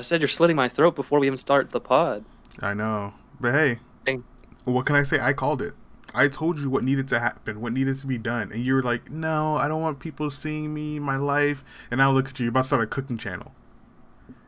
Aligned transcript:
I 0.00 0.04
said 0.04 0.20
you're 0.20 0.28
slitting 0.28 0.54
my 0.54 0.68
throat 0.68 0.94
before 0.94 1.18
we 1.18 1.26
even 1.26 1.38
start 1.38 1.70
the 1.70 1.80
pod. 1.80 2.24
I 2.60 2.72
know, 2.72 3.14
but 3.40 3.52
hey, 3.52 3.80
Dang. 4.04 4.22
what 4.62 4.86
can 4.86 4.94
I 4.94 5.02
say? 5.02 5.18
I 5.18 5.32
called 5.32 5.60
it. 5.60 5.74
I 6.14 6.28
told 6.28 6.60
you 6.60 6.70
what 6.70 6.84
needed 6.84 7.08
to 7.08 7.18
happen, 7.18 7.60
what 7.60 7.72
needed 7.72 7.96
to 7.96 8.06
be 8.06 8.16
done, 8.16 8.52
and 8.52 8.64
you 8.64 8.74
were 8.74 8.82
like, 8.82 9.10
"No, 9.10 9.56
I 9.56 9.66
don't 9.66 9.82
want 9.82 9.98
people 9.98 10.30
seeing 10.30 10.72
me, 10.72 11.00
my 11.00 11.16
life." 11.16 11.64
And 11.90 11.98
now 11.98 12.12
look 12.12 12.28
at 12.28 12.38
you, 12.38 12.44
you're 12.44 12.50
about 12.50 12.60
to 12.60 12.66
start 12.68 12.82
a 12.84 12.86
cooking 12.86 13.18
channel. 13.18 13.56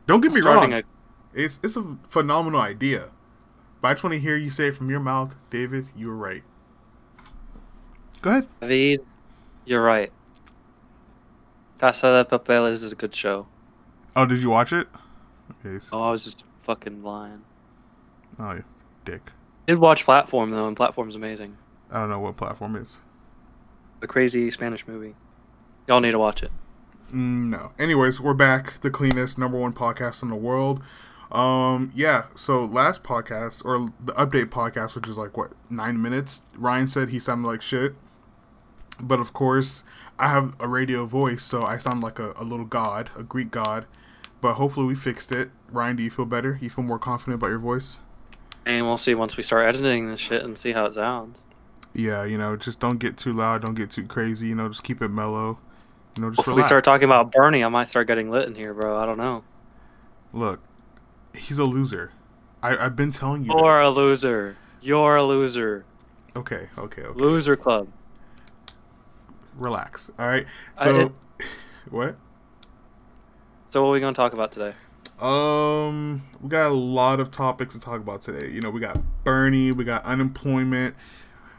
Don't 0.07 0.21
get 0.21 0.31
me 0.31 0.39
Starting 0.39 0.71
wrong, 0.71 0.83
it's 1.33 1.59
it's 1.61 1.75
a 1.75 1.97
phenomenal 2.07 2.61
idea, 2.61 3.09
but 3.81 3.89
I 3.89 3.93
just 3.95 4.05
want 4.05 4.13
to 4.13 4.21
hear 4.21 4.37
you 4.37 4.51
say 4.51 4.67
it 4.67 4.75
from 4.77 4.89
your 4.89 5.01
mouth, 5.01 5.35
David. 5.49 5.89
You 5.93 6.07
were 6.07 6.15
right. 6.15 6.43
Go 8.21 8.29
ahead. 8.29 8.47
David, 8.61 9.05
you're 9.65 9.83
right. 9.83 10.13
Casa 11.77 12.23
de 12.23 12.37
Papel 12.37 12.71
is 12.71 12.89
a 12.89 12.95
good 12.95 13.13
show. 13.13 13.47
Oh, 14.15 14.25
did 14.25 14.41
you 14.41 14.49
watch 14.49 14.71
it? 14.71 14.87
So, 15.79 15.89
Oh, 15.97 16.03
I 16.03 16.11
was 16.11 16.23
just 16.23 16.43
fucking 16.59 17.03
lying. 17.03 17.41
oh, 18.39 18.53
you 18.53 18.63
dick. 19.05 19.31
Did 19.67 19.77
watch 19.79 20.03
Platform 20.05 20.51
though, 20.51 20.67
and 20.67 20.75
Platform's 20.75 21.15
amazing. 21.15 21.57
I 21.91 21.99
don't 21.99 22.09
know 22.09 22.19
what 22.19 22.37
platform 22.37 22.75
is. 22.75 22.97
The 23.99 24.07
crazy 24.07 24.49
Spanish 24.51 24.87
movie. 24.87 25.15
Y'all 25.87 25.99
need 25.99 26.11
to 26.11 26.19
watch 26.19 26.41
it. 26.41 26.51
Mm, 27.13 27.49
no. 27.49 27.71
Anyways, 27.77 28.21
we're 28.21 28.33
back. 28.33 28.79
The 28.81 28.89
cleanest 28.89 29.37
number 29.37 29.57
one 29.59 29.73
podcast 29.73 30.23
in 30.23 30.29
the 30.29 30.35
world. 30.35 30.81
Um, 31.31 31.91
yeah. 31.93 32.23
So 32.35 32.63
last 32.65 33.03
podcast 33.03 33.63
or 33.65 33.93
the 34.03 34.13
update 34.13 34.45
podcast, 34.49 34.95
which 34.95 35.07
is 35.07 35.17
like 35.17 35.37
what 35.37 35.51
nine 35.69 36.01
minutes. 36.01 36.43
Ryan 36.55 36.87
said 36.87 37.09
he 37.09 37.19
sounded 37.19 37.47
like 37.47 37.61
shit, 37.61 37.93
but 38.99 39.19
of 39.19 39.33
course 39.33 39.83
I 40.19 40.27
have 40.29 40.55
a 40.59 40.67
radio 40.67 41.05
voice, 41.05 41.43
so 41.43 41.63
I 41.63 41.77
sound 41.77 42.01
like 42.01 42.19
a, 42.19 42.33
a 42.37 42.43
little 42.43 42.65
god, 42.65 43.09
a 43.17 43.23
Greek 43.23 43.51
god. 43.51 43.85
But 44.41 44.55
hopefully 44.55 44.87
we 44.87 44.95
fixed 44.95 45.31
it. 45.31 45.51
Ryan, 45.71 45.95
do 45.97 46.03
you 46.03 46.09
feel 46.09 46.25
better? 46.25 46.57
You 46.61 46.69
feel 46.69 46.83
more 46.83 46.99
confident 46.99 47.35
about 47.35 47.49
your 47.51 47.59
voice? 47.59 47.99
And 48.65 48.85
we'll 48.85 48.97
see 48.97 49.15
once 49.15 49.37
we 49.37 49.43
start 49.43 49.65
editing 49.67 50.09
this 50.09 50.19
shit 50.19 50.43
and 50.43 50.57
see 50.57 50.71
how 50.73 50.85
it 50.85 50.93
sounds. 50.93 51.41
Yeah, 51.93 52.23
you 52.23 52.37
know, 52.37 52.55
just 52.55 52.79
don't 52.79 52.99
get 52.99 53.17
too 53.17 53.33
loud, 53.33 53.61
don't 53.63 53.75
get 53.75 53.91
too 53.91 54.05
crazy. 54.05 54.47
You 54.47 54.55
know, 54.55 54.67
just 54.67 54.83
keep 54.83 55.01
it 55.01 55.09
mellow. 55.09 55.59
You 56.15 56.23
know, 56.23 56.29
just 56.31 56.47
Well, 56.47 56.55
If 56.57 56.63
we 56.63 56.65
start 56.65 56.83
talking 56.83 57.05
about 57.05 57.31
Bernie, 57.31 57.63
I 57.63 57.67
might 57.69 57.89
start 57.89 58.07
getting 58.07 58.29
lit 58.29 58.47
in 58.47 58.55
here, 58.55 58.73
bro. 58.73 58.97
I 58.97 59.05
don't 59.05 59.17
know. 59.17 59.43
Look, 60.33 60.61
he's 61.35 61.59
a 61.59 61.65
loser. 61.65 62.11
I, 62.63 62.77
I've 62.77 62.95
been 62.95 63.11
telling 63.11 63.43
you. 63.43 63.51
You're 63.57 63.73
this. 63.73 63.85
a 63.85 63.89
loser. 63.89 64.57
You're 64.81 65.15
a 65.17 65.23
loser. 65.23 65.85
Okay, 66.35 66.69
okay, 66.77 67.01
okay. 67.03 67.19
Loser 67.19 67.55
club. 67.55 67.87
Relax. 69.55 70.11
All 70.17 70.27
right. 70.27 70.45
I- 70.77 70.83
So, 70.83 71.13
what? 71.89 72.15
So 73.71 73.81
what 73.81 73.87
are 73.87 73.93
we 73.93 73.99
gonna 74.01 74.13
talk 74.13 74.33
about 74.33 74.51
today? 74.51 74.73
Um, 75.21 76.23
we 76.41 76.49
got 76.49 76.71
a 76.71 76.73
lot 76.73 77.21
of 77.21 77.31
topics 77.31 77.73
to 77.73 77.79
talk 77.79 78.01
about 78.01 78.21
today. 78.21 78.51
You 78.51 78.59
know, 78.59 78.69
we 78.69 78.81
got 78.81 78.97
Bernie, 79.23 79.71
we 79.71 79.85
got 79.85 80.03
unemployment, 80.03 80.93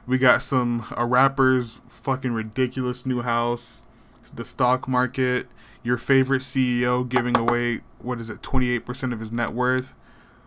we 0.07 0.19
got 0.19 0.43
some 0.43 0.85
a 0.95 1.07
rapper's 1.07 1.81
fucking 1.89 2.35
ridiculous 2.35 3.07
new 3.07 3.23
house, 3.23 3.85
the 4.35 4.45
stock 4.45 4.87
market, 4.87 5.47
your 5.83 5.97
favorite 5.97 6.43
CEO 6.43 7.09
giving 7.09 7.35
away 7.35 7.81
what 7.99 8.21
is 8.21 8.29
it, 8.29 8.43
twenty 8.43 8.69
eight 8.69 8.85
percent 8.85 9.15
of 9.15 9.21
his 9.21 9.33
net 9.33 9.55
worth. 9.55 9.95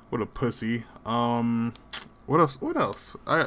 What 0.10 0.22
a 0.22 0.28
pussy. 0.28 0.84
Um, 1.04 1.74
what 2.28 2.40
else? 2.40 2.62
What 2.62 2.78
else? 2.78 3.16
I 3.26 3.46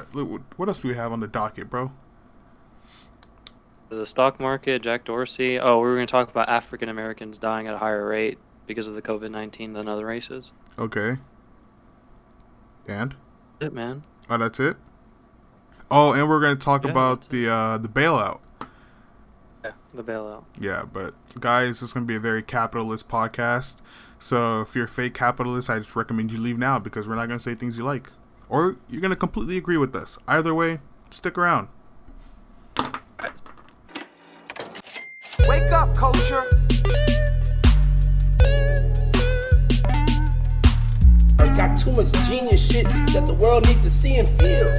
what 0.56 0.66
else 0.66 0.82
do 0.82 0.88
we 0.88 0.94
have 0.94 1.12
on 1.12 1.20
the 1.20 1.28
docket, 1.28 1.70
bro? 1.70 1.92
The 3.90 4.04
stock 4.04 4.38
market, 4.38 4.82
Jack 4.82 5.04
Dorsey. 5.04 5.58
Oh, 5.58 5.78
we 5.78 5.88
were 5.88 5.94
gonna 5.94 6.06
talk 6.06 6.28
about 6.30 6.48
African 6.48 6.88
Americans 6.88 7.38
dying 7.38 7.66
at 7.66 7.74
a 7.74 7.78
higher 7.78 8.06
rate 8.06 8.38
because 8.66 8.86
of 8.86 8.94
the 8.94 9.02
COVID 9.02 9.30
nineteen 9.30 9.72
than 9.72 9.88
other 9.88 10.04
races. 10.06 10.52
Okay. 10.78 11.16
And 12.86 13.16
It 13.60 13.72
man. 13.72 14.02
Oh, 14.28 14.36
that's 14.36 14.60
it. 14.60 14.76
Oh, 15.90 16.12
and 16.12 16.28
we're 16.28 16.40
gonna 16.40 16.56
talk 16.56 16.84
Yeah, 16.84 16.90
about 16.90 17.28
the 17.30 17.48
uh, 17.48 17.78
the 17.78 17.88
bailout. 17.88 18.40
Yeah, 19.64 19.72
the 19.94 20.04
bailout. 20.04 20.44
Yeah, 20.58 20.82
but 20.90 21.14
guys, 21.40 21.80
this 21.80 21.88
is 21.88 21.92
gonna 21.94 22.04
be 22.04 22.16
a 22.16 22.20
very 22.20 22.42
capitalist 22.42 23.08
podcast. 23.08 23.78
So 24.18 24.60
if 24.60 24.74
you're 24.74 24.84
a 24.84 24.88
fake 24.88 25.14
capitalist, 25.14 25.70
I 25.70 25.78
just 25.78 25.96
recommend 25.96 26.30
you 26.30 26.38
leave 26.38 26.58
now 26.58 26.78
because 26.78 27.08
we're 27.08 27.14
not 27.14 27.26
gonna 27.28 27.40
say 27.40 27.54
things 27.54 27.78
you 27.78 27.84
like, 27.84 28.10
or 28.50 28.76
you're 28.90 29.00
gonna 29.00 29.16
completely 29.16 29.56
agree 29.56 29.78
with 29.78 29.96
us. 29.96 30.18
Either 30.28 30.54
way, 30.54 30.80
stick 31.10 31.38
around. 31.38 31.68
Wake 35.46 35.70
up, 35.72 35.94
culture. 35.94 36.42
I 41.38 41.54
got 41.54 41.78
too 41.78 41.92
much 41.92 42.12
genius 42.26 42.60
shit 42.60 42.88
that 42.88 43.24
the 43.26 43.34
world 43.34 43.66
needs 43.66 43.82
to 43.82 43.90
see 43.90 44.16
and 44.16 44.28
feel. 44.40 44.74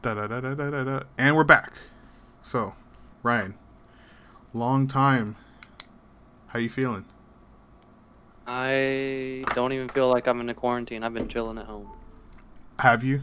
Da 0.00 0.14
da 0.14 0.26
da 0.26 0.40
da 0.40 0.54
da 0.54 0.70
da. 0.70 0.84
da. 0.84 1.02
And 1.18 1.36
we're 1.36 1.44
back. 1.44 1.74
So, 2.42 2.74
Ryan, 3.22 3.56
long 4.52 4.86
time. 4.86 5.36
How 6.48 6.58
you 6.58 6.70
feeling? 6.70 7.04
I 8.46 9.44
don't 9.54 9.72
even 9.72 9.88
feel 9.88 10.08
like 10.08 10.26
I'm 10.26 10.40
in 10.40 10.48
a 10.48 10.54
quarantine. 10.54 11.04
I've 11.04 11.14
been 11.14 11.28
chilling 11.28 11.58
at 11.58 11.66
home. 11.66 11.88
Have 12.80 13.04
you? 13.04 13.22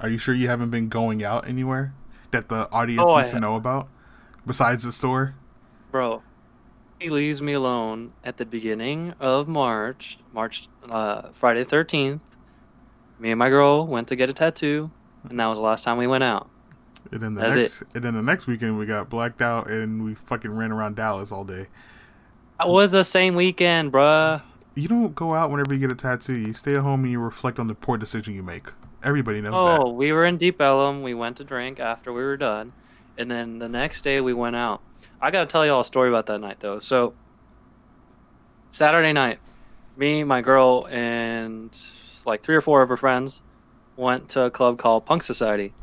Are 0.00 0.08
you 0.08 0.18
sure 0.18 0.34
you 0.34 0.48
haven't 0.48 0.70
been 0.70 0.88
going 0.88 1.22
out 1.22 1.46
anywhere 1.46 1.94
that 2.32 2.48
the 2.48 2.68
audience 2.72 3.08
Oh, 3.08 3.14
I 3.14 3.22
needs 3.22 3.32
to 3.32 3.40
know 3.40 3.54
about 3.54 3.88
besides 4.46 4.82
the 4.82 4.92
store? 4.92 5.34
Bro, 5.90 6.22
he 7.00 7.10
leaves 7.10 7.40
me 7.40 7.52
alone 7.52 8.12
at 8.24 8.36
the 8.38 8.44
beginning 8.46 9.14
of 9.20 9.48
March, 9.48 10.18
March, 10.32 10.68
uh, 10.88 11.28
Friday 11.32 11.64
13th. 11.64 12.20
Me 13.18 13.30
and 13.30 13.38
my 13.38 13.48
girl 13.48 13.86
went 13.86 14.08
to 14.08 14.16
get 14.16 14.28
a 14.28 14.32
tattoo, 14.32 14.90
and 15.28 15.38
that 15.38 15.46
was 15.46 15.58
the 15.58 15.62
last 15.62 15.84
time 15.84 15.96
we 15.96 16.06
went 16.06 16.24
out. 16.24 16.48
And 17.10 17.20
then 17.20 17.34
the 17.34 17.40
That's 17.42 17.54
next, 17.54 17.82
and 17.94 18.04
then 18.04 18.14
the 18.14 18.22
next 18.22 18.46
weekend 18.46 18.78
we 18.78 18.86
got 18.86 19.08
blacked 19.08 19.42
out 19.42 19.68
and 19.68 20.04
we 20.04 20.14
fucking 20.14 20.56
ran 20.56 20.72
around 20.72 20.96
Dallas 20.96 21.30
all 21.30 21.44
day. 21.44 21.66
That 22.58 22.68
was 22.68 22.90
the 22.92 23.04
same 23.04 23.34
weekend, 23.34 23.92
bruh. 23.92 24.42
You 24.74 24.88
don't 24.88 25.14
go 25.14 25.34
out 25.34 25.50
whenever 25.50 25.74
you 25.74 25.80
get 25.80 25.90
a 25.90 25.94
tattoo. 25.94 26.34
You 26.34 26.54
stay 26.54 26.76
at 26.76 26.80
home 26.80 27.02
and 27.02 27.12
you 27.12 27.20
reflect 27.20 27.58
on 27.58 27.66
the 27.66 27.74
poor 27.74 27.98
decision 27.98 28.34
you 28.34 28.42
make. 28.42 28.68
Everybody 29.04 29.40
knows 29.40 29.54
Oh, 29.54 29.90
we 29.90 30.12
were 30.12 30.24
in 30.24 30.36
Deep 30.36 30.60
Ellum. 30.60 31.02
We 31.02 31.14
went 31.14 31.36
to 31.38 31.44
drink 31.44 31.80
after 31.80 32.12
we 32.12 32.22
were 32.22 32.36
done, 32.36 32.72
and 33.18 33.30
then 33.30 33.58
the 33.58 33.68
next 33.68 34.02
day 34.02 34.20
we 34.20 34.32
went 34.32 34.56
out. 34.56 34.80
I 35.20 35.30
gotta 35.30 35.46
tell 35.46 35.66
y'all 35.66 35.80
a 35.80 35.84
story 35.84 36.08
about 36.08 36.26
that 36.26 36.40
night 36.40 36.58
though. 36.60 36.78
So 36.78 37.14
Saturday 38.70 39.12
night, 39.12 39.38
me, 39.96 40.24
my 40.24 40.40
girl, 40.40 40.86
and 40.90 41.70
like 42.24 42.42
three 42.42 42.54
or 42.56 42.60
four 42.60 42.82
of 42.82 42.88
her 42.88 42.96
friends 42.96 43.42
went 43.96 44.28
to 44.30 44.42
a 44.42 44.50
club 44.50 44.78
called 44.78 45.04
Punk 45.04 45.22
Society. 45.22 45.74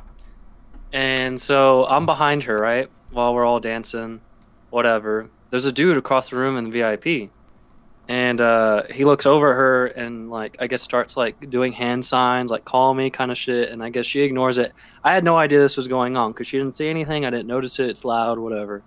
And 0.91 1.39
so 1.39 1.85
I'm 1.85 2.05
behind 2.05 2.43
her, 2.43 2.57
right? 2.57 2.89
While 3.11 3.33
we're 3.33 3.45
all 3.45 3.59
dancing, 3.59 4.21
whatever. 4.69 5.29
There's 5.51 5.65
a 5.65 5.71
dude 5.71 5.97
across 5.97 6.29
the 6.29 6.37
room 6.37 6.57
in 6.57 6.69
the 6.69 6.71
VIP. 6.71 7.31
And 8.09 8.41
uh, 8.41 8.83
he 8.91 9.05
looks 9.05 9.27
over 9.27 9.51
at 9.51 9.57
her 9.57 9.87
and 9.87 10.31
like 10.31 10.57
I 10.59 10.67
guess 10.67 10.81
starts 10.83 11.15
like 11.17 11.37
doing 11.49 11.73
hand 11.73 12.05
signs, 12.05 12.51
like 12.51 12.65
call 12.65 12.93
me 12.95 13.11
kind 13.11 13.31
of 13.31 13.37
shit. 13.37 13.69
And 13.71 13.83
I 13.83 13.91
guess 13.91 14.07
she 14.07 14.21
ignores 14.21 14.57
it. 14.59 14.73
I 15.03 15.13
had 15.13 15.23
no 15.23 15.37
idea 15.37 15.59
this 15.59 15.77
was 15.77 15.87
going 15.87 16.17
on 16.17 16.31
because 16.33 16.47
she 16.47 16.57
didn't 16.59 16.75
see 16.75 16.89
anything. 16.89 17.25
I 17.25 17.31
didn't 17.31 17.47
notice 17.47 17.79
it. 17.79 17.89
It's 17.91 18.05
loud, 18.05 18.39
whatever. 18.39 18.85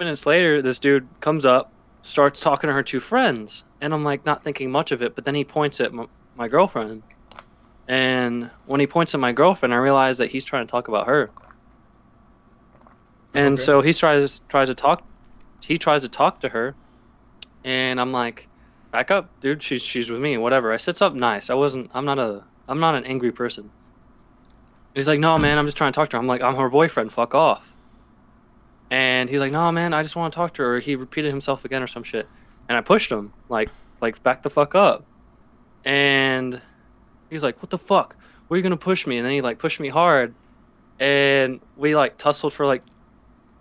Minutes 0.00 0.26
later, 0.26 0.62
this 0.62 0.80
dude 0.80 1.08
comes 1.20 1.46
up, 1.46 1.72
starts 2.02 2.40
talking 2.40 2.68
to 2.68 2.74
her 2.74 2.82
two 2.82 3.00
friends, 3.00 3.64
and 3.80 3.94
I'm 3.94 4.04
like 4.04 4.26
not 4.26 4.44
thinking 4.44 4.70
much 4.70 4.92
of 4.92 5.02
it. 5.02 5.14
But 5.14 5.24
then 5.24 5.34
he 5.36 5.44
points 5.44 5.80
at 5.80 5.92
my, 5.94 6.06
my 6.34 6.48
girlfriend, 6.48 7.04
and 7.88 8.50
when 8.66 8.80
he 8.80 8.86
points 8.86 9.14
at 9.14 9.20
my 9.20 9.32
girlfriend, 9.32 9.72
I 9.74 9.78
realize 9.78 10.18
that 10.18 10.32
he's 10.32 10.44
trying 10.44 10.66
to 10.66 10.70
talk 10.70 10.88
about 10.88 11.06
her. 11.06 11.32
And 13.34 13.58
Okay. 13.58 13.62
so 13.62 13.80
he 13.82 13.92
tries 13.92 14.40
tries 14.48 14.68
to 14.68 14.74
talk. 14.74 15.06
He 15.64 15.78
tries 15.78 16.02
to 16.02 16.08
talk 16.10 16.40
to 16.40 16.50
her, 16.50 16.76
and 17.66 18.00
I'm 18.00 18.12
like, 18.12 18.48
"Back 18.92 19.10
up, 19.10 19.28
dude. 19.40 19.62
She's 19.62 19.82
she's 19.82 20.08
with 20.08 20.20
me. 20.22 20.38
Whatever." 20.38 20.72
I 20.72 20.78
sits 20.78 21.02
up 21.02 21.12
nice. 21.12 21.50
I 21.50 21.54
wasn't. 21.54 21.90
I'm 21.92 22.06
not 22.06 22.18
a. 22.18 22.44
I'm 22.68 22.80
not 22.80 22.94
an 22.94 23.04
angry 23.04 23.32
person. 23.32 23.70
He's 24.94 25.08
like, 25.08 25.20
"No, 25.20 25.36
man. 25.36 25.58
I'm 25.58 25.66
just 25.66 25.76
trying 25.76 25.92
to 25.92 25.96
talk 25.96 26.08
to 26.10 26.16
her." 26.16 26.20
I'm 26.20 26.28
like, 26.28 26.42
"I'm 26.42 26.54
her 26.54 26.70
boyfriend. 26.70 27.12
Fuck 27.12 27.34
off." 27.34 27.74
And 28.90 29.28
he's 29.28 29.40
like, 29.40 29.52
"No, 29.52 29.70
man. 29.72 29.92
I 29.92 30.02
just 30.02 30.16
want 30.16 30.32
to 30.32 30.36
talk 30.36 30.54
to 30.54 30.62
her." 30.62 30.78
He 30.78 30.94
repeated 30.94 31.30
himself 31.30 31.64
again 31.64 31.82
or 31.82 31.88
some 31.88 32.04
shit, 32.04 32.28
and 32.68 32.78
I 32.78 32.80
pushed 32.80 33.10
him 33.10 33.34
like 33.48 33.68
like 34.00 34.22
back 34.22 34.42
the 34.42 34.50
fuck 34.50 34.74
up. 34.74 35.04
And 35.84 36.62
he's 37.28 37.42
like, 37.42 37.60
"What 37.60 37.70
the 37.70 37.78
fuck? 37.78 38.16
Why 38.46 38.54
are 38.54 38.58
you 38.58 38.62
gonna 38.62 38.76
push 38.76 39.06
me?" 39.06 39.18
And 39.18 39.26
then 39.26 39.32
he 39.32 39.40
like 39.40 39.58
pushed 39.58 39.80
me 39.80 39.88
hard, 39.88 40.34
and 41.00 41.60
we 41.76 41.96
like 41.96 42.16
tussled 42.16 42.52
for 42.52 42.64
like 42.64 42.84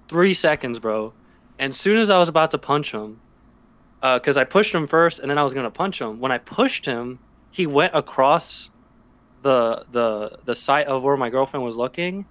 three 0.07 0.35
seconds, 0.35 0.77
bro. 0.77 1.13
And 1.57 1.73
soon 1.73 1.97
as 1.97 2.11
I 2.11 2.19
was 2.19 2.29
about 2.29 2.51
to 2.51 2.57
punch 2.57 2.91
him, 2.91 3.19
Uh, 4.01 4.19
because 4.19 4.37
I 4.37 4.43
pushed 4.43 4.73
him 4.75 4.87
first, 4.87 5.19
and 5.19 5.31
then 5.31 5.37
I 5.37 5.43
was 5.43 5.53
gonna 5.53 5.71
punch 5.71 5.99
him. 5.99 6.19
When 6.19 6.31
I 6.31 6.37
pushed 6.37 6.85
him, 6.85 7.19
he 7.51 7.65
went 7.65 7.93
across 7.95 8.71
the 9.41 9.85
the 9.91 10.39
the 10.45 10.55
site 10.55 10.87
of 10.87 11.03
where 11.03 11.17
my 11.17 11.29
girlfriend 11.29 11.65
was 11.65 11.77
looking, 11.77 12.25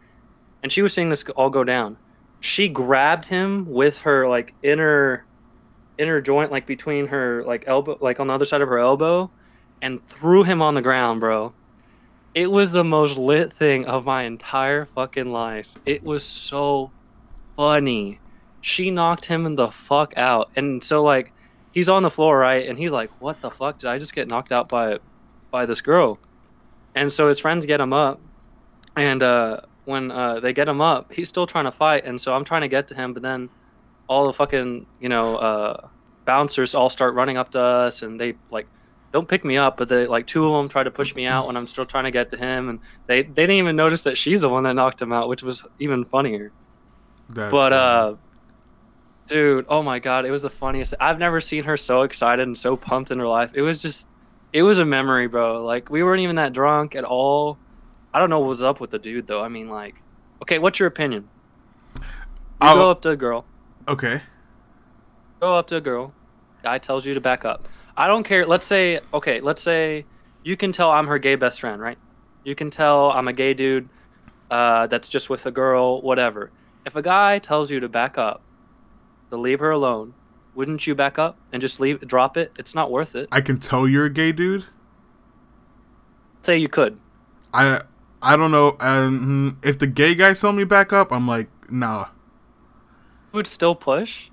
and 0.63 0.71
she 0.71 0.83
was 0.83 0.93
seeing 0.93 1.09
this 1.11 1.25
all 1.37 1.51
go 1.51 1.65
down. 1.65 1.97
she 2.41 2.69
grabbed 2.69 3.25
him 3.27 3.65
with 3.71 3.99
her 3.99 4.29
like 4.29 4.53
inner 4.63 5.25
inner 5.97 6.21
joint 6.21 6.53
like 6.53 6.67
between 6.67 7.07
her 7.07 7.43
like 7.45 7.65
elbow 7.67 7.97
like 8.03 8.21
on 8.21 8.27
the 8.27 8.35
other 8.35 8.45
side 8.45 8.61
of 8.61 8.69
her 8.69 8.79
elbow 8.79 9.31
and 9.81 10.07
threw 10.09 10.43
him 10.45 10.61
on 10.63 10.75
the 10.75 10.83
ground, 10.83 11.21
bro. 11.21 11.55
It 12.35 12.51
was 12.51 12.73
the 12.73 12.85
most 12.85 13.17
lit 13.17 13.53
thing 13.53 13.87
of 13.87 14.05
my 14.05 14.25
entire 14.25 14.87
fucking 14.87 15.31
life. 15.33 15.69
It 15.87 16.03
was 16.03 16.25
so 16.25 16.93
funny. 17.57 18.21
She 18.61 18.91
knocked 18.91 19.27
him 19.27 19.57
the 19.57 19.69
fuck 19.71 20.15
out. 20.17 20.51
And 20.57 20.83
so 20.83 21.03
like 21.03 21.33
he's 21.75 21.89
on 21.89 22.05
the 22.05 22.11
floor, 22.11 22.39
right? 22.39 22.67
And 22.69 22.79
he's 22.79 22.93
like, 22.93 23.11
"What 23.21 23.41
the 23.43 23.51
fuck? 23.51 23.79
Did 23.79 23.91
I 23.91 23.99
just 23.99 24.15
get 24.15 24.29
knocked 24.29 24.53
out 24.53 24.69
by 24.69 24.99
by 25.51 25.67
this 25.67 25.81
girl?" 25.83 26.19
And 26.95 27.11
so 27.13 27.29
his 27.29 27.41
friends 27.41 27.67
get 27.67 27.81
him 27.81 27.93
up, 27.93 28.21
and 28.97 29.23
uh, 29.23 29.61
when 29.85 30.11
uh, 30.13 30.39
they 30.41 30.53
get 30.53 30.69
him 30.69 30.81
up, 30.81 31.13
he's 31.13 31.29
still 31.29 31.47
trying 31.47 31.65
to 31.65 31.73
fight. 31.73 32.05
And 32.05 32.21
so 32.21 32.35
I'm 32.35 32.45
trying 32.45 32.63
to 32.63 32.69
get 32.69 32.89
to 32.89 32.95
him, 32.95 33.13
but 33.13 33.23
then 33.23 33.51
all 34.07 34.27
the 34.27 34.33
fucking 34.33 34.87
you 35.01 35.09
know 35.09 35.37
uh, 35.37 35.89
bouncers 36.25 36.75
all 36.75 36.89
start 36.89 37.15
running 37.15 37.37
up 37.37 37.51
to 37.51 37.61
us, 37.61 38.03
and 38.03 38.21
they 38.21 38.35
like 38.51 38.69
don't 39.13 39.29
pick 39.29 39.45
me 39.45 39.57
up, 39.57 39.77
but 39.77 39.89
they 39.89 40.07
like 40.07 40.27
two 40.27 40.47
of 40.47 40.53
them 40.53 40.69
try 40.69 40.83
to 40.85 40.91
push 40.91 41.15
me 41.15 41.27
out 41.27 41.47
when 41.47 41.57
I'm 41.57 41.67
still 41.67 41.85
trying 41.87 42.05
to 42.05 42.11
get 42.13 42.31
to 42.31 42.37
him, 42.37 42.69
and 42.69 42.79
they 43.07 43.23
they 43.23 43.43
didn't 43.43 43.57
even 43.57 43.77
notice 43.77 44.03
that 44.03 44.17
she's 44.17 44.41
the 44.41 44.49
one 44.49 44.63
that 44.65 44.75
knocked 44.75 45.03
him 45.03 45.13
out, 45.13 45.29
which 45.29 45.43
was 45.43 45.65
even 45.81 46.05
funnier. 46.05 46.53
That's 47.29 47.51
But 47.51 47.73
funny. 47.73 47.75
uh 47.75 48.15
dude, 49.27 49.67
oh 49.69 49.83
my 49.83 49.99
god, 49.99 50.25
it 50.27 50.31
was 50.31 50.43
the 50.43 50.51
funniest. 50.51 50.95
I've 51.01 51.19
never 51.19 51.41
seen 51.41 51.65
her 51.65 51.77
so 51.77 52.03
excited 52.03 52.47
and 52.47 52.57
so 52.57 52.77
pumped 52.77 53.11
in 53.11 53.19
her 53.19 53.27
life. 53.29 53.51
It 53.55 53.63
was 53.63 53.81
just 53.81 54.09
it 54.53 54.63
was 54.63 54.79
a 54.79 54.85
memory, 54.85 55.27
bro. 55.27 55.65
Like 55.65 55.91
we 55.91 56.03
weren't 56.03 56.21
even 56.21 56.37
that 56.37 56.53
drunk 56.53 56.95
at 56.95 57.05
all. 57.05 57.59
I 58.13 58.19
don't 58.19 58.31
know 58.31 58.39
what 58.41 58.49
was 58.49 58.63
up 58.63 58.81
with 58.81 58.91
the 58.91 58.99
dude 58.99 59.27
though. 59.27 59.43
I 59.43 59.49
mean 59.49 59.69
like 59.69 59.97
okay, 60.43 60.59
what's 60.59 60.79
your 60.79 60.89
opinion? 60.89 61.29
You 61.97 62.03
I'll- 62.61 62.77
go 62.77 62.91
up 62.91 63.03
to 63.03 63.11
a 63.11 63.17
girl, 63.17 63.45
okay. 63.89 64.23
go 65.41 65.57
up 65.57 65.67
to 65.69 65.77
a 65.77 65.81
girl, 65.81 66.13
guy 66.63 66.79
tells 66.79 67.05
you 67.05 67.15
to 67.15 67.21
back 67.21 67.45
up. 67.45 67.69
I 67.97 68.07
don't 68.07 68.25
care. 68.25 68.47
Let's 68.47 68.67
say 68.67 69.01
okay, 69.13 69.41
let's 69.41 69.63
say 69.63 70.05
you 70.43 70.57
can 70.57 70.73
tell 70.73 70.91
I'm 70.91 71.07
her 71.07 71.19
gay 71.19 71.35
best 71.35 71.61
friend, 71.61 71.81
right? 71.81 71.99
You 72.45 72.55
can 72.55 72.71
tell 72.71 73.11
I'm 73.11 73.29
a 73.29 73.33
gay 73.33 73.55
dude 73.55 73.89
uh, 74.51 74.87
that's 74.89 75.09
just 75.09 75.31
with 75.31 75.47
a 75.47 75.51
girl, 75.51 76.01
whatever. 76.03 76.51
If 76.85 76.97
a 76.97 77.03
guy 77.03 77.39
tells 77.39 77.71
you 77.71 77.81
to 77.81 77.89
back 77.89 78.19
up, 78.19 78.43
to 79.35 79.41
leave 79.41 79.61
her 79.61 79.71
alone, 79.71 80.15
wouldn't 80.55 80.87
you 80.87 80.95
back 80.95 81.19
up 81.19 81.37
and 81.53 81.61
just 81.61 81.81
leave, 81.81 82.01
drop 82.07 82.37
it? 82.37 82.53
It's 82.59 82.75
not 82.75 82.91
worth 82.91 83.15
it. 83.15 83.29
I 83.33 83.41
can 83.41 83.59
tell 83.59 83.89
you're 83.89 84.07
a 84.07 84.11
gay 84.11 84.33
dude. 84.33 84.65
Say 86.43 86.59
you 86.59 86.69
could. 86.69 86.99
I 87.53 87.83
I 88.23 88.37
don't 88.37 88.51
know. 88.51 88.77
Um, 88.81 89.59
if 89.63 89.79
the 89.79 89.87
gay 89.87 90.15
guy 90.15 90.35
tell 90.35 90.53
me 90.53 90.65
back 90.65 90.93
up, 90.93 91.13
I'm 91.13 91.27
like, 91.27 91.49
nah. 91.71 92.07
You 93.33 93.39
would 93.39 93.47
still 93.47 93.75
push. 93.75 94.31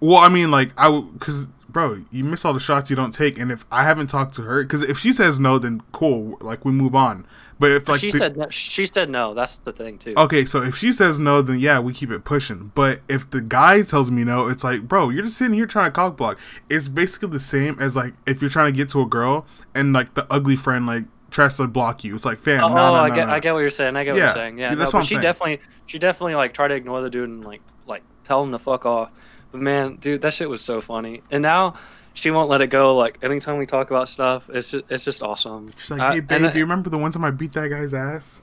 Well, 0.00 0.18
I 0.18 0.28
mean, 0.28 0.50
like 0.50 0.72
I 0.76 0.88
would, 0.88 1.18
cause 1.20 1.48
bro, 1.68 2.04
you 2.10 2.24
miss 2.24 2.44
all 2.44 2.52
the 2.52 2.60
shots 2.60 2.90
you 2.90 2.96
don't 2.96 3.12
take, 3.12 3.38
and 3.38 3.50
if 3.50 3.64
I 3.70 3.84
haven't 3.84 4.08
talked 4.08 4.34
to 4.34 4.42
her, 4.42 4.64
cause 4.64 4.82
if 4.82 4.98
she 4.98 5.12
says 5.12 5.40
no, 5.40 5.58
then 5.58 5.82
cool, 5.92 6.38
like 6.40 6.64
we 6.64 6.72
move 6.72 6.94
on. 6.94 7.26
But 7.62 7.70
if 7.70 7.88
like 7.88 8.00
she 8.00 8.10
the- 8.10 8.18
said 8.18 8.36
no, 8.36 8.48
she 8.50 8.86
said 8.86 9.08
no. 9.08 9.34
That's 9.34 9.54
the 9.54 9.72
thing 9.72 9.96
too. 9.96 10.14
Okay, 10.16 10.44
so 10.44 10.60
if 10.62 10.74
she 10.76 10.92
says 10.92 11.20
no, 11.20 11.42
then 11.42 11.60
yeah, 11.60 11.78
we 11.78 11.92
keep 11.92 12.10
it 12.10 12.24
pushing. 12.24 12.72
But 12.74 13.02
if 13.08 13.30
the 13.30 13.40
guy 13.40 13.82
tells 13.82 14.10
me 14.10 14.24
no, 14.24 14.48
it's 14.48 14.64
like, 14.64 14.82
bro, 14.88 15.10
you're 15.10 15.22
just 15.22 15.36
sitting 15.36 15.54
here 15.54 15.66
trying 15.66 15.84
to 15.86 15.92
cock 15.92 16.16
block. 16.16 16.40
It's 16.68 16.88
basically 16.88 17.28
the 17.28 17.38
same 17.38 17.78
as 17.78 17.94
like 17.94 18.14
if 18.26 18.40
you're 18.42 18.50
trying 18.50 18.72
to 18.72 18.76
get 18.76 18.88
to 18.88 19.00
a 19.00 19.06
girl 19.06 19.46
and 19.76 19.92
like 19.92 20.14
the 20.14 20.26
ugly 20.28 20.56
friend 20.56 20.88
like 20.88 21.04
tries 21.30 21.56
to 21.58 21.68
block 21.68 22.02
you. 22.02 22.16
It's 22.16 22.24
like, 22.24 22.40
fam, 22.40 22.64
Oh, 22.64 22.68
no, 22.68 22.74
no, 22.74 22.82
oh, 22.82 22.94
I 22.96 23.08
no, 23.10 23.14
get, 23.14 23.26
no. 23.28 23.32
I 23.32 23.38
get 23.38 23.52
what 23.54 23.60
you're 23.60 23.70
saying. 23.70 23.94
I 23.94 24.02
get 24.02 24.14
what 24.14 24.18
you're 24.18 24.32
saying. 24.34 24.58
Yeah, 24.58 24.64
yeah, 24.64 24.70
no, 24.74 24.78
that's 24.80 24.90
but 24.90 24.98
what 24.98 25.00
I'm 25.02 25.06
she 25.06 25.14
saying. 25.14 25.22
definitely, 25.22 25.60
she 25.86 25.98
definitely 26.00 26.34
like 26.34 26.54
tried 26.54 26.68
to 26.68 26.74
ignore 26.74 27.00
the 27.00 27.10
dude 27.10 27.28
and 27.28 27.44
like, 27.44 27.62
like 27.86 28.02
tell 28.24 28.42
him 28.42 28.50
to 28.50 28.58
fuck 28.58 28.84
off. 28.84 29.12
But 29.52 29.60
man, 29.60 29.96
dude, 29.96 30.22
that 30.22 30.34
shit 30.34 30.50
was 30.50 30.62
so 30.62 30.80
funny. 30.80 31.22
And 31.30 31.42
now 31.42 31.76
she 32.14 32.30
won't 32.30 32.48
let 32.50 32.60
it 32.60 32.68
go. 32.68 32.96
Like 32.96 33.18
anytime 33.22 33.58
we 33.58 33.66
talk 33.66 33.90
about 33.90 34.08
stuff, 34.08 34.48
it's 34.52 34.70
just, 34.70 34.84
it's 34.88 35.04
just 35.04 35.22
awesome. 35.22 35.70
She's 35.76 35.90
like, 35.90 36.00
Uh, 36.00 36.12
hey, 36.12 36.20
babe, 36.20 36.42
I- 36.44 36.52
do 36.52 36.58
you 36.58 36.64
remember 36.64 36.90
the 36.90 36.98
one 36.98 37.10
time 37.12 37.24
I 37.24 37.30
beat 37.30 37.52
that 37.52 37.68
guy's 37.70 37.94
ass? 37.94 38.42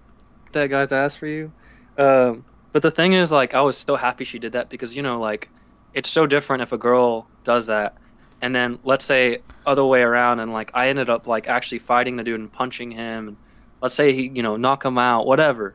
that 0.52 0.68
guy's 0.68 0.92
ass 0.92 1.16
for 1.16 1.26
you. 1.26 1.52
Um, 1.98 2.44
but 2.72 2.82
the 2.82 2.90
thing 2.90 3.14
is, 3.14 3.32
like, 3.32 3.54
I 3.54 3.62
was 3.62 3.76
so 3.78 3.96
happy 3.96 4.24
she 4.24 4.38
did 4.38 4.52
that 4.52 4.68
because 4.68 4.94
you 4.94 5.02
know, 5.02 5.18
like, 5.18 5.48
it's 5.94 6.10
so 6.10 6.26
different 6.26 6.62
if 6.62 6.72
a 6.72 6.78
girl 6.78 7.26
does 7.44 7.66
that, 7.66 7.96
and 8.42 8.54
then 8.54 8.78
let's 8.84 9.04
say 9.04 9.38
other 9.64 9.84
way 9.84 10.02
around, 10.02 10.40
and 10.40 10.52
like 10.52 10.70
I 10.74 10.88
ended 10.88 11.08
up 11.08 11.26
like 11.26 11.48
actually 11.48 11.78
fighting 11.78 12.16
the 12.16 12.24
dude 12.24 12.38
and 12.38 12.52
punching 12.52 12.90
him, 12.90 13.28
and 13.28 13.36
let's 13.80 13.94
say 13.94 14.12
he, 14.12 14.28
you 14.34 14.42
know, 14.42 14.56
knock 14.56 14.84
him 14.84 14.98
out, 14.98 15.26
whatever. 15.26 15.74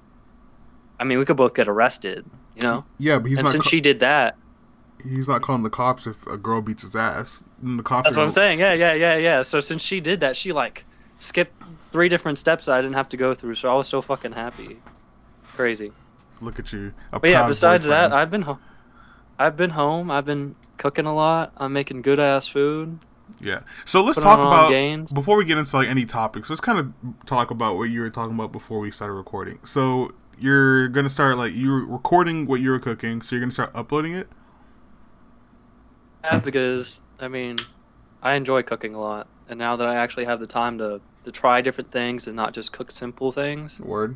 I 1.00 1.04
mean, 1.04 1.18
we 1.18 1.26
could 1.26 1.38
both 1.38 1.56
get 1.56 1.68
arrested, 1.68 2.30
you 2.56 2.62
know. 2.62 2.86
Yeah, 3.00 3.18
but 3.18 3.30
he's 3.30 3.40
and 3.40 3.46
not. 3.46 3.52
since 3.52 3.64
ca- 3.64 3.70
she 3.70 3.82
did 3.82 4.02
that, 4.02 4.38
he's 5.04 5.28
not 5.28 5.42
calling 5.42 5.64
the 5.64 5.70
cops 5.70 6.08
if 6.08 6.26
a 6.28 6.38
girl 6.38 6.62
beats 6.62 6.84
his 6.84 6.96
ass. 6.96 7.46
And 7.62 7.80
the 7.80 7.84
cops. 7.84 8.06
that's 8.06 8.18
what 8.18 8.24
I'm 8.24 8.32
saying. 8.32 8.60
Yeah, 8.60 8.74
yeah, 8.74 8.94
yeah, 8.94 9.18
yeah. 9.18 9.42
So 9.42 9.60
since 9.60 9.82
she 9.82 10.00
did 10.00 10.20
that, 10.22 10.36
she 10.36 10.52
like 10.52 10.86
skipped 11.20 11.62
three 11.92 12.10
different 12.10 12.40
steps 12.40 12.66
that 12.66 12.74
I 12.74 12.82
didn't 12.82 12.96
have 12.96 13.10
to 13.10 13.18
go 13.18 13.34
through. 13.34 13.56
So 13.56 13.70
I 13.70 13.76
was 13.76 13.88
so 13.88 14.02
fucking 14.02 14.34
happy. 14.34 14.78
Crazy. 15.56 15.92
Look 16.40 16.60
at 16.60 16.74
you. 16.74 16.94
But 17.12 17.30
yeah, 17.30 17.48
besides 17.48 17.86
boyfriend. 17.86 18.12
that, 18.12 18.18
I've 18.18 18.32
been 18.32 18.44
home. 18.44 18.60
I've 19.38 19.58
been 19.58 19.72
home. 19.72 20.10
I've 20.10 20.26
been 20.26 20.56
cooking 20.78 21.06
a 21.06 21.14
lot. 21.14 21.52
I'm 21.58 21.74
making 21.74 22.02
good 22.02 22.20
ass 22.20 22.48
food. 22.48 23.00
Yeah. 23.40 23.62
So 23.86 24.04
let's 24.04 24.22
talk 24.22 24.40
about 24.40 24.70
gains. 24.70 25.12
before 25.12 25.38
we 25.38 25.46
get 25.46 25.58
into 25.58 25.76
like 25.76 25.88
any 25.88 26.06
topics. 26.06 26.50
Let's 26.50 26.62
kind 26.62 26.80
of 26.80 26.94
talk 27.26 27.52
about 27.52 27.78
what 27.78 27.86
you 27.86 28.02
were 28.02 28.10
talking 28.10 28.36
about 28.36 28.52
before 28.52 28.80
we 28.80 28.92
started 28.92 29.14
recording. 29.14 29.60
So 29.64 30.12
you're 30.40 30.90
gonna 30.90 31.10
start 31.10 31.38
like 31.38 31.54
you're 31.56 31.86
recording 31.86 32.46
what 32.46 32.60
you 32.60 32.72
were 32.72 32.80
cooking. 32.80 33.22
So 33.22 33.36
you're 33.36 33.42
gonna 33.42 33.52
start 33.52 33.72
uploading 33.74 34.14
it. 34.14 34.28
Yeah, 36.24 36.40
because 36.40 37.02
I 37.20 37.28
mean, 37.28 37.58
I 38.22 38.34
enjoy 38.36 38.64
cooking 38.64 38.96
a 38.96 39.00
lot, 39.00 39.28
and 39.50 39.58
now 39.58 39.76
that 39.76 39.88
I 39.88 39.96
actually 39.96 40.26
have 40.26 40.40
the 40.40 40.48
time 40.48 40.78
to 40.78 41.02
to 41.26 41.32
try 41.32 41.62
different 41.62 41.92
things 41.92 42.26
and 42.28 42.36
not 42.36 42.54
just 42.54 42.72
cook 42.74 42.92
simple 42.92 43.32
things, 43.32 43.80
Word. 43.80 44.16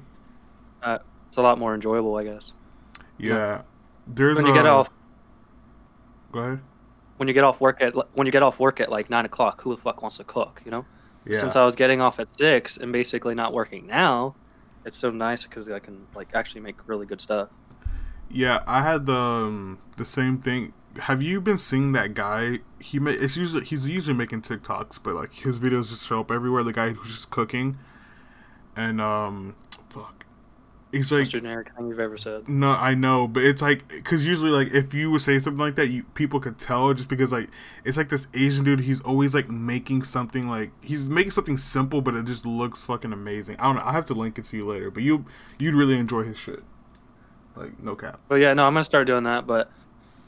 it's 0.83 1.37
a 1.37 1.41
lot 1.41 1.59
more 1.59 1.75
enjoyable, 1.75 2.15
I 2.15 2.23
guess. 2.23 2.51
Yeah. 3.17 3.61
There's 4.07 4.37
When 4.37 4.45
you 4.45 4.53
get 4.53 4.65
off 4.65 4.89
Go 6.31 6.39
ahead. 6.39 6.59
when 7.17 7.27
you 7.27 7.33
get 7.33 7.43
off 7.43 7.61
work 7.61 7.81
at 7.81 7.93
when 8.15 8.27
you 8.27 8.31
get 8.31 8.43
off 8.43 8.59
work 8.59 8.79
at 8.79 8.89
like 8.89 9.09
nine 9.09 9.25
o'clock, 9.25 9.61
who 9.61 9.75
the 9.75 9.81
fuck 9.81 10.01
wants 10.01 10.17
to 10.17 10.23
cook? 10.23 10.61
You 10.65 10.71
know. 10.71 10.85
Yeah. 11.25 11.39
Since 11.39 11.55
I 11.55 11.65
was 11.65 11.75
getting 11.75 12.01
off 12.01 12.19
at 12.19 12.35
six 12.37 12.77
and 12.77 12.91
basically 12.91 13.33
not 13.33 13.51
working 13.51 13.87
now, 13.87 14.35
it's 14.85 14.97
so 14.97 15.09
nice 15.09 15.43
because 15.45 15.67
I 15.69 15.79
can 15.79 16.05
like 16.15 16.29
actually 16.35 16.61
make 16.61 16.75
really 16.87 17.05
good 17.07 17.19
stuff. 17.19 17.49
Yeah, 18.29 18.63
I 18.67 18.81
had 18.81 19.05
the 19.05 19.15
um, 19.15 19.79
the 19.97 20.05
same 20.05 20.37
thing. 20.39 20.73
Have 21.01 21.21
you 21.21 21.41
been 21.41 21.57
seeing 21.57 21.91
that 21.93 22.13
guy? 22.13 22.59
He 22.79 22.99
ma- 22.99 23.11
it's 23.11 23.37
usually 23.37 23.65
he's 23.65 23.87
usually 23.87 24.15
making 24.15 24.41
TikToks, 24.41 25.01
but 25.03 25.13
like 25.13 25.33
his 25.33 25.59
videos 25.59 25.89
just 25.89 26.07
show 26.07 26.21
up 26.21 26.31
everywhere. 26.31 26.63
The 26.63 26.73
guy 26.73 26.91
who's 26.91 27.13
just 27.13 27.29
cooking, 27.29 27.77
and 28.75 29.01
um, 29.01 29.55
fuck, 29.89 30.25
he's 30.91 31.11
like 31.11 31.21
Most 31.21 31.31
generic 31.31 31.75
thing 31.75 31.87
you've 31.87 31.99
ever 31.99 32.17
said. 32.17 32.47
No, 32.47 32.69
I 32.69 32.93
know, 32.93 33.27
but 33.27 33.43
it's 33.43 33.61
like 33.61 33.87
because 33.87 34.25
usually 34.25 34.51
like 34.51 34.73
if 34.73 34.93
you 34.93 35.11
would 35.11 35.21
say 35.21 35.37
something 35.39 35.59
like 35.59 35.75
that, 35.75 35.87
you 35.87 36.03
people 36.13 36.39
could 36.39 36.57
tell 36.57 36.93
just 36.93 37.09
because 37.09 37.31
like 37.31 37.49
it's 37.83 37.97
like 37.97 38.09
this 38.09 38.27
Asian 38.33 38.63
dude. 38.63 38.81
He's 38.81 39.01
always 39.01 39.35
like 39.35 39.49
making 39.49 40.03
something 40.03 40.47
like 40.49 40.71
he's 40.81 41.09
making 41.09 41.31
something 41.31 41.57
simple, 41.57 42.01
but 42.01 42.15
it 42.15 42.25
just 42.25 42.45
looks 42.45 42.83
fucking 42.83 43.11
amazing. 43.11 43.57
I 43.59 43.63
don't 43.63 43.75
know. 43.75 43.83
I 43.85 43.91
have 43.91 44.05
to 44.05 44.13
link 44.13 44.37
it 44.39 44.45
to 44.45 44.57
you 44.57 44.65
later, 44.65 44.89
but 44.89 45.03
you 45.03 45.25
you'd 45.59 45.75
really 45.75 45.97
enjoy 45.97 46.23
his 46.23 46.37
shit. 46.37 46.63
Like 47.55 47.81
no 47.81 47.95
cap. 47.95 48.19
But 48.27 48.35
yeah, 48.35 48.53
no, 48.53 48.65
I'm 48.65 48.73
gonna 48.73 48.83
start 48.83 49.07
doing 49.07 49.23
that. 49.23 49.47
But 49.47 49.71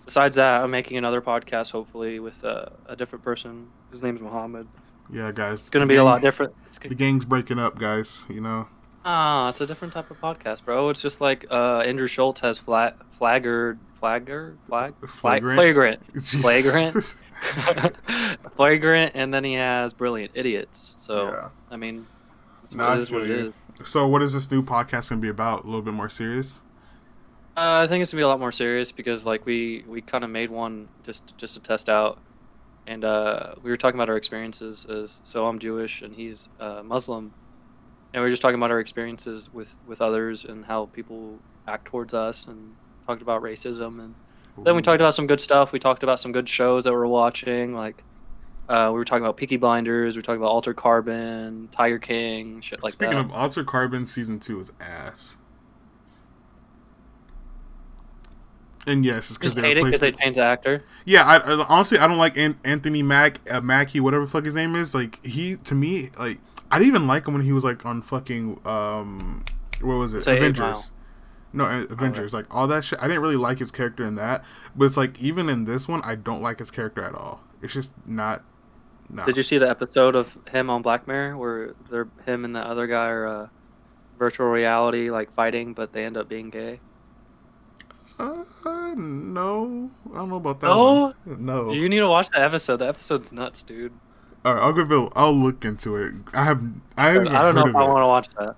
besides 0.07 0.37
that, 0.37 0.63
I'm 0.63 0.71
making 0.71 0.97
another 0.97 1.21
podcast, 1.21 1.71
hopefully 1.71 2.19
with 2.19 2.43
uh, 2.43 2.65
a 2.87 2.95
different 2.95 3.23
person. 3.23 3.67
His 3.91 4.01
name's 4.01 4.21
Mohammed. 4.21 4.67
Yeah, 5.13 5.31
guys. 5.31 5.59
It's 5.61 5.69
gonna 5.69 5.85
be 5.85 5.95
a 5.97 6.03
lot 6.03 6.21
different. 6.21 6.53
The 6.81 6.95
gang's 6.95 7.25
breaking 7.25 7.59
up, 7.59 7.77
guys. 7.77 8.25
You 8.29 8.41
know. 8.41 8.67
ah, 9.05 9.49
it's 9.49 9.61
a 9.61 9.67
different 9.67 9.93
type 9.93 10.09
of 10.11 10.19
podcast, 10.19 10.65
bro. 10.65 10.89
It's 10.89 11.01
just 11.01 11.21
like 11.21 11.45
uh, 11.51 11.79
Andrew 11.85 12.07
Schulz 12.07 12.39
has 12.41 12.57
flag, 12.57 12.93
flaggered, 13.17 13.79
flagger, 13.99 14.57
flag, 14.67 14.95
flag, 15.07 15.43
Flagrant? 15.43 16.03
flagrant, 16.25 17.03
flagrant, 17.03 17.95
flagrant, 18.55 19.11
and 19.15 19.33
then 19.33 19.43
he 19.43 19.53
has 19.53 19.93
brilliant 19.93 20.31
idiots. 20.33 20.95
So 20.99 21.31
Yeah. 21.31 21.49
I 21.71 21.77
mean, 21.77 22.07
it's 22.65 22.73
No, 22.75 22.83
what 22.83 22.91
I 22.91 22.95
it 22.95 22.99
is 23.01 23.11
what 23.11 23.21
it 23.23 23.27
feel 23.27 23.37
you. 23.37 23.53
is. 23.81 23.87
So 23.89 24.07
what 24.07 24.21
is 24.21 24.33
this 24.33 24.51
new 24.51 24.61
podcast 24.63 25.09
gonna 25.09 25.21
be 25.21 25.29
about? 25.29 25.63
A 25.63 25.67
little 25.67 25.81
bit 25.81 25.93
more 25.93 26.09
serious. 26.09 26.59
Uh, 27.57 27.81
I 27.83 27.87
think 27.87 28.03
it's 28.03 28.11
gonna 28.11 28.19
be 28.19 28.23
a 28.23 28.27
lot 28.27 28.39
more 28.39 28.51
serious 28.51 28.91
because 28.91 29.25
like 29.25 29.45
we 29.47 29.83
we 29.87 30.01
kind 30.01 30.23
of 30.23 30.29
made 30.29 30.51
one 30.51 30.89
just 31.03 31.35
just 31.37 31.55
to 31.55 31.59
test 31.59 31.89
out, 31.89 32.19
and 32.85 33.03
uh, 33.03 33.55
we 33.63 33.71
were 33.71 33.77
talking 33.77 33.99
about 33.99 34.09
our 34.09 34.15
experiences 34.15 34.85
as 34.85 35.21
so 35.23 35.47
I'm 35.47 35.57
Jewish 35.57 36.03
and 36.03 36.13
he's 36.13 36.49
uh, 36.59 36.83
Muslim, 36.83 37.33
and 38.13 38.21
we 38.21 38.27
were 38.27 38.29
just 38.29 38.43
talking 38.43 38.59
about 38.59 38.69
our 38.69 38.79
experiences 38.79 39.51
with 39.51 39.75
with 39.87 40.01
others 40.01 40.45
and 40.45 40.65
how 40.65 40.85
people 40.85 41.39
act 41.67 41.85
towards 41.85 42.13
us 42.13 42.45
and 42.45 42.75
talked 43.07 43.23
about 43.23 43.41
racism 43.41 43.99
and 43.99 44.13
then 44.63 44.75
we 44.75 44.81
talked 44.81 45.01
about 45.01 45.13
some 45.13 45.27
good 45.27 45.39
stuff. 45.39 45.71
We 45.71 45.79
talked 45.79 46.03
about 46.03 46.19
some 46.19 46.31
good 46.31 46.49
shows 46.49 46.83
that 46.85 46.93
we're 46.93 47.07
watching 47.07 47.73
like. 47.73 48.03
Uh, 48.69 48.89
we 48.91 48.99
were 48.99 49.05
talking 49.05 49.23
about 49.23 49.37
Peaky 49.37 49.55
Blinders. 49.55 50.15
We 50.15 50.19
were 50.19 50.23
talking 50.23 50.41
about 50.41 50.49
Altered 50.49 50.75
Carbon, 50.75 51.69
Tiger 51.71 51.99
King, 51.99 52.59
shit 52.59 52.83
like 52.83 52.93
Speaking 52.93 53.15
that. 53.15 53.25
of 53.25 53.31
Altered 53.31 53.65
Carbon, 53.65 54.05
season 54.05 54.39
two 54.39 54.59
is 54.59 54.73
ass. 54.81 55.37
And 58.87 59.03
yes, 59.03 59.29
it's 59.29 59.37
because 59.37 59.53
they 59.53 59.61
hate 59.61 59.77
it 59.77 59.83
because 59.83 59.99
they 59.99 60.13
changed 60.13 60.39
the 60.39 60.43
actor. 60.43 60.81
Yeah, 61.03 61.23
I, 61.23 61.37
I 61.37 61.65
honestly 61.67 61.99
I 61.99 62.07
don't 62.07 62.17
like 62.17 62.37
An- 62.37 62.57
Anthony 62.63 63.03
Mack 63.03 63.39
uh, 63.51 63.59
Mackie 63.59 63.99
whatever 63.99 64.23
the 64.23 64.31
fuck 64.31 64.45
his 64.45 64.55
name 64.55 64.75
is. 64.75 64.95
Like 64.95 65.23
he 65.25 65.57
to 65.57 65.75
me 65.75 66.09
like 66.17 66.39
I 66.71 66.79
didn't 66.79 66.95
even 66.95 67.07
like 67.07 67.27
him 67.27 67.33
when 67.33 67.43
he 67.43 67.51
was 67.51 67.65
like 67.65 67.85
on 67.85 68.01
fucking 68.01 68.61
um 68.65 69.43
what 69.81 69.97
was 69.97 70.13
it 70.13 70.23
Say 70.23 70.37
Avengers. 70.37 70.91
No, 71.53 71.65
Avengers, 71.89 72.33
like 72.33 72.45
all 72.53 72.67
that 72.67 72.85
shit. 72.85 72.99
I 73.01 73.07
didn't 73.07 73.21
really 73.21 73.35
like 73.35 73.59
his 73.59 73.71
character 73.71 74.03
in 74.03 74.15
that, 74.15 74.43
but 74.75 74.85
it's 74.85 74.97
like 74.97 75.19
even 75.19 75.49
in 75.49 75.65
this 75.65 75.87
one, 75.87 76.01
I 76.03 76.15
don't 76.15 76.41
like 76.41 76.59
his 76.59 76.71
character 76.71 77.01
at 77.01 77.15
all. 77.15 77.41
It's 77.61 77.73
just 77.73 77.93
not. 78.07 78.43
No. 79.09 79.23
Did 79.23 79.37
you 79.37 79.43
see 79.43 79.57
the 79.57 79.69
episode 79.69 80.15
of 80.15 80.37
him 80.51 80.69
on 80.69 80.81
Black 80.81 81.07
Mirror 81.07 81.37
where 81.37 81.73
they're 81.89 82.09
him 82.25 82.45
and 82.45 82.55
the 82.55 82.59
other 82.59 82.85
guy 82.85 83.07
are 83.07 83.27
uh, 83.27 83.47
virtual 84.19 84.47
reality 84.47 85.09
like 85.09 85.31
fighting, 85.31 85.73
but 85.73 85.93
they 85.93 86.05
end 86.05 86.17
up 86.17 86.29
being 86.29 86.49
gay? 86.49 86.79
Uh, 88.19 88.43
no, 88.95 89.91
I 90.11 90.15
don't 90.15 90.29
know 90.29 90.37
about 90.37 90.59
that. 90.61 90.67
No? 90.67 91.13
one. 91.25 91.45
no. 91.45 91.71
You 91.71 91.87
need 91.87 91.99
to 91.99 92.07
watch 92.07 92.29
the 92.29 92.39
episode. 92.39 92.77
The 92.77 92.87
episode's 92.87 93.31
nuts, 93.31 93.61
dude. 93.63 93.93
All 94.43 94.55
right, 94.55 94.63
I'll 94.63 94.73
give 94.73 94.91
it. 94.91 95.09
I'll 95.15 95.33
look 95.33 95.65
into 95.65 95.95
it. 95.95 96.13
I 96.33 96.45
have. 96.45 96.63
I 96.97 97.11
haven't 97.11 97.27
I 97.29 97.41
don't 97.41 97.55
know 97.55 97.67
if 97.67 97.75
I 97.75 97.83
want 97.83 98.01
to 98.01 98.07
watch 98.07 98.29
that. 98.29 98.55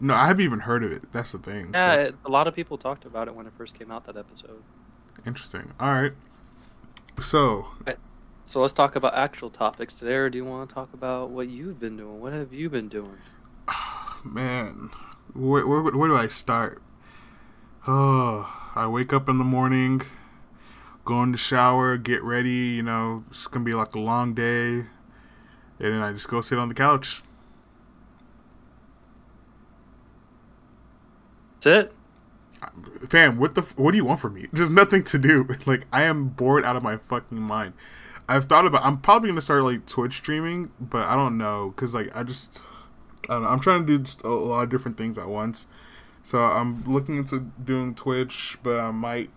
No, 0.00 0.14
I 0.14 0.26
haven't 0.26 0.44
even 0.44 0.60
heard 0.60 0.84
of 0.84 0.92
it. 0.92 1.12
That's 1.12 1.32
the 1.32 1.38
thing. 1.38 1.70
Yeah, 1.72 1.94
it, 1.94 2.14
a 2.24 2.28
lot 2.28 2.46
of 2.46 2.54
people 2.54 2.76
talked 2.76 3.04
about 3.04 3.28
it 3.28 3.34
when 3.34 3.46
it 3.46 3.52
first 3.56 3.78
came 3.78 3.90
out. 3.90 4.04
That 4.06 4.16
episode. 4.16 4.62
interesting. 5.26 5.72
All 5.80 5.92
right. 5.92 6.12
So 7.20 7.66
So 8.46 8.60
let's 8.60 8.72
talk 8.72 8.96
about 8.96 9.14
actual 9.14 9.50
topics 9.50 9.94
today, 9.94 10.14
or 10.14 10.30
do 10.30 10.38
you 10.38 10.44
want 10.44 10.68
to 10.68 10.74
talk 10.74 10.92
about 10.92 11.30
what 11.30 11.48
you've 11.48 11.80
been 11.80 11.96
doing? 11.96 12.20
What 12.20 12.32
have 12.32 12.52
you 12.52 12.68
been 12.68 12.88
doing? 12.88 13.18
man, 14.24 14.90
where, 15.32 15.66
where 15.66 15.82
where 15.82 16.08
do 16.08 16.16
I 16.16 16.28
start? 16.28 16.82
Oh, 17.84 18.61
I 18.74 18.86
wake 18.86 19.12
up 19.12 19.28
in 19.28 19.36
the 19.36 19.44
morning, 19.44 20.00
go 21.04 21.22
in 21.22 21.32
the 21.32 21.38
shower, 21.38 21.96
get 21.98 22.22
ready. 22.22 22.50
You 22.50 22.82
know, 22.82 23.24
it's 23.30 23.46
gonna 23.46 23.64
be 23.64 23.74
like 23.74 23.94
a 23.94 24.00
long 24.00 24.32
day, 24.32 24.72
and 24.74 24.88
then 25.78 26.02
I 26.02 26.12
just 26.12 26.28
go 26.28 26.40
sit 26.40 26.58
on 26.58 26.68
the 26.68 26.74
couch. 26.74 27.22
That's 31.56 31.66
it. 31.66 31.92
Fam, 33.08 33.38
what 33.38 33.54
the 33.54 33.62
what 33.76 33.90
do 33.90 33.98
you 33.98 34.04
want 34.04 34.20
from 34.20 34.34
me? 34.34 34.46
There's 34.52 34.70
nothing 34.70 35.04
to 35.04 35.18
do. 35.18 35.46
Like 35.66 35.86
I 35.92 36.04
am 36.04 36.28
bored 36.28 36.64
out 36.64 36.76
of 36.76 36.82
my 36.82 36.96
fucking 36.96 37.38
mind. 37.38 37.74
I've 38.28 38.46
thought 38.46 38.64
about. 38.64 38.84
I'm 38.84 38.98
probably 38.98 39.28
gonna 39.28 39.42
start 39.42 39.64
like 39.64 39.86
Twitch 39.86 40.14
streaming, 40.14 40.70
but 40.80 41.06
I 41.06 41.14
don't 41.14 41.36
know 41.36 41.72
because 41.74 41.94
like 41.94 42.14
I 42.16 42.22
just 42.22 42.60
I 43.28 43.34
don't 43.34 43.42
know. 43.42 43.48
I'm 43.48 43.60
trying 43.60 43.84
to 43.84 43.86
do 43.86 44.02
just 44.02 44.22
a 44.22 44.28
lot 44.28 44.62
of 44.62 44.70
different 44.70 44.96
things 44.96 45.18
at 45.18 45.28
once. 45.28 45.68
So 46.22 46.40
I'm 46.40 46.84
looking 46.84 47.16
into 47.16 47.40
doing 47.62 47.94
Twitch, 47.94 48.58
but 48.62 48.78
I 48.78 48.90
might 48.90 49.30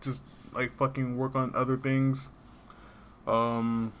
just 0.00 0.22
like 0.52 0.72
fucking 0.72 1.16
work 1.16 1.34
on 1.34 1.52
other 1.54 1.76
things. 1.76 2.32
Um, 3.26 3.92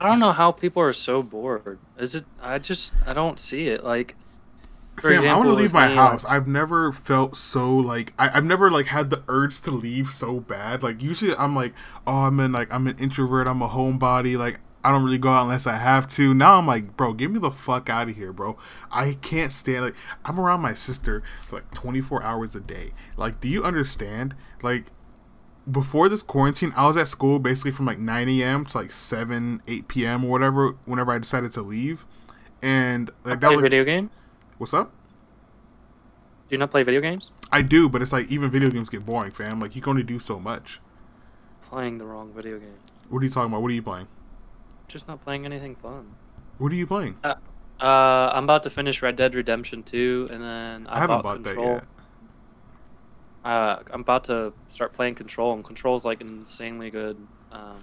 I 0.00 0.06
don't 0.08 0.20
know 0.20 0.32
how 0.32 0.52
people 0.52 0.82
are 0.82 0.92
so 0.92 1.22
bored. 1.22 1.78
Is 1.98 2.14
it? 2.14 2.24
I 2.40 2.58
just 2.58 2.94
I 3.06 3.12
don't 3.12 3.38
see 3.38 3.66
it. 3.68 3.84
Like, 3.84 4.14
for 4.96 5.14
fam, 5.14 5.26
I 5.28 5.36
want 5.36 5.48
to 5.48 5.54
leave 5.54 5.72
my 5.72 5.88
me, 5.88 5.96
house. 5.96 6.24
I've 6.24 6.46
never 6.46 6.92
felt 6.92 7.36
so 7.36 7.76
like 7.76 8.12
I, 8.18 8.30
I've 8.34 8.44
never 8.44 8.70
like 8.70 8.86
had 8.86 9.10
the 9.10 9.22
urge 9.28 9.60
to 9.62 9.70
leave 9.70 10.08
so 10.08 10.40
bad. 10.40 10.82
Like 10.82 11.02
usually 11.02 11.34
I'm 11.34 11.54
like, 11.54 11.74
oh, 12.06 12.22
I'm 12.22 12.40
in 12.40 12.52
like 12.52 12.72
I'm 12.72 12.86
an 12.86 12.96
introvert. 12.98 13.48
I'm 13.48 13.60
a 13.60 13.68
homebody. 13.68 14.38
Like 14.38 14.60
I 14.84 14.92
don't 14.92 15.04
really 15.04 15.18
go 15.18 15.30
out 15.30 15.42
unless 15.42 15.66
I 15.66 15.76
have 15.76 16.06
to. 16.08 16.32
Now 16.32 16.58
I'm 16.58 16.66
like, 16.66 16.96
bro, 16.96 17.12
get 17.12 17.30
me 17.30 17.38
the 17.38 17.50
fuck 17.50 17.90
out 17.90 18.08
of 18.08 18.16
here, 18.16 18.32
bro. 18.32 18.56
I 18.90 19.18
can't 19.20 19.52
stand 19.52 19.84
like 19.84 19.94
I'm 20.24 20.38
around 20.38 20.60
my 20.60 20.74
sister 20.74 21.22
for 21.46 21.56
like 21.56 21.74
24 21.74 22.22
hours 22.22 22.54
a 22.54 22.60
day. 22.60 22.92
Like, 23.16 23.40
do 23.40 23.48
you 23.48 23.64
understand? 23.64 24.34
Like 24.62 24.86
before 25.70 26.08
this 26.08 26.22
quarantine, 26.22 26.72
I 26.76 26.86
was 26.86 26.96
at 26.96 27.08
school 27.08 27.38
basically 27.38 27.72
from 27.72 27.86
like 27.86 27.98
9 27.98 28.28
a.m. 28.28 28.64
to 28.66 28.78
like 28.78 28.92
7, 28.92 29.62
8 29.66 29.88
p.m. 29.88 30.24
or 30.24 30.30
whatever. 30.30 30.76
Whenever 30.86 31.12
I 31.12 31.18
decided 31.18 31.52
to 31.52 31.62
leave, 31.62 32.06
and 32.62 33.10
like 33.24 33.40
that 33.40 33.48
play 33.48 33.48
was 33.48 33.56
like, 33.56 33.62
video 33.64 33.84
games. 33.84 34.10
what's 34.58 34.74
up? 34.74 34.92
Do 36.48 36.54
you 36.54 36.58
not 36.58 36.70
play 36.70 36.82
video 36.82 37.00
games? 37.00 37.30
I 37.50 37.62
do, 37.62 37.88
but 37.88 38.00
it's 38.00 38.12
like 38.12 38.30
even 38.30 38.50
video 38.50 38.70
games 38.70 38.88
get 38.88 39.04
boring, 39.04 39.32
fam. 39.32 39.60
Like 39.60 39.74
you 39.74 39.82
can 39.82 39.90
only 39.90 40.02
do 40.04 40.18
so 40.18 40.38
much. 40.38 40.80
Playing 41.68 41.98
the 41.98 42.04
wrong 42.04 42.32
video 42.32 42.58
game. 42.58 42.78
What 43.08 43.20
are 43.20 43.24
you 43.24 43.30
talking 43.30 43.50
about? 43.50 43.60
What 43.60 43.70
are 43.70 43.74
you 43.74 43.82
playing? 43.82 44.06
Just 44.88 45.06
not 45.06 45.22
playing 45.22 45.44
anything 45.44 45.76
fun. 45.76 46.14
What 46.58 46.72
are 46.72 46.76
you 46.76 46.86
playing? 46.86 47.16
Uh, 47.22 47.34
I'm 47.80 48.44
about 48.44 48.62
to 48.64 48.70
finish 48.70 49.00
Red 49.02 49.16
Dead 49.16 49.34
Redemption 49.34 49.82
2, 49.82 50.28
and 50.32 50.42
then 50.42 50.86
I, 50.88 50.96
I 50.96 50.98
haven't 50.98 51.16
bought 51.18 51.22
bought 51.22 51.42
that 51.44 51.54
Control. 51.54 51.74
yet. 51.74 51.84
Uh, 53.44 53.78
I'm 53.92 54.00
about 54.00 54.24
to 54.24 54.52
start 54.70 54.92
playing 54.92 55.14
Control, 55.14 55.52
and 55.54 55.64
Control's 55.64 56.04
like 56.04 56.20
an 56.20 56.38
insanely 56.40 56.90
good 56.90 57.16
um, 57.52 57.78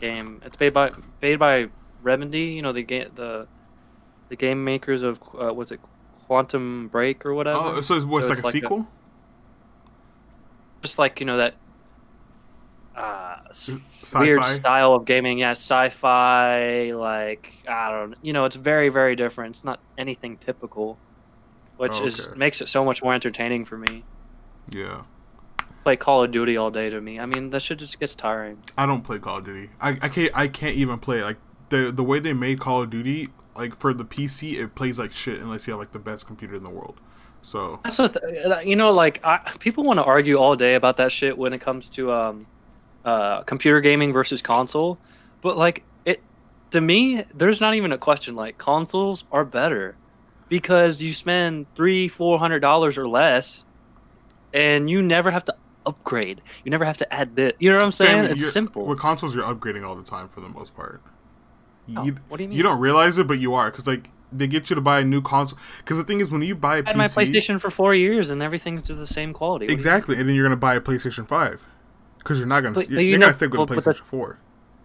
game. 0.00 0.40
It's 0.44 0.58
made 0.58 0.72
by 0.72 0.92
made 1.20 1.38
by 1.38 1.68
Remedy, 2.02 2.44
you 2.44 2.62
know 2.62 2.72
the 2.72 2.82
game 2.82 3.10
the 3.14 3.46
the 4.28 4.36
game 4.36 4.64
makers 4.64 5.02
of 5.02 5.20
uh, 5.40 5.52
was 5.52 5.70
it 5.72 5.80
Quantum 6.26 6.88
Break 6.88 7.26
or 7.26 7.34
whatever. 7.34 7.58
Oh, 7.60 7.80
so 7.80 7.94
it's, 7.96 8.04
what, 8.06 8.22
So 8.24 8.30
like 8.30 8.38
it's 8.38 8.42
a 8.42 8.46
like 8.46 8.54
a- 8.54 8.58
sequel? 8.58 8.88
Just 10.82 10.98
like 10.98 11.20
you 11.20 11.26
know 11.26 11.36
that 11.36 11.54
uh, 12.96 13.25
Sci-fi? 13.56 14.20
weird 14.20 14.44
style 14.44 14.92
of 14.92 15.04
gaming. 15.06 15.38
Yeah, 15.38 15.52
sci-fi. 15.52 16.92
Like 16.94 17.52
I 17.68 17.90
don't, 17.90 18.14
you 18.22 18.32
know, 18.32 18.44
it's 18.44 18.56
very 18.56 18.88
very 18.88 19.16
different. 19.16 19.56
It's 19.56 19.64
not 19.64 19.80
anything 19.96 20.36
typical, 20.36 20.98
which 21.76 22.00
Oh, 22.00 22.04
is 22.06 22.28
makes 22.36 22.60
it 22.60 22.68
so 22.68 22.84
much 22.84 23.02
more 23.02 23.14
entertaining 23.14 23.64
for 23.64 23.78
me. 23.78 24.04
yeah. 24.70 25.02
Play 25.84 25.96
Call 25.96 26.24
of 26.24 26.32
Duty 26.32 26.56
all 26.56 26.72
day 26.72 26.90
to 26.90 27.00
me. 27.00 27.20
I 27.20 27.26
mean, 27.26 27.50
that 27.50 27.62
shit 27.62 27.78
just 27.78 28.00
gets 28.00 28.16
tiring. 28.16 28.60
I 28.76 28.86
don't 28.86 29.02
play 29.02 29.20
Call 29.20 29.38
of 29.38 29.44
Duty. 29.44 29.70
I, 29.80 29.90
I 30.02 30.08
can't 30.08 30.30
I 30.34 30.48
can't 30.48 30.74
even 30.76 30.98
play 30.98 31.20
it. 31.20 31.24
like 31.24 31.36
the 31.68 31.92
the 31.92 32.02
way 32.02 32.18
they 32.18 32.32
made 32.32 32.58
Call 32.60 32.82
of 32.82 32.90
Duty 32.90 33.28
like 33.54 33.78
for 33.80 33.94
the 33.94 34.04
PC 34.04 34.58
it 34.58 34.74
plays 34.74 34.98
like 34.98 35.12
shit 35.12 35.40
unless 35.40 35.66
you 35.66 35.72
have 35.72 35.78
like 35.80 35.92
the 35.92 35.98
best 36.00 36.26
computer 36.26 36.54
in 36.56 36.64
the 36.64 36.70
world. 36.70 37.00
So 37.42 37.78
That's 37.84 37.98
what 38.00 38.12
the, 38.14 38.62
you 38.64 38.74
know. 38.74 38.90
Like 38.92 39.20
I, 39.24 39.38
people 39.60 39.84
want 39.84 39.98
to 39.98 40.04
argue 40.04 40.36
all 40.36 40.56
day 40.56 40.74
about 40.74 40.96
that 40.96 41.12
shit 41.12 41.38
when 41.38 41.52
it 41.52 41.60
comes 41.60 41.88
to 41.90 42.10
um, 42.12 42.46
uh, 43.06 43.42
computer 43.44 43.80
gaming 43.80 44.12
versus 44.12 44.42
console, 44.42 44.98
but 45.40 45.56
like 45.56 45.84
it 46.04 46.20
to 46.72 46.80
me, 46.80 47.24
there's 47.32 47.60
not 47.60 47.74
even 47.74 47.92
a 47.92 47.98
question. 47.98 48.34
Like 48.34 48.58
consoles 48.58 49.24
are 49.32 49.44
better 49.44 49.96
because 50.48 51.00
you 51.00 51.12
spend 51.14 51.66
three, 51.76 52.08
four 52.08 52.38
hundred 52.38 52.60
dollars 52.60 52.98
or 52.98 53.08
less, 53.08 53.64
and 54.52 54.90
you 54.90 55.00
never 55.00 55.30
have 55.30 55.44
to 55.46 55.54
upgrade. 55.86 56.42
You 56.64 56.70
never 56.72 56.84
have 56.84 56.96
to 56.96 57.14
add 57.14 57.36
this. 57.36 57.52
You 57.60 57.70
know 57.70 57.76
what 57.76 57.84
I'm 57.84 57.92
saying? 57.92 58.24
It's 58.24 58.52
simple. 58.52 58.84
With 58.84 58.98
consoles, 58.98 59.34
you're 59.34 59.44
upgrading 59.44 59.86
all 59.86 59.94
the 59.94 60.02
time 60.02 60.28
for 60.28 60.40
the 60.40 60.48
most 60.48 60.74
part. 60.74 61.00
Oh, 61.96 62.04
You, 62.04 62.16
what 62.28 62.38
do 62.38 62.42
you 62.42 62.48
mean? 62.48 62.58
You 62.58 62.64
don't 62.64 62.80
realize 62.80 63.18
it, 63.18 63.28
but 63.28 63.38
you 63.38 63.54
are 63.54 63.70
because 63.70 63.86
like 63.86 64.10
they 64.32 64.48
get 64.48 64.68
you 64.68 64.74
to 64.74 64.82
buy 64.82 64.98
a 64.98 65.04
new 65.04 65.22
console. 65.22 65.60
Because 65.78 65.98
the 65.98 66.04
thing 66.04 66.18
is, 66.18 66.32
when 66.32 66.42
you 66.42 66.56
buy 66.56 66.78
a 66.78 66.82
I 66.84 66.88
had 66.88 66.96
PC, 66.96 66.96
my 66.96 67.06
PlayStation 67.06 67.60
for 67.60 67.70
four 67.70 67.94
years, 67.94 68.30
and 68.30 68.42
everything's 68.42 68.82
to 68.84 68.94
the 68.94 69.06
same 69.06 69.32
quality. 69.32 69.66
What 69.66 69.72
exactly, 69.72 70.16
and 70.18 70.28
then 70.28 70.34
you're 70.34 70.44
gonna 70.44 70.56
buy 70.56 70.74
a 70.74 70.80
PlayStation 70.80 71.28
Five 71.28 71.64
because 72.26 72.38
you're 72.40 72.48
not 72.48 72.62
gonna 72.62 72.74
But- 72.74 72.90
you're, 72.90 73.00
you're 73.00 73.18
know- 73.18 73.26
gonna 73.26 73.34
stick 73.34 73.50
with 73.52 73.68
but- 73.68 73.74
the- 73.74 73.80
PlayStation 73.92 74.04
Four. 74.04 74.38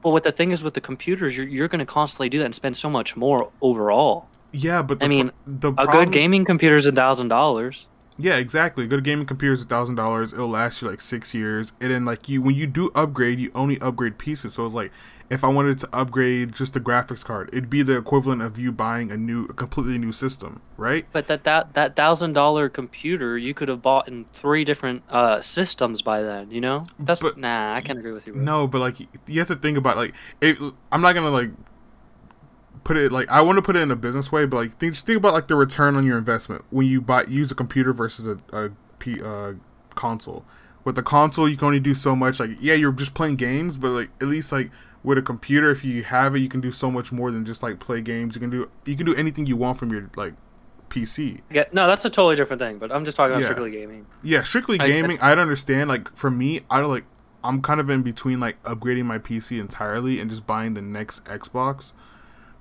Well, 0.03 0.13
what 0.13 0.23
the 0.23 0.31
thing 0.31 0.49
is 0.51 0.63
with 0.63 0.73
the 0.73 0.81
computers, 0.81 1.37
you're, 1.37 1.47
you're 1.47 1.67
going 1.67 1.77
to 1.77 1.85
constantly 1.85 2.27
do 2.27 2.39
that 2.39 2.45
and 2.45 2.55
spend 2.55 2.75
so 2.75 2.89
much 2.89 3.15
more 3.15 3.51
overall. 3.61 4.27
Yeah, 4.51 4.81
but 4.81 4.99
the 4.99 5.05
I 5.05 5.07
mean, 5.07 5.31
the 5.45 5.73
A 5.77 5.85
good 5.85 6.11
gaming 6.11 6.43
computer 6.43 6.75
is 6.75 6.87
a 6.87 6.91
thousand 6.91 7.27
dollars. 7.27 7.85
Yeah, 8.17 8.37
exactly. 8.37 8.85
A 8.85 8.87
good 8.87 9.03
gaming 9.03 9.27
computer 9.27 9.53
is 9.53 9.61
a 9.61 9.65
thousand 9.67 9.95
dollars. 9.95 10.33
It'll 10.33 10.49
last 10.49 10.81
you 10.81 10.89
like 10.89 11.01
six 11.01 11.35
years, 11.35 11.73
and 11.79 11.91
then 11.91 12.03
like 12.03 12.27
you, 12.27 12.41
when 12.41 12.55
you 12.55 12.65
do 12.65 12.89
upgrade, 12.95 13.39
you 13.39 13.51
only 13.53 13.79
upgrade 13.79 14.17
pieces. 14.17 14.55
So 14.55 14.65
it's 14.65 14.73
like, 14.73 14.91
if 15.31 15.45
I 15.45 15.47
wanted 15.47 15.79
to 15.79 15.89
upgrade 15.93 16.53
just 16.53 16.73
the 16.73 16.81
graphics 16.81 17.23
card, 17.23 17.47
it'd 17.53 17.69
be 17.69 17.83
the 17.83 17.97
equivalent 17.97 18.41
of 18.41 18.59
you 18.59 18.73
buying 18.73 19.11
a 19.11 19.17
new, 19.17 19.45
a 19.45 19.53
completely 19.53 19.97
new 19.97 20.11
system, 20.11 20.61
right? 20.75 21.05
But 21.13 21.27
that 21.27 21.45
that 21.45 21.73
that 21.73 21.95
thousand 21.95 22.33
dollar 22.33 22.67
computer 22.67 23.37
you 23.37 23.53
could 23.53 23.69
have 23.69 23.81
bought 23.81 24.09
in 24.09 24.25
three 24.33 24.65
different 24.65 25.03
uh, 25.09 25.39
systems 25.39 26.01
by 26.01 26.21
then. 26.21 26.51
You 26.51 26.59
know, 26.59 26.83
that's 26.99 27.21
But- 27.21 27.37
nah. 27.37 27.73
I 27.73 27.79
can't 27.79 27.97
agree 27.97 28.11
with 28.11 28.27
you. 28.27 28.33
Bro. 28.33 28.41
No, 28.43 28.67
but 28.67 28.81
like 28.81 28.99
you 28.99 29.39
have 29.39 29.47
to 29.47 29.55
think 29.55 29.77
about 29.77 29.95
like 29.95 30.13
it. 30.41 30.57
I'm 30.91 31.01
not 31.01 31.15
gonna 31.15 31.29
like 31.29 31.51
put 32.83 32.97
it 32.97 33.11
like 33.13 33.29
I 33.29 33.39
want 33.39 33.55
to 33.57 33.61
put 33.61 33.77
it 33.77 33.79
in 33.79 33.89
a 33.89 33.95
business 33.95 34.33
way, 34.33 34.45
but 34.45 34.57
like 34.57 34.77
think, 34.79 34.95
just 34.95 35.05
think 35.05 35.17
about 35.17 35.33
like 35.33 35.47
the 35.47 35.55
return 35.55 35.95
on 35.95 36.05
your 36.05 36.17
investment 36.17 36.65
when 36.71 36.87
you 36.87 36.99
buy 36.99 37.23
use 37.23 37.51
a 37.51 37.55
computer 37.55 37.93
versus 37.93 38.27
a, 38.27 38.37
a 38.51 38.71
P, 38.99 39.21
uh, 39.21 39.53
console. 39.95 40.43
With 40.83 40.95
the 40.95 41.03
console, 41.03 41.47
you 41.47 41.55
can 41.55 41.67
only 41.67 41.79
do 41.79 41.95
so 41.95 42.17
much. 42.17 42.41
Like 42.41 42.51
yeah, 42.59 42.73
you're 42.73 42.91
just 42.91 43.13
playing 43.13 43.37
games, 43.37 43.77
but 43.77 43.91
like 43.91 44.09
at 44.19 44.27
least 44.27 44.51
like 44.51 44.71
with 45.03 45.17
a 45.17 45.21
computer, 45.21 45.71
if 45.71 45.83
you 45.83 46.03
have 46.03 46.35
it, 46.35 46.39
you 46.39 46.49
can 46.49 46.61
do 46.61 46.71
so 46.71 46.91
much 46.91 47.11
more 47.11 47.31
than 47.31 47.43
just 47.45 47.63
like 47.63 47.79
play 47.79 48.01
games. 48.01 48.35
You 48.35 48.41
can 48.41 48.49
do 48.49 48.69
you 48.85 48.95
can 48.95 49.05
do 49.05 49.15
anything 49.15 49.45
you 49.47 49.57
want 49.57 49.77
from 49.79 49.91
your 49.91 50.09
like 50.15 50.33
PC. 50.89 51.39
Yeah, 51.49 51.63
no, 51.71 51.87
that's 51.87 52.05
a 52.05 52.09
totally 52.09 52.35
different 52.35 52.61
thing. 52.61 52.77
But 52.77 52.91
I'm 52.91 53.05
just 53.05 53.17
talking 53.17 53.31
about 53.31 53.41
Yeah. 53.41 53.47
strictly 53.47 53.71
gaming. 53.71 54.05
Yeah, 54.21 54.43
strictly 54.43 54.79
I- 54.79 54.87
gaming, 54.87 55.17
I, 55.21 55.29
would 55.29 55.39
understand. 55.39 55.89
Like 55.89 56.15
for 56.15 56.29
me, 56.29 56.61
I 56.69 56.79
don't 56.79 56.89
like. 56.89 57.05
I'm 57.43 57.61
kind 57.63 57.79
of 57.79 57.89
in 57.89 58.03
between 58.03 58.39
like 58.39 58.61
upgrading 58.63 59.05
my 59.05 59.17
PC 59.17 59.59
entirely 59.59 60.19
and 60.19 60.29
just 60.29 60.45
buying 60.45 60.75
the 60.75 60.81
next 60.81 61.25
Xbox 61.25 61.93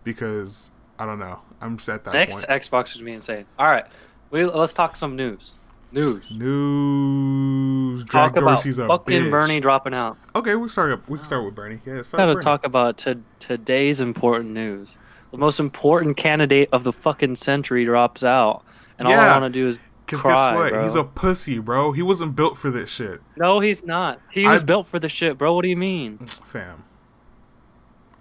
because 0.04 0.70
I 0.98 1.06
don't 1.06 1.18
know. 1.18 1.40
I'm 1.60 1.76
just 1.76 1.88
at 1.88 2.04
that 2.04 2.14
Next 2.14 2.46
point. 2.46 2.62
Xbox 2.62 2.96
would 2.96 3.04
be 3.04 3.12
insane. 3.12 3.44
All 3.58 3.66
right, 3.66 3.84
we 4.30 4.44
let's 4.44 4.72
talk 4.72 4.96
some 4.96 5.16
news. 5.16 5.52
News. 5.92 6.30
News. 6.30 8.04
Talk 8.04 8.12
Jack 8.12 8.30
about 8.32 8.40
Dorsey's 8.56 8.78
a 8.78 8.86
fucking 8.86 9.22
bitch. 9.24 9.30
Bernie 9.30 9.60
dropping 9.60 9.92
out. 9.94 10.16
Okay, 10.36 10.54
we 10.54 10.68
start 10.68 10.92
up. 10.92 11.08
We 11.08 11.18
can 11.18 11.26
start 11.26 11.44
with 11.44 11.54
Bernie. 11.56 11.80
Yeah, 11.84 12.02
start 12.02 12.20
Got 12.20 12.26
to 12.26 12.34
Bernie. 12.34 12.44
talk 12.44 12.64
about 12.64 12.96
to, 12.98 13.18
today's 13.40 14.00
important 14.00 14.50
news. 14.50 14.96
The 15.32 15.38
most 15.38 15.58
important 15.58 16.16
candidate 16.16 16.68
of 16.72 16.84
the 16.84 16.92
fucking 16.92 17.36
century 17.36 17.84
drops 17.84 18.22
out, 18.22 18.62
and 18.98 19.08
all 19.08 19.14
I 19.14 19.38
want 19.38 19.52
to 19.52 19.58
do 19.60 19.68
is 19.68 19.78
Cause 20.06 20.20
cry, 20.22 20.32
guess 20.52 20.56
what? 20.56 20.70
bro. 20.72 20.84
He's 20.84 20.94
a 20.96 21.04
pussy, 21.04 21.58
bro. 21.58 21.92
He 21.92 22.02
wasn't 22.02 22.34
built 22.36 22.58
for 22.58 22.70
this 22.70 22.90
shit, 22.90 23.20
No, 23.36 23.60
he's 23.60 23.84
not. 23.84 24.20
He 24.30 24.44
I- 24.46 24.54
was 24.54 24.64
built 24.64 24.86
for 24.88 24.98
the 24.98 25.08
shit, 25.08 25.38
bro. 25.38 25.54
What 25.54 25.62
do 25.62 25.68
you 25.68 25.76
mean? 25.76 26.18
fam. 26.44 26.84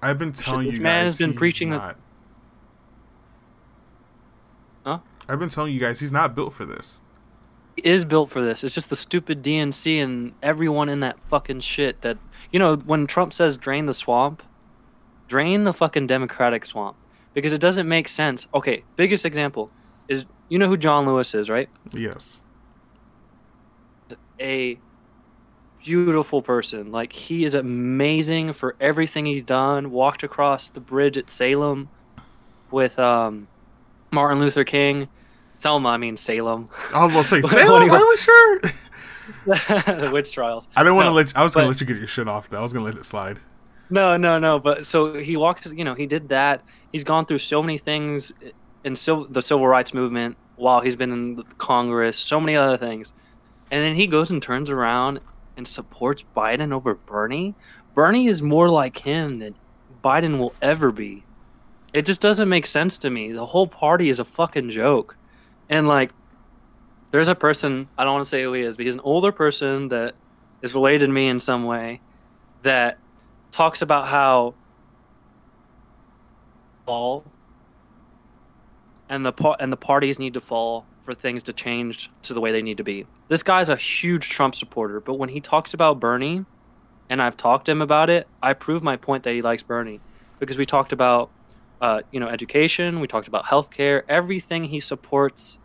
I've 0.02 0.18
been 0.18 0.32
telling 0.32 0.68
this 0.68 0.76
you 0.78 0.82
man 0.82 1.06
guys 1.06 1.12
has 1.14 1.18
been 1.20 1.32
he's 1.32 1.38
preaching 1.40 1.70
the- 1.72 1.96
Huh? 4.86 5.00
I've 5.28 5.40
been 5.40 5.50
telling 5.50 5.74
you 5.74 5.80
guys 5.80 6.00
he's 6.00 6.12
not 6.12 6.34
built 6.36 6.54
for 6.54 6.66
this. 6.66 7.02
Is 7.80 8.06
built 8.06 8.30
for 8.30 8.42
this. 8.42 8.64
It's 8.64 8.76
just 8.76 8.90
the 8.90 8.96
stupid 8.96 9.44
DNC 9.44 10.04
and 10.04 10.34
everyone 10.42 10.90
in 10.90 11.00
that 11.02 11.18
fucking 11.30 11.62
shit 11.62 12.02
that 12.02 12.18
you 12.52 12.60
know 12.60 12.76
when 12.76 13.08
Trump 13.08 13.34
says 13.34 13.58
drain 13.58 13.86
the 13.86 13.94
swamp, 13.94 14.44
drain 15.28 15.64
the 15.64 15.74
fucking 15.74 16.08
Democratic 16.08 16.66
swamp 16.66 16.96
because 17.34 17.54
it 17.54 17.62
doesn't 17.62 17.88
make 17.88 18.08
sense. 18.08 18.48
Okay, 18.54 18.84
biggest 18.96 19.26
example 19.26 19.72
is 20.08 20.26
you 20.50 20.58
know 20.60 20.68
who 20.68 20.78
John 20.78 21.06
Lewis 21.06 21.34
is, 21.34 21.50
right? 21.50 21.70
Yes. 21.94 22.42
a 24.40 24.80
beautiful 25.84 26.42
person. 26.42 26.92
Like 26.92 27.14
he 27.14 27.44
is 27.44 27.54
amazing 27.54 28.54
for 28.54 28.76
everything 28.80 29.26
he's 29.26 29.44
done. 29.44 29.92
Walked 29.92 30.24
across 30.24 30.70
the 30.70 30.80
bridge 30.80 31.18
at 31.18 31.30
Salem 31.30 31.90
with 32.72 33.00
um, 33.00 33.48
Martin 34.12 34.40
Luther 34.40 34.64
King. 34.64 35.08
Selma, 35.60 35.90
I 35.90 35.98
mean 35.98 36.18
Salem. 36.18 36.68
I 36.94 37.06
was 37.06 37.14
gonna 37.14 37.24
say, 37.24 37.42
Salem. 37.58 37.92
Are 37.92 38.08
we 38.10 38.18
sure? 38.18 38.62
the 39.46 40.10
witch 40.14 40.32
trials. 40.34 40.68
I 40.76 40.82
didn't 40.84 40.96
want 40.96 41.06
to 41.06 41.10
No, 41.12 41.16
let. 41.16 41.38
I 41.38 41.44
was 41.44 41.54
gonna 41.54 41.68
let 41.68 41.80
you 41.80 41.86
get 41.88 41.98
your 41.98 42.08
shit 42.08 42.28
off. 42.28 42.50
Though 42.50 42.60
I 42.60 42.64
was 42.64 42.74
gonna 42.74 42.86
let 42.86 42.96
it 42.96 43.06
slide. 43.06 43.40
No, 43.90 44.18
no, 44.18 44.40
no. 44.40 44.60
But 44.60 44.86
so 44.88 45.14
he 45.16 45.38
walked. 45.38 45.66
You 45.72 45.84
know, 45.84 45.94
he 45.94 46.06
did 46.08 46.30
that. 46.30 46.62
He's 46.92 47.04
gone 47.04 47.26
through 47.26 47.40
so 47.40 47.62
many 47.62 47.78
things 47.78 48.32
in 48.84 48.96
civil, 48.96 49.26
the 49.26 49.42
civil 49.42 49.68
rights 49.68 49.94
movement 49.94 50.38
while 50.56 50.82
he's 50.82 50.96
been 50.96 51.12
in 51.12 51.36
the 51.36 51.44
Congress. 51.58 52.18
So 52.18 52.40
many 52.40 52.56
other 52.56 52.78
things, 52.78 53.12
and 53.70 53.84
then 53.84 53.96
he 53.96 54.08
goes 54.08 54.32
and 54.32 54.42
turns 54.42 54.70
around 54.70 55.20
and 55.58 55.68
supports 55.68 56.24
Biden 56.36 56.72
over 56.72 56.96
Bernie. 56.96 57.54
Bernie 57.94 58.28
is 58.28 58.42
more 58.42 58.70
like 58.70 59.00
him 59.00 59.40
than 59.40 59.56
Biden 60.04 60.38
will 60.38 60.54
ever 60.62 60.92
be. 60.92 61.24
It 61.92 62.06
just 62.06 62.22
doesn't 62.22 62.48
make 62.48 62.66
sense 62.66 62.98
to 63.00 63.10
me. 63.10 63.32
The 63.32 63.48
whole 63.48 63.68
party 63.68 64.10
is 64.10 64.20
a 64.20 64.26
fucking 64.26 64.70
joke, 64.70 65.18
and 65.70 65.88
like. 65.88 66.12
There's 67.12 67.28
a 67.28 67.34
person, 67.34 67.90
I 67.98 68.04
don't 68.04 68.14
want 68.14 68.26
to 68.26 68.30
say 68.30 68.44
who 68.44 68.54
he 68.54 68.62
is, 68.62 68.78
but 68.78 68.86
he's 68.86 68.94
an 68.94 69.00
older 69.00 69.32
person 69.32 69.88
that 69.88 70.14
is 70.62 70.76
related 70.76 71.08
to 71.08 71.12
me 71.12 71.28
in 71.28 71.40
some 71.40 71.66
way 71.66 72.02
that 72.62 73.00
talks 73.52 73.82
about 73.82 74.08
how 74.08 74.54
fall 76.86 77.24
and 79.08 79.24
the 79.24 79.32
par- 79.32 79.58
and 79.60 79.72
the 79.72 79.78
parties 79.78 80.18
need 80.18 80.34
to 80.34 80.42
fall 80.42 80.88
for 81.04 81.14
things 81.14 81.44
to 81.44 81.54
change 81.54 82.10
to 82.24 82.34
the 82.34 82.42
way 82.42 82.52
they 82.52 82.64
need 82.64 82.78
to 82.78 82.84
be. 82.84 83.06
This 83.28 83.44
guy's 83.44 83.70
a 83.70 83.76
huge 83.76 84.30
Trump 84.30 84.56
supporter, 84.56 85.00
but 85.00 85.16
when 85.16 85.30
he 85.30 85.40
talks 85.40 85.74
about 85.74 86.00
Bernie, 86.00 86.46
and 87.08 87.22
I've 87.22 87.38
talked 87.38 87.66
to 87.66 87.72
him 87.72 87.82
about 87.82 88.10
it, 88.10 88.28
I 88.42 88.54
prove 88.54 88.82
my 88.82 88.98
point 88.98 89.24
that 89.24 89.34
he 89.34 89.44
likes 89.44 89.62
Bernie 89.62 90.00
because 90.40 90.58
we 90.58 90.66
talked 90.66 90.92
about 90.92 91.30
uh, 91.80 92.02
you 92.12 92.20
know 92.20 92.28
education, 92.28 93.00
we 93.00 93.08
talked 93.08 93.28
about 93.28 93.46
healthcare, 93.46 94.02
everything 94.10 94.66
he 94.66 94.80
supports 94.80 95.59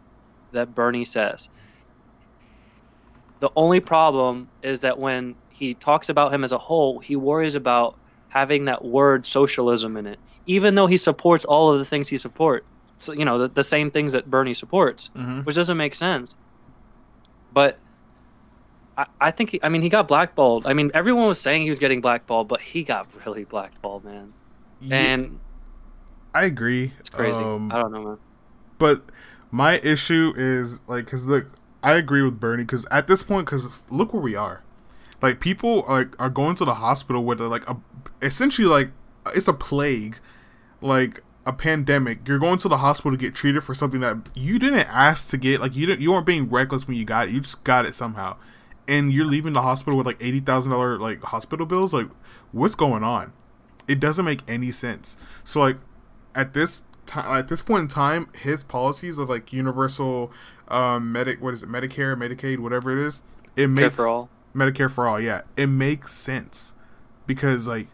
that 0.54 0.74
Bernie 0.74 1.04
says. 1.04 1.48
The 3.40 3.50
only 3.56 3.80
problem 3.80 4.48
is 4.62 4.80
that 4.80 4.98
when 4.98 5.34
he 5.50 5.74
talks 5.74 6.08
about 6.08 6.32
him 6.32 6.42
as 6.44 6.52
a 6.52 6.58
whole, 6.58 7.00
he 7.00 7.14
worries 7.16 7.54
about 7.54 7.96
having 8.28 8.64
that 8.64 8.84
word 8.84 9.26
socialism 9.26 9.96
in 9.96 10.06
it, 10.06 10.18
even 10.46 10.74
though 10.74 10.86
he 10.86 10.96
supports 10.96 11.44
all 11.44 11.70
of 11.72 11.78
the 11.78 11.84
things 11.84 12.08
he 12.08 12.18
supports. 12.18 12.66
So, 12.98 13.12
you 13.12 13.24
know, 13.24 13.38
the, 13.38 13.48
the 13.48 13.64
same 13.64 13.90
things 13.90 14.12
that 14.12 14.30
Bernie 14.30 14.54
supports, 14.54 15.10
Mhm. 15.16 15.44
which 15.44 15.56
doesn't 15.56 15.76
make 15.76 15.94
sense. 15.94 16.36
But 17.52 17.78
I, 18.96 19.06
I 19.20 19.30
think, 19.30 19.50
he, 19.50 19.60
I 19.62 19.68
mean, 19.68 19.82
he 19.82 19.88
got 19.88 20.08
blackballed. 20.08 20.66
I 20.66 20.72
mean, 20.72 20.90
everyone 20.94 21.26
was 21.26 21.40
saying 21.40 21.62
he 21.62 21.68
was 21.68 21.78
getting 21.78 22.00
blackballed, 22.00 22.48
but 22.48 22.60
he 22.60 22.82
got 22.82 23.06
really 23.26 23.44
blackballed, 23.44 24.04
man. 24.04 24.32
Yeah, 24.80 24.96
And 24.96 25.40
I 26.32 26.44
agree. 26.46 26.92
it's 26.98 27.10
crazy. 27.10 27.42
Um, 27.42 27.70
I 27.72 27.76
don't 27.76 27.92
know, 27.92 28.02
man. 28.04 28.18
But 28.78 29.02
my 29.54 29.78
issue 29.84 30.32
is 30.36 30.80
like, 30.88 31.06
cause 31.06 31.26
look, 31.26 31.46
I 31.80 31.92
agree 31.92 32.22
with 32.22 32.40
Bernie, 32.40 32.64
cause 32.64 32.84
at 32.90 33.06
this 33.06 33.22
point, 33.22 33.46
cause 33.46 33.84
look 33.88 34.12
where 34.12 34.20
we 34.20 34.34
are. 34.34 34.64
Like 35.22 35.38
people 35.38 35.84
are 35.86 36.10
are 36.18 36.28
going 36.28 36.56
to 36.56 36.64
the 36.64 36.74
hospital 36.74 37.24
with 37.24 37.40
like 37.40 37.68
a 37.70 37.76
essentially 38.20 38.66
like 38.66 38.90
it's 39.32 39.46
a 39.46 39.52
plague, 39.52 40.18
like 40.80 41.22
a 41.46 41.52
pandemic. 41.52 42.26
You're 42.26 42.40
going 42.40 42.58
to 42.58 42.68
the 42.68 42.78
hospital 42.78 43.16
to 43.16 43.16
get 43.16 43.36
treated 43.36 43.62
for 43.62 43.74
something 43.74 44.00
that 44.00 44.28
you 44.34 44.58
didn't 44.58 44.88
ask 44.88 45.30
to 45.30 45.36
get. 45.36 45.60
Like 45.60 45.76
you 45.76 45.86
didn't, 45.86 46.00
you 46.00 46.10
weren't 46.10 46.26
being 46.26 46.48
reckless 46.48 46.88
when 46.88 46.96
you 46.96 47.04
got 47.04 47.28
it. 47.28 47.34
You 47.34 47.40
just 47.40 47.62
got 47.62 47.86
it 47.86 47.94
somehow, 47.94 48.36
and 48.88 49.12
you're 49.12 49.24
leaving 49.24 49.52
the 49.52 49.62
hospital 49.62 49.96
with 49.96 50.06
like 50.06 50.20
eighty 50.20 50.40
thousand 50.40 50.72
dollar 50.72 50.98
like 50.98 51.22
hospital 51.22 51.64
bills. 51.64 51.94
Like 51.94 52.08
what's 52.50 52.74
going 52.74 53.04
on? 53.04 53.32
It 53.86 54.00
doesn't 54.00 54.24
make 54.24 54.40
any 54.48 54.72
sense. 54.72 55.16
So 55.44 55.60
like 55.60 55.76
at 56.34 56.54
this 56.54 56.82
time 57.06 57.38
at 57.38 57.48
this 57.48 57.62
point 57.62 57.82
in 57.82 57.88
time 57.88 58.28
his 58.34 58.62
policies 58.62 59.18
of 59.18 59.28
like 59.28 59.52
universal 59.52 60.32
um 60.68 61.12
medic 61.12 61.40
what 61.42 61.54
is 61.54 61.62
it 61.62 61.68
medicare 61.68 62.16
medicaid 62.16 62.58
whatever 62.58 62.90
it 62.90 62.98
is 62.98 63.22
it 63.56 63.68
makes 63.68 63.94
for 63.94 64.08
all. 64.08 64.28
medicare 64.54 64.90
for 64.90 65.06
all 65.06 65.20
yeah 65.20 65.42
it 65.56 65.66
makes 65.66 66.12
sense 66.12 66.74
because 67.26 67.66
like 67.66 67.88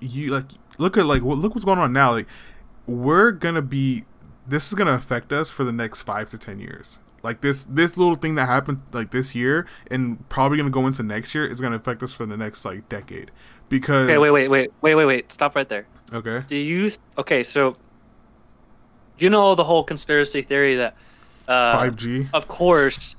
you 0.00 0.30
like 0.30 0.46
look 0.78 0.96
at 0.96 1.04
like 1.04 1.22
what 1.22 1.38
look 1.38 1.54
what's 1.54 1.64
going 1.64 1.78
on 1.78 1.92
now 1.92 2.12
like 2.12 2.26
we're 2.86 3.32
gonna 3.32 3.62
be 3.62 4.04
this 4.46 4.68
is 4.68 4.74
gonna 4.74 4.92
affect 4.92 5.32
us 5.32 5.50
for 5.50 5.64
the 5.64 5.72
next 5.72 6.02
five 6.02 6.30
to 6.30 6.38
ten 6.38 6.58
years 6.58 6.98
like 7.22 7.40
this 7.40 7.64
this 7.64 7.96
little 7.96 8.16
thing 8.16 8.34
that 8.34 8.46
happened 8.46 8.82
like 8.92 9.10
this 9.10 9.34
year 9.34 9.66
and 9.90 10.28
probably 10.28 10.56
gonna 10.56 10.70
go 10.70 10.86
into 10.86 11.02
next 11.02 11.34
year 11.34 11.46
is 11.46 11.60
gonna 11.60 11.76
affect 11.76 12.02
us 12.02 12.12
for 12.12 12.26
the 12.26 12.36
next 12.36 12.64
like 12.64 12.88
decade 12.88 13.30
because 13.68 14.08
Okay, 14.08 14.18
wait, 14.18 14.30
wait, 14.30 14.48
wait, 14.48 14.72
wait, 14.80 14.94
wait, 14.94 15.04
wait. 15.04 15.32
Stop 15.32 15.54
right 15.54 15.68
there. 15.68 15.86
okay 16.12 16.44
Do 16.48 16.56
you 16.56 16.92
okay? 17.18 17.42
So 17.42 17.76
you 19.20 19.30
know 19.30 19.54
the 19.54 19.64
whole 19.64 19.84
conspiracy 19.84 20.42
theory 20.42 20.76
that 20.76 20.96
uh, 21.48 21.76
5g 21.80 22.28
Of 22.32 22.48
course, 22.48 23.16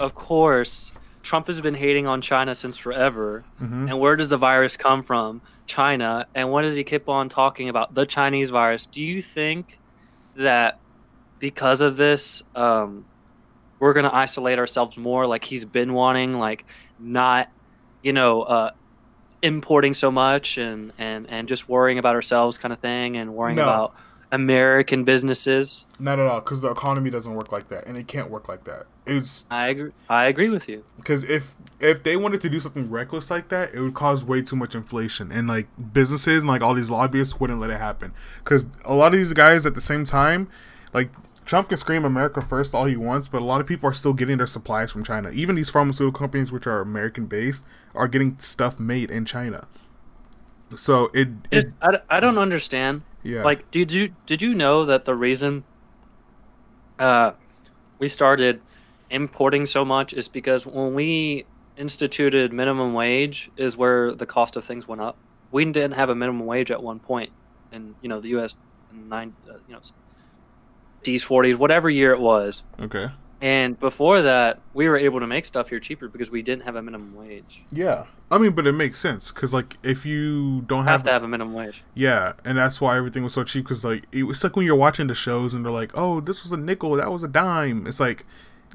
of 0.00 0.14
course, 0.14 0.92
Trump 1.22 1.46
has 1.46 1.60
been 1.60 1.74
hating 1.74 2.06
on 2.06 2.20
China 2.20 2.54
since 2.54 2.76
forever. 2.78 3.44
Mhm. 3.60 3.88
And 3.90 4.00
where 4.00 4.16
does 4.16 4.28
the 4.30 4.36
virus 4.36 4.76
come 4.76 5.02
from? 5.02 5.40
China. 5.66 6.26
And 6.34 6.50
what 6.50 6.62
does 6.62 6.76
he 6.76 6.84
keep 6.84 7.08
on 7.08 7.28
talking 7.28 7.68
about? 7.68 7.94
The 7.94 8.04
Chinese 8.06 8.50
virus. 8.50 8.86
Do 8.86 9.00
you 9.00 9.22
think 9.22 9.78
that 10.36 10.78
because 11.38 11.80
of 11.80 11.96
this, 11.96 12.42
um, 12.54 13.04
we're 13.78 13.92
gonna 13.94 14.10
isolate 14.12 14.58
ourselves 14.58 14.98
more? 14.98 15.24
Like 15.26 15.44
he's 15.44 15.64
been 15.64 15.92
wanting, 15.94 16.38
like 16.38 16.64
not, 16.98 17.48
you 18.02 18.12
know, 18.12 18.42
uh, 18.42 18.70
importing 19.42 19.94
so 19.94 20.10
much 20.10 20.58
and 20.58 20.92
and 20.98 21.26
and 21.30 21.48
just 21.48 21.66
worrying 21.68 21.98
about 21.98 22.14
ourselves, 22.14 22.58
kind 22.58 22.72
of 22.74 22.78
thing, 22.80 23.16
and 23.16 23.32
worrying 23.34 23.56
No. 23.56 23.62
about 23.62 23.94
American 24.32 25.04
businesses. 25.04 25.84
Not 25.98 26.18
at 26.18 26.26
all, 26.26 26.40
because 26.40 26.60
the 26.62 26.70
economy 26.70 27.10
doesn't 27.10 27.34
work 27.34 27.52
like 27.52 27.68
that, 27.68 27.86
and 27.86 27.96
it 27.98 28.06
can't 28.06 28.30
work 28.30 28.48
like 28.48 28.64
that. 28.64 28.84
It's 29.06 29.46
I 29.50 29.68
agree. 29.68 29.92
I 30.08 30.26
agree 30.26 30.48
with 30.48 30.68
you. 30.68 30.84
because 30.96 31.24
if 31.24 31.54
if 31.80 32.02
they 32.02 32.16
wanted 32.16 32.40
to 32.42 32.48
do 32.50 32.60
something 32.60 32.90
reckless 32.90 33.30
like 33.30 33.48
that, 33.48 33.74
it 33.74 33.80
would 33.80 33.94
cause 33.94 34.24
way 34.24 34.42
too 34.42 34.56
much 34.56 34.74
inflation, 34.74 35.32
and 35.32 35.48
like 35.48 35.66
businesses 35.92 36.42
and 36.42 36.48
like 36.48 36.62
all 36.62 36.74
these 36.74 36.90
lobbyists 36.90 37.40
wouldn't 37.40 37.58
let 37.60 37.70
it 37.70 37.78
happen. 37.80 38.12
Because 38.44 38.66
a 38.84 38.94
lot 38.94 39.12
of 39.12 39.18
these 39.18 39.32
guys 39.32 39.66
at 39.66 39.74
the 39.74 39.80
same 39.80 40.04
time, 40.04 40.48
like 40.92 41.10
Trump 41.44 41.68
can 41.68 41.78
scream 41.78 42.04
America 42.04 42.40
first 42.40 42.74
all 42.74 42.84
he 42.84 42.96
wants, 42.96 43.26
but 43.26 43.42
a 43.42 43.44
lot 43.44 43.60
of 43.60 43.66
people 43.66 43.88
are 43.88 43.94
still 43.94 44.12
getting 44.12 44.36
their 44.36 44.46
supplies 44.46 44.92
from 44.92 45.02
China. 45.02 45.30
Even 45.30 45.56
these 45.56 45.70
pharmaceutical 45.70 46.16
companies, 46.16 46.52
which 46.52 46.66
are 46.66 46.80
American 46.80 47.26
based, 47.26 47.64
are 47.94 48.06
getting 48.06 48.36
stuff 48.36 48.78
made 48.78 49.10
in 49.10 49.24
China. 49.24 49.66
So 50.76 51.10
it, 51.14 51.28
it 51.50 51.66
It, 51.66 51.72
I, 51.82 52.00
I 52.08 52.20
don't 52.20 52.38
understand. 52.38 53.02
yeah 53.22 53.44
Like, 53.44 53.70
did 53.70 53.92
you 53.92 54.12
did 54.26 54.40
you 54.42 54.54
know 54.54 54.84
that 54.84 55.04
the 55.04 55.14
reason 55.14 55.64
uh, 56.98 57.32
we 57.98 58.08
started 58.08 58.60
importing 59.10 59.66
so 59.66 59.84
much 59.84 60.12
is 60.12 60.28
because 60.28 60.66
when 60.66 60.94
we 60.94 61.44
instituted 61.80 62.52
minimum 62.52 62.92
wage 62.92 63.50
is 63.56 63.76
where 63.76 64.12
the 64.12 64.26
cost 64.26 64.54
of 64.54 64.64
things 64.64 64.86
went 64.86 65.00
up. 65.00 65.16
We 65.50 65.64
didn't 65.64 65.94
have 65.94 66.10
a 66.10 66.14
minimum 66.14 66.46
wage 66.46 66.70
at 66.70 66.82
one 66.82 67.00
point 67.00 67.30
in 67.72 67.94
you 68.02 68.08
know 68.08 68.20
the 68.20 68.28
U.S. 68.28 68.54
in 68.90 69.08
nine 69.08 69.32
uh, 69.48 69.54
you 69.66 69.74
know, 69.74 69.80
50s, 71.04 71.26
40s, 71.26 71.56
whatever 71.56 71.88
year 71.88 72.12
it 72.12 72.20
was. 72.20 72.62
okay 72.78 73.08
And 73.42 73.78
before 73.80 74.20
that, 74.22 74.60
we 74.74 74.86
were 74.86 74.98
able 74.98 75.18
to 75.20 75.26
make 75.26 75.46
stuff 75.46 75.70
here 75.70 75.80
cheaper 75.80 76.08
because 76.08 76.30
we 76.30 76.42
didn't 76.42 76.64
have 76.64 76.76
a 76.76 76.82
minimum 76.82 77.14
wage. 77.16 77.62
yeah. 77.72 78.04
I 78.32 78.38
mean, 78.38 78.52
but 78.52 78.64
it 78.66 78.72
makes 78.72 79.00
sense 79.00 79.32
because 79.32 79.52
like 79.52 79.76
if 79.82 80.06
you 80.06 80.60
don't 80.68 80.84
Have 80.84 80.92
have 81.00 81.02
to 81.04 81.10
have 81.10 81.22
a 81.24 81.28
minimum 81.28 81.52
wage. 81.54 81.82
Yeah, 81.94 82.34
and 82.44 82.56
that's 82.58 82.80
why 82.80 82.96
everything 82.96 83.24
was 83.24 83.32
so 83.34 83.42
cheap. 83.42 83.64
Because 83.64 83.84
like 83.84 84.04
it 84.12 84.22
was 84.22 84.44
like 84.44 84.54
when 84.54 84.64
you're 84.66 84.76
watching 84.76 85.08
the 85.08 85.14
shows 85.16 85.52
and 85.52 85.64
they're 85.64 85.72
like, 85.72 85.90
"Oh, 85.94 86.20
this 86.20 86.42
was 86.44 86.52
a 86.52 86.56
nickel, 86.56 86.92
that 86.96 87.10
was 87.10 87.24
a 87.24 87.28
dime." 87.28 87.88
It's 87.88 87.98
like 87.98 88.24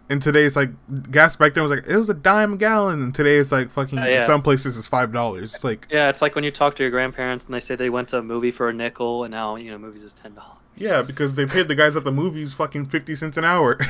And 0.10 0.21
today 0.21 0.43
it's 0.43 0.58
like 0.58 0.71
gas 1.10 1.38
back 1.38 1.54
then 1.54 1.63
was 1.63 1.71
like 1.71 1.88
it 1.88 1.95
was 1.95 2.10
a 2.10 2.13
dime 2.13 2.54
a 2.54 2.58
gallon, 2.58 3.01
and 3.01 3.15
today 3.15 3.38
it's 3.38 3.54
like 3.54 3.69
fucking 3.69 3.97
Uh, 3.97 4.06
yeah. 4.06 4.19
some 4.19 4.41
places 4.41 4.78
it's 4.78 4.88
five 4.88 5.13
dollars. 5.13 5.54
It's 5.56 5.63
like 5.63 5.88
Yeah, 5.89 6.10
it's 6.10 6.21
like 6.21 6.36
when 6.36 6.43
you 6.43 6.51
talk 6.51 6.75
to 6.75 6.84
your 6.84 6.91
grandparents 6.91 7.45
and 7.45 7.54
they 7.54 7.62
say 7.62 7.75
they 7.75 7.89
went 7.89 8.10
to 8.10 8.17
a 8.17 8.23
movie 8.23 8.51
for 8.51 8.67
a 8.67 8.73
nickel, 8.73 9.23
and 9.23 9.32
now 9.32 9.56
you 9.56 9.71
know 9.71 9.78
movies 9.78 10.04
is 10.04 10.12
ten 10.13 10.34
dollars. 10.34 10.58
yeah, 10.75 11.01
because 11.01 11.36
they 11.36 11.45
paid 11.45 11.69
the 11.69 11.75
guys 11.75 11.95
at 11.95 12.04
the 12.04 12.12
movies 12.12 12.54
fucking 12.54 12.88
fifty 12.88 13.15
cents 13.15 13.38
an 13.38 13.45
hour. 13.45 13.80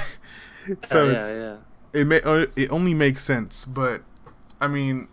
so 0.84 1.06
yeah, 1.06 1.12
it's, 1.12 1.30
yeah. 1.30 1.56
it 1.94 2.08
may 2.08 2.22
uh, 2.22 2.48
it 2.56 2.72
only 2.72 2.94
makes 2.94 3.24
sense, 3.24 3.66
but 3.66 4.02
I 4.60 4.68
mean, 4.68 5.08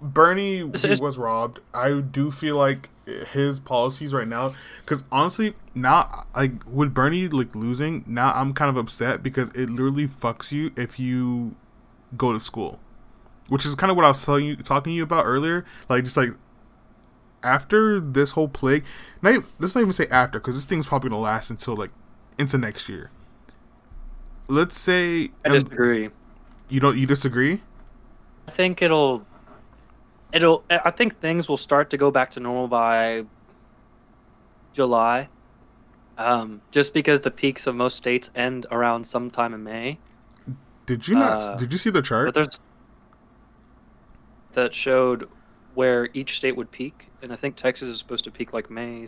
Bernie 0.00 0.62
was 0.62 1.18
robbed. 1.18 1.60
I 1.74 2.00
do 2.00 2.30
feel 2.30 2.56
like 2.56 2.90
his 3.32 3.60
policies 3.60 4.12
right 4.12 4.26
now, 4.26 4.54
because 4.80 5.04
honestly, 5.12 5.54
now 5.74 6.26
like 6.34 6.52
with 6.66 6.92
Bernie 6.92 7.28
like 7.28 7.54
losing, 7.54 8.04
now 8.06 8.32
I'm 8.32 8.52
kind 8.52 8.68
of 8.68 8.76
upset 8.76 9.22
because 9.22 9.50
it 9.50 9.70
literally 9.70 10.08
fucks 10.08 10.52
you 10.52 10.72
if 10.76 10.98
you 10.98 11.56
go 12.16 12.32
to 12.32 12.40
school, 12.40 12.80
which 13.48 13.64
is 13.64 13.74
kind 13.74 13.90
of 13.90 13.96
what 13.96 14.04
I 14.04 14.08
was 14.08 14.24
telling 14.24 14.44
you, 14.44 14.56
talking 14.56 14.92
to 14.92 14.96
you 14.96 15.02
about 15.04 15.24
earlier. 15.24 15.64
Like 15.88 16.04
just 16.04 16.16
like 16.16 16.30
after 17.42 18.00
this 18.00 18.32
whole 18.32 18.48
plague, 18.48 18.84
not 19.22 19.30
even, 19.34 19.44
let's 19.58 19.74
not 19.74 19.82
even 19.82 19.92
say 19.92 20.08
after, 20.08 20.40
because 20.40 20.56
this 20.56 20.64
thing's 20.64 20.86
probably 20.86 21.10
gonna 21.10 21.22
last 21.22 21.50
until 21.50 21.76
like 21.76 21.90
into 22.38 22.58
next 22.58 22.88
year. 22.88 23.10
Let's 24.48 24.78
say 24.78 25.30
I 25.44 25.48
disagree. 25.50 26.10
you 26.68 26.80
don't 26.80 26.96
you 26.96 27.06
disagree? 27.06 27.62
I 28.46 28.50
think 28.52 28.80
it'll, 28.80 29.26
it'll. 30.32 30.64
I 30.70 30.90
think 30.90 31.18
things 31.20 31.48
will 31.48 31.56
start 31.56 31.90
to 31.90 31.96
go 31.96 32.10
back 32.12 32.30
to 32.32 32.40
normal 32.40 32.68
by 32.68 33.24
July. 34.72 35.28
Um, 36.18 36.62
just 36.70 36.94
because 36.94 37.20
the 37.22 37.30
peaks 37.30 37.66
of 37.66 37.74
most 37.74 37.96
states 37.96 38.30
end 38.34 38.66
around 38.70 39.06
sometime 39.06 39.52
in 39.52 39.62
May. 39.64 39.98
Did 40.86 41.08
you 41.08 41.16
not? 41.16 41.42
Uh, 41.42 41.56
did 41.56 41.72
you 41.72 41.78
see 41.78 41.90
the 41.90 42.00
But 42.00 42.06
chart? 42.06 42.34
there's 42.34 42.60
that 44.52 44.72
showed 44.72 45.28
where 45.74 46.08
each 46.14 46.36
state 46.36 46.56
would 46.56 46.70
peak, 46.70 47.08
and 47.20 47.32
I 47.32 47.36
think 47.36 47.56
Texas 47.56 47.88
is 47.90 47.98
supposed 47.98 48.24
to 48.24 48.30
peak 48.30 48.52
like 48.52 48.70
May 48.70 49.06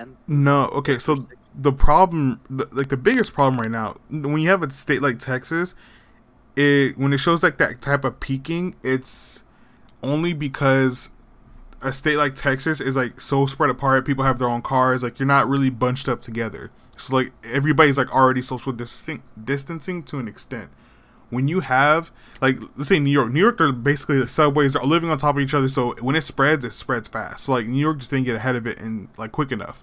10th. 0.00 0.14
No. 0.26 0.64
Okay. 0.72 0.98
So 0.98 1.28
the 1.58 1.72
problem, 1.72 2.40
the, 2.48 2.68
like 2.70 2.88
the 2.88 2.96
biggest 2.96 3.34
problem 3.34 3.60
right 3.60 3.70
now, 3.70 3.96
when 4.08 4.38
you 4.38 4.48
have 4.48 4.62
a 4.62 4.70
state 4.70 5.02
like 5.02 5.18
Texas, 5.18 5.74
it 6.54 6.96
when 6.96 7.12
it 7.12 7.18
shows 7.18 7.42
like 7.42 7.58
that 7.58 7.82
type 7.82 8.04
of 8.04 8.20
peaking, 8.20 8.76
it's 8.82 9.42
only 10.02 10.32
because 10.32 11.10
a 11.82 11.92
state 11.92 12.16
like 12.16 12.34
Texas 12.34 12.80
is 12.80 12.96
like 12.96 13.20
so 13.20 13.46
spread 13.46 13.70
apart. 13.70 14.06
People 14.06 14.24
have 14.24 14.38
their 14.38 14.48
own 14.48 14.62
cars. 14.62 15.02
Like 15.02 15.18
you're 15.18 15.26
not 15.26 15.48
really 15.48 15.70
bunched 15.70 16.08
up 16.08 16.22
together. 16.22 16.70
So 16.96 17.16
like 17.16 17.32
everybody's 17.44 17.98
like 17.98 18.14
already 18.14 18.42
social 18.42 18.72
distancing, 18.72 19.22
distancing 19.42 20.02
to 20.04 20.18
an 20.18 20.28
extent. 20.28 20.70
When 21.30 21.46
you 21.48 21.60
have 21.60 22.10
like 22.40 22.60
let's 22.76 22.88
say 22.88 23.00
New 23.00 23.10
York, 23.10 23.32
New 23.32 23.40
York, 23.40 23.58
they're 23.58 23.72
basically 23.72 24.18
the 24.20 24.28
subways 24.28 24.76
are 24.76 24.86
living 24.86 25.10
on 25.10 25.18
top 25.18 25.36
of 25.36 25.42
each 25.42 25.54
other. 25.54 25.68
So 25.68 25.94
when 26.00 26.14
it 26.14 26.22
spreads, 26.22 26.64
it 26.64 26.72
spreads 26.72 27.08
fast. 27.08 27.44
So 27.44 27.52
like 27.52 27.66
New 27.66 27.80
York 27.80 27.98
just 27.98 28.10
didn't 28.10 28.26
get 28.26 28.36
ahead 28.36 28.54
of 28.54 28.66
it 28.66 28.80
and 28.80 29.08
like 29.16 29.32
quick 29.32 29.50
enough. 29.50 29.82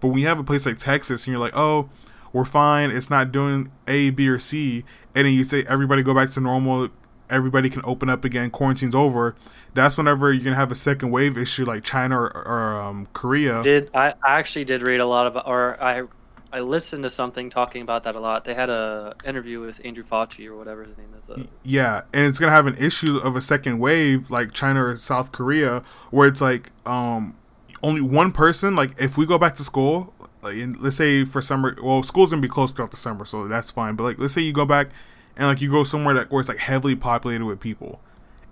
But 0.00 0.08
when 0.08 0.18
you 0.18 0.26
have 0.26 0.38
a 0.38 0.44
place 0.44 0.66
like 0.66 0.78
Texas 0.78 1.26
and 1.26 1.32
you're 1.32 1.40
like, 1.40 1.56
oh, 1.56 1.88
we're 2.32 2.44
fine, 2.44 2.90
it's 2.90 3.10
not 3.10 3.32
doing 3.32 3.70
A, 3.86 4.10
B, 4.10 4.28
or 4.28 4.38
C, 4.38 4.84
and 5.14 5.26
then 5.26 5.32
you 5.32 5.44
say 5.44 5.64
everybody 5.68 6.02
go 6.02 6.14
back 6.14 6.30
to 6.30 6.40
normal, 6.40 6.88
everybody 7.30 7.70
can 7.70 7.82
open 7.84 8.10
up 8.10 8.24
again, 8.24 8.50
quarantine's 8.50 8.94
over. 8.94 9.34
That's 9.74 9.96
whenever 9.96 10.32
you're 10.32 10.44
gonna 10.44 10.56
have 10.56 10.72
a 10.72 10.76
second 10.76 11.10
wave 11.10 11.38
issue 11.38 11.64
like 11.64 11.84
China 11.84 12.20
or, 12.20 12.46
or 12.46 12.82
um, 12.82 13.08
Korea. 13.12 13.62
Did 13.62 13.90
I, 13.94 14.14
I 14.24 14.38
actually 14.38 14.64
did 14.64 14.82
read 14.82 15.00
a 15.00 15.06
lot 15.06 15.26
about, 15.26 15.46
or 15.46 15.82
I 15.82 16.04
I 16.52 16.60
listened 16.60 17.02
to 17.02 17.10
something 17.10 17.50
talking 17.50 17.82
about 17.82 18.04
that 18.04 18.14
a 18.14 18.20
lot. 18.20 18.44
They 18.44 18.54
had 18.54 18.70
a 18.70 19.14
interview 19.24 19.60
with 19.60 19.80
Andrew 19.84 20.04
Fauci 20.04 20.46
or 20.46 20.56
whatever 20.56 20.84
his 20.84 20.96
name 20.96 21.14
is. 21.14 21.42
Uh, 21.42 21.46
Yeah, 21.62 22.02
and 22.12 22.24
it's 22.24 22.38
gonna 22.38 22.52
have 22.52 22.66
an 22.66 22.76
issue 22.78 23.18
of 23.18 23.36
a 23.36 23.42
second 23.42 23.78
wave 23.78 24.30
like 24.30 24.52
China 24.52 24.84
or 24.86 24.96
South 24.96 25.30
Korea, 25.30 25.84
where 26.10 26.26
it's 26.26 26.40
like 26.40 26.72
um 26.86 27.36
only 27.82 28.00
one 28.00 28.32
person. 28.32 28.74
Like 28.76 29.00
if 29.00 29.16
we 29.16 29.26
go 29.26 29.38
back 29.38 29.54
to 29.56 29.64
school, 29.64 30.14
like 30.42 30.56
let's 30.80 30.96
say 30.96 31.24
for 31.24 31.42
summer, 31.42 31.76
well, 31.82 32.02
school's 32.02 32.30
gonna 32.30 32.42
be 32.42 32.48
closed 32.48 32.76
throughout 32.76 32.90
the 32.90 32.96
summer, 32.96 33.24
so 33.24 33.46
that's 33.46 33.70
fine. 33.70 33.94
But 33.94 34.04
like 34.04 34.18
let's 34.18 34.34
say 34.34 34.42
you 34.42 34.52
go 34.52 34.64
back 34.64 34.88
and 35.36 35.46
like 35.46 35.60
you 35.60 35.70
go 35.70 35.84
somewhere 35.84 36.14
that 36.14 36.30
where 36.30 36.40
it's 36.40 36.48
like 36.48 36.58
heavily 36.58 36.96
populated 36.96 37.44
with 37.44 37.60
people, 37.60 38.00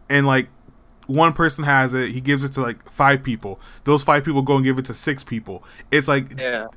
and 0.08 0.26
like 0.26 0.48
one 1.06 1.32
person 1.32 1.64
has 1.64 1.94
it, 1.94 2.10
he 2.10 2.20
gives 2.20 2.42
it 2.42 2.52
to 2.52 2.60
like 2.60 2.90
five 2.90 3.22
people. 3.22 3.60
Those 3.84 4.02
five 4.02 4.24
people 4.24 4.42
go 4.42 4.56
and 4.56 4.64
give 4.64 4.78
it 4.78 4.84
to 4.86 4.94
six 4.94 5.22
people. 5.24 5.64
It's 5.90 6.08
like 6.08 6.38
yeah, 6.38 6.68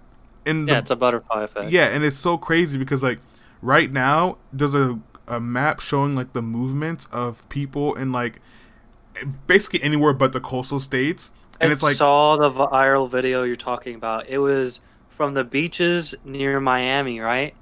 and 0.46 0.68
yeah, 0.68 0.76
the 0.76 0.80
it's 0.80 0.92
a 0.92 0.96
butterfly 0.96 1.44
effect. 1.44 1.70
yeah, 1.70 1.88
and 1.88 2.04
it's 2.04 2.18
so 2.18 2.38
crazy 2.38 2.78
because 2.78 3.04
like 3.04 3.20
right 3.62 3.92
now 3.92 4.38
there's 4.54 4.76
a 4.76 5.00
a 5.28 5.40
map 5.40 5.80
showing 5.80 6.16
like 6.16 6.34
the 6.34 6.42
movements 6.42 7.08
of 7.12 7.48
people 7.50 7.94
in 7.96 8.12
like 8.12 8.42
basically 9.48 9.82
anywhere 9.84 10.14
but 10.14 10.34
the 10.34 10.40
coastal 10.40 10.80
states, 10.80 11.32
and 11.60 11.70
I 11.70 11.74
it's 11.74 11.84
like 11.84 11.96
saw 11.96 12.38
the 12.38 12.50
viral 12.52 13.10
video 13.10 13.44
you're 13.44 13.56
talking 13.56 13.96
about. 13.96 14.28
It 14.28 14.40
was 14.40 14.82
from 15.10 15.34
the 15.34 15.44
beaches 15.44 16.16
near 16.24 16.60
Miami, 16.60 17.20
right? 17.20 17.54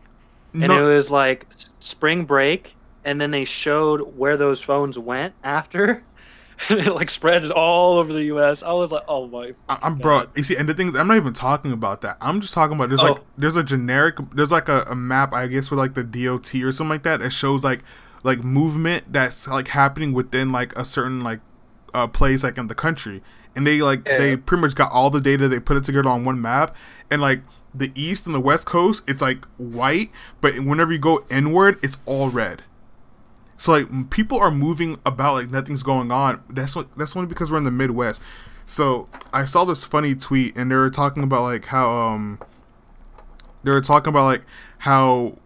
And 0.54 0.72
it 0.72 0.82
was 0.82 1.12
like 1.12 1.46
spring 1.80 2.26
break, 2.26 2.76
and 3.06 3.22
then 3.22 3.30
they 3.32 3.46
showed 3.46 4.18
where 4.18 4.38
those 4.38 4.62
phones 4.62 4.98
went 4.98 5.36
after, 5.44 6.04
and 6.70 6.80
it 6.80 6.94
like 6.96 7.10
spread 7.12 7.50
all 7.52 8.00
over 8.00 8.12
the 8.12 8.24
U.S. 8.26 8.64
I 8.64 8.72
was 8.74 8.92
like, 8.92 9.04
oh 9.08 9.28
my. 9.28 9.54
I- 9.70 9.78
I'm 9.84 9.98
bro. 9.98 10.24
You 10.36 10.42
see, 10.44 10.56
and 10.56 10.68
the 10.68 10.74
thing 10.74 10.88
is, 10.88 10.96
I'm 10.96 11.08
not 11.08 11.18
even 11.18 11.34
talking 11.34 11.72
about 11.72 12.02
that. 12.02 12.18
I'm 12.22 12.42
just 12.42 12.54
talking 12.56 12.76
about 12.76 12.90
there's 12.90 13.02
like 13.02 13.20
Oh. 13.20 13.24
there's 13.38 13.56
a 13.56 13.64
generic 13.64 14.16
there's 14.34 14.52
like 14.52 14.68
a, 14.68 14.82
a 14.90 14.96
map 14.96 15.32
I 15.34 15.46
guess 15.48 15.70
with 15.70 15.78
like 15.80 15.94
the 15.94 16.04
DOT 16.04 16.56
or 16.64 16.72
something 16.72 16.90
like 16.90 17.04
that 17.04 17.20
that 17.20 17.30
shows 17.32 17.64
like 17.64 17.84
like 18.24 18.44
movement 18.44 19.14
that's 19.14 19.48
like 19.48 19.68
happening 19.70 20.12
within 20.14 20.50
like 20.52 20.76
a 20.76 20.86
certain 20.86 21.22
like 21.22 21.40
uh 21.94 22.08
place 22.08 22.44
like 22.44 22.58
in 22.58 22.66
the 22.68 22.74
country, 22.76 23.22
and 23.58 23.68
they 23.68 23.82
like 23.82 24.08
Yeah. 24.08 24.18
they 24.20 24.38
pretty 24.38 24.62
much 24.62 24.76
got 24.76 24.90
all 24.94 25.10
the 25.10 25.20
data. 25.20 25.50
They 25.50 25.60
put 25.60 25.76
it 25.76 25.84
together 25.84 26.08
on 26.08 26.24
one 26.24 26.42
map, 26.42 26.74
and 27.12 27.22
like 27.22 27.42
the 27.76 27.92
east 27.94 28.26
and 28.26 28.34
the 28.34 28.40
west 28.40 28.66
coast, 28.66 29.04
it's 29.08 29.22
like 29.22 29.44
white, 29.58 30.10
but 30.40 30.58
whenever 30.60 30.94
you 30.94 31.00
go 31.00 31.26
inward, 31.30 31.78
it's 31.84 31.98
all 32.06 32.30
red. 32.30 32.64
So 33.58 33.72
like 33.74 34.10
people 34.10 34.40
are 34.40 34.52
moving 34.52 35.00
about 35.06 35.34
like 35.34 35.52
nothing's 35.52 35.84
going 35.84 36.12
on. 36.12 36.42
That's 36.50 36.76
what 36.76 36.96
that's 36.96 37.16
only 37.16 37.28
because 37.28 37.52
we're 37.52 37.58
in 37.58 37.64
the 37.66 37.72
Midwest. 37.72 38.22
So 38.66 39.10
I 39.34 39.46
saw 39.46 39.66
this 39.66 39.84
funny 39.84 40.14
tweet 40.16 40.56
and 40.56 40.70
they 40.72 40.76
were 40.76 40.90
talking 40.90 41.24
about 41.24 41.42
like 41.44 41.66
how 41.66 41.90
um 41.90 42.40
they 43.64 43.72
were 43.72 43.82
talking 43.82 44.10
about 44.10 44.26
like 44.26 44.44
how 44.80 45.38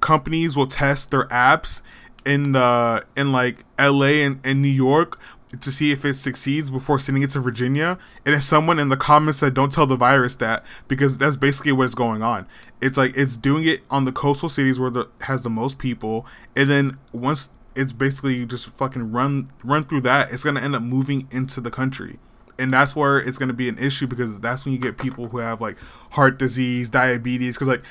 companies 0.00 0.56
will 0.56 0.66
test 0.66 1.10
their 1.10 1.24
apps 1.28 1.82
in 2.26 2.52
the 2.52 3.02
in 3.16 3.32
like 3.32 3.64
LA 3.78 4.22
and, 4.24 4.40
and 4.44 4.62
New 4.62 4.68
York 4.68 5.18
to 5.60 5.70
see 5.70 5.92
if 5.92 6.04
it 6.04 6.14
succeeds 6.14 6.70
before 6.70 6.98
sending 6.98 7.22
it 7.22 7.30
to 7.30 7.40
Virginia. 7.40 7.98
And 8.24 8.34
if 8.34 8.42
someone 8.42 8.78
in 8.78 8.88
the 8.88 8.96
comments 8.96 9.38
said 9.38 9.54
don't 9.54 9.72
tell 9.72 9.86
the 9.86 9.96
virus 9.96 10.34
that 10.36 10.64
because 10.88 11.18
that's 11.18 11.36
basically 11.36 11.72
what's 11.72 11.94
going 11.94 12.22
on. 12.22 12.46
It's 12.80 12.96
like 12.96 13.16
it's 13.16 13.36
doing 13.36 13.64
it 13.66 13.80
on 13.90 14.04
the 14.04 14.12
coastal 14.12 14.48
cities 14.48 14.78
where 14.78 14.90
the 14.90 15.08
has 15.22 15.42
the 15.42 15.50
most 15.50 15.78
people 15.78 16.26
and 16.56 16.70
then 16.70 16.98
once 17.12 17.50
it's 17.74 17.92
basically 17.92 18.46
just 18.46 18.68
fucking 18.76 19.12
run 19.12 19.50
run 19.62 19.84
through 19.84 20.02
that, 20.02 20.32
it's 20.32 20.44
gonna 20.44 20.60
end 20.60 20.74
up 20.74 20.82
moving 20.82 21.28
into 21.30 21.60
the 21.60 21.70
country. 21.70 22.18
And 22.58 22.72
that's 22.72 22.94
where 22.94 23.18
it's 23.18 23.38
gonna 23.38 23.52
be 23.52 23.68
an 23.68 23.78
issue 23.78 24.06
because 24.06 24.38
that's 24.40 24.64
when 24.64 24.74
you 24.74 24.80
get 24.80 24.96
people 24.96 25.28
who 25.28 25.38
have 25.38 25.60
like 25.60 25.76
heart 26.12 26.38
disease, 26.38 26.88
diabetes, 26.88 27.56
because 27.56 27.68
like, 27.68 27.82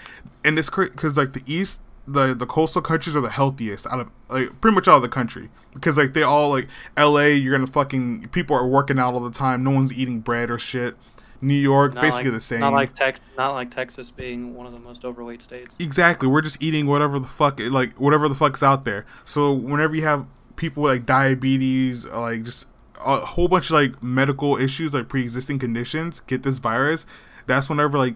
and 0.43 0.57
it's 0.57 0.69
because 0.69 1.17
like 1.17 1.33
the 1.33 1.43
east, 1.45 1.81
the 2.07 2.33
the 2.33 2.45
coastal 2.45 2.81
countries 2.81 3.15
are 3.15 3.21
the 3.21 3.29
healthiest 3.29 3.87
out 3.87 3.99
of 3.99 4.09
like 4.29 4.59
pretty 4.59 4.75
much 4.75 4.87
out 4.87 4.97
of 4.97 5.01
the 5.01 5.09
country 5.09 5.49
because 5.73 5.97
like 5.97 6.13
they 6.13 6.23
all 6.23 6.49
like 6.49 6.67
L.A. 6.97 7.33
You're 7.33 7.55
gonna 7.55 7.67
fucking 7.67 8.27
people 8.29 8.55
are 8.55 8.67
working 8.67 8.99
out 8.99 9.13
all 9.13 9.21
the 9.21 9.31
time. 9.31 9.63
No 9.63 9.71
one's 9.71 9.93
eating 9.93 10.19
bread 10.19 10.49
or 10.49 10.59
shit. 10.59 10.95
New 11.41 11.53
York, 11.53 11.93
Not 11.93 12.01
basically 12.01 12.29
like, 12.29 12.37
the 12.37 12.41
same. 12.41 12.59
Not 12.61 12.71
like 12.71 12.93
Tex, 12.93 13.19
not 13.37 13.51
like 13.51 13.69
Texas 13.69 14.09
being 14.09 14.55
one 14.55 14.65
of 14.65 14.71
the 14.71 14.79
most 14.79 15.03
overweight 15.03 15.41
states. 15.41 15.75
Exactly. 15.77 16.27
We're 16.27 16.41
just 16.41 16.63
eating 16.63 16.87
whatever 16.87 17.19
the 17.19 17.27
fuck 17.27 17.59
like 17.59 17.99
whatever 17.99 18.29
the 18.29 18.35
fuck's 18.35 18.63
out 18.63 18.85
there. 18.85 19.05
So 19.25 19.51
whenever 19.51 19.93
you 19.93 20.03
have 20.03 20.25
people 20.55 20.83
with 20.83 20.93
like 20.93 21.05
diabetes, 21.05 22.05
like 22.05 22.43
just 22.43 22.67
a 23.05 23.17
whole 23.17 23.49
bunch 23.49 23.69
of 23.69 23.73
like 23.73 24.01
medical 24.01 24.55
issues, 24.57 24.93
like 24.93 25.09
pre-existing 25.09 25.59
conditions, 25.59 26.21
get 26.21 26.43
this 26.43 26.59
virus, 26.59 27.05
that's 27.45 27.69
whenever 27.69 27.97
like 27.97 28.15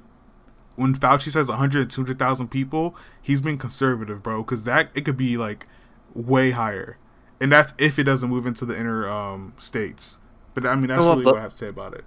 when 0.77 0.95
Fauci 0.95 1.29
says 1.29 1.49
100 1.49 1.89
200,000 1.91 2.47
people, 2.49 2.95
he's 3.21 3.41
being 3.41 3.57
conservative, 3.57 4.23
bro, 4.23 4.43
cuz 4.43 4.63
that 4.63 4.89
it 4.95 5.01
could 5.05 5.17
be 5.17 5.35
like 5.35 5.65
way 6.13 6.51
higher. 6.51 6.97
And 7.41 7.51
that's 7.51 7.73
if 7.77 7.99
it 7.99 8.05
doesn't 8.05 8.29
move 8.29 8.47
into 8.47 8.63
the 8.65 8.79
inner 8.79 9.07
um 9.09 9.53
states. 9.57 10.19
But 10.53 10.65
I 10.65 10.75
mean 10.75 10.87
that's 10.87 10.99
Well, 11.01 11.09
really 11.11 11.23
but- 11.25 11.33
what 11.33 11.39
I 11.39 11.43
have 11.43 11.51
to 11.51 11.57
say 11.57 11.67
about 11.67 11.93
it. 11.93 12.05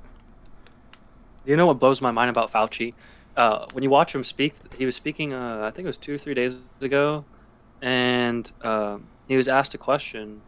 You 1.44 1.56
know 1.56 1.66
what 1.66 1.78
blows 1.78 2.00
my 2.00 2.11
mind 2.11 2.30
about 2.30 2.52
Fauci? 2.52 2.94
Uh, 3.37 3.64
when 3.72 3.83
you 3.83 3.90
watch 3.90 4.14
him 4.14 4.24
speak, 4.24 4.54
he 4.76 4.85
was 4.85 4.94
speaking. 4.96 5.33
Uh, 5.33 5.61
I 5.64 5.70
think 5.70 5.85
it 5.87 5.88
was 5.88 5.96
two 5.96 6.14
or 6.14 6.18
three 6.18 6.35
days 6.35 6.56
ago, 6.80 7.24
and 7.83 8.50
um 8.62 9.04
he 9.28 9.37
was 9.37 9.46
asked 9.48 9.74
a 9.74 9.78
question, 9.78 10.42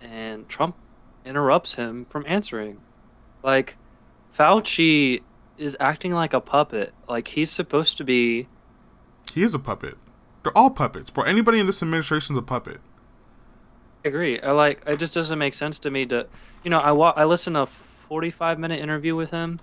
and 0.00 0.48
Trump 0.48 0.74
interrupts 1.24 1.74
him 1.74 2.04
from 2.06 2.24
answering. 2.26 2.78
Like, 3.42 3.76
Fauci 4.36 5.20
is 5.58 5.76
acting 5.80 6.12
like 6.12 6.32
a 6.32 6.40
puppet. 6.40 6.92
Like 7.08 7.28
he's 7.28 7.50
supposed 7.50 7.96
to 7.98 8.04
be. 8.04 8.48
He 9.32 9.42
is 9.42 9.54
a 9.54 9.58
puppet. 9.58 9.96
They're 10.42 10.56
all 10.56 10.70
puppets, 10.70 11.10
bro. 11.10 11.24
Anybody 11.24 11.58
in 11.58 11.66
this 11.66 11.82
administration 11.82 12.36
is 12.36 12.38
a 12.38 12.42
puppet. 12.42 12.80
I 14.04 14.08
agree. 14.08 14.40
I 14.40 14.50
like. 14.52 14.82
It 14.86 14.98
just 14.98 15.14
doesn't 15.14 15.38
make 15.38 15.54
sense 15.54 15.78
to 15.80 15.90
me 15.90 16.04
to, 16.06 16.26
you 16.62 16.70
know, 16.70 16.78
I 16.78 16.92
wa- 16.92 17.14
I 17.16 17.24
listened 17.24 17.54
to 17.54 17.60
a 17.60 17.66
forty-five 17.66 18.58
minute 18.58 18.80
interview 18.80 19.16
with 19.16 19.30
him, 19.30 19.60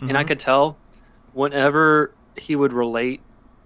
and 0.00 0.12
I 0.12 0.20
mm-hmm. 0.20 0.28
could 0.28 0.38
tell, 0.38 0.76
whenever 1.32 2.12
he 2.36 2.54
would 2.54 2.72
relate, 2.72 3.22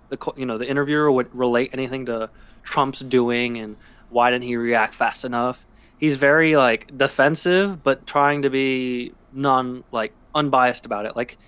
the 0.09 0.33
you 0.37 0.47
know 0.47 0.59
the 0.59 0.69
interviewer 0.69 1.11
would 1.11 1.35
relate 1.35 1.71
anything 1.73 2.07
to 2.07 2.31
Trump's 2.63 3.01
doing 3.01 3.59
and 3.59 3.77
why 4.09 4.31
didn't 4.31 4.45
he 4.45 4.57
react 4.57 4.95
fast 4.95 5.25
enough. 5.25 5.67
He's 5.99 6.17
very 6.17 6.57
like 6.57 6.97
defensive, 6.97 7.83
but 7.83 8.07
trying 8.07 8.43
to 8.43 8.51
be 8.51 9.13
non 9.33 9.85
like 9.93 10.13
unbiased 10.35 10.87
about 10.87 11.07
it. 11.07 11.17
Like 11.17 11.39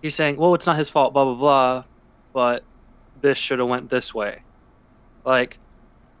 he's 0.00 0.14
saying, 0.14 0.36
"Well, 0.36 0.54
it's 0.54 0.66
not 0.66 0.76
his 0.76 0.88
fault," 0.90 1.12
blah 1.12 1.24
blah 1.24 1.34
blah, 1.34 1.84
but 2.32 2.64
this 3.20 3.38
should 3.38 3.58
have 3.58 3.68
went 3.68 3.90
this 3.90 4.12
way. 4.14 4.42
Like, 5.24 5.58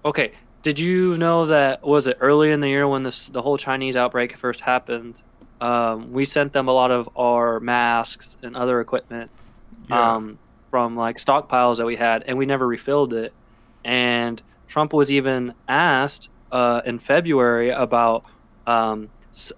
okay, 0.04 0.32
did 0.62 0.78
you 0.78 1.18
know 1.18 1.46
that 1.46 1.82
was 1.82 2.06
it 2.06 2.16
early 2.20 2.52
in 2.52 2.60
the 2.60 2.68
year 2.68 2.86
when 2.86 3.02
this 3.02 3.26
the 3.28 3.42
whole 3.42 3.56
Chinese 3.58 3.96
outbreak 3.96 4.36
first 4.36 4.60
happened? 4.62 5.22
Um, 5.60 6.12
we 6.12 6.24
sent 6.24 6.52
them 6.52 6.66
a 6.68 6.72
lot 6.72 6.90
of 6.90 7.08
our 7.16 7.60
masks 7.60 8.36
and 8.42 8.56
other 8.56 8.80
equipment 8.80 9.30
Yeah. 9.88 10.14
um, 10.14 10.38
from 10.70 10.96
like 10.96 11.18
stockpiles 11.18 11.76
that 11.76 11.86
we 11.86 11.96
had, 11.96 12.24
and 12.26 12.36
we 12.36 12.46
never 12.46 12.66
refilled 12.66 13.12
it. 13.12 13.32
And 13.84 14.42
Trump 14.66 14.92
was 14.92 15.10
even 15.10 15.54
asked 15.68 16.28
uh, 16.50 16.82
in 16.84 16.98
February 16.98 17.70
about 17.70 18.24
um, 18.66 19.08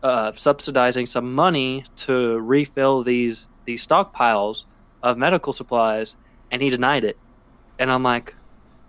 uh, 0.03 0.33
subsidizing 0.37 1.07
some 1.07 1.35
money 1.35 1.85
to 1.97 2.39
refill 2.39 3.03
these 3.03 3.49
these 3.65 3.87
stockpiles 3.87 4.65
of 5.03 5.17
medical 5.19 5.53
supplies, 5.53 6.17
and 6.51 6.63
he 6.63 6.71
denied 6.71 7.05
it. 7.05 7.17
And 7.79 7.91
I'm 7.91 8.03
like, 8.03 8.35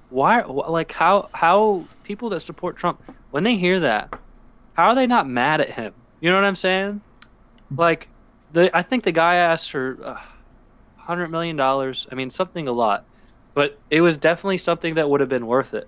why? 0.10 0.42
Like 0.44 0.92
how 0.92 1.30
how 1.34 1.86
people 2.04 2.30
that 2.30 2.42
support 2.42 2.76
Trump 2.78 3.02
when 3.32 3.44
they 3.44 3.56
hear 3.56 3.80
that, 3.80 4.18
how 4.74 4.90
are 4.90 4.96
they 4.96 5.08
not 5.08 5.28
mad 5.28 5.60
at 5.62 5.72
him? 5.72 5.94
You 6.22 6.30
know 6.30 6.36
what 6.36 6.46
I'm 6.46 6.56
saying? 6.56 7.02
Like, 7.76 8.08
the 8.54 8.76
I 8.76 8.82
think 8.84 9.04
the 9.04 9.12
guy 9.12 9.36
asked 9.36 9.72
for 9.72 9.98
uh, 10.04 10.20
hundred 10.98 11.30
million 11.30 11.56
dollars. 11.56 12.08
I 12.12 12.16
mean, 12.16 12.30
something 12.30 12.68
a 12.68 12.72
lot, 12.72 13.06
but 13.54 13.80
it 13.90 14.02
was 14.02 14.18
definitely 14.18 14.60
something 14.60 14.94
that 14.96 15.10
would 15.10 15.20
have 15.20 15.30
been 15.30 15.48
worth 15.48 15.74
it. 15.74 15.88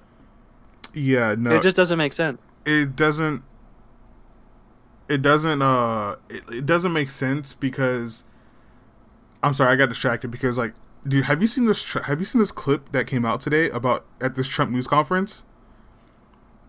Yeah, 0.93 1.35
no, 1.37 1.51
It 1.51 1.61
just 1.63 1.75
doesn't 1.75 1.97
make 1.97 2.13
sense. 2.13 2.39
it 2.65 2.95
doesn't 2.95 3.43
it 5.09 5.21
doesn't 5.21 5.61
uh 5.61 6.15
it, 6.29 6.43
it 6.49 6.65
doesn't 6.65 6.93
make 6.93 7.09
sense 7.09 7.53
because 7.53 8.23
i'm 9.43 9.53
sorry 9.53 9.71
i 9.73 9.75
got 9.75 9.89
distracted 9.89 10.29
because 10.29 10.57
like 10.57 10.73
dude 11.07 11.25
have 11.25 11.41
you 11.41 11.47
seen 11.47 11.65
this 11.65 11.83
tr- 11.83 12.03
have 12.03 12.19
you 12.19 12.25
seen 12.25 12.39
this 12.39 12.51
clip 12.51 12.91
that 12.91 13.07
came 13.07 13.25
out 13.25 13.39
today 13.39 13.69
about 13.69 14.05
at 14.21 14.35
this 14.35 14.47
trump 14.47 14.71
news 14.71 14.87
conference 14.87 15.43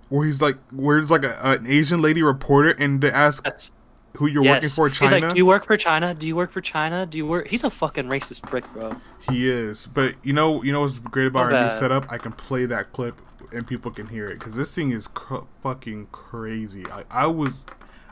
where 0.09 0.25
he's 0.25 0.41
like 0.41 0.57
where 0.73 0.99
it's 0.99 1.11
like 1.11 1.25
a, 1.25 1.37
an 1.43 1.67
asian 1.67 2.01
lady 2.01 2.23
reporter 2.23 2.71
and 2.79 3.01
they 3.01 3.11
ask 3.11 3.43
That's 3.45 3.73
who 4.17 4.27
you're 4.27 4.43
yes. 4.43 4.55
working 4.57 4.69
for 4.71 4.91
China. 4.91 5.15
He's 5.15 5.23
like, 5.23 5.33
do 5.33 5.37
you 5.37 5.47
work 5.47 5.65
for 5.65 5.77
China? 5.77 6.13
Do 6.13 6.27
you 6.27 6.35
work 6.35 6.51
for 6.51 6.61
China? 6.61 7.07
Do 7.07 7.19
you 7.19 7.27
work? 7.27 7.47
He's 7.47 7.63
a 7.63 7.71
fucking 7.71 8.09
racist 8.09 8.43
prick, 8.43 8.65
bro. 8.73 8.97
he 9.31 9.49
is 9.49 9.87
but 9.87 10.15
you 10.25 10.33
know 10.33 10.63
you 10.65 10.73
know 10.73 10.81
what's 10.81 10.99
great 10.99 11.27
about 11.27 11.53
our 11.53 11.65
new 11.65 11.71
setup 11.71 12.11
i 12.11 12.19
can 12.19 12.33
play 12.33 12.67
that 12.67 12.93
clip 12.93 13.21
and 13.53 13.67
people 13.67 13.91
can 13.91 14.07
hear 14.09 14.27
it 14.27 14.39
because 14.39 14.57
this 14.57 14.75
thing 14.75 14.91
is 14.91 15.07
cr- 15.07 15.45
fucking 15.63 16.09
crazy 16.11 16.85
I, 16.91 17.05
I 17.11 17.27
was 17.29 17.65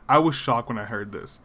i 0.09 0.19
was 0.19 0.35
shocked 0.35 0.69
when 0.69 0.79
i 0.79 0.85
heard 0.85 1.13
this 1.13 1.41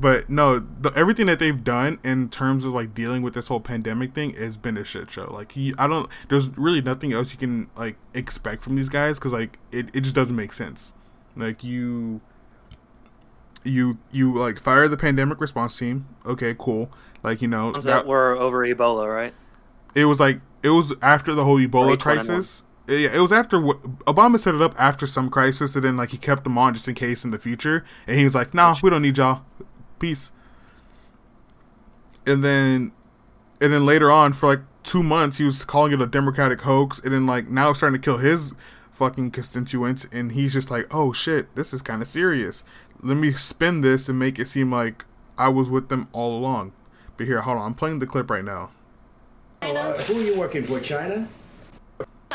but 0.00 0.28
no 0.28 0.58
the, 0.58 0.90
everything 0.96 1.26
that 1.26 1.38
they've 1.38 1.62
done 1.62 1.98
in 2.02 2.28
terms 2.28 2.64
of 2.64 2.72
like 2.72 2.94
dealing 2.94 3.22
with 3.22 3.34
this 3.34 3.48
whole 3.48 3.60
pandemic 3.60 4.14
thing 4.14 4.32
has 4.34 4.56
been 4.56 4.76
a 4.76 4.84
shit 4.84 5.10
show 5.10 5.24
like 5.32 5.52
he, 5.52 5.72
i 5.78 5.86
don't 5.86 6.08
there's 6.28 6.56
really 6.58 6.80
nothing 6.80 7.12
else 7.12 7.32
you 7.32 7.38
can 7.38 7.68
like 7.76 7.96
expect 8.14 8.62
from 8.64 8.74
these 8.76 8.88
guys 8.88 9.18
because 9.18 9.32
like 9.32 9.58
it, 9.70 9.94
it 9.94 10.00
just 10.00 10.14
doesn't 10.16 10.36
make 10.36 10.52
sense 10.52 10.94
like 11.36 11.62
you 11.62 12.20
you 13.64 13.98
you 14.10 14.32
like 14.34 14.58
fire 14.60 14.88
the 14.88 14.96
pandemic 14.96 15.40
response 15.40 15.78
team 15.78 16.06
okay 16.26 16.54
cool 16.58 16.90
like 17.22 17.40
you 17.40 17.48
know 17.48 17.72
that- 17.72 17.82
that 17.84 18.06
were 18.06 18.32
over 18.32 18.66
Ebola, 18.66 19.12
right? 19.14 19.32
it 19.94 20.06
was 20.06 20.18
like 20.18 20.40
it 20.62 20.70
was 20.70 20.94
after 21.02 21.34
the 21.34 21.44
whole 21.44 21.58
Ebola 21.58 21.96
H1N1. 21.96 22.00
crisis. 22.00 22.64
Yeah, 22.88 23.14
it 23.14 23.20
was 23.20 23.32
after 23.32 23.58
Obama 23.58 24.38
set 24.38 24.54
it 24.54 24.62
up 24.62 24.74
after 24.76 25.06
some 25.06 25.30
crisis, 25.30 25.76
and 25.76 25.84
then 25.84 25.96
like 25.96 26.10
he 26.10 26.18
kept 26.18 26.42
them 26.44 26.58
on 26.58 26.74
just 26.74 26.88
in 26.88 26.94
case 26.94 27.24
in 27.24 27.30
the 27.30 27.38
future. 27.38 27.84
And 28.06 28.18
he 28.18 28.24
was 28.24 28.34
like, 28.34 28.54
"Nah, 28.54 28.74
we 28.82 28.90
don't 28.90 29.02
need 29.02 29.18
y'all. 29.18 29.42
Peace." 30.00 30.32
And 32.26 32.42
then, 32.42 32.92
and 33.60 33.72
then 33.72 33.86
later 33.86 34.10
on, 34.10 34.32
for 34.32 34.48
like 34.48 34.60
two 34.82 35.02
months, 35.02 35.38
he 35.38 35.44
was 35.44 35.64
calling 35.64 35.92
it 35.92 36.00
a 36.00 36.06
Democratic 36.06 36.62
hoax, 36.62 36.98
and 36.98 37.12
then 37.12 37.24
like 37.24 37.48
now 37.48 37.70
it's 37.70 37.78
starting 37.78 38.00
to 38.00 38.04
kill 38.04 38.18
his 38.18 38.52
fucking 38.90 39.30
constituents, 39.30 40.06
and 40.12 40.32
he's 40.32 40.52
just 40.52 40.70
like, 40.70 40.86
"Oh 40.92 41.12
shit, 41.12 41.54
this 41.54 41.72
is 41.72 41.82
kind 41.82 42.02
of 42.02 42.08
serious. 42.08 42.64
Let 43.00 43.16
me 43.16 43.32
spin 43.32 43.80
this 43.80 44.08
and 44.08 44.18
make 44.18 44.40
it 44.40 44.48
seem 44.48 44.72
like 44.72 45.04
I 45.38 45.48
was 45.48 45.70
with 45.70 45.88
them 45.88 46.08
all 46.12 46.36
along." 46.36 46.72
But 47.16 47.26
here, 47.26 47.42
hold 47.42 47.58
on, 47.58 47.66
I'm 47.66 47.74
playing 47.74 48.00
the 48.00 48.06
clip 48.06 48.28
right 48.28 48.44
now. 48.44 48.70
Uh, 49.60 49.92
who 49.92 50.18
are 50.18 50.22
you 50.22 50.36
working 50.36 50.64
for, 50.64 50.80
China? 50.80 51.28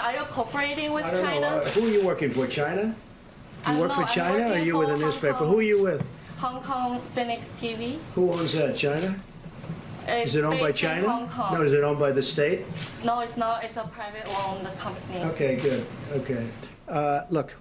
Are 0.02 0.14
you 0.14 0.22
cooperating 0.30 0.94
with 0.94 1.06
I 1.06 1.12
don't 1.12 1.24
China? 1.26 1.42
know. 1.42 1.58
Uh, 1.60 1.66
who 1.70 1.86
are 1.88 1.90
you 1.92 2.06
working 2.06 2.32
for, 2.32 2.48
China? 2.48 2.96
I 3.66 3.74
You 3.74 3.80
work 3.80 3.90
know, 3.90 3.96
for 3.96 4.02
I'm 4.04 4.08
China 4.08 4.38
or 4.38 4.42
are 4.44 4.50
working 4.50 4.66
you 4.68 4.78
with 4.78 4.88
a 4.88 4.92
Hong 4.92 5.00
newspaper? 5.02 5.34
Kong. 5.40 5.48
Who 5.48 5.60
are 5.60 5.64
you 5.64 5.82
with? 5.84 6.08
Hong 6.38 6.62
Kong 6.64 7.02
Phoenix 7.16 7.46
TV. 7.60 8.00
Who 8.16 8.32
owns 8.32 8.54
that, 8.54 8.76
China? 8.76 9.20
It's 10.08 10.30
Is 10.32 10.36
it 10.38 10.46
owned 10.46 10.60
by 10.60 10.72
based 10.72 10.84
in 10.84 10.90
China? 10.90 11.10
Hong 11.10 11.30
Kong. 11.30 11.54
No, 11.56 11.62
is 11.64 11.74
it 11.74 11.84
owned 11.84 12.00
by 12.00 12.12
the 12.12 12.22
state? 12.22 12.66
No, 13.04 13.20
it's 13.20 13.36
not. 13.36 13.64
It's 13.64 13.76
a 13.78 13.84
private 13.84 14.26
owned 14.46 14.66
company. 14.78 15.20
Okay, 15.32 15.56
good. 15.58 15.86
Okay. 16.14 16.48
Uh, 16.88 17.22
look, 17.30 17.56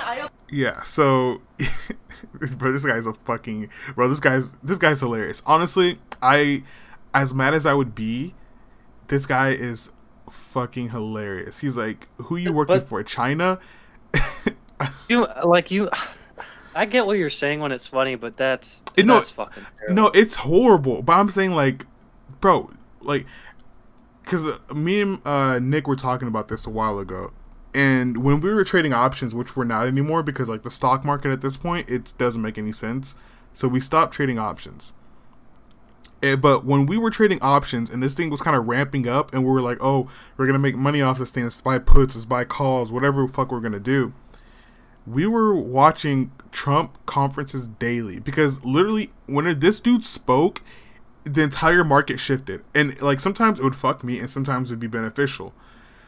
Are 0.00 0.16
you 0.16 0.28
Yeah, 0.50 0.82
so 0.82 1.40
bro, 2.58 2.72
this 2.72 2.84
guy's 2.84 3.06
a 3.06 3.14
fucking 3.14 3.70
bro. 3.94 4.08
This 4.08 4.20
guy's 4.20 4.52
this 4.62 4.76
guy's 4.78 5.00
hilarious. 5.00 5.42
Honestly, 5.46 5.98
I 6.20 6.62
as 7.14 7.32
mad 7.32 7.54
as 7.54 7.64
I 7.64 7.72
would 7.72 7.94
be, 7.94 8.34
this 9.06 9.24
guy 9.24 9.50
is 9.50 9.90
fucking 10.30 10.90
hilarious. 10.90 11.60
He's 11.60 11.76
like, 11.76 12.08
"Who 12.22 12.36
you 12.36 12.52
working 12.52 12.76
But- 12.78 12.88
for? 12.88 13.02
China?" 13.02 13.58
You 15.08 15.26
like 15.44 15.70
you. 15.72 15.88
I 16.74 16.84
get 16.84 17.04
what 17.06 17.18
you're 17.18 17.30
saying 17.30 17.58
when 17.60 17.72
it's 17.72 17.86
funny, 17.88 18.14
but 18.14 18.36
that's 18.36 18.80
It- 18.96 19.06
no, 19.06 19.14
that's 19.14 19.30
fucking 19.30 19.64
terrible. 19.76 19.94
No, 19.94 20.06
it's 20.14 20.36
horrible. 20.36 21.02
But 21.02 21.14
I'm 21.14 21.28
saying 21.30 21.52
like, 21.52 21.86
bro, 22.40 22.70
like, 23.00 23.26
because 24.22 24.46
me 24.72 25.00
and 25.00 25.20
uh, 25.26 25.58
Nick 25.58 25.88
were 25.88 25.96
talking 25.96 26.28
about 26.28 26.46
this 26.48 26.64
a 26.66 26.70
while 26.70 26.98
ago, 27.00 27.32
and 27.74 28.22
when 28.22 28.40
we 28.40 28.52
were 28.54 28.62
trading 28.64 28.92
options, 28.92 29.34
which 29.34 29.56
we're 29.56 29.64
not 29.64 29.86
anymore 29.88 30.22
because 30.22 30.48
like 30.48 30.62
the 30.62 30.70
stock 30.70 31.04
market 31.04 31.32
at 31.32 31.40
this 31.40 31.56
point, 31.56 31.90
it 31.90 32.14
doesn't 32.18 32.40
make 32.42 32.56
any 32.58 32.72
sense. 32.72 33.16
So 33.52 33.66
we 33.66 33.80
stopped 33.80 34.14
trading 34.14 34.38
options. 34.38 34.92
Eh, 36.22 36.36
but 36.36 36.64
when 36.64 36.86
we 36.86 36.98
were 36.98 37.10
trading 37.10 37.38
options 37.40 37.90
and 37.90 38.02
this 38.02 38.14
thing 38.14 38.28
was 38.28 38.40
kind 38.40 38.56
of 38.56 38.66
ramping 38.66 39.06
up, 39.06 39.32
and 39.32 39.44
we 39.44 39.50
were 39.50 39.60
like, 39.60 39.78
"Oh, 39.80 40.08
we're 40.36 40.46
gonna 40.46 40.58
make 40.58 40.74
money 40.74 41.00
off 41.00 41.18
this 41.18 41.30
thing. 41.30 41.44
Let's 41.44 41.60
buy 41.60 41.78
puts, 41.78 42.16
let's 42.16 42.24
buy 42.24 42.44
calls, 42.44 42.90
whatever 42.90 43.26
fuck 43.28 43.52
we're 43.52 43.60
gonna 43.60 43.78
do." 43.78 44.12
we 45.08 45.26
were 45.26 45.54
watching 45.54 46.30
Trump 46.52 46.98
conferences 47.06 47.66
daily 47.66 48.20
because 48.20 48.62
literally 48.64 49.10
when 49.26 49.58
this 49.58 49.80
dude 49.80 50.04
spoke, 50.04 50.60
the 51.24 51.42
entire 51.42 51.84
market 51.84 52.20
shifted. 52.20 52.62
And 52.74 53.00
like 53.00 53.20
sometimes 53.20 53.58
it 53.58 53.62
would 53.62 53.76
fuck 53.76 54.04
me 54.04 54.18
and 54.18 54.28
sometimes 54.28 54.70
it 54.70 54.74
would 54.74 54.80
be 54.80 54.86
beneficial. 54.86 55.54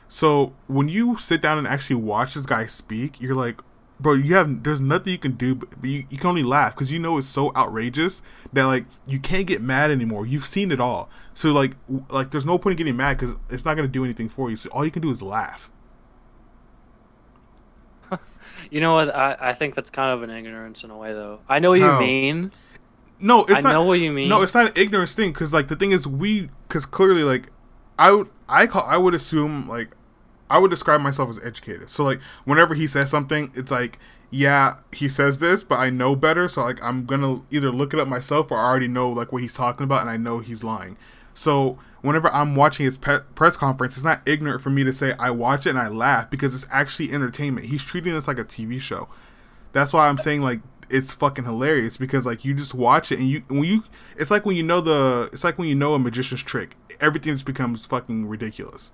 So 0.09 0.53
when 0.67 0.89
you 0.89 1.17
sit 1.17 1.41
down 1.41 1.57
and 1.57 1.67
actually 1.67 1.97
watch 1.97 2.35
this 2.35 2.47
guy 2.47 2.67
speak, 2.67 3.21
you're 3.21 3.35
like, 3.35 3.61
bro, 4.01 4.15
you 4.15 4.35
have 4.35 4.63
there's 4.63 4.81
nothing 4.81 5.13
you 5.13 5.19
can 5.19 5.33
do, 5.33 5.55
but 5.55 5.69
you, 5.83 6.05
you 6.09 6.19
can 6.19 6.29
only 6.31 6.43
laugh 6.43 6.75
because 6.75 6.93
you 6.93 6.99
know 6.99 7.19
it's 7.19 7.27
so 7.27 7.53
outrageous 7.55 8.23
that 8.53 8.65
like 8.65 8.87
you 9.07 9.19
can't 9.19 9.47
get 9.47 9.61
mad 9.61 9.91
anymore. 9.91 10.27
You've 10.27 10.47
seen 10.47 10.73
it 10.73 10.81
all, 10.81 11.09
so 11.35 11.53
like 11.53 11.77
w- 11.87 12.05
like 12.11 12.31
there's 12.31 12.47
no 12.47 12.59
point 12.59 12.73
in 12.73 12.79
getting 12.79 12.97
mad 12.97 13.19
because 13.19 13.37
it's 13.49 13.65
not 13.65 13.75
gonna 13.75 13.89
do 13.89 14.05
anything 14.05 14.29
for 14.29 14.51
you. 14.51 14.57
So 14.57 14.71
all 14.71 14.85
you 14.85 14.91
can 14.91 15.03
do 15.03 15.11
is 15.11 15.23
laugh. 15.23 15.71
You 18.71 18.81
know 18.81 18.93
what? 18.93 19.13
I, 19.15 19.37
I 19.41 19.53
think 19.55 19.75
that's 19.75 19.91
kind 19.91 20.11
of 20.11 20.23
an 20.23 20.31
ignorance 20.31 20.85
in 20.85 20.91
a 20.91 20.97
way, 20.97 21.13
though. 21.13 21.41
I 21.49 21.59
know 21.59 21.71
what 21.71 21.81
How? 21.81 21.99
you 21.99 22.07
mean. 22.07 22.53
No, 23.19 23.45
it's 23.45 23.59
I 23.59 23.61
not. 23.63 23.73
know 23.73 23.85
what 23.85 23.99
you 23.99 24.13
mean. 24.13 24.29
No, 24.29 24.43
it's 24.43 24.55
not 24.55 24.67
an 24.67 24.73
ignorance 24.77 25.15
thing 25.15 25.33
because 25.33 25.53
like 25.53 25.69
the 25.69 25.77
thing 25.77 25.93
is 25.93 26.07
we 26.07 26.51
because 26.69 26.87
clearly 26.87 27.25
like 27.25 27.49
I 27.99 28.13
would 28.13 28.31
I 28.49 28.67
call 28.67 28.85
I 28.87 28.97
would 28.97 29.15
assume 29.15 29.69
like 29.69 29.97
I 30.51 30.59
would 30.59 30.71
describe 30.71 31.01
myself 31.01 31.31
as 31.31 31.45
educated. 31.45 31.91
So 31.91 32.05
like 32.05 32.21
whenever 32.45 32.75
he 32.75 32.87
says 32.87 33.11
something, 33.11 33.51
it's 33.55 33.71
like 33.71 33.99
yeah 34.31 34.77
he 34.93 35.09
says 35.09 35.39
this, 35.39 35.63
but 35.63 35.79
I 35.79 35.91
know 35.91 36.17
better. 36.17 36.49
So 36.49 36.63
like 36.63 36.83
I'm 36.83 37.07
gonna 37.07 37.43
either 37.51 37.71
look 37.71 37.95
it 37.95 38.01
up 38.01 38.09
myself 38.09 38.51
or 38.51 38.59
I 38.59 38.65
already 38.65 38.89
know 38.89 39.09
like 39.09 39.33
what 39.33 39.43
he's 39.43 39.55
talking 39.55 39.85
about 39.85 40.03
and 40.03 40.11
I 40.11 40.17
know 40.17 40.41
he's 40.41 40.65
lying. 40.65 40.97
So 41.35 41.79
whenever 42.03 42.29
I'm 42.33 42.55
watching 42.55 42.85
his 42.85 42.99
pe- 42.99 43.21
press 43.35 43.57
conference, 43.57 43.97
it's 43.97 44.05
not 44.05 44.23
ignorant 44.27 44.63
for 44.63 44.71
me 44.71 44.85
to 44.85 44.93
say 44.93 45.15
I 45.19 45.31
watch 45.31 45.67
it 45.67 45.71
and 45.71 45.79
I 45.79 45.89
laugh 45.89 46.31
because 46.31 46.55
it's 46.55 46.67
actually 46.71 47.13
entertainment. 47.13 47.67
He's 47.67 47.83
treating 47.83 48.13
this 48.13 48.29
like 48.29 48.39
a 48.39 48.45
TV 48.45 48.81
show. 48.81 49.09
That's 49.73 49.93
why 49.93 50.09
I'm 50.09 50.19
saying 50.19 50.43
like 50.43 50.61
it's 50.89 51.13
fucking 51.13 51.45
hilarious 51.45 51.97
because 51.97 52.27
like 52.27 52.45
you 52.45 52.53
just 52.53 52.75
watch 52.75 53.13
it 53.13 53.21
and 53.21 53.29
you 53.29 53.43
when 53.49 53.65
you 53.65 53.85
it's 54.17 54.31
like 54.31 54.45
when 54.45 54.57
you 54.57 54.63
know 54.65 54.81
the 54.81 55.31
it's 55.33 55.45
like 55.45 55.59
when 55.59 55.69
you 55.69 55.75
know 55.75 55.95
a 55.95 55.99
magician's 55.99 56.43
trick 56.43 56.77
everything 57.01 57.33
just 57.33 57.47
becomes 57.47 57.87
fucking 57.87 58.27
ridiculous. 58.27 58.93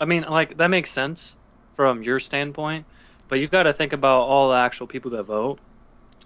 I 0.00 0.06
mean, 0.06 0.22
like 0.22 0.56
that 0.56 0.68
makes 0.68 0.90
sense 0.90 1.36
from 1.74 2.02
your 2.02 2.18
standpoint, 2.20 2.86
but 3.28 3.38
you've 3.38 3.50
got 3.50 3.64
to 3.64 3.72
think 3.72 3.92
about 3.92 4.20
all 4.22 4.48
the 4.50 4.56
actual 4.56 4.86
people 4.86 5.10
that 5.12 5.24
vote, 5.24 5.58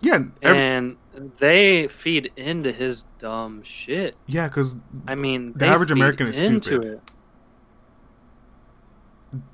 Yeah, 0.01 0.19
every, 0.43 0.59
and 0.59 0.97
they 1.39 1.87
feed 1.89 2.31
into 2.37 2.73
his 2.73 3.05
dumb 3.19 3.63
shit. 3.65 4.17
yeah, 4.27 4.49
because 4.49 4.77
I 5.09 5.15
mean, 5.17 5.53
The 5.57 5.67
average 5.67 5.91
American 5.91 6.29
is 6.29 6.41
into 6.43 6.63
stupid. 6.69 6.87
it. 6.93 7.01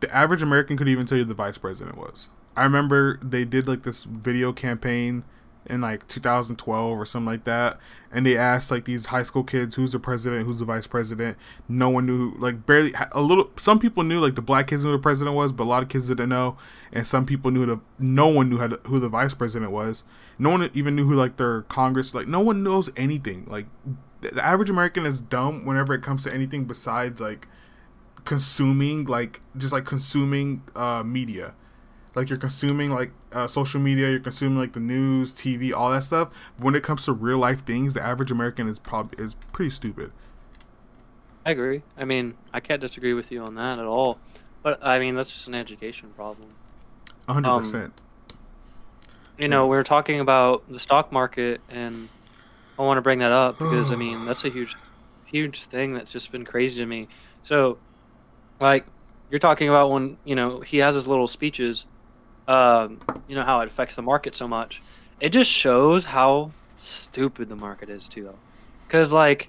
the 0.01 0.15
average 0.15 0.43
American 0.43 0.77
could 0.77 0.89
even 0.89 1.07
tell 1.07 1.19
you 1.19 1.25
the 1.25 1.35
vice 1.35 1.59
president 1.59 1.97
was. 1.97 2.29
I 2.57 2.65
remember 2.65 3.19
they 3.23 3.45
did 3.45 3.67
like 3.67 3.85
this 3.85 4.05
video 4.05 4.53
campaign 4.53 5.25
in 5.67 5.81
like 5.81 6.07
2012 6.09 6.99
or 6.99 7.07
something 7.07 7.27
like 7.27 7.45
that, 7.45 7.79
and 8.13 8.27
they 8.27 8.37
asked 8.37 8.71
like 8.71 8.85
these 8.85 9.07
high 9.07 9.23
school 9.23 9.45
kids 9.45 9.75
who's 9.75 9.93
the 9.93 9.99
president, 9.99 10.47
who's 10.47 10.59
the 10.59 10.65
vice 10.65 10.87
president. 10.87 11.37
No 11.69 11.89
one 11.89 12.07
knew, 12.07 12.35
like 12.39 12.67
barely 12.67 12.93
a 13.13 13.21
little. 13.21 13.51
Some 13.57 13.79
people 13.79 14.03
knew, 14.03 14.21
like 14.21 14.35
the 14.35 14.43
black 14.43 14.67
kids 14.67 14.85
knew 14.85 14.93
the 14.93 14.99
president 14.99 15.37
was, 15.37 15.53
but 15.53 15.65
a 15.65 15.71
lot 15.71 15.83
of 15.83 15.89
kids 15.89 16.09
didn't 16.09 16.29
know, 16.29 16.57
and 16.93 17.07
some 17.07 17.27
people 17.27 17.51
knew 17.51 17.67
the. 17.67 17.81
No 17.99 18.27
one 18.29 18.51
knew 18.51 18.59
to, 18.59 18.81
who 18.87 18.99
the 18.99 19.09
vice 19.09 19.35
president 19.35 19.71
was. 19.73 20.05
No 20.39 20.51
one 20.51 20.71
even 20.75 20.97
knew 20.97 21.07
who 21.07 21.15
like 21.15 21.37
their 21.37 21.63
Congress. 21.63 22.15
Like 22.15 22.27
no 22.27 22.41
one 22.41 22.63
knows 22.63 22.91
anything. 22.97 23.45
Like 23.47 23.67
the 24.21 24.45
average 24.45 24.71
American 24.71 25.07
is 25.07 25.21
dumb 25.21 25.65
whenever 25.65 25.95
it 25.95 26.03
comes 26.03 26.25
to 26.25 26.35
anything 26.35 26.65
besides 26.65 27.21
like 27.21 27.49
consuming 28.25 29.05
like 29.07 29.41
just 29.57 29.73
like 29.73 29.87
consuming 29.87 30.63
uh 30.77 31.03
media 31.05 31.55
like 32.15 32.29
you're 32.29 32.39
consuming 32.39 32.91
like 32.91 33.13
uh, 33.33 33.47
social 33.47 33.81
media 33.81 34.11
you're 34.11 34.21
consuming 34.21 34.59
like 34.59 34.73
the 34.73 34.81
news 34.81 35.33
tv 35.33 35.73
all 35.73 35.91
that 35.91 36.03
stuff 36.03 36.31
but 36.57 36.65
when 36.65 36.75
it 36.75 36.83
comes 36.83 37.05
to 37.05 37.13
real 37.13 37.39
life 37.39 37.65
things 37.65 37.95
the 37.95 38.05
average 38.05 38.31
american 38.31 38.69
is 38.69 38.79
probably 38.79 39.25
is 39.25 39.35
pretty 39.53 39.71
stupid 39.71 40.13
I 41.45 41.53
agree. 41.53 41.83
I 41.97 42.05
mean, 42.05 42.35
I 42.53 42.61
can't 42.61 42.81
disagree 42.81 43.15
with 43.15 43.33
you 43.33 43.43
on 43.43 43.55
that 43.55 43.79
at 43.79 43.85
all. 43.85 44.19
But 44.63 44.85
I 44.85 44.99
mean, 44.99 45.15
that's 45.15 45.31
just 45.31 45.49
an 45.49 45.55
education 45.55 46.11
problem. 46.15 46.49
100% 47.27 47.93
You 49.39 49.49
know, 49.49 49.67
we 49.67 49.77
are 49.77 49.85
talking 49.85 50.21
about 50.21 50.71
the 50.71 50.79
stock 50.79 51.13
market, 51.13 51.61
and 51.71 52.09
I 52.79 52.83
want 52.83 52.99
to 52.99 53.03
bring 53.03 53.21
that 53.21 53.33
up 53.33 53.59
because 53.59 53.91
I 53.91 53.97
mean 53.97 54.27
that's 54.27 54.45
a 54.45 54.51
huge, 54.51 54.77
huge 55.25 55.65
thing 55.65 55.95
that's 55.95 56.13
just 56.13 56.31
been 56.31 56.45
crazy 56.45 56.83
to 56.83 56.87
me. 56.87 57.09
So, 57.43 57.79
like, 58.61 58.85
you're 59.31 59.39
talking 59.39 59.69
about 59.69 59.91
when 59.91 60.19
you 60.25 60.35
know 60.35 60.61
he 60.61 60.79
has 60.79 60.95
his 60.95 61.09
little 61.09 61.29
speeches, 61.29 61.87
um, 62.51 62.99
you 63.29 63.35
know 63.37 63.43
how 63.45 63.61
it 63.61 63.69
affects 63.69 63.95
the 63.97 64.03
market 64.03 64.35
so 64.37 64.49
much. 64.49 64.83
It 65.21 65.31
just 65.31 65.51
shows 65.51 66.07
how 66.07 66.51
stupid 66.79 67.49
the 67.49 67.57
market 67.57 67.89
is 67.89 68.09
too, 68.09 68.25
though, 68.25 68.39
because 68.87 69.13
like, 69.13 69.49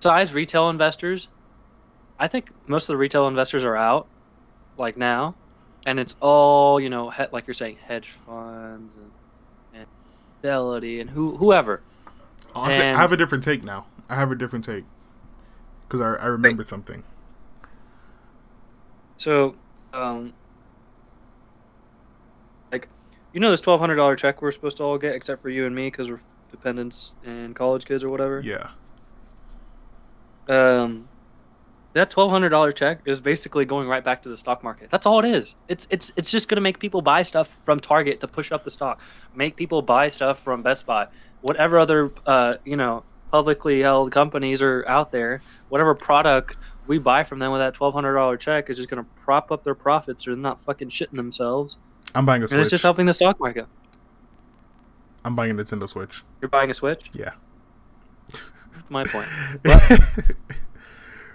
size 0.00 0.32
retail 0.34 0.68
investors, 0.70 1.28
I 2.18 2.28
think 2.28 2.50
most 2.66 2.84
of 2.88 2.94
the 2.94 2.96
retail 2.96 3.28
investors 3.28 3.62
are 3.64 3.76
out, 3.76 4.06
like 4.76 4.96
now, 4.96 5.34
and 5.86 6.00
it's 6.00 6.16
all 6.20 6.80
you 6.80 6.90
know, 6.90 7.10
he- 7.10 7.24
like 7.32 7.46
you're 7.46 7.54
saying, 7.54 7.76
hedge 7.86 8.10
funds 8.10 8.92
and, 8.96 9.10
and 9.74 9.86
Fidelity 10.40 11.00
and 11.00 11.10
who 11.10 11.36
whoever. 11.36 11.80
Honestly, 12.54 12.84
and- 12.84 12.96
i 12.96 13.00
have 13.00 13.12
a 13.12 13.16
different 13.16 13.44
take 13.44 13.62
now 13.62 13.86
i 14.08 14.14
have 14.14 14.30
a 14.32 14.34
different 14.34 14.64
take 14.64 14.84
because 15.86 16.00
I, 16.00 16.14
I 16.24 16.26
remembered 16.28 16.66
something 16.66 17.04
So, 19.18 19.54
um, 19.92 20.32
you 23.32 23.40
know, 23.40 23.50
this 23.50 23.60
twelve 23.60 23.80
hundred 23.80 23.96
dollar 23.96 24.16
check 24.16 24.40
we're 24.42 24.52
supposed 24.52 24.76
to 24.78 24.82
all 24.82 24.98
get, 24.98 25.14
except 25.14 25.42
for 25.42 25.48
you 25.50 25.66
and 25.66 25.74
me, 25.74 25.88
because 25.88 26.10
we're 26.10 26.20
dependents 26.50 27.12
and 27.24 27.54
college 27.54 27.84
kids 27.84 28.02
or 28.02 28.08
whatever. 28.08 28.40
yeah 28.44 28.70
Um, 30.48 31.08
that 31.92 32.10
twelve 32.10 32.30
hundred 32.30 32.50
dollar 32.50 32.72
check 32.72 33.00
is 33.04 33.20
basically 33.20 33.64
going 33.64 33.88
right 33.88 34.04
back 34.04 34.22
to 34.22 34.28
the 34.28 34.36
stock 34.36 34.62
market. 34.62 34.90
That's 34.90 35.04
all 35.06 35.18
it 35.18 35.26
is. 35.26 35.56
It's 35.68 35.86
it's 35.90 36.12
it's 36.16 36.30
just 36.30 36.48
gonna 36.48 36.60
make 36.60 36.78
people 36.78 37.02
buy 37.02 37.22
stuff 37.22 37.56
from 37.62 37.80
Target 37.80 38.20
to 38.20 38.28
push 38.28 38.52
up 38.52 38.64
the 38.64 38.70
stock. 38.70 39.00
Make 39.34 39.56
people 39.56 39.82
buy 39.82 40.08
stuff 40.08 40.40
from 40.40 40.62
Best 40.62 40.86
Buy. 40.86 41.08
Whatever 41.40 41.78
other 41.78 42.12
uh 42.26 42.56
you 42.64 42.76
know 42.76 43.04
publicly 43.30 43.82
held 43.82 44.10
companies 44.10 44.62
are 44.62 44.84
out 44.88 45.12
there, 45.12 45.42
whatever 45.68 45.94
product 45.94 46.56
we 46.86 46.98
buy 46.98 47.24
from 47.24 47.40
them 47.40 47.52
with 47.52 47.60
that 47.60 47.74
twelve 47.74 47.92
hundred 47.94 48.14
dollar 48.14 48.36
check 48.36 48.70
is 48.70 48.76
just 48.76 48.88
gonna 48.88 49.06
prop 49.16 49.50
up 49.52 49.64
their 49.64 49.74
profits 49.74 50.26
or 50.26 50.34
they're 50.34 50.42
not 50.42 50.60
fucking 50.60 50.88
shitting 50.88 51.16
themselves. 51.16 51.76
I'm 52.14 52.24
buying 52.26 52.40
a 52.42 52.44
And 52.44 52.50
switch 52.50 52.60
it's 52.62 52.70
just 52.70 52.82
helping 52.82 53.06
the 53.06 53.14
stock 53.14 53.38
market. 53.40 53.66
i'm 55.24 55.34
buying 55.36 55.50
a 55.50 55.54
nintendo 55.54 55.88
switch 55.88 56.24
You're 56.40 56.48
buying 56.48 56.70
a 56.70 56.74
Switch. 56.74 57.04
yeah 57.12 57.32
my 58.90 59.04
point. 59.04 59.26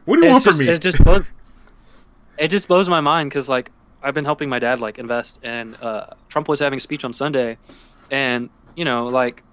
what 0.05 0.15
do 0.17 0.25
you 0.25 0.31
want 0.31 0.43
just, 0.43 0.57
from 0.57 0.65
me 0.65 0.71
It 0.71 0.79
just 0.81 1.03
blows, 1.03 1.25
it 2.39 2.47
just 2.47 2.67
blows 2.67 2.89
my 2.89 2.99
mind 3.01 3.29
because 3.29 3.47
like 3.47 3.71
I've 4.01 4.13
been 4.15 4.25
helping 4.25 4.49
my 4.49 4.59
dad 4.59 4.79
like 4.79 4.97
invest, 4.99 5.39
and 5.43 5.77
uh, 5.81 6.07
Trump 6.29 6.47
was 6.47 6.59
having 6.59 6.77
a 6.77 6.79
speech 6.79 7.05
on 7.05 7.13
Sunday, 7.13 7.57
and 8.11 8.49
you 8.75 8.83
know 8.85 9.05
like 9.05 9.43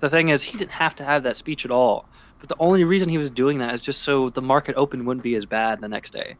the 0.00 0.08
thing 0.08 0.30
is 0.30 0.42
he 0.44 0.56
didn't 0.58 0.72
have 0.72 0.94
to 0.96 1.04
have 1.04 1.22
that 1.24 1.36
speech 1.36 1.64
at 1.66 1.70
all, 1.70 2.06
but 2.38 2.48
the 2.48 2.56
only 2.58 2.82
reason 2.82 3.08
he 3.10 3.18
was 3.18 3.28
doing 3.30 3.58
that 3.58 3.74
is 3.74 3.80
just 3.82 4.00
so 4.02 4.28
the 4.30 4.42
market 4.42 4.74
open 4.76 5.04
wouldn't 5.04 5.22
be 5.22 5.34
as 5.34 5.44
bad 5.46 5.80
the 5.82 5.88
next 5.88 6.12
day. 6.14 6.36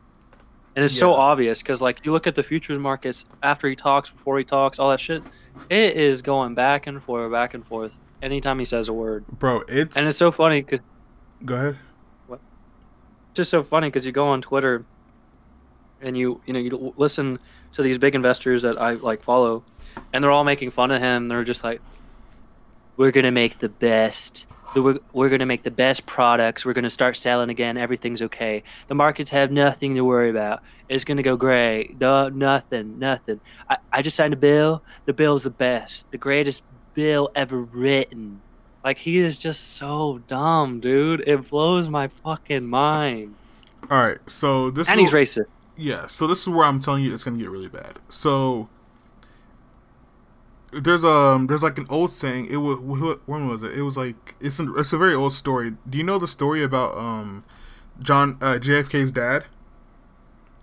And 0.81 0.87
it's 0.87 0.99
so 0.99 1.12
obvious 1.12 1.62
because 1.62 1.83
like 1.83 2.01
you 2.07 2.12
look 2.12 2.27
at 2.27 2.35
the 2.37 2.43
futures 2.43 2.79
markets 2.79 3.27
after 3.43 3.69
he 3.69 3.77
talks, 3.77 4.09
before 4.09 4.38
he 4.38 4.45
talks, 4.45 4.79
all 4.79 4.88
that 4.88 4.99
shit, 4.99 5.23
it 5.69 5.95
is 5.95 6.23
going 6.23 6.55
back 6.55 6.87
and 6.87 7.03
forth, 7.03 7.31
back 7.31 7.53
and 7.53 7.66
forth. 7.66 7.93
Anytime 8.23 8.59
he 8.59 8.64
says 8.64 8.88
a 8.88 8.93
word, 8.95 9.27
bro 9.27 9.62
it's, 9.69 9.95
and 9.95 10.09
it's 10.09 10.16
so 10.16 10.31
funny 10.31 10.62
'cause 10.62 10.79
go 11.45 11.55
ahead 11.55 11.79
What? 12.29 12.40
just 13.35 13.51
so 13.51 13.62
funny 13.62 13.88
because 13.88 14.07
you 14.07 14.12
go 14.12 14.29
on 14.29 14.40
Twitter 14.40 14.87
and 16.01 16.16
you 16.16 16.40
you 16.47 16.55
know 16.55 16.59
you 16.59 16.95
listen 16.97 17.38
to 17.73 17.83
these 17.83 17.99
big 17.99 18.14
investors 18.14 18.62
that 18.62 18.81
I 18.81 18.93
like 18.95 19.23
follow, 19.23 19.62
and 20.14 20.25
they're 20.25 20.31
all 20.31 20.45
making 20.45 20.71
fun 20.71 20.90
of 20.90 21.03
him. 21.03 21.29
They're 21.29 21.45
just 21.45 21.62
like, 21.62 21.83
"We're 22.97 23.11
gonna 23.11 23.33
make 23.33 23.59
the 23.59 23.69
best. 23.69 24.47
We're, 24.74 24.98
we're 25.12 25.28
gonna 25.28 25.46
make 25.46 25.62
the 25.64 25.70
best 25.70 26.06
products. 26.06 26.64
We're 26.64 26.72
gonna 26.74 26.90
start 26.90 27.16
selling 27.16 27.50
again. 27.50 27.76
Everything's 27.76 28.22
okay. 28.22 28.62
The 28.87 28.94
markets 28.94 29.30
have 29.30 29.50
nothing 29.50 29.94
to 29.96 30.02
worry 30.04 30.30
about. 30.30 30.62
It's 30.88 31.04
gonna 31.04 31.22
go 31.22 31.37
great. 31.37 32.00
No, 32.00 32.28
nothing, 32.28 32.98
nothing. 32.98 33.40
I, 33.68 33.78
I 33.92 34.02
just 34.02 34.16
signed 34.16 34.33
a 34.35 34.37
bill. 34.37 34.83
The 35.06 35.12
bill's 35.12 35.42
the 35.42 35.50
best, 35.50 36.11
the 36.12 36.18
greatest 36.18 36.62
bill 36.94 37.30
ever 37.35 37.62
written." 37.62 38.42
Like 38.85 38.98
he 38.98 39.18
is 39.18 39.38
just 39.38 39.74
so 39.74 40.22
dumb, 40.26 40.80
dude. 40.80 41.22
It 41.26 41.50
blows 41.50 41.88
my 41.88 42.09
fucking 42.09 42.66
mind. 42.66 43.35
all 43.90 44.02
right 44.02 44.18
so 44.26 44.70
this 44.70 44.88
And 44.88 45.00
is 45.00 45.11
he's 45.11 45.12
racist. 45.12 45.46
Yeah, 45.76 46.06
so 46.06 46.26
this 46.26 46.40
is 46.42 46.48
where 46.48 46.64
I'm 46.66 46.80
telling 46.80 47.02
you 47.02 47.12
it's 47.12 47.24
gonna 47.24 47.38
get 47.38 47.50
really 47.50 47.68
bad. 47.68 47.98
So 48.09 48.68
there's 50.72 51.04
um 51.04 51.46
there's 51.46 51.62
like 51.62 51.78
an 51.78 51.87
old 51.90 52.12
saying. 52.12 52.46
It 52.46 52.56
was 52.59 52.78
wh- 52.78 53.28
when 53.28 53.48
was 53.48 53.62
it? 53.62 53.76
It 53.76 53.83
was 53.83 53.96
like 53.96 54.35
it's 54.40 54.59
an, 54.59 54.72
it's 54.76 54.92
a 54.92 54.98
very 54.98 55.14
old 55.14 55.33
story. 55.33 55.74
Do 55.88 55.98
you 55.98 56.04
know 56.04 56.18
the 56.18 56.28
story 56.28 56.62
about 56.62 56.96
um 56.96 57.44
John 58.02 58.38
uh, 58.40 58.59
JFK's 58.61 59.12
dad 59.12 59.46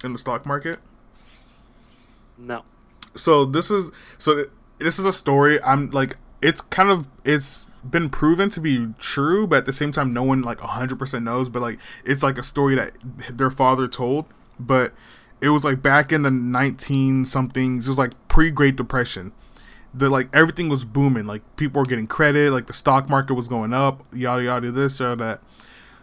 in 0.03 0.13
the 0.13 0.19
stock 0.19 0.45
market? 0.45 0.79
No. 2.37 2.63
so 3.15 3.45
this 3.45 3.71
is 3.71 3.89
so 4.19 4.45
this 4.77 4.99
is 4.99 5.05
a 5.05 5.13
story 5.13 5.59
i'm 5.63 5.89
like 5.89 6.17
it's 6.41 6.61
kind 6.61 6.89
of 6.89 7.07
it's 7.25 7.65
been 7.83 8.09
proven 8.09 8.47
to 8.49 8.59
be 8.61 8.93
true 8.99 9.47
but 9.47 9.59
at 9.59 9.65
the 9.65 9.73
same 9.73 9.91
time 9.91 10.13
no 10.13 10.21
one 10.21 10.43
like 10.43 10.59
100% 10.59 11.23
knows 11.23 11.49
but 11.49 11.61
like 11.63 11.79
it's 12.05 12.21
like 12.21 12.37
a 12.37 12.43
story 12.43 12.75
that 12.75 12.91
their 13.31 13.49
father 13.49 13.87
told 13.87 14.25
but 14.59 14.93
it 15.41 15.49
was 15.49 15.63
like 15.63 15.81
back 15.81 16.11
in 16.11 16.21
the 16.21 16.29
19 16.31 17.25
somethings 17.25 17.87
it 17.87 17.89
was 17.89 17.97
like 17.97 18.11
pre-great 18.27 18.75
depression 18.75 19.31
the 19.97 20.09
like 20.09 20.29
everything 20.33 20.69
was 20.69 20.85
booming 20.85 21.25
like 21.25 21.41
people 21.55 21.79
were 21.81 21.85
getting 21.85 22.07
credit 22.07 22.51
like 22.51 22.67
the 22.67 22.73
stock 22.73 23.09
market 23.09 23.33
was 23.33 23.47
going 23.47 23.73
up 23.73 24.03
yada 24.13 24.43
yada 24.43 24.71
this 24.71 24.99
yada 24.99 25.15
that 25.15 25.41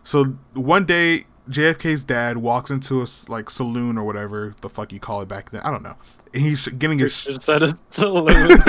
so 0.03 0.25
one 0.55 0.85
day 0.85 1.25
JFK's 1.49 2.05
dad 2.05 2.39
walks 2.39 2.71
into 2.71 3.03
a 3.03 3.07
like 3.29 3.51
saloon 3.51 3.99
or 3.99 4.05
whatever 4.05 4.55
the 4.63 4.69
fuck 4.71 4.93
you 4.93 4.99
call 4.99 5.21
it 5.21 5.29
back 5.29 5.51
then. 5.51 5.61
I 5.61 5.71
don't 5.71 5.83
know. 5.83 5.95
And 6.33 6.43
he's 6.43 6.67
getting 6.67 6.99
his 6.99 7.27
Instead 7.27 7.63
of 7.63 7.79
saloon. 7.91 8.63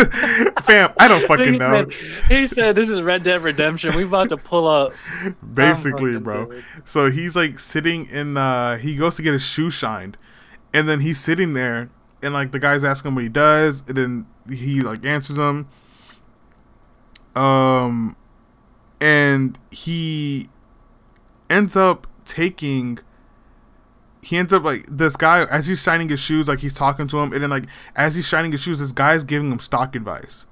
fam. 0.63 0.91
I 0.99 1.07
don't 1.07 1.25
fucking 1.25 1.53
he, 1.53 1.57
know. 1.57 1.89
said, 1.89 1.93
he 2.27 2.45
said, 2.47 2.75
"This 2.75 2.89
is 2.89 3.01
Red 3.01 3.23
Dead 3.23 3.41
Redemption. 3.41 3.95
We 3.95 4.03
about 4.03 4.27
to 4.29 4.37
pull 4.37 4.67
up." 4.67 4.93
Basically, 5.53 6.19
bro. 6.19 6.47
dead. 6.47 6.65
So 6.83 7.09
he's 7.09 7.33
like 7.35 7.59
sitting 7.59 8.07
in. 8.09 8.35
uh 8.35 8.77
He 8.77 8.97
goes 8.97 9.15
to 9.15 9.21
get 9.21 9.31
his 9.33 9.43
shoe 9.45 9.69
shined, 9.69 10.17
and 10.73 10.87
then 10.89 10.99
he's 10.99 11.19
sitting 11.19 11.53
there, 11.53 11.89
and 12.21 12.33
like 12.33 12.51
the 12.51 12.59
guy's 12.59 12.83
asking 12.83 13.09
him 13.11 13.15
what 13.15 13.23
he 13.23 13.29
does, 13.29 13.83
and 13.87 13.97
then 13.97 14.25
he 14.49 14.81
like 14.81 15.05
answers 15.05 15.37
him. 15.37 15.67
Um, 17.35 18.15
and 19.01 19.59
he 19.71 20.49
ends 21.49 21.75
up 21.75 22.07
taking 22.23 22.99
he 24.21 24.37
ends 24.37 24.51
up 24.51 24.63
like 24.63 24.85
this 24.89 25.15
guy 25.15 25.45
as 25.51 25.67
he's 25.67 25.83
shining 25.83 26.09
his 26.09 26.19
shoes 26.19 26.47
like 26.47 26.59
he's 26.59 26.73
talking 26.73 27.07
to 27.07 27.19
him 27.19 27.31
and 27.31 27.43
then 27.43 27.49
like 27.49 27.65
as 27.95 28.15
he's 28.15 28.27
shining 28.27 28.51
his 28.51 28.61
shoes 28.61 28.79
this 28.79 28.91
guy's 28.91 29.23
giving 29.23 29.51
him 29.51 29.59
stock 29.59 29.95
advice. 29.95 30.47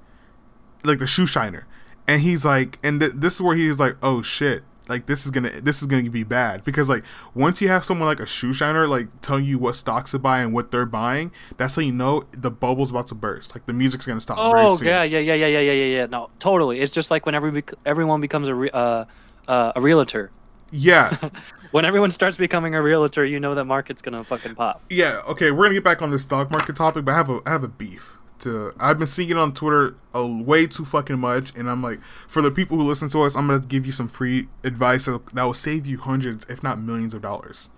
Like 0.84 0.98
the 0.98 1.06
shoe 1.06 1.26
shiner. 1.26 1.66
And 2.06 2.22
he's 2.22 2.44
like 2.44 2.78
and 2.82 3.00
th- 3.00 3.12
this 3.14 3.36
is 3.36 3.40
where 3.42 3.56
he's 3.56 3.80
like 3.80 3.96
oh 4.02 4.22
shit 4.22 4.62
like 4.88 5.06
this 5.06 5.24
is 5.24 5.30
gonna 5.30 5.50
this 5.60 5.80
is 5.80 5.86
gonna 5.88 6.10
be 6.10 6.24
bad 6.24 6.62
because 6.64 6.88
like 6.88 7.04
once 7.34 7.62
you 7.62 7.68
have 7.68 7.84
someone 7.84 8.06
like 8.06 8.20
a 8.20 8.26
shoe 8.26 8.52
shiner 8.52 8.86
like 8.86 9.08
telling 9.20 9.44
you 9.44 9.58
what 9.58 9.76
stocks 9.76 10.10
to 10.10 10.18
buy 10.18 10.40
and 10.40 10.52
what 10.52 10.70
they're 10.70 10.84
buying, 10.86 11.32
that's 11.56 11.76
how 11.76 11.82
you 11.82 11.92
know 11.92 12.22
the 12.32 12.50
bubble's 12.50 12.90
about 12.90 13.06
to 13.08 13.14
burst. 13.14 13.54
Like 13.54 13.66
the 13.66 13.72
music's 13.72 14.06
gonna 14.06 14.20
stop. 14.20 14.36
Oh 14.40 14.78
yeah, 14.82 15.02
yeah, 15.02 15.18
yeah, 15.18 15.34
yeah, 15.34 15.46
yeah, 15.46 15.60
yeah, 15.60 15.84
yeah. 15.84 16.06
No, 16.06 16.30
totally. 16.38 16.80
It's 16.80 16.92
just 16.92 17.10
like 17.10 17.24
when 17.26 17.34
every 17.34 17.64
everyone 17.86 18.20
becomes 18.20 18.48
a 18.48 18.54
re- 18.54 18.70
uh, 18.72 19.04
uh, 19.48 19.72
a 19.76 19.80
realtor. 19.80 20.30
yeah, 20.70 21.16
When 21.70 21.84
everyone 21.84 22.12
starts 22.12 22.36
becoming 22.36 22.74
a 22.76 22.80
realtor, 22.82 23.24
you 23.24 23.40
know 23.40 23.54
that 23.56 23.64
market's 23.64 24.00
gonna 24.02 24.22
fucking 24.22 24.54
pop. 24.54 24.82
yeah. 24.90 25.20
Okay, 25.28 25.50
we're 25.50 25.64
gonna 25.64 25.74
get 25.74 25.84
back 25.84 26.02
on 26.02 26.10
this 26.10 26.22
stock 26.22 26.50
market 26.50 26.76
topic, 26.76 27.04
but 27.04 27.12
I 27.12 27.16
have 27.16 27.30
a 27.30 27.40
I 27.46 27.50
have 27.50 27.64
a 27.64 27.68
beef. 27.68 28.18
To 28.44 28.74
I've 28.78 28.98
been 28.98 29.06
seeing 29.06 29.30
it 29.30 29.36
on 29.36 29.52
Twitter 29.52 29.96
a 30.14 30.26
way 30.26 30.66
too 30.66 30.84
fucking 30.84 31.18
much, 31.18 31.54
and 31.56 31.70
I'm 31.70 31.82
like, 31.82 32.00
for 32.28 32.40
the 32.40 32.50
people 32.50 32.78
who 32.78 32.84
listen 32.84 33.08
to 33.10 33.22
us, 33.22 33.36
I'm 33.36 33.46
gonna 33.46 33.60
give 33.60 33.84
you 33.84 33.92
some 33.92 34.08
free 34.08 34.48
advice 34.62 35.06
that 35.06 35.34
will 35.34 35.54
save 35.54 35.86
you 35.86 35.98
hundreds, 35.98 36.46
if 36.48 36.62
not 36.62 36.78
millions, 36.80 37.14
of 37.14 37.22
dollars. 37.22 37.70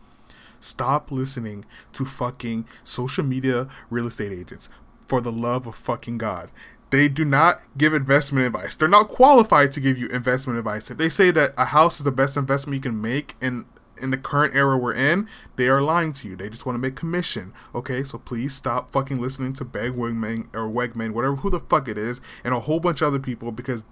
Stop 0.61 1.13
listening 1.13 1.65
to 1.93 2.05
fucking 2.05 2.67
social 2.85 3.25
media 3.25 3.69
real 3.91 4.07
estate 4.07 4.33
agents. 4.33 4.69
For 5.07 5.21
the 5.21 5.31
love 5.31 5.67
of 5.69 5.77
fucking 5.77 6.19
God. 6.19 6.51
They 6.91 7.09
do 7.09 7.25
not 7.25 7.63
give 7.77 7.95
investment 7.95 8.47
advice. 8.47 8.75
They're 8.75 8.89
not 8.89 9.09
qualified 9.09 9.71
to 9.73 9.81
give 9.81 9.99
you 9.99 10.09
investment 10.09 10.59
advice. 10.59 10.91
If 10.91 10.99
they 10.99 11.09
say 11.09 11.31
that 11.33 11.53
a 11.57 11.67
house 11.67 11.99
is 11.99 12.05
the 12.05 12.13
best 12.13 12.37
investment 12.37 12.75
you 12.75 12.81
can 12.81 13.01
make 13.01 13.35
in 13.41 13.67
in 14.01 14.11
the 14.11 14.17
current 14.17 14.55
era 14.55 14.77
we're 14.77 14.95
in, 14.95 15.29
they 15.57 15.69
are 15.69 15.81
lying 15.83 16.13
to 16.15 16.29
you. 16.29 16.37
They 16.37 16.49
just 16.49 16.67
want 16.67 16.77
to 16.77 16.81
make 16.81 16.97
commission. 16.97 17.53
Okay, 17.75 18.05
so 18.05 18.19
please 18.19 18.55
stop 18.55 18.91
fucking 18.91 19.21
listening 19.21 19.53
to 19.55 19.65
Beg 19.65 19.93
Wegman 19.93 20.49
or 20.55 20.69
Wegman, 20.69 21.13
whatever 21.13 21.37
who 21.37 21.51
the 21.51 21.61
fuck 21.61 21.89
it 21.89 21.99
is, 21.99 22.21
and 22.45 22.55
a 22.55 22.61
whole 22.61 22.81
bunch 22.81 23.01
of 23.03 23.09
other 23.09 23.19
people 23.19 23.53
because 23.53 23.85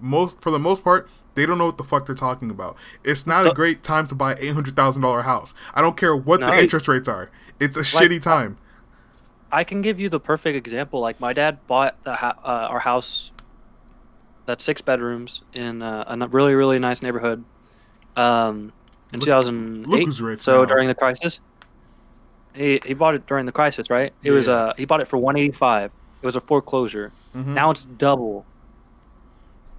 most 0.00 0.40
for 0.40 0.50
the 0.50 0.58
most 0.58 0.82
part, 0.82 1.08
they 1.34 1.44
don't 1.46 1.58
know 1.58 1.66
what 1.66 1.76
the 1.76 1.84
fuck 1.84 2.06
they're 2.06 2.14
talking 2.14 2.50
about. 2.50 2.76
It's 3.04 3.26
not 3.26 3.46
a 3.46 3.52
great 3.52 3.82
time 3.82 4.06
to 4.08 4.14
buy 4.14 4.34
eight 4.38 4.54
hundred 4.54 4.76
thousand 4.76 5.02
dollar 5.02 5.22
house. 5.22 5.54
I 5.74 5.82
don't 5.82 5.96
care 5.96 6.16
what 6.16 6.40
the 6.40 6.46
No. 6.46 6.58
interest 6.58 6.88
rates 6.88 7.08
are. 7.08 7.30
It's 7.58 7.76
a 7.76 7.80
Like, 7.80 8.10
shitty 8.10 8.22
time. 8.22 8.56
I 9.52 9.64
can 9.64 9.82
give 9.82 9.98
you 10.00 10.08
the 10.08 10.20
perfect 10.20 10.56
example. 10.56 11.00
Like 11.00 11.20
my 11.20 11.32
dad 11.32 11.58
bought 11.66 12.02
the 12.04 12.12
uh, 12.12 12.32
our 12.44 12.80
house, 12.80 13.30
that's 14.46 14.64
six 14.64 14.80
bedrooms 14.80 15.42
in 15.52 15.82
uh, 15.82 16.04
a 16.08 16.28
really 16.28 16.54
really 16.54 16.78
nice 16.78 17.02
neighborhood, 17.02 17.44
um, 18.16 18.72
in 19.12 19.20
Look- 19.20 19.26
2008. 19.26 19.86
look 20.08 20.20
rich 20.20 20.42
so 20.42 20.60
now. 20.60 20.64
during 20.66 20.88
the 20.88 20.94
crisis, 20.94 21.40
he 22.54 22.80
he 22.84 22.94
bought 22.94 23.14
it 23.14 23.26
during 23.26 23.46
the 23.46 23.52
crisis, 23.52 23.90
right? 23.90 24.12
It 24.22 24.30
was 24.30 24.48
uh 24.48 24.72
he 24.76 24.84
bought 24.84 25.00
it 25.00 25.08
for 25.08 25.16
185. 25.18 25.92
It 26.22 26.26
was 26.26 26.36
a 26.36 26.40
foreclosure. 26.40 27.12
Mm-hmm. 27.34 27.54
Now 27.54 27.70
it's 27.70 27.84
double. 27.84 28.44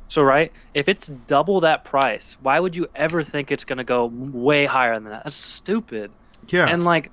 So 0.08 0.22
right, 0.24 0.52
if 0.74 0.90
it's 0.90 1.08
double 1.08 1.62
that 1.62 1.86
price, 1.86 2.38
why 2.42 2.60
would 2.60 2.76
you 2.76 2.88
ever 2.96 3.24
think 3.24 3.52
it's 3.52 3.64
gonna 3.64 3.84
go 3.86 4.06
way 4.06 4.66
higher 4.66 4.94
than 4.96 5.06
that? 5.06 5.24
That's 5.24 5.36
stupid. 5.36 6.12
Yeah. 6.50 6.68
And 6.68 6.84
like, 6.84 7.12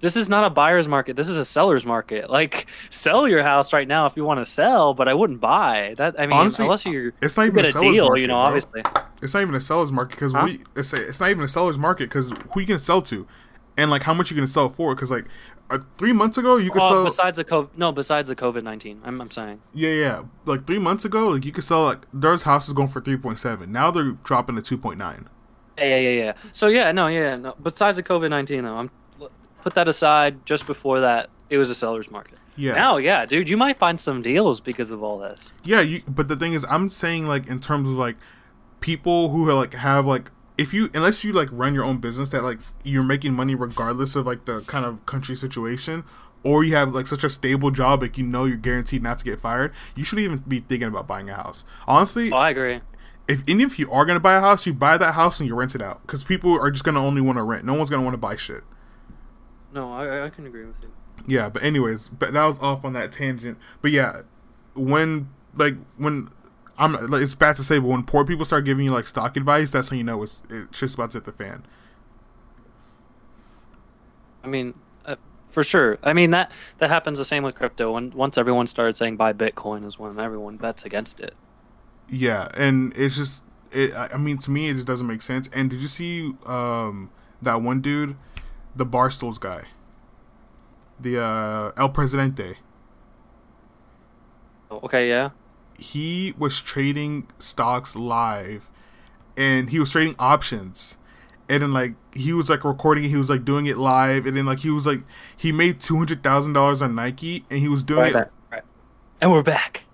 this 0.00 0.16
is 0.16 0.28
not 0.28 0.44
a 0.44 0.50
buyer's 0.50 0.86
market. 0.88 1.16
This 1.16 1.28
is 1.28 1.36
a 1.36 1.44
seller's 1.44 1.84
market. 1.86 2.30
Like, 2.30 2.66
sell 2.90 3.26
your 3.28 3.42
house 3.42 3.72
right 3.72 3.86
now 3.88 4.06
if 4.06 4.16
you 4.16 4.24
want 4.24 4.38
to 4.40 4.44
sell, 4.44 4.94
but 4.94 5.08
I 5.08 5.14
wouldn't 5.14 5.40
buy 5.40 5.94
that. 5.96 6.14
I 6.18 6.26
mean, 6.26 6.36
Honestly, 6.36 6.64
unless 6.64 6.84
you're 6.86 7.12
it's 7.20 7.36
not 7.36 7.44
you 7.44 7.48
even 7.52 7.56
get 7.56 7.64
a 7.64 7.68
a 7.68 7.72
seller's 7.72 7.94
deal, 7.94 8.04
market, 8.06 8.20
you 8.20 8.26
know. 8.28 8.34
bro. 8.34 8.42
Obviously, 8.42 8.82
It's 9.22 9.34
not 9.34 9.40
even 9.42 9.54
a 9.54 9.60
seller's 9.60 9.92
market 9.92 10.16
because 10.16 10.32
Huh? 10.32 10.42
we 10.44 10.60
it's, 10.76 10.92
it's 10.92 11.20
not 11.20 11.30
even 11.30 11.42
a 11.42 11.48
seller's 11.48 11.78
market 11.78 12.04
because 12.10 12.30
who 12.52 12.60
you 12.60 12.66
gonna 12.66 12.80
sell 12.80 13.02
to, 13.02 13.26
and 13.76 13.90
like 13.90 14.02
how 14.04 14.14
much 14.14 14.30
you 14.30 14.36
gonna 14.36 14.46
sell 14.46 14.68
for? 14.68 14.94
Because 14.94 15.10
like 15.10 15.26
uh, 15.70 15.78
three 15.98 16.12
months 16.12 16.38
ago 16.38 16.56
you 16.56 16.70
could 16.70 16.80
oh, 16.82 16.88
sell 16.88 17.04
besides 17.04 17.36
the 17.36 17.44
COVID, 17.44 17.70
no, 17.76 17.92
besides 17.92 18.28
the 18.28 18.36
COVID 18.36 18.62
nineteen, 18.62 19.00
I'm, 19.04 19.20
I'm 19.20 19.30
saying. 19.30 19.60
yeah 19.74 19.90
yeah 19.90 20.22
like 20.46 20.66
three 20.66 20.78
months 20.78 21.04
ago 21.04 21.28
like 21.28 21.44
you 21.44 21.52
could 21.52 21.64
sell 21.64 21.84
like 21.84 22.06
there's 22.12 22.42
houses 22.42 22.72
going 22.72 22.88
for 22.88 23.00
three 23.02 23.16
point 23.18 23.38
seven 23.38 23.70
now 23.72 23.90
they're 23.90 24.12
dropping 24.12 24.56
to 24.56 24.62
two 24.62 24.78
point 24.78 24.98
nine. 24.98 25.28
Yeah, 25.76 25.84
yeah, 25.84 25.96
yeah, 25.96 26.24
yeah. 26.24 26.32
So 26.52 26.68
yeah, 26.68 26.90
no, 26.92 27.06
yeah, 27.08 27.36
no. 27.36 27.54
Besides 27.62 27.98
the 27.98 28.02
COVID 28.02 28.30
nineteen, 28.30 28.64
though, 28.64 28.76
I'm 28.78 28.90
put 29.62 29.74
that 29.74 29.88
aside. 29.88 30.44
Just 30.46 30.66
before 30.66 31.00
that, 31.00 31.30
it 31.50 31.58
was 31.58 31.70
a 31.70 31.74
seller's 31.74 32.10
market. 32.10 32.38
Yeah. 32.56 32.74
Now, 32.74 32.96
yeah, 32.96 33.24
dude, 33.24 33.48
you 33.48 33.56
might 33.56 33.78
find 33.78 34.00
some 34.00 34.20
deals 34.20 34.60
because 34.60 34.90
of 34.90 35.02
all 35.02 35.18
this. 35.18 35.38
Yeah, 35.62 35.80
you. 35.80 36.02
But 36.08 36.26
the 36.28 36.34
thing 36.36 36.54
is, 36.54 36.66
I'm 36.68 36.90
saying 36.90 37.26
like 37.26 37.46
in 37.46 37.60
terms 37.60 37.88
of 37.88 37.94
like 37.94 38.16
people 38.80 39.30
who 39.30 39.50
like 39.52 39.74
have 39.74 40.06
like 40.06 40.30
if 40.56 40.72
you 40.74 40.88
unless 40.94 41.24
you 41.24 41.32
like 41.32 41.48
run 41.52 41.74
your 41.74 41.84
own 41.84 41.98
business 41.98 42.30
that 42.30 42.42
like 42.42 42.58
you're 42.84 43.02
making 43.04 43.34
money 43.34 43.54
regardless 43.54 44.16
of 44.16 44.26
like 44.26 44.44
the 44.44 44.60
kind 44.62 44.84
of 44.84 45.04
country 45.06 45.34
situation 45.36 46.04
or 46.44 46.62
you 46.64 46.74
have 46.74 46.94
like 46.94 47.06
such 47.06 47.24
a 47.24 47.28
stable 47.30 47.70
job 47.70 48.02
like 48.02 48.16
you 48.18 48.24
know 48.24 48.44
you're 48.44 48.56
guaranteed 48.56 49.02
not 49.02 49.18
to 49.18 49.24
get 49.24 49.40
fired 49.40 49.72
you 49.96 50.04
shouldn't 50.04 50.24
even 50.24 50.38
be 50.46 50.60
thinking 50.60 50.86
about 50.88 51.06
buying 51.08 51.28
a 51.28 51.34
house 51.34 51.64
honestly 51.88 52.30
Oh, 52.32 52.36
I 52.36 52.50
agree. 52.50 52.80
if 53.26 53.42
any 53.48 53.64
if 53.64 53.78
you 53.80 53.90
are 53.90 54.04
gonna 54.04 54.20
buy 54.20 54.36
a 54.36 54.40
house 54.40 54.64
you 54.66 54.72
buy 54.72 54.96
that 54.96 55.14
house 55.14 55.40
and 55.40 55.48
you 55.48 55.56
rent 55.56 55.74
it 55.74 55.82
out 55.82 56.02
because 56.02 56.22
people 56.22 56.52
are 56.60 56.70
just 56.70 56.84
gonna 56.84 57.04
only 57.04 57.20
want 57.20 57.38
to 57.38 57.42
rent 57.44 57.64
no 57.64 57.74
one's 57.74 57.90
gonna 57.90 58.02
want 58.04 58.14
to 58.14 58.18
buy 58.18 58.36
shit 58.36 58.62
No, 59.78 59.92
I, 59.92 60.26
I 60.26 60.30
can 60.30 60.44
agree 60.46 60.64
with 60.70 60.76
you. 60.82 60.90
yeah 61.26 61.48
but 61.48 61.62
anyways 61.62 62.08
but 62.08 62.32
that 62.32 62.46
was 62.46 62.58
off 62.58 62.84
on 62.84 62.92
that 62.94 63.12
tangent 63.12 63.56
but 63.82 63.90
yeah 63.90 64.22
when 64.74 65.28
like 65.54 65.74
when 65.96 66.30
i'm 66.78 66.92
like, 67.12 67.22
it's 67.22 67.34
bad 67.34 67.54
to 67.56 67.62
say 67.62 67.78
but 67.78 67.88
when 67.88 68.02
poor 68.02 68.24
people 68.24 68.44
start 68.44 68.64
giving 68.64 68.84
you 68.84 68.92
like 68.92 69.06
stock 69.06 69.36
advice 69.36 69.70
that's 69.70 69.88
how 69.90 69.96
you 69.96 70.04
know 70.04 70.22
it's 70.22 70.42
it's 70.50 70.78
just 70.80 70.94
about 70.96 71.10
to 71.12 71.18
hit 71.18 71.24
the 71.24 71.32
fan 71.44 71.62
I 74.44 74.46
mean, 74.46 74.74
uh, 75.04 75.16
for 75.48 75.62
sure. 75.62 75.98
I 76.02 76.12
mean 76.12 76.30
that 76.30 76.50
that 76.78 76.88
happens 76.88 77.18
the 77.18 77.24
same 77.24 77.42
with 77.42 77.54
crypto. 77.54 77.92
When 77.92 78.10
once 78.12 78.38
everyone 78.38 78.66
started 78.66 78.96
saying 78.96 79.16
buy 79.16 79.32
Bitcoin 79.32 79.84
is 79.84 79.98
when 79.98 80.18
everyone 80.18 80.56
bets 80.56 80.84
against 80.84 81.20
it. 81.20 81.34
yeah 82.08 82.48
and 82.54 82.92
it's 82.96 83.16
just 83.16 83.44
it 83.72 83.92
i 83.94 84.08
I 84.14 84.16
mean 84.16 84.38
to 84.38 84.50
me 84.50 84.68
it 84.70 84.74
just 84.74 84.86
doesn't 84.86 85.06
make 85.06 85.20
sense 85.22 85.50
and 85.52 85.68
did 85.68 85.82
you 85.82 85.88
see 85.88 86.32
um 86.46 87.10
that 87.42 87.60
one 87.60 87.80
dude 87.80 88.16
the 88.76 88.86
barstools 88.86 89.38
guy 89.40 89.64
the 91.00 91.20
uh 91.22 91.72
el 91.76 91.88
presidente 91.90 92.56
Oh, 94.70 94.80
Okay, 94.84 95.08
yeah. 95.08 95.30
he 95.78 96.34
was 96.36 96.60
trading 96.60 97.26
stocks 97.38 97.96
live 97.96 98.68
and 99.36 99.70
he 99.70 99.78
was 99.78 99.92
trading 99.92 100.14
options 100.18 100.98
and 101.48 101.62
then 101.62 101.72
like 101.72 101.94
he 102.12 102.32
was 102.34 102.50
like 102.50 102.64
recording 102.64 103.04
it 103.04 103.08
he 103.08 103.16
was 103.16 103.30
like 103.30 103.44
doing 103.44 103.64
it 103.66 103.78
live 103.78 104.26
and 104.26 104.36
then 104.36 104.44
like 104.44 104.58
he 104.58 104.70
was 104.70 104.86
like 104.86 105.00
he 105.36 105.52
made 105.52 105.78
$200000 105.78 106.82
on 106.82 106.94
nike 106.94 107.44
and 107.48 107.60
he 107.60 107.68
was 107.68 107.82
doing 107.82 108.14
it 108.14 108.30
Right. 108.50 108.62
And 109.20 109.30
we're 109.32 109.42
back. 109.42 109.84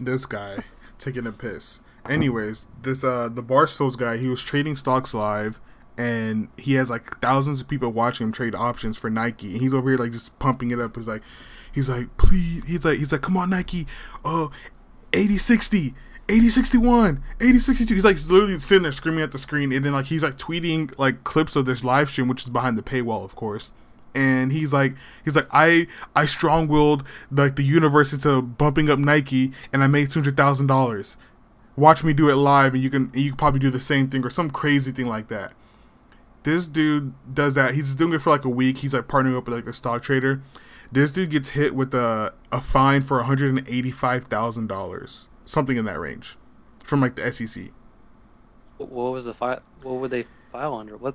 this 0.00 0.26
guy 0.26 0.64
taking 0.98 1.26
a 1.26 1.32
piss 1.32 1.80
anyways 2.08 2.66
this 2.82 3.04
uh 3.04 3.28
the 3.28 3.42
barstools 3.42 3.96
guy 3.96 4.16
he 4.16 4.28
was 4.28 4.42
trading 4.42 4.74
stocks 4.76 5.14
live 5.14 5.60
and 5.96 6.48
he 6.56 6.74
has 6.74 6.90
like 6.90 7.20
thousands 7.20 7.60
of 7.60 7.68
people 7.68 7.90
watching 7.90 8.26
him 8.26 8.32
trade 8.32 8.54
options 8.54 8.96
for 8.96 9.08
nike 9.08 9.52
and 9.52 9.60
he's 9.60 9.72
over 9.72 9.90
here 9.90 9.98
like 9.98 10.12
just 10.12 10.36
pumping 10.38 10.70
it 10.70 10.80
up. 10.80 10.96
He's 10.96 11.08
like 11.08 11.22
he's 11.72 11.88
like 11.88 12.16
please 12.16 12.64
he's 12.64 12.84
like 12.84 12.98
he's 12.98 13.12
like 13.12 13.22
come 13.22 13.36
on 13.36 13.50
nike 13.50 13.86
oh 14.24 14.50
80 15.12 15.38
60 15.38 15.94
80 16.28 16.48
61 16.48 17.22
80 17.40 17.58
62 17.58 17.94
he's 17.94 18.04
like 18.04 18.16
literally 18.28 18.58
sitting 18.58 18.82
there 18.82 18.92
screaming 18.92 19.22
at 19.22 19.32
the 19.32 19.38
screen 19.38 19.72
and 19.72 19.84
then 19.84 19.92
like 19.92 20.06
he's 20.06 20.22
like 20.22 20.36
tweeting 20.36 20.96
like 20.98 21.24
clips 21.24 21.56
of 21.56 21.66
this 21.66 21.84
live 21.84 22.08
stream 22.10 22.28
which 22.28 22.44
is 22.44 22.50
behind 22.50 22.78
the 22.78 22.82
paywall 22.82 23.24
of 23.24 23.34
course. 23.34 23.72
And 24.16 24.52
he's 24.52 24.72
like 24.72 24.94
he's 25.24 25.34
like 25.34 25.48
i 25.52 25.88
i 26.14 26.24
strong-willed 26.24 27.04
like 27.32 27.56
the 27.56 27.64
universe 27.64 28.12
into 28.12 28.40
bumping 28.42 28.88
up 28.88 28.98
nike 29.00 29.50
and 29.72 29.82
i 29.82 29.88
made 29.88 30.08
$200000 30.08 31.16
watch 31.76 32.04
me 32.04 32.12
do 32.12 32.30
it 32.30 32.36
live 32.36 32.74
and 32.74 32.82
you 32.82 32.90
can 32.90 33.10
you 33.12 33.30
can 33.30 33.36
probably 33.36 33.58
do 33.58 33.70
the 33.70 33.80
same 33.80 34.08
thing 34.08 34.24
or 34.24 34.30
some 34.30 34.50
crazy 34.50 34.92
thing 34.92 35.06
like 35.06 35.26
that 35.26 35.52
this 36.44 36.68
dude 36.68 37.14
does 37.32 37.54
that. 37.54 37.74
He's 37.74 37.94
doing 37.94 38.12
it 38.12 38.22
for 38.22 38.30
like 38.30 38.44
a 38.44 38.50
week. 38.50 38.78
He's 38.78 38.94
like 38.94 39.08
partnering 39.08 39.36
up 39.36 39.46
with 39.46 39.54
like 39.54 39.66
a 39.66 39.72
stock 39.72 40.02
trader. 40.02 40.42
This 40.92 41.10
dude 41.10 41.30
gets 41.30 41.50
hit 41.50 41.74
with 41.74 41.94
a, 41.94 42.32
a 42.52 42.60
fine 42.60 43.02
for 43.02 43.22
$185000 43.22 45.28
something 45.46 45.76
in 45.76 45.84
that 45.84 46.00
range 46.00 46.38
from 46.84 47.02
like 47.02 47.16
the 47.16 47.32
sec 47.32 47.70
What 48.78 49.12
was 49.12 49.26
the 49.26 49.34
file? 49.34 49.60
What 49.82 49.96
would 49.96 50.10
they 50.10 50.24
file 50.52 50.74
under? 50.74 50.96
What? 50.96 51.14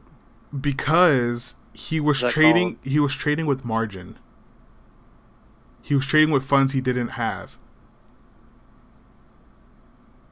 because 0.57 1.55
he 1.73 1.99
was 1.99 2.21
trading 2.21 2.79
he 2.83 2.99
was 2.99 3.15
trading 3.15 3.45
with 3.45 3.63
margin. 3.63 4.17
He 5.81 5.95
was 5.95 6.05
trading 6.05 6.31
with 6.31 6.45
funds 6.45 6.73
he 6.73 6.81
didn't 6.81 7.09
have. 7.09 7.57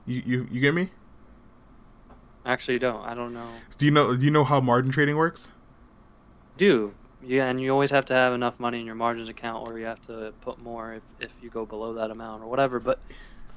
You 0.05 0.21
you, 0.25 0.47
you 0.51 0.61
get 0.61 0.73
me 0.73 0.89
Actually, 2.47 2.79
don't. 2.79 3.03
I 3.05 3.13
don't 3.13 3.33
know. 3.33 3.49
do 3.77 3.85
you 3.85 3.91
know 3.91 4.15
do 4.15 4.23
you 4.25 4.31
know 4.31 4.43
how 4.45 4.61
margin 4.61 4.91
trading 4.91 5.17
works 5.17 5.51
Do 6.57 6.93
yeah, 7.21 7.49
and 7.49 7.59
you 7.59 7.71
always 7.71 7.91
have 7.91 8.05
to 8.05 8.13
have 8.13 8.33
enough 8.33 8.59
money 8.59 8.79
in 8.79 8.85
your 8.85 8.95
margins 8.95 9.27
account, 9.27 9.67
or 9.67 9.77
you 9.79 9.85
have 9.85 10.01
to 10.03 10.33
put 10.41 10.59
more 10.59 10.93
if, 10.93 11.03
if 11.19 11.31
you 11.41 11.49
go 11.49 11.65
below 11.65 11.93
that 11.95 12.09
amount 12.11 12.43
or 12.43 12.47
whatever. 12.47 12.79
But 12.79 12.99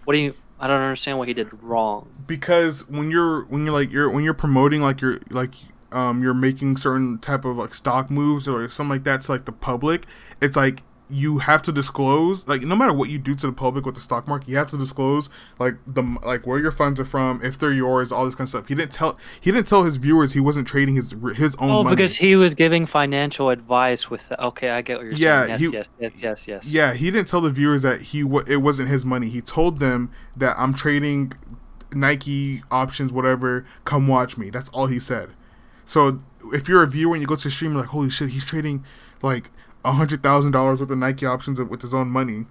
what 0.04 0.14
do 0.14 0.18
you? 0.18 0.34
I 0.58 0.66
don't 0.66 0.80
understand 0.80 1.18
what 1.18 1.28
he 1.28 1.34
did 1.34 1.48
wrong. 1.62 2.08
because 2.26 2.88
when 2.88 3.10
you're 3.10 3.44
when 3.44 3.64
you're 3.64 3.72
like 3.74 3.92
you're 3.92 4.10
when 4.10 4.24
you're 4.24 4.34
promoting 4.34 4.80
like 4.82 5.00
you're 5.00 5.20
like 5.30 5.54
um 5.92 6.22
you're 6.22 6.34
making 6.34 6.76
certain 6.78 7.18
type 7.18 7.44
of 7.44 7.56
like 7.56 7.72
stock 7.74 8.10
moves 8.10 8.48
or 8.48 8.68
something 8.68 8.90
like 8.90 9.04
that 9.04 9.22
to 9.22 9.32
like 9.32 9.44
the 9.46 9.52
public 9.52 10.04
it's 10.42 10.56
like 10.56 10.82
you 11.10 11.38
have 11.38 11.60
to 11.62 11.72
disclose 11.72 12.46
like 12.48 12.62
no 12.62 12.74
matter 12.76 12.92
what 12.92 13.08
you 13.10 13.18
do 13.18 13.34
to 13.34 13.46
the 13.46 13.52
public 13.52 13.84
with 13.84 13.94
the 13.94 14.00
stock 14.00 14.28
market 14.28 14.48
you 14.48 14.56
have 14.56 14.68
to 14.70 14.76
disclose 14.76 15.28
like 15.58 15.74
the 15.86 16.02
like 16.24 16.46
where 16.46 16.58
your 16.58 16.70
funds 16.70 17.00
are 17.00 17.04
from 17.04 17.40
if 17.42 17.58
they're 17.58 17.72
yours 17.72 18.12
all 18.12 18.24
this 18.24 18.34
kind 18.34 18.44
of 18.46 18.48
stuff 18.50 18.68
he 18.68 18.74
didn't 18.74 18.92
tell 18.92 19.18
he 19.40 19.50
didn't 19.50 19.66
tell 19.68 19.84
his 19.84 19.96
viewers 19.96 20.32
he 20.32 20.40
wasn't 20.40 20.66
trading 20.68 20.94
his 20.94 21.14
his 21.36 21.54
own 21.56 21.70
Oh, 21.70 21.82
money 21.84 21.96
because 21.96 22.16
he 22.16 22.36
was 22.36 22.54
giving 22.54 22.86
financial 22.86 23.50
advice 23.50 24.08
with. 24.10 24.28
The, 24.28 24.42
okay, 24.46 24.70
I 24.70 24.82
get 24.82 24.98
what 24.98 25.04
you're 25.04 25.14
Yeah, 25.14 25.46
saying. 25.46 25.50
Yes, 25.50 25.60
he- 25.60 25.70
yes, 25.72 25.90
yes, 26.00 26.22
yes, 26.22 26.48
yes. 26.48 26.68
yeah 26.68 26.92
he 26.94 27.10
didn't 27.10 27.28
tell 27.28 27.40
the 27.40 27.50
viewers 27.50 27.82
that 27.82 28.00
he 28.02 28.20
it 28.46 28.62
wasn't 28.62 28.88
his 28.88 29.04
money 29.04 29.28
he 29.28 29.40
told 29.40 29.78
them 29.80 30.10
that 30.36 30.54
i'm 30.58 30.72
trading 30.74 31.32
nike 31.92 32.62
options 32.70 33.12
whatever 33.12 33.64
come 33.84 34.06
watch 34.06 34.38
me 34.38 34.50
that's 34.50 34.68
all 34.70 34.86
he 34.86 35.00
said 35.00 35.30
so 35.84 36.20
if 36.52 36.68
you're 36.68 36.82
a 36.82 36.86
viewer 36.88 37.14
and 37.14 37.20
you 37.22 37.26
go 37.26 37.34
to 37.36 37.44
the 37.44 37.50
stream 37.50 37.72
you're 37.72 37.80
like 37.80 37.90
holy 37.90 38.08
shit 38.10 38.30
he's 38.30 38.44
trading 38.44 38.84
like 39.22 39.50
hundred 39.84 40.22
thousand 40.22 40.52
dollars 40.52 40.80
worth 40.80 40.90
of 40.90 40.98
nike 40.98 41.24
options 41.26 41.58
with 41.60 41.80
his 41.82 41.94
own 41.94 42.08
money 42.08 42.46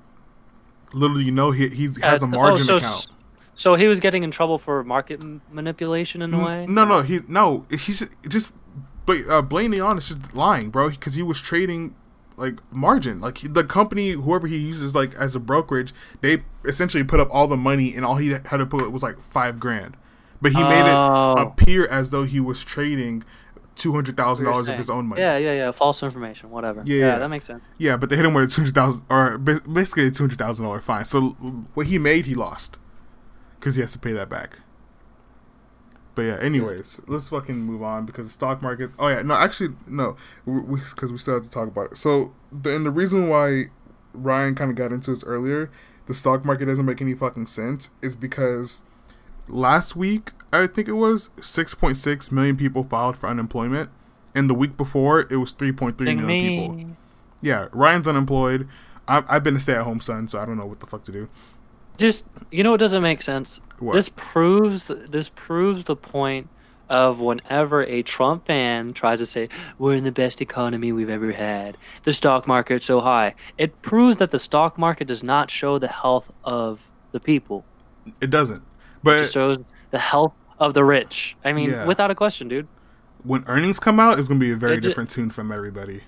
little 0.94 1.16
do 1.18 1.22
you 1.22 1.32
know 1.32 1.52
he 1.52 1.68
he's 1.70 1.98
has 2.02 2.22
a 2.22 2.26
Uh, 2.26 2.30
margin 2.30 2.66
so, 2.66 2.76
account 2.78 3.08
So 3.56 3.76
he 3.76 3.88
was 3.88 4.00
getting 4.00 4.24
in 4.24 4.32
trouble 4.32 4.58
for 4.58 4.84
market 4.84 5.20
m- 5.22 5.42
manipulation 5.52 6.22
in 6.22 6.34
a 6.34 6.40
way. 6.46 6.66
No, 6.68 6.86
no, 6.86 7.02
he 7.02 7.20
no. 7.28 7.66
He's 7.70 8.08
just, 8.28 8.54
but 9.06 9.18
uh, 9.30 9.42
blatantly 9.42 9.82
honest, 9.82 10.08
just 10.08 10.34
lying, 10.34 10.70
bro. 10.70 10.90
Because 10.92 11.16
he 11.16 11.22
was 11.24 11.42
trading 11.42 11.94
like 12.38 12.60
margin, 12.74 13.20
like 13.20 13.40
the 13.54 13.66
company, 13.66 14.12
whoever 14.12 14.48
he 14.48 14.56
uses, 14.56 14.96
like 14.96 15.14
as 15.16 15.36
a 15.36 15.42
brokerage, 15.42 15.94
they 16.22 16.44
essentially 16.64 17.04
put 17.04 17.20
up 17.20 17.28
all 17.32 17.48
the 17.48 17.58
money, 17.58 17.94
and 17.94 18.06
all 18.06 18.16
he 18.16 18.30
had 18.30 18.46
to 18.50 18.66
put 18.66 18.90
was 18.94 19.04
like 19.04 19.22
five 19.26 19.60
grand. 19.60 19.98
But 20.42 20.54
he 20.54 20.64
made 20.64 20.86
it 20.90 20.96
Oh. 20.96 21.34
appear 21.38 21.86
as 21.88 22.12
though 22.12 22.24
he 22.24 22.40
was 22.40 22.64
trading 22.64 23.26
two 23.80 23.94
hundred 23.94 24.16
thousand 24.18 24.46
dollars 24.46 24.68
of 24.68 24.78
his 24.78 24.90
own 24.90 25.08
money. 25.08 25.22
Yeah, 25.22 25.38
yeah, 25.38 25.54
yeah. 25.54 25.72
False 25.72 26.04
information, 26.04 26.50
whatever. 26.52 26.84
Yeah, 26.86 26.96
Yeah, 26.96 27.06
yeah. 27.08 27.20
that 27.20 27.30
makes 27.30 27.46
sense. 27.46 27.64
Yeah, 27.78 27.98
but 27.98 28.10
they 28.10 28.16
hit 28.16 28.26
him 28.26 28.34
with 28.34 28.46
a 28.46 28.48
two 28.48 28.62
hundred 28.62 28.76
thousand, 28.76 29.04
or 29.10 29.38
basically 29.38 30.08
a 30.08 30.12
two 30.12 30.24
hundred 30.24 30.38
thousand 30.38 30.66
dollar 30.66 30.82
fine. 30.82 31.06
So 31.06 31.30
what 31.74 31.88
he 31.88 31.98
made, 31.98 32.26
he 32.26 32.36
lost, 32.36 32.80
because 33.60 33.76
he 33.76 33.82
has 33.82 33.92
to 33.94 34.00
pay 34.00 34.12
that 34.14 34.30
back. 34.30 34.60
But 36.16 36.24
yeah, 36.24 36.38
anyways, 36.42 37.02
let's 37.08 37.30
fucking 37.30 37.56
move 37.56 37.82
on 37.82 38.06
because 38.06 38.28
the 38.28 38.34
stock 38.34 38.62
market. 38.62 38.92
Oh 39.00 39.08
yeah, 39.08 39.22
no, 39.22 39.36
actually 39.36 39.74
no, 39.88 40.18
because 40.46 41.04
we, 41.04 41.12
we 41.14 41.18
still 41.18 41.36
have 41.36 41.44
to 41.44 41.50
talk 41.50 41.68
about 41.70 41.92
it. 41.94 41.98
So 41.98 42.34
the 42.52 42.76
and 42.76 42.86
the 42.86 42.92
reason 42.92 43.30
why 43.30 43.66
Ryan 44.14 44.54
kind 44.56 44.70
of 44.70 44.76
got 44.76 44.92
into 44.92 45.12
this 45.12 45.24
earlier, 45.24 45.72
the 46.08 46.14
stock 46.14 46.44
market 46.44 46.66
doesn't 46.66 46.86
make 46.86 47.00
any 47.00 47.16
fucking 47.16 47.48
sense, 47.48 47.92
is 48.02 48.18
because 48.18 48.84
last 49.48 49.96
week 49.96 50.32
I 50.52 50.68
think 50.68 50.88
it 50.88 50.94
was 50.94 51.30
six 51.42 51.76
point 51.76 51.98
six 51.98 52.32
million 52.32 52.58
people 52.58 52.84
filed 52.84 53.18
for 53.18 53.28
unemployment, 53.28 53.90
and 54.34 54.50
the 54.50 54.54
week 54.54 54.78
before 54.78 55.22
it 55.22 55.38
was 55.38 55.52
three 55.52 55.72
point 55.72 55.98
three 55.98 56.08
Ding 56.08 56.26
million 56.26 56.70
people. 56.70 56.96
Yeah, 57.42 57.68
Ryan's 57.72 58.08
unemployed. 58.08 58.68
I, 59.08 59.24
I've 59.28 59.44
been 59.44 59.56
a 59.56 59.60
stay-at-home 59.60 60.02
son, 60.02 60.28
so 60.28 60.40
I 60.40 60.46
don't 60.46 60.58
know 60.58 60.66
what 60.66 60.80
the 60.80 60.86
fuck 60.86 61.04
to 61.04 61.12
do. 61.12 61.30
Just 61.98 62.26
you 62.52 62.64
know, 62.64 62.74
it 62.74 62.80
doesn't 62.80 63.02
make 63.02 63.22
sense. 63.22 63.60
What? 63.80 63.94
This 63.94 64.10
proves 64.10 64.86
this 64.86 65.30
proves 65.30 65.86
the 65.86 65.96
point 65.96 66.50
of 66.90 67.20
whenever 67.20 67.84
a 67.84 68.02
Trump 68.02 68.48
fan 68.48 68.94
tries 68.94 69.20
to 69.20 69.26
say 69.26 69.48
we're 69.78 69.94
in 69.94 70.04
the 70.04 70.12
best 70.12 70.42
economy 70.42 70.92
we've 70.92 71.10
ever 71.10 71.32
had, 71.32 71.78
the 72.04 72.14
stock 72.14 72.48
market's 72.48 72.88
so 72.88 73.02
high. 73.02 73.36
It 73.58 73.80
proves 73.84 74.18
that 74.18 74.32
the 74.32 74.40
stock 74.40 74.78
market 74.78 75.08
does 75.08 75.24
not 75.24 75.52
show 75.52 75.78
the 75.78 75.88
health 75.88 76.32
of 76.44 76.90
the 77.12 77.20
people. 77.20 77.64
It 78.20 78.32
doesn't. 78.32 78.58
It 78.58 78.64
But 79.04 79.18
just 79.20 79.34
shows 79.34 79.60
the 79.92 80.00
health 80.00 80.34
of 80.60 80.74
the 80.74 80.84
rich. 80.84 81.36
I 81.44 81.54
mean, 81.54 81.72
Yeah. 81.72 81.86
without 81.86 82.12
a 82.12 82.16
question, 82.16 82.48
dude. 82.48 82.68
when 83.24 83.44
earnings 83.48 83.80
come 83.80 84.00
out, 84.00 84.18
it's 84.18 84.28
gonna 84.30 84.40
be 84.40 84.52
a 84.52 84.56
very 84.56 84.76
It 84.76 84.82
different 84.82 85.10
tune 85.10 85.30
from 85.30 85.52
everybody. 85.52 86.04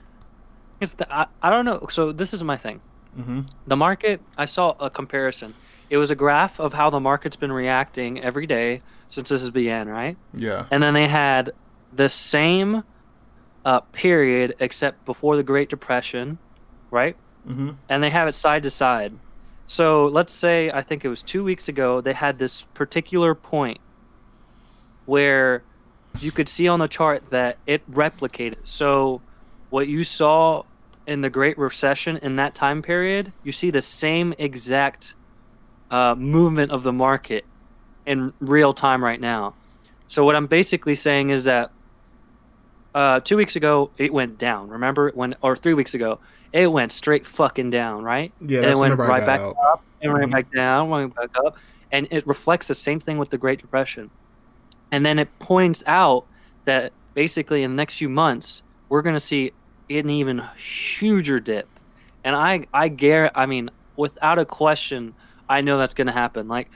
It's 0.80 0.94
the, 0.94 1.14
I, 1.14 1.28
I 1.42 1.50
don't 1.50 1.66
know. 1.66 1.88
So 1.90 2.12
this 2.14 2.34
is 2.34 2.42
my 2.44 2.56
thing. 2.58 2.80
Mm-hmm. 3.20 3.42
The 3.68 3.76
market. 3.76 4.22
I 4.38 4.46
saw 4.46 4.76
a 4.80 4.90
comparison. 4.90 5.54
It 5.90 5.98
was 5.98 6.10
a 6.10 6.16
graph 6.16 6.58
of 6.60 6.72
how 6.74 6.90
the 6.90 7.02
market's 7.02 7.36
been 7.36 7.52
reacting 7.52 8.22
every 8.24 8.48
day 8.48 8.82
since 9.10 9.28
this 9.28 9.42
has 9.42 9.50
began, 9.50 9.90
right? 9.90 10.16
Yeah. 10.34 10.68
And 10.72 10.82
then 10.82 10.94
they 10.94 11.08
had 11.10 11.52
the 11.92 12.08
same 12.08 12.84
uh, 13.66 13.82
period 13.92 14.56
except 14.60 15.04
before 15.06 15.36
the 15.36 15.44
Great 15.44 15.70
Depression, 15.70 16.38
right? 16.92 17.18
Mm-hmm. 17.48 17.72
And 17.90 18.02
they 18.02 18.10
have 18.10 18.30
it 18.30 18.34
side 18.34 18.64
to 18.64 18.70
side. 18.70 19.14
So 19.72 20.08
let's 20.08 20.34
say 20.34 20.70
I 20.70 20.82
think 20.82 21.06
it 21.06 21.08
was 21.08 21.24
two 21.24 21.46
weeks 21.46 21.70
ago 21.70 22.02
they 22.02 22.12
had 22.12 22.40
this 22.40 22.64
particular 22.74 23.34
point 23.34 23.80
where 25.06 25.64
you 26.20 26.30
could 26.30 26.50
see 26.50 26.68
on 26.68 26.80
the 26.80 26.90
chart 26.90 27.24
that 27.30 27.58
it 27.66 27.90
replicated. 27.90 28.58
So 28.66 29.22
what 29.70 29.88
you 29.88 30.04
saw 30.04 30.64
in 31.08 31.22
the 31.22 31.30
Great 31.30 31.58
Recession 31.58 32.18
in 32.18 32.36
that 32.36 32.54
time 32.54 32.82
period, 32.82 33.32
you 33.46 33.54
see 33.54 33.70
the 33.70 33.82
same 33.82 34.34
exact 34.38 35.16
uh, 35.90 36.16
movement 36.16 36.74
of 36.74 36.84
the 36.84 36.92
market 36.92 37.46
in 38.06 38.34
real 38.42 38.74
time 38.74 39.02
right 39.02 39.22
now. 39.22 39.54
So 40.10 40.26
what 40.26 40.36
I'm 40.36 40.48
basically 40.48 40.96
saying 40.96 41.30
is 41.30 41.46
that 41.46 41.72
uh, 42.94 43.22
two 43.22 43.38
weeks 43.38 43.56
ago 43.56 43.92
it 43.98 44.12
went 44.12 44.38
down. 44.38 44.68
Remember 44.68 45.12
when, 45.16 45.34
or 45.42 45.56
three 45.56 45.76
weeks 45.76 45.94
ago, 45.94 46.20
it 46.54 46.68
went 46.72 46.92
straight 46.92 47.26
fucking 47.26 47.70
down, 47.70 48.04
right? 48.04 48.34
Yeah, 48.40 48.58
and 48.58 48.66
that's 48.66 48.78
it 48.78 48.80
went 48.80 48.92
whenever 48.98 49.04
I 49.06 49.18
right 49.20 49.26
back 49.26 49.40
out. 49.42 49.56
up, 49.72 49.86
and 50.02 50.14
right 50.14 50.28
Mhm. 50.28 50.32
back 50.32 50.52
down, 50.54 50.90
went 50.90 51.16
back 51.16 51.30
up, 51.46 51.56
and 51.92 52.08
it 52.12 52.26
reflects 52.28 52.68
the 52.68 52.76
same 52.76 53.00
thing 53.00 53.18
with 53.18 53.30
the 53.30 53.38
Great 53.38 53.62
Depression. 53.62 54.10
And 54.92 55.06
then 55.06 55.20
it 55.20 55.30
points 55.40 55.84
out 55.88 56.26
that 56.66 56.92
basically 57.14 57.64
in 57.64 57.72
the 57.72 57.76
next 57.78 57.96
few 57.98 58.10
months 58.10 58.62
we're 58.90 59.02
going 59.02 59.16
to 59.16 59.20
see 59.22 59.52
an 59.90 60.10
even 60.10 60.42
huger 60.58 61.40
dip. 61.40 61.68
And 62.26 62.36
I, 62.36 62.66
I 62.74 62.90
guarantee, 62.90 63.34
I 63.36 63.46
mean, 63.46 63.70
without 63.96 64.38
a 64.38 64.46
question, 64.46 65.14
I 65.48 65.62
know 65.62 65.78
that's 65.78 65.94
going 65.94 66.08
to 66.08 66.14
happen. 66.14 66.48
Like 66.50 66.70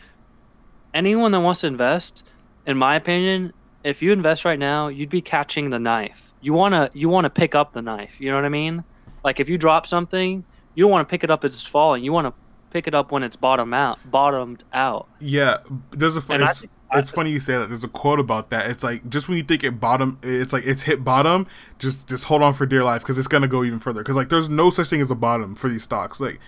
anyone 0.94 1.32
that 1.32 1.42
wants 1.42 1.62
to 1.62 1.68
invest, 1.68 2.24
in 2.66 2.78
my 2.78 2.96
opinion, 2.96 3.54
if 3.84 4.02
you 4.02 4.12
invest 4.12 4.46
right 4.46 4.58
now, 4.60 4.88
you'd 4.88 5.10
be 5.10 5.22
catching 5.22 5.70
the 5.70 5.80
knife. 5.80 6.34
You 6.42 6.54
wanna, 6.54 6.90
you 6.94 7.10
wanna 7.10 7.30
pick 7.30 7.54
up 7.54 7.74
the 7.74 7.82
knife. 7.82 8.20
You 8.20 8.30
know 8.30 8.36
what 8.38 8.46
I 8.46 8.50
mean? 8.50 8.84
Like 9.26 9.40
if 9.40 9.50
you 9.50 9.58
drop 9.58 9.88
something, 9.88 10.46
you 10.76 10.84
don't 10.84 10.92
want 10.92 11.06
to 11.06 11.12
pick 11.12 11.24
it 11.24 11.32
up 11.32 11.44
as 11.44 11.56
it's 11.56 11.64
falling. 11.64 12.04
You 12.04 12.14
want 12.14 12.34
to 12.34 12.42
pick 12.70 12.88
it 12.88 12.94
up 12.94 13.12
when 13.12 13.24
it's 13.24 13.36
bottom 13.36 13.74
out, 13.74 14.00
bottomed 14.10 14.64
out. 14.72 15.10
Yeah. 15.20 15.58
There's 15.90 16.16
a. 16.16 16.22
And 16.32 16.44
It's, 16.44 16.60
think- 16.60 16.72
it's 16.94 17.10
funny 17.10 17.32
you 17.32 17.40
say 17.40 17.58
that. 17.58 17.68
There's 17.68 17.84
a 17.84 17.88
quote 17.90 18.20
about 18.20 18.52
that. 18.52 18.70
It's 18.70 18.84
like 18.84 19.10
just 19.10 19.28
when 19.28 19.38
you 19.38 19.44
think 19.44 19.64
it 19.64 19.80
bottom, 19.80 20.20
it's 20.22 20.54
like 20.54 20.66
it's 20.66 20.84
hit 20.84 21.04
bottom. 21.04 21.48
Just 21.80 22.08
just 22.08 22.26
hold 22.26 22.44
on 22.44 22.54
for 22.54 22.68
dear 22.68 22.84
life 22.84 23.02
because 23.02 23.18
it's 23.18 23.28
gonna 23.28 23.48
go 23.48 23.64
even 23.64 23.80
further. 23.80 24.02
Because 24.02 24.16
like 24.16 24.30
there's 24.30 24.48
no 24.48 24.70
such 24.70 24.90
thing 24.90 25.02
as 25.02 25.10
a 25.10 25.16
bottom 25.16 25.56
for 25.56 25.68
these 25.68 25.84
stocks. 25.84 26.22
Like 26.22 26.40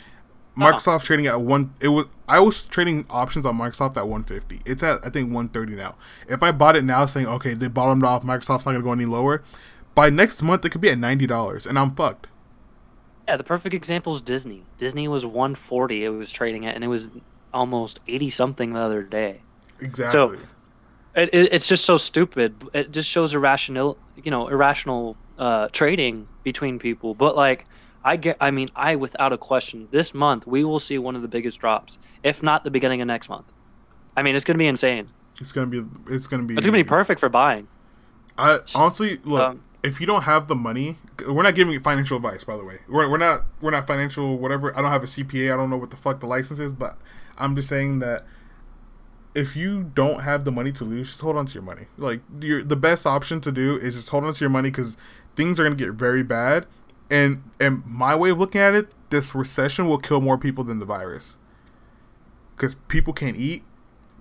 Microsoft 0.56 1.04
trading 1.04 1.26
at 1.28 1.42
one. 1.42 1.74
It 1.82 1.90
was 1.90 2.06
I 2.30 2.40
was 2.40 2.68
trading 2.68 3.06
options 3.10 3.46
on 3.46 3.58
Microsoft 3.58 3.98
at 3.98 4.08
150. 4.08 4.62
It's 4.70 4.84
at 4.84 5.00
I 5.06 5.10
think 5.10 5.34
130 5.34 5.76
now. 5.76 5.98
If 6.30 6.44
I 6.44 6.52
bought 6.52 6.76
it 6.76 6.84
now, 6.84 7.08
saying 7.08 7.26
okay 7.28 7.56
they 7.56 7.68
bottomed 7.68 8.04
off, 8.06 8.24
Microsoft's 8.24 8.66
not 8.66 8.74
gonna 8.74 8.84
go 8.84 8.94
any 8.94 9.06
lower. 9.06 9.44
By 9.96 10.12
next 10.12 10.44
month, 10.44 10.64
it 10.64 10.70
could 10.70 10.82
be 10.82 10.92
at 10.92 11.00
ninety 11.00 11.26
dollars, 11.26 11.66
and 11.66 11.78
I'm 11.80 11.96
fucked. 11.96 12.28
Yeah, 13.28 13.36
the 13.36 13.44
perfect 13.44 13.76
example 13.76 14.16
is 14.16 14.22
Disney. 14.22 14.64
Disney 14.78 15.08
was 15.08 15.26
140 15.26 16.06
it 16.06 16.10
was 16.10 16.32
trading 16.32 16.66
at, 16.66 16.76
and 16.76 16.84
it 16.84 16.88
was 16.88 17.10
almost 17.54 18.00
80 18.08 18.30
something 18.30 18.74
the 18.74 18.80
other 18.80 19.04
day. 19.04 19.42
Exactly. 19.80 20.40
It, 21.16 21.30
it, 21.34 21.54
it's 21.54 21.68
just 21.68 21.84
so 21.84 21.98
stupid. 21.98 22.56
It 22.74 22.92
just 22.92 23.10
shows 23.10 23.34
irrational, 23.34 23.98
you 24.24 24.32
know, 24.32 24.48
irrational 24.48 25.18
uh, 25.38 25.68
trading 25.70 26.28
between 26.44 26.80
people. 26.80 27.16
But 27.16 27.36
like, 27.36 27.66
I 28.04 28.16
get, 28.16 28.38
I 28.40 28.52
mean, 28.52 28.70
I 28.76 28.96
without 28.96 29.34
a 29.34 29.38
question, 29.38 29.90
this 29.92 30.14
month 30.14 30.48
we 30.48 30.64
will 30.64 30.80
see 30.80 30.98
one 30.98 31.16
of 31.16 31.22
the 31.22 31.28
biggest 31.28 31.60
drops, 31.60 31.98
if 32.24 32.42
not 32.42 32.64
the 32.64 32.72
beginning 32.72 33.02
of 33.02 33.08
next 33.08 33.28
month. 33.30 33.52
I 34.16 34.24
mean, 34.24 34.36
it's 34.36 34.46
gonna 34.46 34.58
be 34.58 34.68
insane. 34.68 35.10
it's 35.42 35.52
gonna 35.52 35.68
be. 35.68 35.84
It's 36.08 36.28
gonna 36.28 36.44
be. 36.44 36.56
It's 36.56 36.66
gonna 36.66 36.78
be 36.78 36.84
perfect 36.84 37.20
for 37.20 37.30
buying. 37.30 37.68
I 38.38 38.60
honestly 38.74 39.18
look. 39.24 39.44
Um, 39.44 39.64
if 39.88 40.02
you 40.02 40.06
don't 40.06 40.24
have 40.24 40.48
the 40.48 40.56
money, 40.56 40.98
we're 41.28 41.44
not 41.44 41.56
giving 41.56 41.80
financial 41.80 42.18
advice. 42.18 42.44
By 42.44 42.58
the 42.58 42.66
way, 42.66 42.80
we're, 42.90 43.10
we're 43.10 43.18
not. 43.18 43.46
We're 43.62 43.72
not 43.72 43.88
financial. 43.88 44.38
Whatever. 44.38 44.78
I 44.78 44.82
don't 44.82 44.92
have 44.92 45.04
a 45.04 45.08
CPA. 45.08 45.54
I 45.54 45.58
don't 45.58 45.70
know 45.70 45.78
what 45.78 45.92
the 45.92 45.98
fuck 45.98 46.20
the 46.20 46.28
license 46.28 46.60
is, 46.60 46.74
but 46.74 46.98
I'm 47.38 47.56
just 47.56 47.70
saying 47.70 48.00
that 48.00 48.26
if 49.34 49.56
you 49.56 49.84
don't 49.84 50.22
have 50.22 50.44
the 50.44 50.52
money 50.52 50.72
to 50.74 50.84
lose, 50.84 51.10
just 51.10 51.22
hold 51.22 51.38
on 51.38 51.46
to 51.46 51.54
your 51.54 51.64
money. 51.64 51.86
Like 51.98 52.20
your 52.42 52.64
the 52.64 52.76
best 52.76 53.08
option 53.08 53.40
to 53.42 53.52
do 53.52 53.78
is 53.78 53.96
just 53.96 54.10
hold 54.10 54.26
on 54.26 54.34
to 54.34 54.44
your 54.44 54.50
money 54.50 54.70
because 54.70 54.98
things 55.36 55.60
are 55.60 55.64
gonna 55.64 55.76
get 55.76 55.92
very 55.92 56.24
bad. 56.24 56.66
And 57.10 57.44
and 57.60 57.86
my 57.86 58.14
way 58.14 58.32
of 58.32 58.40
looking 58.40 58.60
at 58.60 58.76
it, 58.76 58.92
this 59.10 59.34
recession 59.34 59.88
will 59.88 60.00
kill 60.00 60.20
more 60.20 60.38
people 60.38 60.66
than 60.66 60.80
the 60.80 60.86
virus. 60.86 61.38
Because 62.56 62.76
people 62.76 63.14
can't 63.14 63.38
eat, 63.38 63.64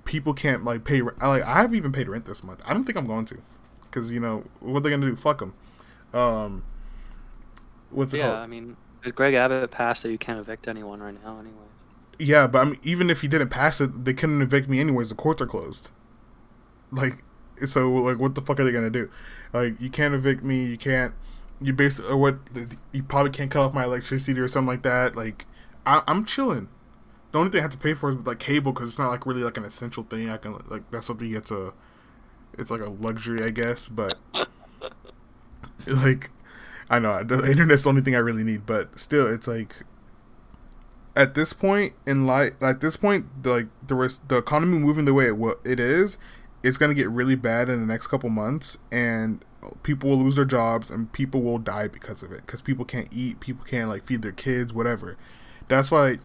people 0.05 0.33
can't 0.33 0.63
like 0.63 0.85
pay. 0.85 1.03
Like 1.03 1.43
I 1.43 1.63
haven't 1.63 1.75
even 1.75 1.91
paid 1.91 2.09
rent 2.09 2.27
this 2.27 2.45
month. 2.45 2.63
I 2.65 2.73
don't 2.73 2.85
think 2.85 2.97
I'm 2.97 3.07
going 3.07 3.25
to, 3.27 3.39
because 3.91 4.13
you 4.13 4.21
know 4.21 4.45
what 4.61 4.83
they're 4.83 4.91
gonna 4.91 5.07
do? 5.07 5.17
Fuck 5.17 5.39
them. 5.41 5.55
Um, 6.13 6.65
what's 7.91 8.13
it 8.15 8.19
called? 8.19 8.29
Yeah, 8.31 8.33
called? 8.33 8.45
I 8.45 8.47
mean, 8.47 8.77
Greg 9.15 9.35
Abbott 9.35 9.71
passed 9.71 10.03
that 10.03 10.11
you 10.13 10.19
can't 10.19 10.39
evict 10.41 10.69
anyone 10.69 11.01
right 11.01 11.23
now, 11.25 11.39
anyway. 11.39 11.55
Yeah, 12.19 12.47
but 12.47 12.61
I 12.61 12.65
mean, 12.71 12.81
even 12.83 13.11
if 13.11 13.21
he 13.21 13.29
didn't 13.29 13.51
pass 13.51 13.81
it, 13.81 14.05
they 14.05 14.15
couldn't 14.15 14.41
evict 14.43 14.69
me 14.69 14.81
anyways. 14.81 15.11
The 15.11 15.15
courts 15.15 15.43
are 15.43 15.47
closed. 15.47 15.91
Like, 16.91 17.25
so 17.67 17.91
like, 17.93 18.19
what 18.19 18.35
the 18.35 18.41
fuck 18.41 18.61
are 18.61 18.65
they 18.65 18.73
gonna 18.73 18.91
do? 18.91 19.11
Like, 19.53 19.81
you 19.81 19.91
can't 19.91 20.15
evict 20.15 20.43
me. 20.43 20.65
You 20.65 20.79
can't. 20.79 21.15
you 21.61 21.73
basically 21.73 22.15
what 22.15 22.37
you 22.93 23.03
probably 23.03 23.31
can't 23.33 23.51
cut 23.51 23.63
off 23.63 23.75
my 23.75 23.85
electricity 23.85 24.39
or 24.41 24.49
something 24.49 24.69
like 24.69 24.83
that. 24.83 25.17
Like 25.17 25.47
I, 25.87 26.03
I'm 26.07 26.25
chilling. 26.25 26.69
The 27.33 27.39
only 27.39 27.51
thing 27.51 27.61
I 27.61 27.63
have 27.63 27.71
to 27.73 27.79
pay 27.79 27.95
for 27.95 28.11
is 28.11 28.17
like 28.17 28.39
cable 28.39 28.73
because 28.73 28.91
it's 28.91 28.99
not 28.99 29.11
like 29.11 29.27
really 29.27 29.43
like 29.43 29.57
an 29.57 29.65
essential 29.65 30.05
thing. 30.05 30.31
I 30.31 30.37
can 30.39 30.59
like 30.69 30.91
that's 30.91 31.07
something 31.07 31.33
that's 31.33 31.51
a 31.51 31.73
it's 32.59 32.71
like 32.71 32.81
a 32.81 32.91
luxury, 32.91 33.45
I 33.45 33.51
guess. 33.51 33.89
But 33.89 34.19
like 35.87 36.31
I 36.89 36.99
know 36.99 37.23
the 37.23 37.51
internet's 37.51 37.85
the 37.85 37.89
only 37.89 38.03
thing 38.03 38.15
I 38.15 38.21
really 38.21 38.45
need, 38.45 38.67
but 38.67 38.99
still, 38.99 39.27
it's 39.27 39.49
like 39.49 39.75
at 41.17 41.35
this 41.35 41.53
point 41.53 41.95
in 42.07 42.27
life, 42.27 42.53
at 42.61 42.81
this 42.81 42.97
point, 42.97 43.27
like 43.45 43.67
the 43.87 43.95
rest, 43.95 44.29
the 44.29 44.37
economy 44.37 44.79
moving 44.79 45.07
the 45.07 45.15
way 45.15 45.27
it 45.27 45.59
it 45.65 45.81
is, 45.81 46.19
it's 46.63 46.79
gonna 46.79 46.95
get 46.95 47.09
really 47.11 47.35
bad 47.35 47.69
in 47.69 47.81
the 47.81 47.87
next 47.87 48.07
couple 48.09 48.29
months, 48.29 48.79
and 48.93 49.45
people 49.83 50.11
will 50.11 50.19
lose 50.19 50.37
their 50.37 50.45
jobs 50.45 50.91
and 50.91 51.13
people 51.13 51.43
will 51.43 51.59
die 51.59 51.89
because 51.89 52.23
of 52.23 52.31
it 52.33 52.43
because 52.47 52.61
people 52.61 52.85
can't 52.85 53.09
eat, 53.13 53.41
people 53.41 53.65
can't 53.65 53.89
like 53.89 54.05
feed 54.05 54.23
their 54.23 54.33
kids, 54.33 54.73
whatever. 54.73 55.17
That's 55.69 55.91
why, 55.91 56.19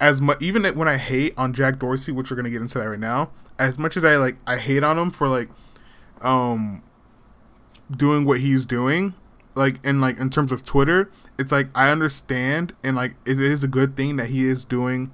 as 0.00 0.20
much 0.20 0.42
even 0.42 0.64
when 0.74 0.88
I 0.88 0.96
hate 0.96 1.34
on 1.36 1.52
Jack 1.52 1.78
Dorsey, 1.78 2.12
which 2.12 2.30
we're 2.30 2.36
gonna 2.36 2.50
get 2.50 2.62
into 2.62 2.78
that 2.78 2.88
right 2.88 2.98
now, 2.98 3.30
as 3.58 3.78
much 3.78 3.96
as 3.96 4.04
I 4.04 4.16
like 4.16 4.36
I 4.46 4.56
hate 4.56 4.82
on 4.82 4.98
him 4.98 5.10
for 5.10 5.28
like, 5.28 5.48
um, 6.22 6.82
doing 7.90 8.24
what 8.24 8.40
he's 8.40 8.66
doing, 8.66 9.14
like 9.54 9.84
in 9.84 10.00
like 10.00 10.18
in 10.18 10.30
terms 10.30 10.52
of 10.52 10.64
Twitter, 10.64 11.10
it's 11.38 11.52
like 11.52 11.68
I 11.74 11.90
understand 11.90 12.74
and 12.82 12.96
like 12.96 13.14
it 13.24 13.40
is 13.40 13.64
a 13.64 13.68
good 13.68 13.96
thing 13.96 14.16
that 14.16 14.28
he 14.28 14.46
is 14.46 14.64
doing. 14.64 15.10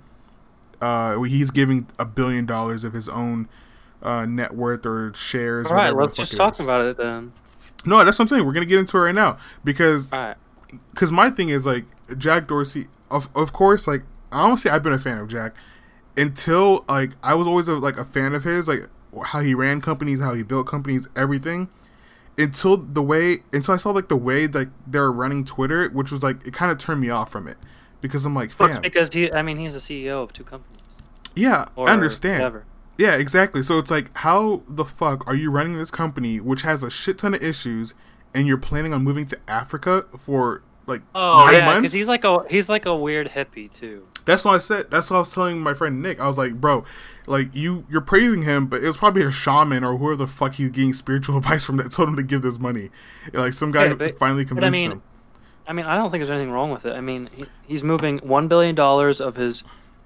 Uh, 0.81 1.23
he's 1.23 1.51
giving 1.51 1.87
a 1.99 2.05
billion 2.05 2.45
dollars 2.45 2.85
of 2.85 2.93
his 2.93 3.09
own 3.09 3.49
uh, 4.03 4.27
net 4.27 4.55
worth 4.55 4.85
or 4.85 5.13
shares. 5.15 5.67
All 5.67 5.77
right, 5.77 5.95
let's 5.95 6.17
just 6.17 6.37
talk 6.37 6.55
is. 6.55 6.61
about 6.61 6.85
it 6.85 6.97
then. 6.97 7.33
No, 7.85 8.05
that's 8.05 8.19
what 8.19 8.25
I'm 8.25 8.29
saying. 8.29 8.47
We're 8.47 8.53
gonna 8.53 8.67
get 8.67 8.79
into 8.79 8.97
it 8.97 9.01
right 9.01 9.15
now 9.15 9.39
because 9.65 10.13
All 10.13 10.19
right. 10.19 10.37
because 10.91 11.13
my 11.13 11.31
thing 11.31 11.49
is 11.49 11.67
like 11.67 11.85
Jack 12.19 12.49
Dorsey. 12.49 12.87
Of 13.11 13.29
of 13.37 13.53
course, 13.53 13.87
like 13.87 14.03
honestly, 14.33 14.71
I've 14.71 14.83
been 14.83 14.93
a 14.93 14.99
fan 14.99 15.19
of 15.19 15.29
Jack 15.29 15.55
until 16.17 16.85
like 16.89 17.13
I 17.23 17.35
was 17.35 17.47
always 17.47 17.69
a, 17.69 17.75
like 17.75 17.97
a 17.97 18.05
fan 18.05 18.35
of 18.35 18.45
his, 18.45 18.69
like 18.69 18.89
how 19.25 19.41
he 19.41 19.55
ran 19.55 19.81
companies, 19.81 20.21
how 20.21 20.35
he 20.35 20.43
built 20.43 20.67
companies, 20.67 21.09
everything. 21.17 21.69
Until 22.39 22.77
the 22.77 23.03
way, 23.03 23.39
until 23.53 23.75
I 23.75 23.77
saw 23.79 23.91
like 23.91 24.09
the 24.09 24.17
way 24.17 24.47
like 24.47 24.69
they're 24.87 25.11
running 25.11 25.45
Twitter, 25.45 25.89
which 25.89 26.13
was 26.13 26.23
like 26.23 26.47
it 26.47 26.53
kind 26.53 26.71
of 26.71 26.79
turned 26.79 27.01
me 27.01 27.09
off 27.09 27.33
from 27.33 27.49
it 27.49 27.57
because 28.01 28.27
I'm 28.27 28.35
like, 28.35 28.53
fam, 28.53 28.83
because 28.83 29.13
he, 29.13 29.33
I 29.33 29.43
mean, 29.43 29.57
he's 29.57 29.73
the 29.73 29.79
CEO 29.79 30.23
of 30.23 30.33
two 30.33 30.45
companies. 30.45 30.81
yeah, 31.35 31.67
I 31.79 31.85
understand. 31.85 32.43
Whatever. 32.43 32.65
Yeah, 32.99 33.17
exactly. 33.17 33.63
So 33.63 33.79
it's 33.79 33.91
like, 33.91 34.15
how 34.19 34.63
the 34.69 34.85
fuck 34.85 35.27
are 35.27 35.35
you 35.35 35.51
running 35.51 35.77
this 35.77 35.91
company 35.91 36.41
which 36.41 36.63
has 36.63 36.83
a 36.83 36.91
shit 36.91 37.19
ton 37.19 37.35
of 37.35 37.43
issues, 37.43 37.95
and 38.35 38.47
you're 38.47 38.59
planning 38.59 38.93
on 38.93 39.03
moving 39.03 39.27
to 39.27 39.39
Africa 39.49 40.07
for 40.19 40.63
like 40.87 41.03
Oh 41.15 41.45
nine 41.47 41.55
yeah, 41.55 41.77
because 41.77 41.93
he's 41.93 42.09
like 42.09 42.25
a 42.25 42.45
he's 42.49 42.69
like 42.69 42.87
a 42.87 42.97
weird 42.97 43.31
hippie 43.31 43.73
too. 43.73 44.07
That's 44.25 44.45
what 44.45 44.55
I 44.57 44.59
said. 44.59 44.91
That's 44.91 45.11
what 45.11 45.17
I 45.17 45.21
was 45.21 45.35
telling 45.35 45.61
my 45.61 45.73
friend 45.75 46.03
Nick. 46.03 46.21
I 46.21 46.27
was 46.27 46.37
like, 46.39 46.55
bro, 46.61 46.85
like 47.29 47.55
you, 47.55 47.87
you're 47.89 48.01
praising 48.01 48.43
him, 48.43 48.67
but 48.67 48.83
it 48.83 48.87
was 48.87 48.97
probably 48.97 49.23
a 49.23 49.31
shaman 49.31 49.85
or 49.85 49.97
whoever 49.99 50.17
the 50.17 50.27
fuck 50.27 50.55
he's 50.55 50.71
getting 50.71 50.95
spiritual 50.95 51.37
advice 51.39 51.65
from 51.65 51.77
that 51.77 51.93
told 51.93 52.09
him 52.09 52.17
to 52.17 52.23
give 52.25 52.43
this 52.43 52.59
money. 52.59 52.91
Like 53.33 53.53
some 53.53 53.71
guy 53.71 53.87
Yeah, 53.87 53.95
but- 53.95 54.19
finally 54.19 54.45
convinced 54.45 54.67
I 54.67 54.71
mean, 54.71 54.91
him. 54.93 55.03
I 55.69 55.73
mean, 55.73 55.87
I 55.87 55.97
don't 55.97 56.11
think 56.11 56.21
there's 56.21 56.31
anything 56.31 56.53
wrong 56.53 56.71
with 56.71 56.87
it. 56.87 56.93
I 56.95 57.01
mean, 57.01 57.29
he, 57.37 57.45
he's 57.67 57.83
moving 57.85 58.19
one 58.19 58.47
billion 58.49 58.75
dollars 58.75 59.21
of 59.21 59.35
his 59.37 59.65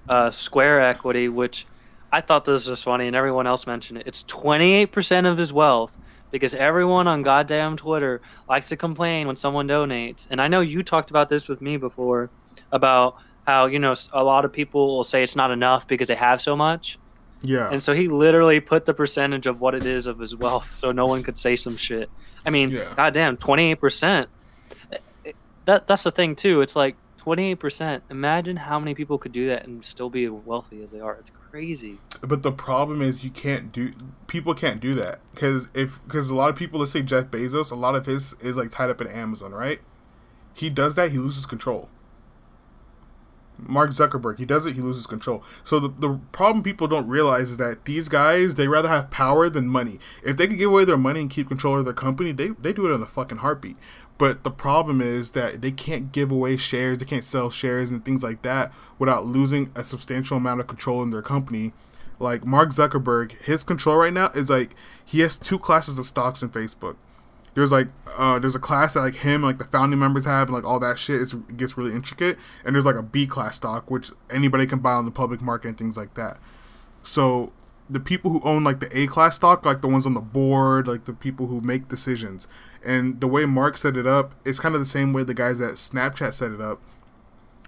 uh, 0.09 0.29
Square 0.31 0.81
equity, 0.81 1.29
which 1.29 1.65
I 2.11 2.21
thought 2.21 2.45
this 2.45 2.67
was 2.67 2.81
funny, 2.83 3.05
and 3.07 3.15
everyone 3.15 3.45
else 3.47 3.65
mentioned 3.67 3.99
it. 3.99 4.07
It's 4.07 4.23
28 4.23 4.87
percent 4.91 5.27
of 5.27 5.37
his 5.37 5.53
wealth 5.53 5.97
because 6.31 6.55
everyone 6.55 7.07
on 7.07 7.21
goddamn 7.21 7.77
Twitter 7.77 8.21
likes 8.49 8.69
to 8.69 8.77
complain 8.77 9.27
when 9.27 9.35
someone 9.35 9.67
donates. 9.67 10.27
And 10.29 10.41
I 10.41 10.47
know 10.47 10.61
you 10.61 10.81
talked 10.83 11.09
about 11.09 11.29
this 11.29 11.47
with 11.47 11.61
me 11.61 11.77
before 11.77 12.29
about 12.71 13.15
how 13.45 13.65
you 13.65 13.79
know 13.79 13.93
a 14.13 14.23
lot 14.23 14.45
of 14.45 14.53
people 14.53 14.87
will 14.95 15.03
say 15.03 15.23
it's 15.23 15.35
not 15.35 15.51
enough 15.51 15.87
because 15.87 16.07
they 16.07 16.15
have 16.15 16.41
so 16.41 16.55
much. 16.55 16.97
Yeah, 17.43 17.69
And 17.71 17.81
so 17.81 17.93
he 17.93 18.07
literally 18.07 18.59
put 18.59 18.85
the 18.85 18.93
percentage 18.93 19.47
of 19.47 19.61
what 19.61 19.73
it 19.73 19.83
is 19.83 20.05
of 20.05 20.19
his 20.19 20.35
wealth 20.35 20.69
so 20.69 20.91
no 20.91 21.07
one 21.07 21.23
could 21.23 21.39
say 21.39 21.55
some 21.55 21.75
shit. 21.75 22.07
I 22.45 22.51
mean, 22.51 22.69
Yeah. 22.69 22.93
goddamn, 22.95 23.37
28%. 23.37 24.27
That 25.65 25.87
that's 25.87 26.03
the 26.03 26.11
thing 26.11 26.35
too. 26.35 26.61
It's 26.61 26.75
like 26.75 26.95
28%. 27.25 28.01
Imagine 28.09 28.57
how 28.57 28.79
many 28.79 28.93
people 28.93 29.17
could 29.17 29.31
do 29.31 29.47
that 29.47 29.65
and 29.65 29.83
still 29.85 30.09
be 30.09 30.27
wealthy 30.27 30.83
as 30.83 30.91
they 30.91 30.99
are. 30.99 31.15
It's 31.15 31.31
crazy. 31.31 31.99
but 32.21 32.43
the 32.43 32.51
problem 32.51 33.01
is 33.01 33.23
you 33.23 33.29
can't 33.29 33.71
do. 33.71 33.93
People 34.27 34.53
can't 34.53 34.79
do 34.79 34.93
that 34.95 35.19
because 35.33 35.67
if 35.73 36.01
because 36.03 36.29
a 36.29 36.35
lot 36.35 36.49
of 36.49 36.55
people, 36.55 36.79
let's 36.79 36.91
say 36.91 37.01
Jeff 37.01 37.25
Bezos, 37.25 37.71
a 37.71 37.75
lot 37.75 37.95
of 37.95 38.05
his 38.05 38.33
is 38.39 38.57
like 38.57 38.71
tied 38.71 38.89
up 38.89 39.01
in 39.01 39.07
Amazon, 39.07 39.51
right? 39.51 39.79
He 40.53 40.69
does 40.69 40.95
that, 40.95 41.11
he 41.11 41.17
loses 41.17 41.45
control. 41.45 41.89
Mark 43.57 43.91
Zuckerberg, 43.91 44.39
he 44.39 44.45
does 44.45 44.65
it, 44.65 44.73
he 44.73 44.81
loses 44.81 45.05
control. 45.05 45.43
So 45.63 45.79
the, 45.79 45.87
the 45.89 46.19
problem 46.31 46.63
people 46.63 46.87
don't 46.87 47.07
realize 47.07 47.51
is 47.51 47.57
that 47.57 47.85
these 47.85 48.09
guys, 48.09 48.55
they 48.55 48.67
rather 48.67 48.89
have 48.89 49.11
power 49.11 49.49
than 49.49 49.67
money. 49.67 49.99
If 50.23 50.37
they 50.37 50.47
could 50.47 50.57
give 50.57 50.71
away 50.71 50.83
their 50.83 50.97
money 50.97 51.21
and 51.21 51.29
keep 51.29 51.47
control 51.47 51.77
of 51.77 51.85
their 51.85 51.93
company, 51.93 52.31
they, 52.31 52.49
they 52.49 52.73
do 52.73 52.87
it 52.87 52.93
in 52.93 53.01
a 53.01 53.07
fucking 53.07 53.39
heartbeat. 53.39 53.77
But 54.21 54.43
the 54.43 54.51
problem 54.51 55.01
is 55.01 55.31
that 55.31 55.63
they 55.63 55.71
can't 55.71 56.11
give 56.11 56.29
away 56.29 56.55
shares, 56.55 56.99
they 56.99 57.05
can't 57.05 57.23
sell 57.23 57.49
shares 57.49 57.89
and 57.89 58.05
things 58.05 58.21
like 58.21 58.43
that 58.43 58.71
without 58.99 59.25
losing 59.25 59.71
a 59.73 59.83
substantial 59.83 60.37
amount 60.37 60.59
of 60.59 60.67
control 60.67 61.01
in 61.01 61.09
their 61.09 61.23
company. 61.23 61.73
Like 62.19 62.45
Mark 62.45 62.69
Zuckerberg, 62.69 63.31
his 63.41 63.63
control 63.63 63.97
right 63.97 64.13
now 64.13 64.27
is 64.35 64.47
like 64.47 64.75
he 65.03 65.21
has 65.21 65.39
two 65.39 65.57
classes 65.57 65.97
of 65.97 66.05
stocks 66.05 66.43
in 66.43 66.49
Facebook. 66.49 66.97
There's 67.55 67.71
like 67.71 67.87
uh 68.15 68.37
there's 68.37 68.53
a 68.53 68.59
class 68.59 68.93
that 68.93 68.99
like 68.99 69.15
him 69.15 69.41
like 69.41 69.57
the 69.57 69.65
founding 69.65 69.97
members 69.97 70.25
have 70.25 70.49
and 70.49 70.55
like 70.55 70.65
all 70.65 70.79
that 70.81 70.99
shit. 70.99 71.19
It's, 71.19 71.33
it 71.33 71.57
gets 71.57 71.75
really 71.75 71.95
intricate. 71.95 72.37
And 72.63 72.75
there's 72.75 72.85
like 72.85 72.97
a 72.97 73.01
b 73.01 73.25
class 73.25 73.55
stock 73.55 73.89
which 73.89 74.11
anybody 74.29 74.67
can 74.67 74.77
buy 74.77 74.93
on 74.93 75.05
the 75.05 75.11
public 75.11 75.41
market 75.41 75.69
and 75.69 75.77
things 75.79 75.97
like 75.97 76.13
that. 76.13 76.37
So 77.01 77.53
the 77.89 77.99
people 77.99 78.29
who 78.29 78.41
own 78.43 78.63
like 78.63 78.81
the 78.81 78.95
a 78.95 79.07
class 79.07 79.37
stock 79.37 79.65
like 79.65 79.81
the 79.81 79.87
ones 79.87 80.05
on 80.05 80.13
the 80.13 80.21
board 80.21 80.87
like 80.87 81.05
the 81.05 81.13
people 81.13 81.47
who 81.47 81.59
make 81.61 81.87
decisions 81.87 82.47
and 82.85 83.21
the 83.21 83.27
way 83.27 83.45
mark 83.45 83.77
set 83.77 83.95
it 83.95 84.07
up 84.07 84.33
it's 84.45 84.59
kind 84.59 84.75
of 84.75 84.81
the 84.81 84.87
same 84.87 85.13
way 85.13 85.23
the 85.23 85.33
guys 85.33 85.59
at 85.61 85.75
snapchat 85.75 86.33
set 86.33 86.51
it 86.51 86.61
up 86.61 86.81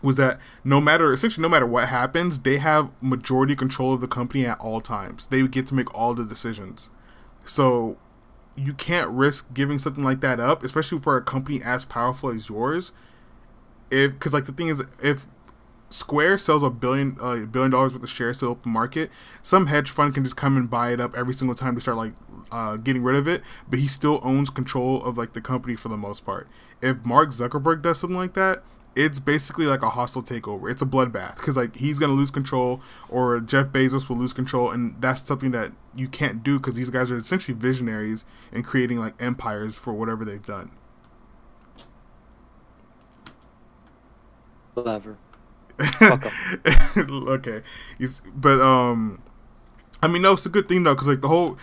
was 0.01 0.18
that 0.18 0.39
no 0.64 0.82
matter 0.82 1.14
essentially 1.14 1.41
no 1.41 1.49
matter 1.49 1.66
what 1.66 1.88
happens 1.88 2.39
they 2.39 2.57
have 2.57 2.91
majority 3.01 3.55
control 3.55 3.93
of 3.93 4.01
the 4.01 4.07
company 4.07 4.45
at 4.45 4.59
all 4.59 4.82
times 4.82 5.28
they 5.28 5.47
get 5.47 5.66
to 5.66 5.76
make 5.76 5.93
all 5.93 6.14
the 6.14 6.26
decisions 6.26 6.89
so 7.45 7.97
you 8.55 8.74
can't 8.74 9.09
risk 9.09 9.53
giving 9.53 9.80
something 9.80 10.03
like 10.03 10.22
that 10.22 10.39
up, 10.39 10.64
especially 10.64 10.99
for 10.99 11.18
a 11.18 11.22
company 11.22 11.61
as 11.64 11.86
powerful 11.86 12.30
as 12.30 12.49
yours. 12.49 12.91
If 13.89 14.14
because 14.14 14.34
like 14.34 14.45
the 14.45 14.51
thing 14.51 14.68
is, 14.68 14.84
if 15.01 15.26
Square 15.89 16.39
sells 16.39 16.64
a 16.64 16.70
billion 16.70 17.18
uh, 17.20 17.45
billion 17.45 17.72
dollars 17.72 17.93
worth 17.93 18.03
of 18.03 18.09
shares 18.09 18.39
to 18.39 18.45
the 18.45 18.51
open 18.51 18.72
market, 18.72 19.11
some 19.41 19.68
hedge 19.68 19.89
fund 19.89 20.14
can 20.14 20.24
just 20.24 20.36
come 20.36 20.57
and 20.57 20.70
buy 20.70 20.91
it 20.91 20.99
up 20.99 21.16
every 21.16 21.34
single 21.34 21.55
time 21.55 21.76
to 21.76 21.82
start 21.82 21.97
like 21.97 22.14
uh, 22.54 22.78
getting 22.78 23.04
rid 23.04 23.16
of 23.16 23.28
it. 23.28 23.41
But 23.70 23.80
he 23.80 23.88
still 23.88 24.20
owns 24.24 24.49
control 24.49 25.04
of 25.04 25.18
like 25.18 25.34
the 25.34 25.41
company 25.41 25.76
for 25.76 25.89
the 25.89 25.97
most 25.97 26.26
part. 26.26 26.47
If 26.82 27.06
Mark 27.06 27.30
Zuckerberg 27.30 27.82
does 27.82 27.99
something 27.99 28.18
like 28.18 28.34
that, 28.36 28.64
it's 28.95 29.20
basically 29.20 29.66
like 29.66 29.82
a 29.82 29.89
hostile 29.89 30.22
takeover. 30.22 30.70
It's 30.70 30.82
a 30.82 30.86
bloodbath 30.86 31.36
because 31.38 31.58
like 31.58 31.76
he's 31.78 31.97
gonna 31.99 32.14
lose 32.14 32.30
control, 32.32 32.82
or 33.10 33.39
Jeff 33.39 33.68
Bezos 33.70 34.08
will 34.08 34.18
lose 34.18 34.34
control, 34.34 34.70
and 34.72 35.01
that's 35.01 35.26
something 35.26 35.51
that 35.51 35.72
you 35.95 36.08
can't 36.08 36.43
do 36.43 36.60
because 36.60 36.76
these 36.76 36.91
guys 36.91 37.12
are 37.12 37.18
essentially 37.18 37.58
visionaries 37.58 38.24
and 38.51 38.64
creating 38.64 38.99
like 38.99 39.16
empires 39.20 39.76
for 39.76 39.93
whatever 39.93 40.24
they've 40.24 40.45
done. 40.45 40.72
Whatever. 44.74 45.18
Okay, 46.97 47.62
He's- 47.97 48.22
but 48.36 48.62
um, 48.62 49.22
I 50.01 50.08
mean, 50.08 50.22
no, 50.22 50.34
it's 50.34 50.45
a 50.45 50.49
good 50.49 50.68
thing 50.68 50.84
though 50.84 50.93
because 50.93 51.08
like 51.08 51.22
the 51.22 51.28
whole. 51.28 51.58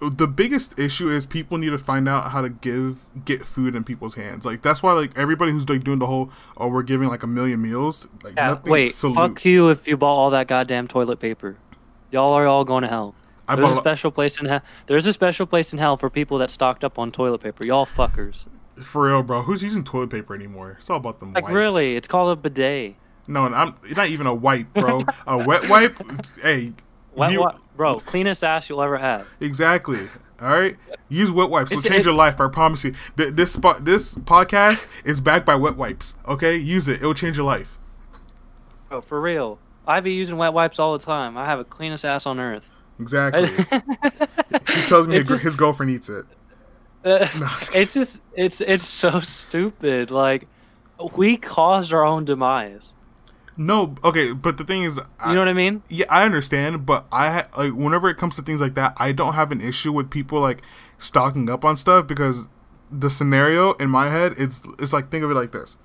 The 0.00 0.26
biggest 0.26 0.78
issue 0.78 1.08
is 1.08 1.24
people 1.24 1.56
need 1.56 1.70
to 1.70 1.78
find 1.78 2.08
out 2.08 2.30
how 2.32 2.40
to 2.42 2.48
give 2.50 3.00
get 3.24 3.42
food 3.42 3.74
in 3.74 3.84
people's 3.84 4.14
hands. 4.16 4.44
Like 4.44 4.62
that's 4.62 4.82
why 4.82 4.92
like 4.92 5.16
everybody 5.16 5.52
who's 5.52 5.68
like 5.68 5.84
doing 5.84 5.98
the 5.98 6.06
whole 6.06 6.30
oh 6.56 6.68
we're 6.68 6.82
giving 6.82 7.08
like 7.08 7.22
a 7.22 7.26
million 7.28 7.62
meals. 7.62 8.06
Like 8.22 8.34
Yeah, 8.36 8.48
nothing, 8.48 8.72
wait, 8.72 8.92
salute. 8.94 9.14
fuck 9.14 9.44
you 9.44 9.70
if 9.70 9.86
you 9.88 9.96
bought 9.96 10.14
all 10.16 10.30
that 10.30 10.46
goddamn 10.48 10.88
toilet 10.88 11.20
paper. 11.20 11.56
Y'all 12.10 12.32
are 12.32 12.46
all 12.46 12.64
going 12.64 12.82
to 12.82 12.88
hell. 12.88 13.14
I 13.48 13.56
There's 13.56 13.70
a 13.72 13.76
special 13.76 14.10
place 14.10 14.38
in 14.38 14.46
hell. 14.46 14.62
There's 14.86 15.06
a 15.06 15.12
special 15.12 15.46
place 15.46 15.72
in 15.72 15.78
hell 15.78 15.96
for 15.96 16.08
people 16.10 16.38
that 16.38 16.50
stocked 16.50 16.82
up 16.84 16.98
on 16.98 17.12
toilet 17.12 17.38
paper. 17.42 17.66
Y'all 17.66 17.86
fuckers. 17.86 18.44
For 18.82 19.06
real, 19.06 19.22
bro. 19.22 19.42
Who's 19.42 19.62
using 19.62 19.84
toilet 19.84 20.10
paper 20.10 20.34
anymore? 20.34 20.76
It's 20.78 20.88
all 20.90 20.96
about 20.96 21.20
them 21.20 21.32
Like 21.32 21.44
wipes. 21.44 21.54
really, 21.54 21.96
it's 21.96 22.08
called 22.08 22.36
a 22.36 22.40
bidet. 22.40 22.96
No, 23.26 23.42
I'm 23.42 23.74
not 23.96 24.08
even 24.08 24.26
a 24.26 24.34
wipe, 24.34 24.72
bro. 24.74 25.02
a 25.26 25.38
wet 25.44 25.68
wipe. 25.68 25.98
Hey, 26.42 26.72
Wet 27.16 27.32
you- 27.32 27.38
wi- 27.38 27.58
bro, 27.76 27.98
cleanest 28.00 28.42
ass 28.44 28.68
you'll 28.68 28.82
ever 28.82 28.98
have. 28.98 29.26
exactly. 29.40 30.08
All 30.40 30.48
right, 30.48 30.76
use 31.08 31.30
wet 31.30 31.48
wipes. 31.48 31.70
It'll 31.72 31.82
change 31.82 32.00
it- 32.00 32.06
your 32.06 32.14
life. 32.14 32.40
I 32.40 32.48
promise 32.48 32.84
you. 32.84 32.94
This 33.16 33.52
spot, 33.52 33.84
this 33.84 34.16
podcast 34.16 34.86
is 35.04 35.20
backed 35.20 35.46
by 35.46 35.54
wet 35.54 35.76
wipes. 35.76 36.16
Okay, 36.26 36.56
use 36.56 36.88
it. 36.88 36.96
It'll 36.96 37.14
change 37.14 37.36
your 37.36 37.46
life. 37.46 37.78
Bro, 38.88 39.02
for 39.02 39.20
real. 39.20 39.58
I 39.86 40.00
be 40.00 40.12
using 40.12 40.36
wet 40.36 40.52
wipes 40.52 40.78
all 40.78 40.96
the 40.98 41.04
time. 41.04 41.36
I 41.38 41.46
have 41.46 41.60
a 41.60 41.64
cleanest 41.64 42.04
ass 42.04 42.26
on 42.26 42.40
earth. 42.40 42.70
Exactly. 42.98 43.46
he 44.74 44.82
tells 44.86 45.06
me 45.06 45.16
his, 45.16 45.24
just- 45.24 45.44
his 45.44 45.56
girlfriend 45.56 45.92
eats 45.92 46.08
it. 46.08 46.24
Uh, 47.04 47.28
No, 47.38 47.44
I'm 47.44 47.58
just 47.58 47.70
kidding. 47.72 47.82
it's 47.82 47.92
just 47.92 48.22
it's 48.34 48.60
it's 48.62 48.86
so 48.86 49.20
stupid. 49.20 50.10
Like 50.10 50.48
we 51.14 51.36
caused 51.36 51.92
our 51.92 52.02
own 52.02 52.24
demise. 52.24 52.93
No, 53.56 53.94
okay, 54.02 54.32
but 54.32 54.56
the 54.58 54.64
thing 54.64 54.82
is, 54.82 55.00
I, 55.20 55.28
You 55.28 55.34
know 55.34 55.40
what 55.40 55.48
I 55.48 55.52
mean? 55.52 55.82
yeah, 55.88 56.06
I 56.08 56.24
understand, 56.24 56.86
but 56.86 57.06
I 57.12 57.46
like 57.56 57.72
whenever 57.72 58.08
it 58.08 58.16
comes 58.16 58.36
to 58.36 58.42
things 58.42 58.60
like 58.60 58.74
that, 58.74 58.94
I 58.96 59.12
don't 59.12 59.34
have 59.34 59.52
an 59.52 59.60
issue 59.60 59.92
with 59.92 60.10
people 60.10 60.40
like 60.40 60.62
stocking 60.98 61.48
up 61.48 61.64
on 61.64 61.76
stuff 61.76 62.06
because 62.06 62.48
the 62.90 63.10
scenario 63.10 63.72
in 63.74 63.90
my 63.90 64.08
head, 64.08 64.34
it's 64.36 64.62
it's 64.78 64.92
like 64.92 65.10
think 65.10 65.24
of 65.24 65.30
it 65.30 65.34
like 65.34 65.52
this: 65.52 65.78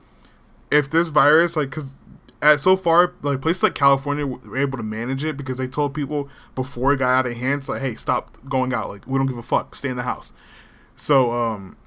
if 0.72 0.90
this 0.90 1.10
virus, 1.10 1.56
like, 1.56 1.70
because 1.70 1.96
at 2.42 2.62
so 2.62 2.78
far, 2.78 3.14
like 3.22 3.42
places 3.42 3.64
like 3.64 3.76
California 3.76 4.26
were 4.26 4.58
able 4.58 4.78
to 4.78 4.84
manage 4.84 5.24
it 5.24 5.38
because 5.38 5.58
they 5.58 5.68
told 5.68 5.94
people 5.94 6.30
before 6.56 6.94
it 6.94 6.98
got 6.98 7.10
out 7.10 7.26
of 7.28 7.38
hand, 7.38 7.60
it's 7.60 7.70
like, 7.70 7.82
hey, 7.82 7.96
stop 7.96 8.38
going 8.48 8.74
out, 8.74 8.90
like 8.90 9.06
we 9.08 9.18
don't 9.18 9.28
give 9.28 9.38
a 9.38 9.44
fuck, 9.44 9.76
stay 9.76 9.90
in 9.90 9.98
the 9.98 10.04
house. 10.04 10.34
So, 10.96 11.32
um, 11.32 11.78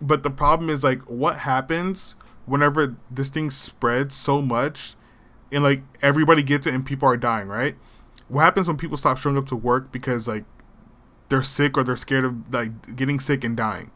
but 0.00 0.22
the 0.22 0.30
problem 0.30 0.70
is 0.70 0.84
like 0.84 1.00
what 1.02 1.38
happens 1.38 2.16
whenever 2.46 2.96
this 3.10 3.30
thing 3.30 3.50
spreads 3.50 4.14
so 4.14 4.40
much 4.42 4.96
and 5.54 5.64
like 5.64 5.82
everybody 6.02 6.42
gets 6.42 6.66
it 6.66 6.74
and 6.74 6.84
people 6.84 7.08
are 7.08 7.16
dying, 7.16 7.48
right? 7.48 7.76
What 8.28 8.42
happens 8.42 8.68
when 8.68 8.76
people 8.76 8.96
stop 8.96 9.18
showing 9.18 9.36
up 9.38 9.46
to 9.46 9.56
work 9.56 9.92
because 9.92 10.26
like 10.28 10.44
they're 11.28 11.42
sick 11.42 11.76
or 11.76 11.84
they're 11.84 11.96
scared 11.96 12.24
of 12.24 12.52
like 12.52 12.96
getting 12.96 13.20
sick 13.20 13.44
and 13.44 13.56
dying? 13.56 13.90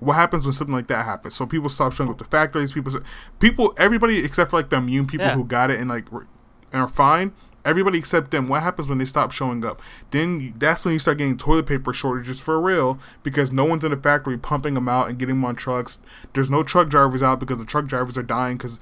What 0.00 0.14
happens 0.14 0.44
when 0.44 0.52
something 0.52 0.74
like 0.74 0.88
that 0.88 1.04
happens? 1.04 1.34
So 1.34 1.46
people 1.46 1.68
stop 1.68 1.92
showing 1.92 2.10
up 2.10 2.18
to 2.18 2.24
factories. 2.24 2.72
People, 2.72 2.92
people, 3.40 3.74
everybody 3.78 4.18
except 4.24 4.50
for 4.50 4.56
like 4.58 4.68
the 4.70 4.76
immune 4.76 5.06
people 5.06 5.26
Yeah. 5.26 5.34
who 5.34 5.44
got 5.44 5.70
it 5.70 5.78
and 5.78 5.88
like 5.88 6.10
and 6.12 6.26
are 6.82 6.88
fine. 6.88 7.32
Everybody 7.64 7.98
except 7.98 8.30
them. 8.30 8.46
What 8.46 8.62
happens 8.62 8.90
when 8.90 8.98
they 8.98 9.06
stop 9.06 9.32
showing 9.32 9.64
up? 9.64 9.80
Then 10.10 10.52
that's 10.58 10.84
when 10.84 10.92
you 10.92 10.98
start 10.98 11.16
getting 11.16 11.38
toilet 11.38 11.64
paper 11.64 11.94
shortages 11.94 12.38
for 12.38 12.60
real 12.60 12.98
because 13.22 13.50
no 13.52 13.64
one's 13.64 13.84
in 13.84 13.90
the 13.90 13.96
factory 13.96 14.36
pumping 14.36 14.74
them 14.74 14.86
out 14.86 15.08
and 15.08 15.18
getting 15.18 15.36
them 15.36 15.44
on 15.46 15.56
trucks. 15.56 15.98
There's 16.34 16.50
no 16.50 16.62
truck 16.62 16.90
drivers 16.90 17.22
out 17.22 17.40
because 17.40 17.56
the 17.56 17.64
truck 17.64 17.86
drivers 17.86 18.18
are 18.18 18.22
dying 18.22 18.58
because 18.58 18.78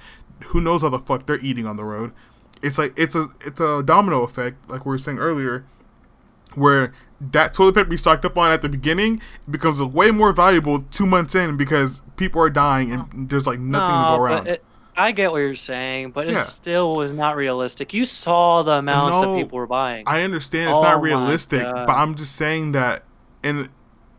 who 0.46 0.60
knows 0.60 0.82
how 0.82 0.88
the 0.88 0.98
fuck 0.98 1.26
they're 1.26 1.40
eating 1.40 1.66
on 1.66 1.76
the 1.76 1.84
road. 1.84 2.12
It's 2.62 2.78
like 2.78 2.92
it's 2.96 3.14
a 3.14 3.26
it's 3.40 3.60
a 3.60 3.82
domino 3.82 4.22
effect, 4.22 4.68
like 4.70 4.86
we 4.86 4.90
were 4.90 4.98
saying 4.98 5.18
earlier, 5.18 5.64
where 6.54 6.92
that 7.20 7.54
toilet 7.54 7.74
paper 7.74 7.90
you 7.90 7.96
stocked 7.96 8.24
up 8.24 8.36
on 8.36 8.50
at 8.52 8.62
the 8.62 8.68
beginning 8.68 9.20
becomes 9.48 9.80
way 9.82 10.10
more 10.10 10.32
valuable 10.32 10.80
two 10.90 11.06
months 11.06 11.34
in 11.34 11.56
because 11.56 12.02
people 12.16 12.40
are 12.40 12.50
dying 12.50 12.90
and 12.92 13.28
there's 13.30 13.46
like 13.46 13.58
nothing 13.58 13.96
to 13.96 14.04
go 14.16 14.16
around. 14.22 14.46
It, 14.48 14.64
I 14.96 15.12
get 15.12 15.30
what 15.32 15.38
you're 15.38 15.54
saying, 15.54 16.10
but 16.10 16.26
it 16.26 16.32
Yeah. 16.34 16.42
still 16.42 16.96
was 16.96 17.12
not 17.12 17.36
realistic. 17.36 17.94
You 17.94 18.04
saw 18.04 18.62
the 18.62 18.72
amounts 18.72 19.20
No, 19.20 19.32
that 19.34 19.42
people 19.42 19.56
were 19.58 19.66
buying. 19.66 20.04
I 20.06 20.22
understand 20.22 20.70
it's 20.70 20.78
Oh 20.78 20.82
not 20.82 21.00
realistic, 21.00 21.62
but 21.62 21.90
I'm 21.90 22.14
just 22.14 22.36
saying 22.36 22.72
that 22.72 23.04
in 23.42 23.70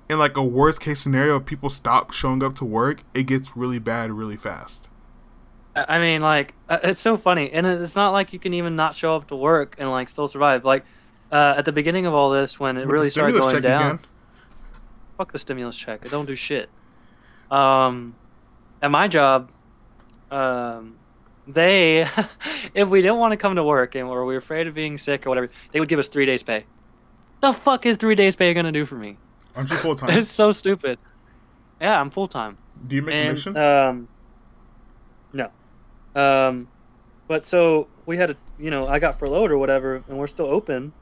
in 0.10 0.20
like 0.20 0.36
a 0.36 0.44
worst 0.44 0.82
case 0.82 1.00
scenario, 1.00 1.38
if 1.38 1.46
people 1.46 1.70
stop 1.70 2.12
showing 2.12 2.44
up 2.44 2.56
to 2.56 2.66
work, 2.66 3.04
it 3.14 3.24
gets 3.24 3.56
really 3.56 3.80
bad 3.80 4.12
really 4.12 4.36
fast. 4.38 4.88
I 5.76 5.98
I 5.98 6.00
mean, 6.00 6.22
like, 6.22 6.54
uh, 6.70 6.80
it's 6.84 7.02
so 7.02 7.18
funny, 7.18 7.52
and 7.52 7.66
it's 7.66 7.96
not 7.96 8.12
like 8.12 8.34
you 8.34 8.40
can 8.40 8.54
even 8.54 8.76
not 8.76 8.96
show 8.96 9.16
up 9.16 9.28
to 9.28 9.36
work 9.36 9.76
and 9.78 9.90
like 9.90 10.10
still 10.10 10.28
survive. 10.28 10.66
Like, 10.66 10.86
uh, 11.32 11.56
at 11.58 11.66
the 11.66 11.72
beginning 11.72 12.06
of 12.06 12.14
all 12.14 12.30
this, 12.30 12.60
when 12.60 12.78
it 12.78 12.82
With 12.82 12.92
really 12.92 13.10
started 13.10 13.40
going 13.40 13.62
down, 13.62 14.00
fuck 15.18 15.32
the 15.32 15.40
stimulus 15.40 15.76
check. 15.76 16.06
It 16.06 16.12
don't 16.12 16.26
do 16.26 16.36
shit. 16.36 16.70
Um, 17.50 18.16
at 18.82 18.92
my 18.92 19.08
job, 19.08 19.50
um, 20.32 20.96
they, 21.48 22.02
if 22.74 22.90
we 22.90 23.02
didn't 23.02 23.18
want 23.18 23.32
to 23.32 23.38
come 23.38 23.56
to 23.56 23.64
work 23.64 23.96
and 23.96 24.08
or 24.08 24.26
we 24.26 24.34
were 24.34 24.40
afraid 24.40 24.68
of 24.68 24.74
being 24.74 24.98
sick 24.98 25.26
or 25.26 25.30
whatever, 25.30 25.50
they 25.72 25.80
would 25.80 25.90
give 25.90 26.00
us 26.00 26.08
three 26.08 26.26
days 26.26 26.44
pay. 26.44 26.66
The 27.42 27.52
fuck 27.54 27.86
is 27.86 27.98
three 27.98 28.16
days 28.16 28.36
pay 28.36 28.54
gonna 28.54 28.72
do 28.72 28.86
for 28.86 28.96
me? 28.96 29.18
Aren't 29.56 29.70
you 29.70 29.78
full 29.78 29.96
time? 29.96 30.10
It's 30.18 30.32
so 30.32 30.52
stupid. 30.52 30.98
Yeah, 31.82 32.00
I'm 32.00 32.10
full 32.10 32.28
time. 32.28 32.58
Do 32.88 32.96
you 32.96 33.02
make 33.02 33.14
And 33.14 33.28
commission? 33.30 33.58
um, 33.58 34.08
um, 36.16 36.68
but 37.28 37.44
so 37.44 37.88
we 38.06 38.18
had 38.18 38.32
a, 38.32 38.38
you 38.60 38.70
know, 38.70 38.88
I 38.88 39.00
got 39.00 39.18
furloughed 39.18 39.52
or 39.52 39.58
whatever, 39.58 40.04
and 40.08 40.18
we're 40.18 40.28
still 40.28 40.48
open. 40.48 40.94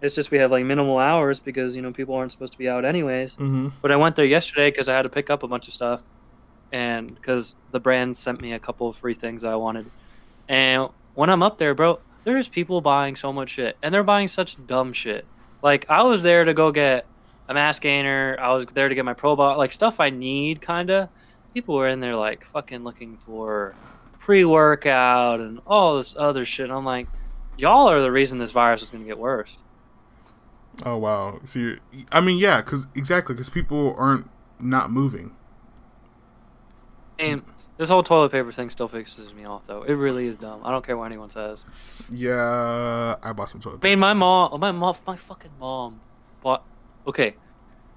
It's 0.00 0.14
just 0.14 0.30
we 0.30 0.38
have 0.38 0.50
like 0.50 0.64
minimal 0.64 0.98
hours 0.98 1.40
because 1.40 1.74
you 1.74 1.82
know 1.82 1.92
people 1.92 2.14
aren't 2.14 2.32
supposed 2.32 2.52
to 2.52 2.58
be 2.58 2.68
out 2.68 2.84
anyways. 2.84 3.36
mm-hmm. 3.36 3.68
But 3.80 3.92
I 3.92 3.96
went 3.96 4.16
there 4.16 4.24
yesterday 4.24 4.70
because 4.70 4.88
I 4.88 4.94
had 4.94 5.02
to 5.02 5.08
pick 5.08 5.30
up 5.30 5.42
a 5.42 5.48
bunch 5.48 5.68
of 5.68 5.74
stuff, 5.74 6.02
and 6.72 7.14
because 7.14 7.54
the 7.70 7.80
brand 7.80 8.16
sent 8.16 8.40
me 8.40 8.52
a 8.52 8.58
couple 8.58 8.88
of 8.88 8.96
free 8.96 9.14
things 9.14 9.44
I 9.44 9.54
wanted. 9.56 9.86
And 10.48 10.88
when 11.14 11.30
I'm 11.30 11.42
up 11.42 11.58
there, 11.58 11.74
bro, 11.74 11.98
there's 12.24 12.48
people 12.48 12.80
buying 12.80 13.16
so 13.16 13.32
much 13.32 13.50
shit, 13.50 13.76
and 13.82 13.94
they're 13.94 14.04
buying 14.04 14.28
such 14.28 14.64
dumb 14.66 14.92
shit. 14.92 15.24
Like 15.62 15.86
I 15.88 16.02
was 16.02 16.22
there 16.22 16.44
to 16.44 16.54
go 16.54 16.72
get 16.72 17.06
a 17.48 17.54
mass 17.54 17.78
gainer. 17.78 18.36
I 18.40 18.52
was 18.52 18.66
there 18.66 18.88
to 18.88 18.94
get 18.94 19.04
my 19.04 19.14
probot, 19.14 19.56
like 19.56 19.72
stuff 19.72 20.00
I 20.00 20.10
need, 20.10 20.60
kinda. 20.60 21.08
People 21.54 21.76
were 21.76 21.88
in 21.88 22.00
there 22.00 22.16
like 22.16 22.44
fucking 22.44 22.84
looking 22.84 23.16
for 23.24 23.74
pre-workout 24.26 25.38
and 25.38 25.60
all 25.68 25.98
this 25.98 26.16
other 26.18 26.44
shit. 26.44 26.68
I'm 26.68 26.84
like, 26.84 27.06
y'all 27.56 27.88
are 27.88 28.02
the 28.02 28.10
reason 28.10 28.40
this 28.40 28.50
virus 28.50 28.82
is 28.82 28.90
gonna 28.90 29.04
get 29.04 29.18
worse. 29.18 29.56
Oh 30.84 30.96
wow. 30.96 31.38
So 31.44 31.60
you, 31.60 31.78
I 32.10 32.20
mean, 32.20 32.38
yeah, 32.38 32.60
because 32.60 32.88
exactly 32.96 33.36
because 33.36 33.50
people 33.50 33.94
aren't 33.96 34.28
not 34.58 34.90
moving. 34.90 35.36
And 37.20 37.42
this 37.78 37.88
whole 37.88 38.02
toilet 38.02 38.32
paper 38.32 38.50
thing 38.50 38.68
still 38.68 38.88
pisses 38.88 39.32
me 39.32 39.44
off, 39.44 39.62
though. 39.68 39.84
It 39.84 39.92
really 39.92 40.26
is 40.26 40.36
dumb. 40.36 40.60
I 40.64 40.72
don't 40.72 40.84
care 40.84 40.96
what 40.96 41.04
anyone 41.04 41.30
says. 41.30 41.62
Yeah, 42.10 43.14
I 43.22 43.32
bought 43.32 43.50
some 43.50 43.60
toilet 43.60 43.76
I 43.76 43.78
paper. 43.78 43.90
mean, 43.90 44.00
my 44.00 44.12
mom, 44.12 44.58
my 44.58 44.72
mom, 44.72 44.96
my 45.06 45.14
fucking 45.14 45.52
mom 45.60 46.00
bought. 46.42 46.66
Okay, 47.06 47.36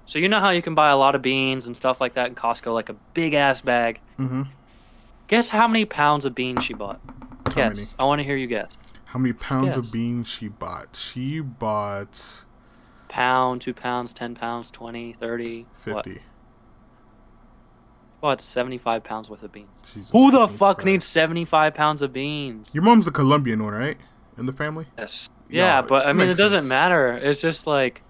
so 0.06 0.20
you 0.20 0.28
know 0.28 0.38
how 0.38 0.50
you 0.50 0.62
can 0.62 0.76
buy 0.76 0.90
a 0.90 0.96
lot 0.96 1.16
of 1.16 1.22
beans 1.22 1.66
and 1.66 1.76
stuff 1.76 2.00
like 2.00 2.14
that 2.14 2.28
in 2.28 2.36
Costco, 2.36 2.72
like 2.72 2.88
a 2.88 2.94
big 3.14 3.34
ass 3.34 3.60
bag. 3.60 3.98
Mm-hmm. 4.16 4.42
Guess 5.30 5.50
how 5.50 5.68
many 5.68 5.84
pounds 5.84 6.24
of 6.24 6.34
beans 6.34 6.64
she 6.64 6.74
bought? 6.74 7.00
How 7.46 7.52
Guess. 7.54 7.76
many? 7.76 7.88
I 8.00 8.04
want 8.04 8.18
to 8.18 8.24
hear 8.24 8.36
you 8.36 8.48
guess. 8.48 8.68
How 9.04 9.20
many 9.20 9.32
pounds 9.32 9.76
of 9.76 9.92
beans 9.92 10.26
she 10.28 10.48
bought? 10.48 10.96
She 10.96 11.40
bought 11.40 12.44
Pound, 13.08 13.60
two 13.60 13.72
pounds, 13.72 14.12
ten 14.12 14.34
pounds, 14.34 14.70
20, 14.72 15.12
30. 15.12 15.66
What? 15.84 16.04
fifty. 16.04 16.22
Bought 18.20 18.40
75 18.40 19.02
pounds 19.04 19.30
worth 19.30 19.42
of 19.44 19.52
beans. 19.52 19.68
Jesus 19.94 20.10
Who 20.10 20.30
the 20.32 20.46
fuck 20.48 20.78
Christ. 20.78 20.86
needs 20.86 21.06
75 21.06 21.74
pounds 21.74 22.02
of 22.02 22.12
beans? 22.12 22.70
Your 22.74 22.82
mom's 22.82 23.06
a 23.06 23.10
Colombian 23.12 23.64
one, 23.64 23.72
right? 23.72 23.96
In 24.36 24.46
the 24.46 24.52
family. 24.52 24.86
Yes. 24.98 25.30
Yeah, 25.48 25.76
Yeah, 25.76 25.82
but 25.82 26.06
I 26.06 26.12
mean, 26.12 26.22
it 26.22 26.26
makes 26.30 26.38
doesn't 26.38 26.60
sense. 26.62 26.68
matter. 26.70 27.16
It's 27.16 27.40
just 27.40 27.66
like. 27.68 28.02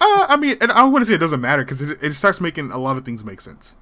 Uh, 0.00 0.26
I 0.28 0.36
mean, 0.36 0.56
and 0.60 0.70
I 0.70 0.84
wouldn't 0.84 1.08
say 1.08 1.14
it 1.14 1.18
doesn't 1.18 1.40
matter 1.40 1.62
because 1.64 1.82
it, 1.82 1.98
it 2.00 2.12
starts 2.14 2.40
making 2.40 2.70
a 2.70 2.78
lot 2.78 2.96
of 2.96 3.04
things 3.04 3.24
make 3.24 3.40
sense. 3.40 3.76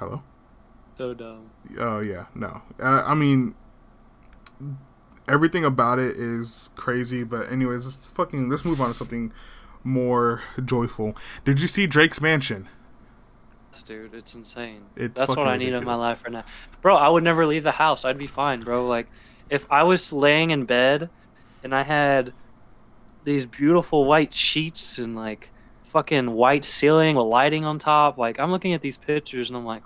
Hello. 0.00 0.22
So 0.96 1.12
dumb. 1.12 1.50
Oh 1.78 2.00
yeah, 2.00 2.24
no. 2.34 2.62
Uh, 2.82 3.02
I 3.04 3.14
mean, 3.14 3.54
everything 5.28 5.62
about 5.62 5.98
it 5.98 6.16
is 6.16 6.70
crazy. 6.74 7.22
But 7.22 7.52
anyways, 7.52 7.84
let's 7.84 8.06
fucking 8.06 8.48
let's 8.48 8.64
move 8.64 8.80
on 8.80 8.88
to 8.88 8.94
something 8.94 9.30
more 9.84 10.40
joyful. 10.64 11.18
Did 11.44 11.60
you 11.60 11.68
see 11.68 11.86
Drake's 11.86 12.18
mansion? 12.18 12.66
Dude, 13.86 14.14
it's 14.14 14.34
insane. 14.34 14.82
It's 14.96 15.18
That's 15.18 15.36
what 15.36 15.48
I 15.48 15.56
need 15.56 15.74
in 15.74 15.84
my 15.84 15.94
life 15.94 16.24
right 16.24 16.32
now, 16.32 16.44
bro. 16.80 16.96
I 16.96 17.08
would 17.08 17.24
never 17.24 17.44
leave 17.44 17.62
the 17.62 17.72
house. 17.72 18.04
I'd 18.04 18.18
be 18.18 18.26
fine, 18.26 18.60
bro. 18.60 18.86
Like, 18.86 19.06
if 19.50 19.66
I 19.70 19.82
was 19.82 20.12
laying 20.14 20.50
in 20.50 20.64
bed 20.64 21.10
and 21.62 21.74
I 21.74 21.82
had 21.82 22.32
these 23.24 23.44
beautiful 23.44 24.06
white 24.06 24.32
sheets 24.32 24.98
and 24.98 25.14
like 25.14 25.50
fucking 25.84 26.30
white 26.30 26.64
ceiling 26.64 27.16
with 27.16 27.26
lighting 27.26 27.64
on 27.64 27.78
top, 27.78 28.16
like 28.16 28.38
I'm 28.38 28.50
looking 28.50 28.72
at 28.72 28.80
these 28.80 28.96
pictures 28.96 29.48
and 29.48 29.56
I'm 29.56 29.64
like, 29.64 29.82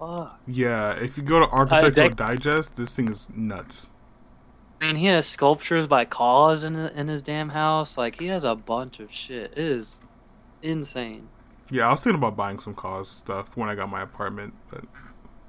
fuck? 0.00 0.40
Yeah, 0.46 0.94
if 1.00 1.16
you 1.16 1.22
go 1.22 1.38
to 1.40 1.46
Architectural 1.48 2.08
Dick- 2.08 2.16
Digest, 2.16 2.76
this 2.76 2.96
thing 2.96 3.08
is 3.08 3.28
nuts. 3.34 3.88
I 4.80 4.86
mean, 4.86 4.96
he 4.96 5.06
has 5.06 5.26
sculptures 5.26 5.86
by 5.86 6.06
Kaws 6.06 6.64
in 6.64 6.74
in 6.74 7.06
his 7.08 7.20
damn 7.22 7.50
house. 7.50 7.96
Like, 7.98 8.18
he 8.18 8.26
has 8.28 8.42
a 8.44 8.54
bunch 8.56 8.98
of 8.98 9.12
shit. 9.12 9.52
It 9.52 9.58
is 9.58 10.00
insane. 10.62 11.28
Yeah, 11.70 11.86
I 11.86 11.90
was 11.92 12.02
thinking 12.02 12.18
about 12.18 12.36
buying 12.36 12.58
some 12.58 12.74
Kaws 12.74 13.06
stuff 13.06 13.56
when 13.56 13.68
I 13.68 13.74
got 13.74 13.88
my 13.90 14.00
apartment, 14.02 14.54
but 14.70 14.84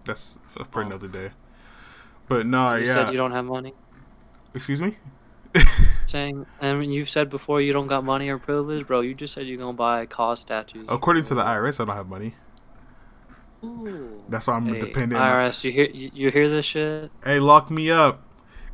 that's 0.05 0.37
uh, 0.57 0.65
for 0.65 0.83
Oh. 0.83 0.85
another 0.85 1.07
day. 1.07 1.31
But 2.27 2.45
no, 2.45 2.75
You 2.75 2.85
yeah. 2.87 2.93
said 2.93 3.11
you 3.11 3.17
don't 3.17 3.31
have 3.31 3.45
money. 3.45 3.73
Excuse 4.53 4.81
me. 4.81 4.97
saying, 6.07 6.45
I 6.61 6.73
mean, 6.73 6.91
you've 6.91 7.09
said 7.09 7.29
before 7.29 7.61
you 7.61 7.71
don't 7.73 7.87
got 7.87 8.03
money 8.03 8.29
or 8.29 8.37
privilege, 8.37 8.85
bro. 8.85 8.99
You 9.01 9.13
just 9.13 9.33
said 9.33 9.47
you're 9.47 9.57
gonna 9.57 9.73
buy 9.73 10.05
Kaws 10.05 10.39
statues. 10.39 10.85
According 10.89 11.23
to 11.23 11.35
the 11.35 11.41
IRS, 11.41 11.79
I 11.79 11.85
don't 11.85 11.95
have 11.95 12.09
money. 12.09 12.35
Ooh. 13.63 14.23
That's 14.29 14.47
why 14.47 14.55
I'm 14.55 14.65
Hey, 14.65 14.79
dependent. 14.79 15.21
on- 15.21 15.27
IRS, 15.33 15.63
you 15.63 15.71
hear 15.71 15.87
you, 15.93 16.11
you 16.13 16.31
hear 16.31 16.49
this 16.49 16.65
shit? 16.65 17.11
Hey, 17.23 17.39
lock 17.39 17.69
me 17.69 17.91
up. 17.91 18.21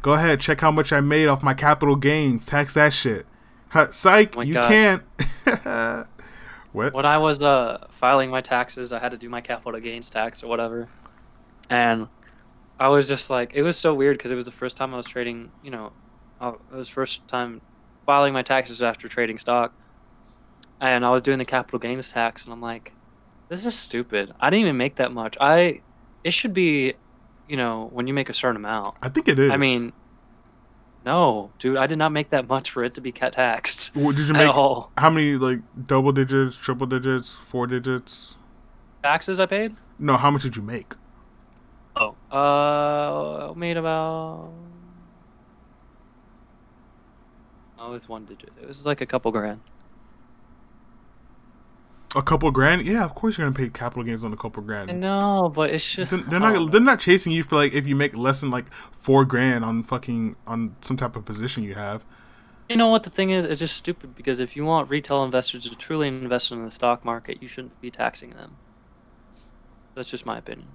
Go 0.02 0.14
ahead, 0.14 0.40
check 0.40 0.62
how 0.62 0.72
much 0.72 0.94
I 0.94 1.00
made 1.02 1.28
off 1.28 1.44
my 1.44 1.54
capital 1.54 1.96
gains. 1.96 2.46
Tax 2.46 2.74
that 2.76 2.94
shit. 2.94 3.26
Ha, 3.70 3.88
psych, 3.92 4.38
Oh 4.38 4.42
you 4.42 4.54
God. 4.54 4.68
can't. 4.70 5.04
what? 6.72 6.94
When 6.94 7.06
I 7.06 7.18
was 7.18 7.42
uh 7.44 7.86
filing 7.92 8.30
my 8.30 8.42
taxes, 8.42 8.94
I 8.94 9.00
had 9.00 9.12
to 9.12 9.18
do 9.18 9.30
my 9.30 9.42
capital 9.42 9.80
gains 9.80 10.10
tax 10.10 10.44
or 10.44 10.48
whatever, 10.48 10.88
and 11.70 12.08
I 12.80 12.90
was 12.90 13.08
just 13.08 13.30
like, 13.30 13.52
it 13.56 13.64
was 13.64 13.78
so 13.78 13.94
weird 13.94 14.18
because 14.18 14.32
it 14.32 14.36
was 14.36 14.46
the 14.46 14.52
first 14.52 14.78
time 14.78 14.94
I 14.94 14.98
was 14.98 15.08
trading. 15.08 15.52
You 15.64 15.72
know, 15.72 15.92
uh, 16.40 16.54
it 16.72 16.76
was 16.76 16.88
first 16.88 17.28
time 17.28 17.62
filing 18.06 18.32
my 18.34 18.44
taxes 18.44 18.82
after 18.82 19.08
trading 19.10 19.38
stock, 19.40 19.74
and 20.80 21.06
I 21.06 21.12
was 21.12 21.22
doing 21.24 21.40
the 21.40 21.46
capital 21.46 21.80
gains 21.80 22.10
tax, 22.10 22.44
and 22.46 22.54
I'm 22.54 22.62
like, 22.62 22.94
this 23.50 23.66
is 23.66 23.76
stupid. 23.76 24.34
I 24.40 24.50
didn't 24.50 24.62
even 24.66 24.78
make 24.78 24.96
that 24.96 25.12
much. 25.12 25.38
I, 25.40 25.82
it 26.24 26.32
should 26.32 26.54
be, 26.54 26.94
you 27.48 27.58
know, 27.58 27.90
when 27.94 28.08
you 28.08 28.14
make 28.14 28.30
a 28.30 28.34
certain 28.34 28.58
amount. 28.58 28.96
I 29.02 29.10
think 29.10 29.28
it 29.28 29.40
is. 29.40 29.52
I 29.52 29.58
mean, 29.58 29.94
no, 31.06 31.52
dude, 31.60 31.78
I 31.78 31.88
did 31.88 31.98
not 31.98 32.12
make 32.12 32.30
that 32.32 32.48
much 32.48 32.70
for 32.70 32.84
it 32.84 32.94
to 32.96 33.02
be 33.02 33.12
cat 33.12 33.34
taxed 33.34 33.96
What 33.96 34.16
did 34.16 34.28
you 34.28 34.34
make? 34.34 34.54
all. 34.54 34.92
How 34.98 35.10
many 35.10 35.36
like 35.36 35.60
double 35.88 36.12
digits, 36.12 36.58
triple 36.58 36.88
digits, 36.88 37.36
four 37.36 37.68
digits? 37.68 38.38
Taxes 39.04 39.40
I 39.40 39.46
paid? 39.46 39.76
No, 39.98 40.18
how 40.18 40.30
much 40.32 40.44
did 40.44 40.56
you 40.58 40.62
make? 40.62 40.94
Oh, 41.96 42.16
uh, 42.32 43.54
made 43.56 43.78
about. 43.78 44.52
Oh, 47.80 47.88
it 47.88 47.92
was 47.92 48.10
one 48.10 48.26
digit. 48.26 48.52
It 48.62 48.68
was 48.68 48.86
like 48.86 49.02
a 49.02 49.06
couple 49.06 49.32
grand. 49.32 49.62
A 52.16 52.22
couple 52.22 52.50
grand? 52.52 52.84
Yeah, 52.86 53.04
of 53.04 53.14
course 53.16 53.38
you're 53.38 53.46
gonna 53.48 53.56
pay 53.58 53.70
capital 53.70 54.04
gains 54.04 54.24
on 54.24 54.34
a 54.34 54.38
couple 54.38 54.64
I 54.64 54.66
grand. 54.66 54.94
know, 54.94 55.52
but 55.54 55.70
it's 55.72 55.94
just 55.94 56.10
They're 56.10 56.20
they're 56.20 56.40
not. 56.40 56.72
They're 56.72 56.82
not 56.82 57.00
chasing 57.00 57.34
you 57.34 57.44
for 57.44 57.56
like 57.56 57.74
if 57.74 57.86
you 57.86 57.96
make 57.96 58.16
less 58.16 58.42
than 58.42 58.50
like 58.50 58.72
four 58.92 59.26
grand 59.26 59.66
on 59.66 59.84
fucking 59.84 60.36
on 60.48 60.76
some 60.82 60.98
type 60.98 61.16
of 61.16 61.26
position 61.26 61.64
you 61.64 61.76
have. 61.76 62.06
You 62.70 62.76
know 62.78 62.88
what 62.88 63.04
the 63.04 63.10
thing 63.10 63.30
is? 63.30 63.46
It's 63.46 63.60
just 63.60 63.76
stupid 63.76 64.16
because 64.16 64.40
if 64.40 64.56
you 64.56 64.64
want 64.66 64.90
retail 64.90 65.24
investors 65.24 65.64
to 65.70 65.76
truly 65.76 66.08
invest 66.08 66.52
in 66.52 66.64
the 66.66 66.72
stock 66.72 67.04
market, 67.06 67.42
you 67.42 67.48
shouldn't 67.48 67.80
be 67.82 67.92
taxing 67.92 68.32
them. 68.32 68.58
That's 69.96 70.10
just 70.10 70.26
my 70.26 70.38
opinion. 70.38 70.68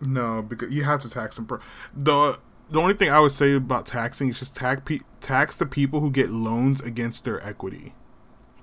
No, 0.00 0.42
because 0.42 0.72
you 0.72 0.84
have 0.84 1.00
to 1.02 1.10
tax 1.10 1.36
them. 1.36 1.46
The 1.94 2.38
the 2.70 2.80
only 2.80 2.94
thing 2.94 3.10
I 3.10 3.20
would 3.20 3.32
say 3.32 3.54
about 3.54 3.86
taxing 3.86 4.28
is 4.28 4.38
just 4.38 4.56
tax 4.56 4.82
pe- 4.84 5.00
tax 5.20 5.56
the 5.56 5.66
people 5.66 6.00
who 6.00 6.10
get 6.10 6.30
loans 6.30 6.80
against 6.80 7.24
their 7.24 7.44
equity. 7.46 7.94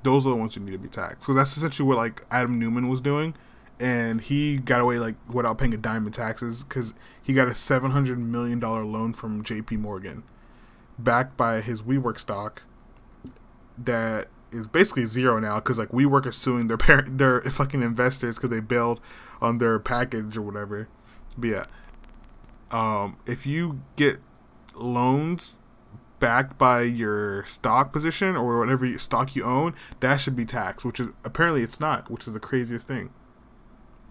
Those 0.03 0.25
are 0.25 0.29
the 0.29 0.35
ones 0.35 0.55
who 0.55 0.61
need 0.61 0.71
to 0.71 0.77
be 0.77 0.87
taxed. 0.87 1.21
Because 1.21 1.35
that's 1.35 1.57
essentially 1.57 1.87
what 1.87 1.97
like 1.97 2.23
Adam 2.31 2.59
Neumann 2.59 2.87
was 2.87 3.01
doing, 3.01 3.33
and 3.79 4.21
he 4.21 4.57
got 4.57 4.81
away 4.81 4.99
like 4.99 5.15
without 5.31 5.57
paying 5.57 5.73
a 5.73 5.77
dime 5.77 6.05
in 6.05 6.11
taxes 6.11 6.63
because 6.63 6.93
he 7.21 7.33
got 7.33 7.47
a 7.47 7.55
seven 7.55 7.91
hundred 7.91 8.19
million 8.19 8.59
dollar 8.59 8.83
loan 8.83 9.13
from 9.13 9.43
J.P. 9.43 9.77
Morgan, 9.77 10.23
backed 10.97 11.37
by 11.37 11.61
his 11.61 11.81
WeWork 11.81 12.19
stock. 12.19 12.63
That 13.77 14.29
is 14.51 14.67
basically 14.67 15.03
zero 15.03 15.39
now 15.39 15.55
because 15.55 15.77
like 15.77 15.89
WeWork 15.89 16.25
is 16.25 16.35
suing 16.35 16.67
their 16.67 16.77
parent, 16.77 17.17
their 17.17 17.41
fucking 17.41 17.81
investors 17.81 18.37
because 18.37 18.49
they 18.49 18.59
bailed 18.59 18.99
on 19.41 19.57
their 19.57 19.79
package 19.79 20.37
or 20.37 20.41
whatever. 20.41 20.87
But 21.37 21.47
yeah, 21.47 21.65
um, 22.71 23.17
if 23.25 23.45
you 23.45 23.81
get 23.95 24.17
loans 24.73 25.59
backed 26.19 26.57
by 26.57 26.81
your 26.81 27.45
stock 27.45 27.91
position 27.91 28.35
or 28.35 28.59
whatever 28.59 28.97
stock 28.97 29.35
you 29.35 29.43
own, 29.43 29.75
that 29.99 30.17
should 30.17 30.35
be 30.35 30.45
taxed. 30.45 30.85
Which 30.85 30.99
is 30.99 31.09
apparently 31.23 31.63
it's 31.63 31.79
not, 31.79 32.09
which 32.09 32.27
is 32.27 32.33
the 32.33 32.39
craziest 32.39 32.87
thing. 32.87 33.11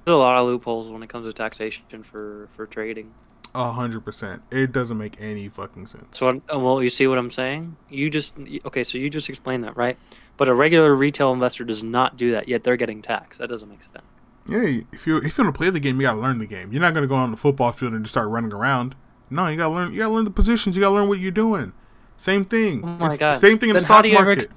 There's 0.04 0.14
a 0.14 0.18
lot 0.18 0.36
of 0.36 0.46
loopholes 0.46 0.88
when 0.88 1.02
it 1.02 1.08
comes 1.08 1.26
to 1.26 1.32
taxation 1.32 1.84
for 2.02 2.48
for 2.54 2.66
trading. 2.66 3.12
A 3.54 3.72
hundred 3.72 4.04
percent. 4.04 4.42
It 4.50 4.70
doesn't 4.70 4.98
make 4.98 5.16
any 5.20 5.48
fucking 5.48 5.86
sense. 5.86 6.18
So, 6.18 6.42
uh, 6.52 6.58
well, 6.58 6.82
you 6.82 6.90
see 6.90 7.06
what 7.06 7.16
I'm 7.18 7.30
saying? 7.30 7.76
You 7.88 8.10
just 8.10 8.36
okay. 8.66 8.84
So 8.84 8.98
you 8.98 9.08
just 9.08 9.28
explained 9.28 9.64
that, 9.64 9.76
right? 9.76 9.96
But 10.36 10.48
a 10.48 10.54
regular 10.54 10.94
retail 10.94 11.32
investor 11.32 11.64
does 11.64 11.82
not 11.82 12.16
do 12.18 12.30
that. 12.32 12.48
Yet 12.48 12.64
they're 12.64 12.76
getting 12.76 13.00
taxed. 13.00 13.40
That 13.40 13.48
doesn't 13.48 13.68
make 13.68 13.82
sense. 13.82 14.04
yeah, 14.46 14.82
if 14.92 15.06
you 15.06 15.16
if 15.18 15.38
you 15.38 15.44
want 15.44 15.54
to 15.54 15.58
play 15.58 15.70
the 15.70 15.80
game, 15.80 15.98
you 16.00 16.06
gotta 16.06 16.20
learn 16.20 16.38
the 16.38 16.46
game. 16.46 16.70
You're 16.70 16.82
not 16.82 16.92
gonna 16.92 17.06
go 17.06 17.14
on 17.16 17.30
the 17.30 17.36
football 17.38 17.72
field 17.72 17.94
and 17.94 18.04
just 18.04 18.12
start 18.12 18.28
running 18.28 18.52
around. 18.52 18.94
No, 19.30 19.48
you 19.48 19.56
gotta 19.56 19.74
learn. 19.74 19.92
You 19.92 20.00
gotta 20.00 20.12
learn 20.14 20.24
the 20.24 20.30
positions. 20.30 20.76
You 20.76 20.82
gotta 20.82 20.94
learn 20.94 21.08
what 21.08 21.18
you're 21.18 21.30
doing. 21.32 21.72
Same 22.16 22.44
thing. 22.44 22.82
Oh 22.84 22.86
my 22.86 23.06
It's- 23.06 23.18
God. 23.18 23.34
Same 23.34 23.58
thing 23.58 23.70
in 23.70 23.74
the 23.74 23.80
Then 23.80 23.88
how 23.88 23.94
stock 24.00 24.06
ever 24.06 24.24
market. 24.24 24.44
ex- 24.44 24.52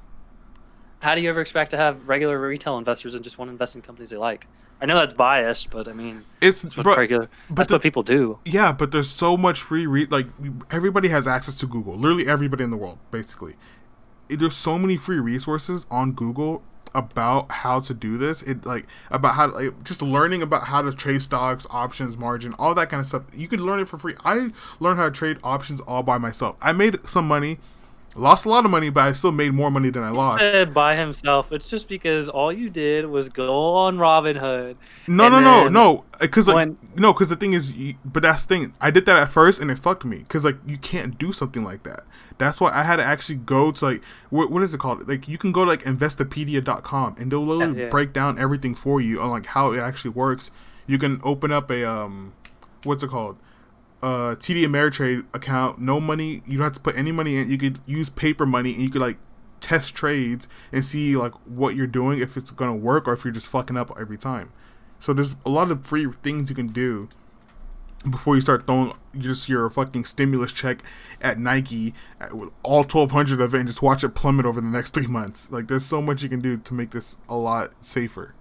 How 1.01 1.16
do 1.16 1.22
you 1.22 1.30
ever 1.30 1.39
expect 1.41 1.72
to 1.72 1.78
have 1.78 2.07
regular 2.10 2.39
retail 2.39 2.78
investors 2.78 3.16
and 3.16 3.24
just 3.24 3.38
want 3.38 3.47
to 3.49 3.53
invest 3.53 3.76
in 3.76 3.82
companies 3.82 4.10
they 4.10 4.18
like? 4.18 4.47
I 4.82 4.86
know 4.86 4.95
that's 4.95 5.14
biased, 5.14 5.70
but 5.72 5.88
I 5.89 5.93
mean, 5.93 6.24
it's 6.41 6.62
that's 6.62 6.76
what 6.78 6.84
bro, 6.84 6.95
regular. 6.95 7.30
but 7.49 7.55
That's 7.57 7.68
the- 7.68 7.76
what 7.76 7.82
people 7.82 8.03
do. 8.03 8.39
Yeah, 8.45 8.72
but 8.72 8.91
there's 8.91 9.10
so 9.10 9.36
much 9.38 9.62
free 9.62 9.86
re- 9.86 10.07
like 10.10 10.28
everybody 10.72 11.10
has 11.10 11.28
access 11.28 11.60
to 11.60 11.68
Google. 11.68 11.97
Literally 11.97 12.28
everybody 12.28 12.64
in 12.64 12.70
the 12.70 12.78
world, 12.78 12.97
basically. 13.12 13.55
There's 14.30 14.55
so 14.55 14.78
many 14.78 14.95
free 14.95 15.20
resources 15.20 15.86
on 15.89 16.12
Google 16.14 16.62
about 16.94 17.52
how 17.52 17.80
to 17.82 17.94
do 17.94 18.18
this. 18.18 18.42
It 18.42 18.66
like 18.66 18.86
about 19.12 19.36
how 19.36 19.48
like 19.52 19.84
just 19.84 20.02
learning 20.02 20.42
about 20.42 20.64
how 20.64 20.82
to 20.82 20.92
trade 20.94 21.22
stocks, 21.22 21.66
options, 21.70 22.18
margin, 22.18 22.54
all 22.60 22.74
that 22.76 22.90
kind 22.90 23.02
of 23.02 23.08
stuff. 23.08 23.24
You 23.34 23.48
could 23.48 23.60
learn 23.62 23.80
it 23.80 23.88
for 23.90 23.98
free. 23.98 24.16
I 24.24 24.50
learned 24.80 25.00
how 25.00 25.06
to 25.06 25.12
trade 25.12 25.38
options 25.44 25.80
all 25.82 26.04
by 26.04 26.18
myself. 26.18 26.56
I 26.62 26.72
made 26.72 26.98
some 27.08 27.28
money, 27.28 27.60
lost 28.16 28.46
a 28.46 28.50
lot 28.50 28.66
of 28.66 28.72
money, 28.72 28.90
but 28.90 29.02
I 29.02 29.14
still 29.14 29.32
made 29.32 29.54
more 29.54 29.72
money 29.72 29.90
than 29.90 30.04
I 30.04 30.10
lost. 30.10 30.40
Said 30.40 30.74
by 30.74 30.96
himself. 30.96 31.52
It's 31.52 31.70
just 31.70 31.88
because 31.88 32.28
all 32.30 32.52
you 32.52 32.70
did 32.70 33.06
was 33.06 33.30
go 33.30 33.76
on 33.76 33.98
Robinhood. 33.98 34.76
No, 35.08 35.30
no, 35.30 35.40
no, 35.40 35.68
no. 35.68 36.06
Uh, 36.14 36.18
because 36.22 36.48
like, 36.48 36.56
when- 36.56 36.78
no, 36.96 37.14
because 37.14 37.30
the 37.30 37.36
thing 37.36 37.54
is, 37.54 37.74
but 38.04 38.24
that's 38.24 38.44
the 38.46 38.56
thing. 38.56 38.74
I 38.82 38.92
did 38.92 39.06
that 39.06 39.18
at 39.18 39.32
first, 39.32 39.62
and 39.62 39.70
it 39.72 39.80
fucked 39.80 40.06
me. 40.06 40.18
Because 40.18 40.46
like, 40.46 40.58
you 40.68 40.78
can't 40.78 41.18
do 41.18 41.32
something 41.32 41.64
like 41.64 41.84
that. 41.84 42.04
That's 42.40 42.60
why 42.60 42.72
I 42.74 42.82
had 42.84 42.96
to 42.96 43.06
actually 43.06 43.36
go 43.36 43.72
to 43.72 43.86
like, 43.86 44.04
what, 44.32 44.50
what 44.50 44.64
is 44.64 44.74
it 44.74 44.80
called? 44.80 45.08
Like, 45.08 45.28
you 45.28 45.38
can 45.38 45.52
go 45.52 45.64
to 45.66 45.70
like 45.70 45.84
Investopedia.com, 45.84 47.16
and 47.20 47.32
they'll 47.32 47.46
literally 47.46 47.84
Yeah, 47.84 47.90
break 47.90 48.14
down 48.14 48.40
everything 48.40 48.76
for 48.76 49.00
you 49.00 49.22
on 49.22 49.30
like 49.30 49.46
how 49.48 49.72
it 49.74 49.80
actually 49.80 50.12
works. 50.12 50.50
You 50.88 50.98
can 50.98 51.20
open 51.24 51.52
up 51.52 51.70
a 51.70 51.88
um, 51.88 52.34
what's 52.84 53.04
it 53.04 53.10
called? 53.10 53.38
Uh, 54.02 54.36
TD 54.36 54.64
Ameritrade 54.66 55.26
account. 55.34 55.80
No 55.80 56.00
money. 56.00 56.42
You 56.48 56.58
don't 56.58 56.64
have 56.64 56.74
to 56.74 56.80
put 56.80 56.98
any 56.98 57.12
money 57.12 57.38
in. 57.38 57.50
You 57.50 57.58
could 57.58 57.80
use 57.86 58.10
paper 58.10 58.46
money, 58.46 58.74
and 58.74 58.82
you 58.82 58.90
could 58.90 59.02
like 59.02 59.18
test 59.60 59.94
trades 59.94 60.48
and 60.72 60.86
see 60.86 61.18
like 61.18 61.34
what 61.46 61.76
you're 61.76 61.86
doing 61.86 62.20
if 62.20 62.38
it's 62.38 62.50
gonna 62.52 62.76
work 62.76 63.08
or 63.08 63.14
if 63.14 63.26
you're 63.26 63.34
just 63.34 63.48
fucking 63.48 63.76
up 63.76 63.92
every 64.00 64.18
time. 64.18 64.54
So 65.00 65.12
there's 65.14 65.36
a 65.46 65.50
lot 65.50 65.70
of 65.70 65.86
free 65.86 66.08
things 66.24 66.50
you 66.50 66.56
can 66.56 66.68
do 66.68 67.10
before 68.10 68.36
you 68.36 68.41
start 68.41 68.66
throwing 68.66 68.93
just 69.18 69.50
your 69.50 69.70
fucking 69.70 70.06
stimulus 70.06 70.52
check 70.52 70.82
at 71.22 71.39
Nike 71.39 71.93
at, 72.20 72.34
with 72.34 72.50
all 72.64 72.84
1200 72.84 73.41
of 73.41 73.54
it 73.54 73.60
and 73.60 73.68
just 73.68 73.82
watch 73.82 74.04
it 74.04 74.10
plummet 74.10 74.45
over 74.45 74.62
the 74.62 74.68
next 74.68 74.89
three 74.93 75.08
months. 75.08 75.52
Like 75.52 75.68
there's 75.68 75.86
so 75.86 76.02
much 76.02 76.24
you 76.24 76.30
can 76.30 76.39
do 76.39 76.58
to 76.58 76.74
make 76.74 76.91
this 76.91 77.18
a 77.28 77.36
lot 77.36 77.74
safer. 77.84 78.36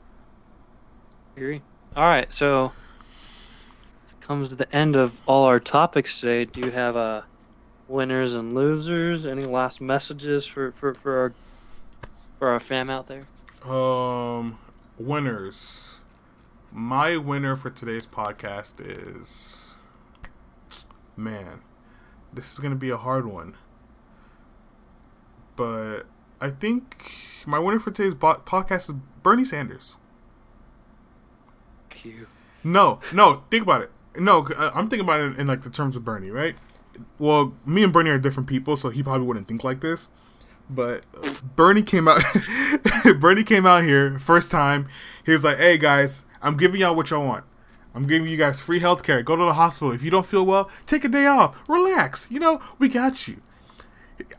Agree. 1.37 1.63
All 1.97 2.09
right, 2.09 2.33
so 2.33 2.73
this 4.05 4.15
comes 4.21 4.51
to 4.51 4.55
the 4.55 4.73
end 4.75 4.95
of 4.95 5.21
all 5.27 5.45
our 5.45 5.59
topics 5.59 6.21
today. 6.21 6.45
Do 6.45 6.61
you 6.61 6.71
have 6.71 6.97
uh, 6.97 7.23
winners 7.89 8.35
and 8.35 8.55
losers? 8.55 9.25
Any 9.27 9.45
last 9.45 9.81
messages 9.81 10.47
for 10.47 10.71
for 10.71 10.95
for 10.95 11.19
our 11.19 11.33
for 12.39 12.49
our 12.49 12.61
fam 12.61 12.91
out 12.91 13.09
there? 13.09 13.23
Um, 13.65 14.59
winners. 14.99 15.98
My 16.73 17.17
winner 17.17 17.57
for 17.57 17.71
today's 17.71 18.07
podcast 18.07 18.75
is, 18.81 19.77
man, 21.17 21.61
this 22.33 22.53
is 22.53 22.59
gonna 22.59 22.75
be 22.77 22.91
a 22.91 22.97
hard 22.97 23.27
one. 23.27 23.57
But 25.57 26.03
I 26.41 26.51
think 26.51 27.13
my 27.47 27.59
winner 27.59 27.81
for 27.81 27.91
today's 27.91 28.15
bo- 28.15 28.43
podcast 28.45 28.91
is 28.91 28.95
Bernie 29.23 29.45
Sanders. 29.45 29.97
Cute. 31.91 32.29
No, 32.63 33.01
no, 33.13 33.43
think 33.51 33.63
about 33.63 33.83
it. 33.83 33.91
No, 34.17 34.47
I- 34.57 34.67
uh, 34.67 34.71
I'm 34.75 34.89
thinking 34.89 35.07
about 35.07 35.21
it 35.21 35.25
in, 35.25 35.37
in 35.41 35.47
like 35.47 35.63
the 35.63 35.71
terms 35.71 35.97
of 35.97 36.05
Bernie, 36.05 36.31
right? 36.31 36.55
Well, 37.19 37.55
me 37.65 37.83
and 37.83 37.93
Bernie 37.93 38.11
are 38.11 38.19
different 38.19 38.49
people, 38.49 38.77
so 38.77 38.91
he 38.91 39.03
probably 39.03 39.27
wouldn't 39.27 39.49
think 39.49 39.65
like 39.65 39.81
this. 39.81 40.11
But 40.69 41.05
Bernie 41.57 41.83
came 41.83 42.09
out. 42.09 42.23
Bernie 43.21 43.43
came 43.45 43.65
out 43.65 43.85
here 43.85 44.19
first 44.19 44.51
time. 44.51 44.87
He 45.25 45.33
was 45.33 45.43
like, 45.45 45.57
"Hey 45.57 45.79
guys, 45.79 46.25
I'm 46.43 46.57
giving 46.57 46.81
y'all 46.81 46.95
what 46.95 47.11
y'all 47.11 47.27
want. 47.27 47.45
I'm 47.95 48.07
giving 48.07 48.29
you 48.29 48.37
guys 48.37 48.61
free 48.61 48.79
health 48.81 49.03
care. 49.03 49.23
Go 49.23 49.35
to 49.35 49.45
the 49.45 49.55
hospital. 49.55 49.93
If 49.93 50.03
you 50.03 50.11
don't 50.11 50.27
feel 50.27 50.45
well, 50.47 50.71
take 50.87 51.05
a 51.05 51.09
day 51.09 51.27
off. 51.27 51.59
Relax. 51.69 52.29
You 52.31 52.39
know, 52.39 52.61
we 52.79 52.89
got 52.89 53.27
you. 53.27 53.39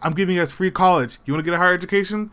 I'm 0.02 0.14
giving 0.14 0.36
you 0.36 0.42
guys 0.42 0.52
free 0.52 0.72
college. 0.72 1.18
You 1.26 1.34
want 1.34 1.44
to 1.46 1.52
get 1.52 1.56
a 1.56 1.62
higher 1.62 1.74
education? 1.74 2.32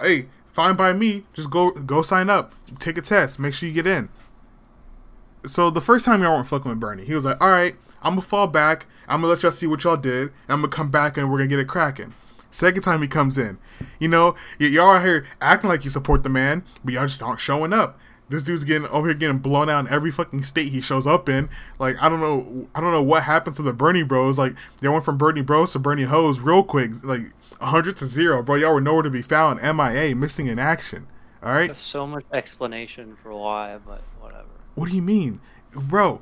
Hey, 0.00 0.26
fine 0.50 0.76
by 0.76 0.92
me. 0.92 1.24
Just 1.32 1.50
go 1.50 1.70
go 1.70 2.02
sign 2.02 2.30
up. 2.30 2.54
Take 2.78 2.98
a 2.98 3.02
test. 3.02 3.38
Make 3.38 3.54
sure 3.54 3.68
you 3.68 3.74
get 3.74 3.86
in." 3.86 4.08
so 5.46 5.70
the 5.70 5.80
first 5.80 6.04
time 6.04 6.20
y'all 6.22 6.34
weren't 6.34 6.48
fucking 6.48 6.68
with 6.68 6.80
Bernie, 6.80 7.04
he 7.04 7.14
was 7.14 7.24
like, 7.24 7.40
"All 7.40 7.48
right, 7.50 7.76
I'm 8.02 8.12
gonna 8.12 8.22
fall 8.22 8.46
back. 8.48 8.86
I'm 9.08 9.20
gonna 9.20 9.32
let 9.32 9.42
y'all 9.42 9.52
see 9.52 9.66
what 9.66 9.82
y'all 9.84 9.96
did. 9.96 10.30
I'm 10.48 10.60
gonna 10.60 10.68
come 10.68 10.90
back 10.90 11.16
and 11.16 11.30
we're 11.30 11.38
gonna 11.38 11.48
get 11.48 11.58
it 11.58 11.68
cracking." 11.68 12.12
Second 12.50 12.82
time 12.82 13.02
he 13.02 13.08
comes 13.08 13.36
in, 13.38 13.58
you 13.98 14.08
know, 14.08 14.34
y- 14.58 14.66
y'all 14.66 14.88
are 14.88 15.02
here 15.02 15.24
acting 15.40 15.68
like 15.70 15.84
you 15.84 15.90
support 15.90 16.22
the 16.22 16.28
man, 16.28 16.64
but 16.84 16.94
y'all 16.94 17.06
just 17.06 17.22
aren't 17.22 17.40
showing 17.40 17.72
up. 17.72 17.98
This 18.28 18.42
dude's 18.42 18.64
getting 18.64 18.86
over 18.88 19.06
here 19.08 19.14
getting 19.14 19.38
blown 19.38 19.70
out 19.70 19.80
in 19.80 19.88
every 19.88 20.10
fucking 20.10 20.42
state 20.42 20.68
he 20.68 20.80
shows 20.80 21.06
up 21.06 21.28
in. 21.28 21.48
Like 21.78 21.96
I 22.00 22.08
don't 22.08 22.20
know, 22.20 22.68
I 22.74 22.80
don't 22.80 22.92
know 22.92 23.02
what 23.02 23.22
happened 23.22 23.56
to 23.56 23.62
the 23.62 23.72
Bernie 23.72 24.02
Bros. 24.02 24.38
Like 24.38 24.54
they 24.80 24.88
went 24.88 25.04
from 25.04 25.16
Bernie 25.16 25.42
Bros 25.42 25.72
to 25.72 25.78
Bernie 25.78 26.02
Hoes 26.04 26.40
real 26.40 26.62
quick, 26.62 27.02
like 27.02 27.22
hundred 27.60 27.96
to 27.98 28.06
zero, 28.06 28.42
bro. 28.42 28.56
Y'all 28.56 28.74
were 28.74 28.80
nowhere 28.80 29.02
to 29.02 29.10
be 29.10 29.22
found. 29.22 29.60
MIA, 29.62 30.14
missing 30.14 30.46
in 30.46 30.58
action. 30.58 31.06
All 31.42 31.52
right. 31.52 31.66
There's 31.68 31.80
so 31.80 32.06
much 32.06 32.24
explanation 32.32 33.16
for 33.16 33.34
why, 33.34 33.78
but 33.84 34.02
whatever. 34.20 34.44
What 34.74 34.90
do 34.90 34.96
you 34.96 35.02
mean, 35.02 35.40
bro? 35.72 36.20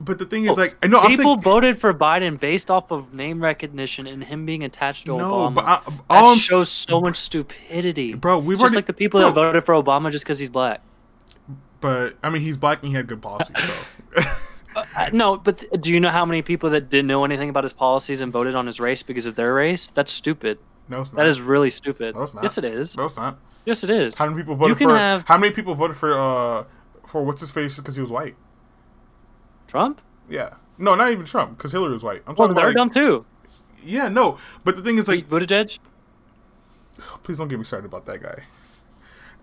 but 0.00 0.18
the 0.18 0.24
thing 0.24 0.44
is, 0.44 0.50
oh, 0.50 0.54
like, 0.54 0.76
I 0.82 0.86
know 0.86 0.98
I'm 0.98 1.10
People 1.10 1.34
saying 1.34 1.42
voted 1.42 1.78
for 1.78 1.92
Biden 1.92 2.40
based 2.40 2.70
off 2.70 2.90
of 2.90 3.12
name 3.12 3.42
recognition 3.42 4.06
and 4.06 4.24
him 4.24 4.46
being 4.46 4.64
attached 4.64 5.06
to 5.06 5.16
no, 5.16 5.30
Obama. 5.30 5.54
but 5.54 5.64
I, 5.66 5.80
that 5.84 6.02
I'm, 6.08 6.38
shows 6.38 6.70
so 6.70 7.00
much 7.00 7.18
stupidity, 7.18 8.14
Bro, 8.14 8.40
we've 8.40 8.56
just 8.56 8.62
already- 8.62 8.76
like 8.76 8.86
the 8.86 8.94
people 8.94 9.20
bro. 9.20 9.28
that 9.28 9.34
voted 9.34 9.64
for 9.64 9.74
Obama 9.74 10.10
just 10.10 10.24
because 10.24 10.38
he's 10.38 10.48
black. 10.48 10.80
But 11.80 12.16
I 12.22 12.30
mean, 12.30 12.42
he's 12.42 12.56
black 12.56 12.80
and 12.82 12.88
he 12.88 12.94
had 12.94 13.06
good 13.06 13.22
policies, 13.22 13.56
so. 13.62 13.74
Uh, 14.76 15.10
no, 15.12 15.36
but 15.36 15.58
th- 15.58 15.72
do 15.80 15.92
you 15.92 15.98
know 15.98 16.10
how 16.10 16.24
many 16.24 16.42
people 16.42 16.70
that 16.70 16.88
didn't 16.88 17.08
know 17.08 17.24
anything 17.24 17.50
about 17.50 17.64
his 17.64 17.72
policies 17.72 18.20
and 18.20 18.32
voted 18.32 18.54
on 18.54 18.66
his 18.68 18.78
race 18.78 19.02
because 19.02 19.26
of 19.26 19.34
their 19.34 19.52
race? 19.52 19.88
That's 19.88 20.12
stupid. 20.12 20.58
no, 20.88 21.00
it's 21.00 21.12
not. 21.12 21.16
That 21.18 21.26
is 21.26 21.40
really 21.40 21.70
stupid. 21.70 22.14
No, 22.14 22.22
it's 22.22 22.34
not. 22.34 22.44
Yes, 22.44 22.56
it 22.56 22.64
is. 22.64 22.96
No, 22.96 23.06
it's 23.06 23.16
not. 23.16 23.36
Yes, 23.66 23.82
it 23.82 23.90
is. 23.90 24.14
How 24.16 24.26
many 24.26 24.36
people 24.38 24.54
voted 24.54 24.78
for? 24.78 24.96
have- 24.96 25.26
How 25.26 25.36
many 25.38 25.52
people 25.52 25.74
voted 25.74 25.96
for? 25.96 26.12
Uh, 26.16 26.64
for 27.08 27.24
what's 27.24 27.40
his 27.40 27.50
face 27.50 27.78
because 27.78 27.96
he 27.96 28.00
was 28.00 28.12
white? 28.12 28.36
Trump? 29.66 30.00
Yeah. 30.28 30.54
No, 30.78 30.94
not 30.94 31.10
even 31.10 31.26
Trump 31.26 31.56
because 31.58 31.72
Hillary 31.72 31.92
was 31.94 32.04
white. 32.04 32.22
I'm 32.26 32.36
Well, 32.36 32.46
talking 32.48 32.54
they're 32.54 32.70
about. 32.70 32.76
dumb 32.76 32.90
too. 32.90 33.26
yeah, 33.84 34.08
no. 34.08 34.38
But 34.62 34.76
the 34.76 34.82
thing 34.82 34.98
is, 34.98 35.08
like, 35.08 35.28
Pete 35.28 35.30
Buttigieg? 35.30 35.80
please 37.24 37.38
don't 37.38 37.48
get 37.48 37.58
me 37.58 37.64
started 37.64 37.86
about 37.86 38.06
that 38.06 38.22
guy. 38.22 38.44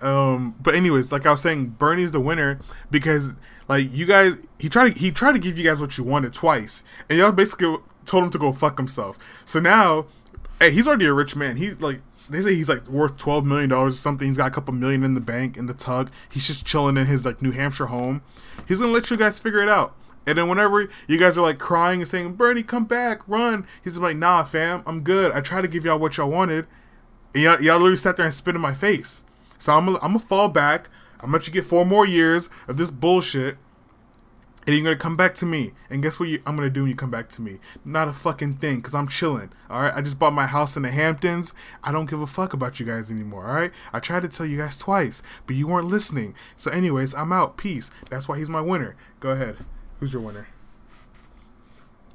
Um, 0.01 0.55
but 0.61 0.75
anyways, 0.75 1.11
like 1.11 1.25
I 1.25 1.31
was 1.31 1.41
saying, 1.41 1.75
Bernie's 1.79 2.11
the 2.11 2.19
winner 2.19 2.59
because 2.91 3.33
like 3.67 3.91
you 3.91 4.05
guys, 4.05 4.39
he 4.59 4.69
tried 4.69 4.93
to 4.93 4.99
he 4.99 5.11
tried 5.11 5.33
to 5.33 5.39
give 5.39 5.57
you 5.57 5.63
guys 5.63 5.81
what 5.81 5.97
you 5.97 6.03
wanted 6.03 6.33
twice, 6.33 6.83
and 7.09 7.17
y'all 7.19 7.31
basically 7.31 7.77
told 8.05 8.23
him 8.23 8.29
to 8.31 8.37
go 8.37 8.53
fuck 8.53 8.77
himself. 8.77 9.17
So 9.45 9.59
now, 9.59 10.05
hey, 10.59 10.71
he's 10.71 10.87
already 10.87 11.05
a 11.05 11.13
rich 11.13 11.35
man. 11.35 11.57
He's 11.57 11.79
like 11.81 12.01
they 12.29 12.41
say 12.41 12.55
he's 12.55 12.69
like 12.69 12.87
worth 12.87 13.17
twelve 13.17 13.45
million 13.45 13.69
dollars 13.69 13.95
or 13.95 13.97
something. 13.97 14.27
He's 14.27 14.37
got 14.37 14.47
a 14.47 14.51
couple 14.51 14.73
million 14.73 15.03
in 15.03 15.13
the 15.13 15.21
bank 15.21 15.57
in 15.57 15.65
the 15.65 15.73
tug. 15.73 16.11
He's 16.29 16.47
just 16.47 16.65
chilling 16.65 16.97
in 16.97 17.07
his 17.07 17.25
like 17.25 17.41
New 17.41 17.51
Hampshire 17.51 17.87
home. 17.87 18.21
He's 18.67 18.79
gonna 18.79 18.91
let 18.91 19.09
you 19.11 19.17
guys 19.17 19.39
figure 19.39 19.61
it 19.61 19.69
out. 19.69 19.95
And 20.25 20.37
then 20.37 20.49
whenever 20.49 20.89
you 21.07 21.17
guys 21.17 21.37
are 21.37 21.41
like 21.41 21.57
crying 21.57 22.01
and 22.01 22.09
saying, 22.09 22.33
"Bernie, 22.33 22.63
come 22.63 22.85
back, 22.85 23.25
run," 23.27 23.65
he's 23.83 23.97
like, 23.97 24.17
"Nah, 24.17 24.43
fam, 24.43 24.83
I'm 24.85 25.01
good. 25.01 25.31
I 25.31 25.41
tried 25.41 25.61
to 25.61 25.67
give 25.67 25.85
y'all 25.85 25.99
what 25.99 26.17
y'all 26.17 26.29
wanted." 26.29 26.67
And 27.33 27.43
y'all, 27.43 27.61
y'all 27.61 27.77
literally 27.77 27.95
sat 27.97 28.17
there 28.17 28.25
and 28.25 28.35
spit 28.35 28.55
in 28.55 28.61
my 28.61 28.73
face. 28.73 29.23
So 29.57 29.73
I'm 29.73 29.85
gonna 29.85 29.99
I'm 30.01 30.13
gonna 30.13 30.19
fall 30.19 30.49
back. 30.49 30.89
I'm 31.15 31.27
gonna 31.27 31.33
let 31.33 31.47
you 31.47 31.53
get 31.53 31.65
four 31.65 31.85
more 31.85 32.05
years 32.05 32.49
of 32.67 32.77
this 32.77 32.91
bullshit, 32.91 33.57
and 34.65 34.75
you're 34.75 34.83
gonna 34.83 34.95
come 34.95 35.17
back 35.17 35.33
to 35.35 35.45
me. 35.45 35.73
And 35.89 36.03
guess 36.03 36.19
what? 36.19 36.29
You, 36.29 36.41
I'm 36.45 36.55
gonna 36.55 36.69
do 36.69 36.81
when 36.81 36.89
you 36.89 36.95
come 36.95 37.09
back 37.09 37.29
to 37.29 37.41
me? 37.41 37.59
Not 37.83 38.07
a 38.07 38.13
fucking 38.13 38.57
thing, 38.57 38.81
cause 38.81 38.93
I'm 38.93 39.07
chilling. 39.07 39.51
All 39.69 39.81
right. 39.81 39.93
I 39.95 40.01
just 40.01 40.19
bought 40.19 40.33
my 40.33 40.47
house 40.47 40.75
in 40.77 40.83
the 40.83 40.91
Hamptons. 40.91 41.53
I 41.83 41.91
don't 41.91 42.09
give 42.09 42.21
a 42.21 42.27
fuck 42.27 42.53
about 42.53 42.79
you 42.79 42.85
guys 42.85 43.09
anymore. 43.09 43.47
All 43.47 43.55
right. 43.55 43.71
I 43.93 43.99
tried 43.99 44.23
to 44.23 44.29
tell 44.29 44.45
you 44.45 44.57
guys 44.57 44.77
twice, 44.77 45.23
but 45.45 45.55
you 45.55 45.67
weren't 45.67 45.87
listening. 45.87 46.35
So, 46.55 46.69
anyways, 46.71 47.15
I'm 47.15 47.31
out. 47.31 47.57
Peace. 47.57 47.91
That's 48.09 48.27
why 48.27 48.37
he's 48.37 48.49
my 48.49 48.61
winner. 48.61 48.95
Go 49.19 49.29
ahead. 49.29 49.57
Who's 49.99 50.13
your 50.13 50.21
winner? 50.21 50.47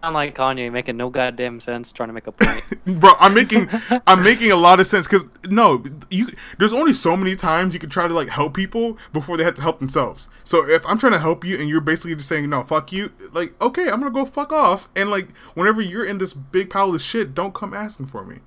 Sound 0.03 0.14
like 0.14 0.34
Kanye 0.34 0.72
making 0.72 0.96
no 0.96 1.11
goddamn 1.11 1.61
sense 1.61 1.92
trying 1.92 2.09
to 2.09 2.12
make 2.12 2.26
a 2.26 2.32
point. 2.32 2.64
bro 3.00 3.12
i'm 3.20 3.32
making 3.32 3.68
i'm 4.09 4.20
making 4.20 4.50
a 4.50 4.57
lot 4.57 4.80
of 4.80 4.86
sense 4.88 5.07
because 5.07 5.28
no 5.48 5.84
you 6.11 6.26
there's 6.59 6.72
only 6.72 6.92
so 6.92 7.16
many 7.16 7.36
times 7.36 7.72
you 7.72 7.78
can 7.78 7.88
try 7.88 8.09
to 8.09 8.14
like 8.14 8.28
help 8.28 8.55
people 8.55 8.98
before 9.12 9.36
they 9.36 9.44
have 9.44 9.55
to 9.55 9.62
help 9.62 9.78
themselves. 9.78 10.28
So 10.42 10.68
if 10.68 10.84
i'm 10.86 10.98
trying 10.98 11.12
to 11.12 11.20
help 11.20 11.44
you 11.44 11.57
and 11.57 11.68
you're 11.68 11.80
basically 11.80 12.16
just 12.16 12.28
saying 12.28 12.50
no 12.50 12.64
fuck 12.64 12.90
you 12.90 13.12
like 13.32 13.55
okay 13.62 13.84
i'm 13.88 14.00
gonna 14.00 14.11
go 14.11 14.24
fuck 14.24 14.50
off. 14.53 14.88
And 14.96 15.09
like 15.09 15.36
whenever 15.55 15.80
you're 15.80 16.05
in 16.05 16.18
this 16.18 16.34
big 16.34 16.70
pile 16.70 16.92
of 16.92 17.00
shit 17.00 17.32
don't 17.32 17.55
come 17.55 17.72
asking 17.72 18.07
for 18.07 18.26
me. 18.26 18.38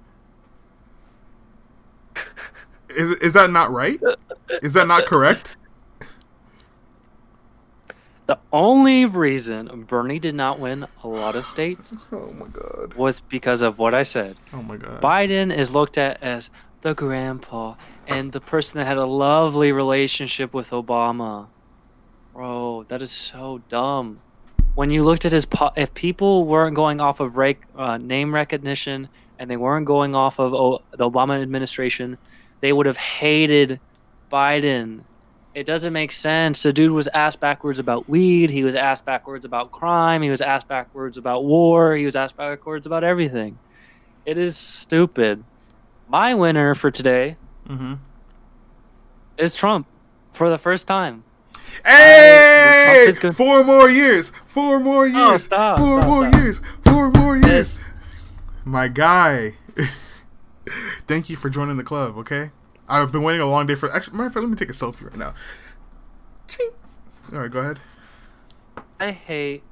Is, 2.90 3.16
is 3.16 3.34
that 3.34 3.50
not 3.50 3.72
right? 3.72 4.00
Is 4.62 4.74
that 4.74 4.88
not 4.88 5.06
correct 5.06 5.50
the 8.28 8.38
only 8.52 9.06
reason 9.06 9.86
Bernie 9.88 10.20
did 10.20 10.34
not 10.36 10.60
win 10.60 10.88
a 11.04 11.08
lot 11.08 11.36
of 11.36 11.46
states 11.46 11.94
oh 12.12 12.32
my 12.32 12.48
god 12.48 12.94
was 12.96 13.20
because 13.20 13.62
of 13.62 13.78
what 13.80 13.94
I 13.94 14.04
said. 14.04 14.36
oh 14.54 14.62
my 14.64 14.78
god 14.78 15.02
Biden 15.02 15.56
is 15.56 15.72
looked 15.72 15.98
at 15.98 16.22
as 16.24 16.50
the 16.82 16.94
grandpa 16.94 17.76
and 18.08 18.32
the 18.32 18.42
person 18.42 18.80
that 18.80 18.86
had 18.86 18.98
a 18.98 19.06
lovely 19.08 19.72
relationship 19.72 20.54
with 20.54 20.70
Obama. 20.72 21.48
Bro, 22.34 22.86
that 22.90 23.02
is 23.02 23.12
so 23.12 23.62
dumb. 23.70 24.20
When 24.76 24.90
you 24.92 25.04
looked 25.04 25.26
at 25.26 25.32
his, 25.32 25.46
po- 25.46 25.72
if 25.76 25.94
people 25.96 26.46
weren't 26.46 26.76
going 26.76 27.00
off 27.02 27.20
of 27.22 27.38
rec- 27.38 27.66
uh, 27.76 27.98
name 27.98 28.36
recognition 28.36 29.08
and 29.40 29.50
they 29.50 29.56
weren't 29.58 29.86
going 29.88 30.14
off 30.14 30.38
of 30.38 30.54
o- 30.54 30.82
the 30.92 31.10
Obama 31.10 31.42
administration, 31.42 32.18
they 32.60 32.72
would 32.74 32.86
have 32.86 32.98
hated 32.98 33.80
Biden. 34.32 35.02
It 35.56 35.66
doesn't 35.66 35.94
make 35.94 36.12
sense. 36.12 36.64
The 36.64 36.74
dude 36.74 36.92
was 36.92 37.08
asked 37.08 37.40
backwards 37.40 37.80
about 37.80 38.10
weed. 38.10 38.50
He 38.50 38.66
was 38.66 38.76
asked 38.76 39.06
backwards 39.06 39.46
about 39.46 39.72
crime. 39.72 40.22
He 40.22 40.30
was 40.30 40.42
asked 40.42 40.68
backwards 40.68 41.18
about 41.18 41.46
war. 41.46 41.96
He 41.96 42.04
was 42.04 42.14
asked 42.18 42.36
backwards 42.36 42.86
about 42.86 43.06
everything. 43.06 43.58
It 44.26 44.38
is 44.38 44.58
stupid. 44.58 45.46
My 46.10 46.36
winner 46.36 46.76
for 46.76 46.92
today 46.92 47.38
mm-hmm. 47.70 47.94
is 49.38 49.56
Trump 49.56 49.88
for 50.34 50.50
the 50.50 50.58
first 50.58 50.88
time. 50.88 51.24
Hey! 51.86 53.10
Good. 53.20 53.36
Four 53.36 53.64
more 53.64 53.90
years. 53.90 54.34
Four 54.46 54.80
more 54.80 55.08
years. 55.08 55.18
Oh, 55.18 55.38
stop, 55.38 55.80
Four 55.80 56.02
stop, 56.02 56.10
more 56.10 56.30
stop. 56.30 56.42
years. 56.42 56.62
Four 56.84 57.12
more 57.12 57.38
years. 57.38 57.48
Yes. 57.48 57.80
My 58.66 58.90
guy. 58.90 59.56
Thank 61.08 61.30
you 61.30 61.38
for 61.38 61.50
joining 61.50 61.78
the 61.78 61.84
club. 61.84 62.18
Okay, 62.18 62.52
I've 62.88 63.12
been 63.12 63.24
waiting 63.24 63.42
a 63.42 63.50
long 63.50 63.68
day 63.68 63.76
for. 63.76 63.92
Actually, 63.92 64.18
matter 64.18 64.28
of 64.28 64.34
fact, 64.34 64.44
let 64.44 64.50
me 64.50 64.56
take 64.56 64.70
a 64.70 64.74
selfie 64.74 65.04
right 65.04 65.18
now. 65.18 65.34
Ching. 66.48 66.72
All 67.34 67.40
right, 67.40 67.52
go 67.52 67.60
ahead. 67.60 67.80
I 69.00 69.12
hate. 69.12 69.64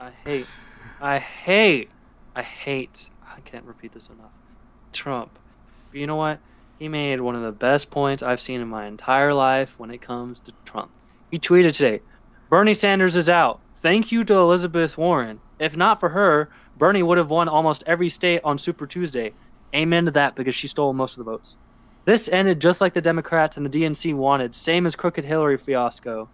I 0.00 0.10
hate. 0.24 0.46
I 1.00 1.18
hate. 1.18 1.90
I 2.34 2.42
hate. 2.42 3.10
I 3.24 3.40
can't 3.40 3.64
repeat 3.64 3.92
this 3.92 4.08
enough. 4.08 4.32
Trump. 4.92 5.38
But 5.90 6.00
you 6.00 6.06
know 6.06 6.16
what? 6.16 6.40
He 6.78 6.88
made 6.88 7.20
one 7.20 7.36
of 7.36 7.42
the 7.42 7.52
best 7.52 7.90
points 7.90 8.22
I've 8.22 8.40
seen 8.40 8.60
in 8.60 8.68
my 8.68 8.86
entire 8.86 9.32
life 9.32 9.78
when 9.78 9.90
it 9.92 10.02
comes 10.02 10.40
to 10.40 10.52
Trump. 10.64 10.90
He 11.30 11.38
tweeted 11.38 11.74
today 11.74 12.00
Bernie 12.50 12.74
Sanders 12.74 13.14
is 13.14 13.30
out. 13.30 13.60
Thank 13.76 14.10
you 14.10 14.24
to 14.24 14.34
Elizabeth 14.34 14.98
Warren. 14.98 15.40
If 15.58 15.76
not 15.76 16.00
for 16.00 16.10
her, 16.10 16.50
Bernie 16.76 17.02
would 17.02 17.18
have 17.18 17.30
won 17.30 17.48
almost 17.48 17.84
every 17.86 18.08
state 18.08 18.40
on 18.42 18.58
Super 18.58 18.86
Tuesday. 18.86 19.32
Amen 19.74 20.04
to 20.06 20.10
that 20.10 20.34
because 20.34 20.54
she 20.54 20.66
stole 20.66 20.92
most 20.92 21.16
of 21.18 21.24
the 21.24 21.30
votes. 21.30 21.56
This 22.04 22.28
ended 22.28 22.60
just 22.60 22.80
like 22.80 22.94
the 22.94 23.00
Democrats 23.00 23.56
and 23.56 23.64
the 23.64 23.70
DNC 23.70 24.14
wanted, 24.14 24.54
same 24.54 24.86
as 24.86 24.96
crooked 24.96 25.24
Hillary 25.24 25.56
fiasco. 25.58 26.28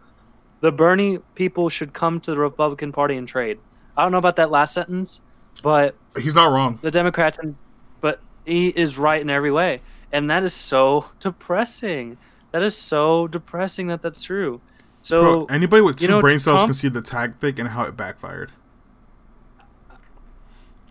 The 0.61 0.73
Bernie 0.73 1.19
people 1.35 1.69
should 1.69 1.93
come 1.93 2.21
to 2.21 2.31
the 2.33 2.39
Republican 2.39 2.91
Party 2.93 3.17
and 3.17 3.29
trade. 3.29 3.59
I 3.97 4.03
don't 4.03 4.13
know 4.13 4.19
about 4.19 4.37
that 4.37 4.51
last 4.51 4.75
sentence, 4.75 5.21
but 5.63 5.95
He's 6.19 6.35
not 6.35 6.51
wrong. 6.53 6.79
the 6.83 6.91
Democrats 6.91 7.39
and 7.39 7.55
but 8.01 8.21
he 8.47 8.69
is 8.69 8.97
right 8.97 9.21
in 9.21 9.29
every 9.29 9.51
way. 9.53 9.83
And 10.11 10.31
that 10.31 10.43
is 10.43 10.55
so 10.55 11.07
depressing. 11.21 12.17
That 12.53 12.63
is 12.63 12.75
so 12.77 13.29
depressing 13.29 13.89
that 13.89 14.01
that's 14.01 14.23
true. 14.23 14.61
So 15.03 15.21
Bro, 15.21 15.47
anybody 15.51 15.83
with 15.83 15.97
two 15.99 16.09
know, 16.09 16.21
brain 16.21 16.39
cells 16.39 16.61
Trump- 16.61 16.69
can 16.69 16.75
see 16.75 16.89
the 16.89 17.03
tactic 17.03 17.59
and 17.59 17.69
how 17.69 17.83
it 17.83 17.97
backfired. 17.97 18.53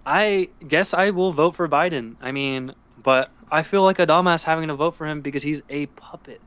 I 0.05 0.49
guess 0.65 0.93
I 0.93 1.09
will 1.09 1.31
vote 1.33 1.55
for 1.55 1.67
Biden. 1.67 2.15
I 2.21 2.31
mean, 2.31 2.73
but 3.01 3.31
I 3.51 3.63
feel 3.63 3.83
like 3.83 3.99
a 3.99 4.05
dumbass 4.07 4.43
having 4.43 4.67
to 4.67 4.75
vote 4.75 4.95
for 4.95 5.05
him 5.07 5.21
because 5.21 5.43
he's 5.43 5.61
a 5.69 5.85
puppet. 5.87 6.41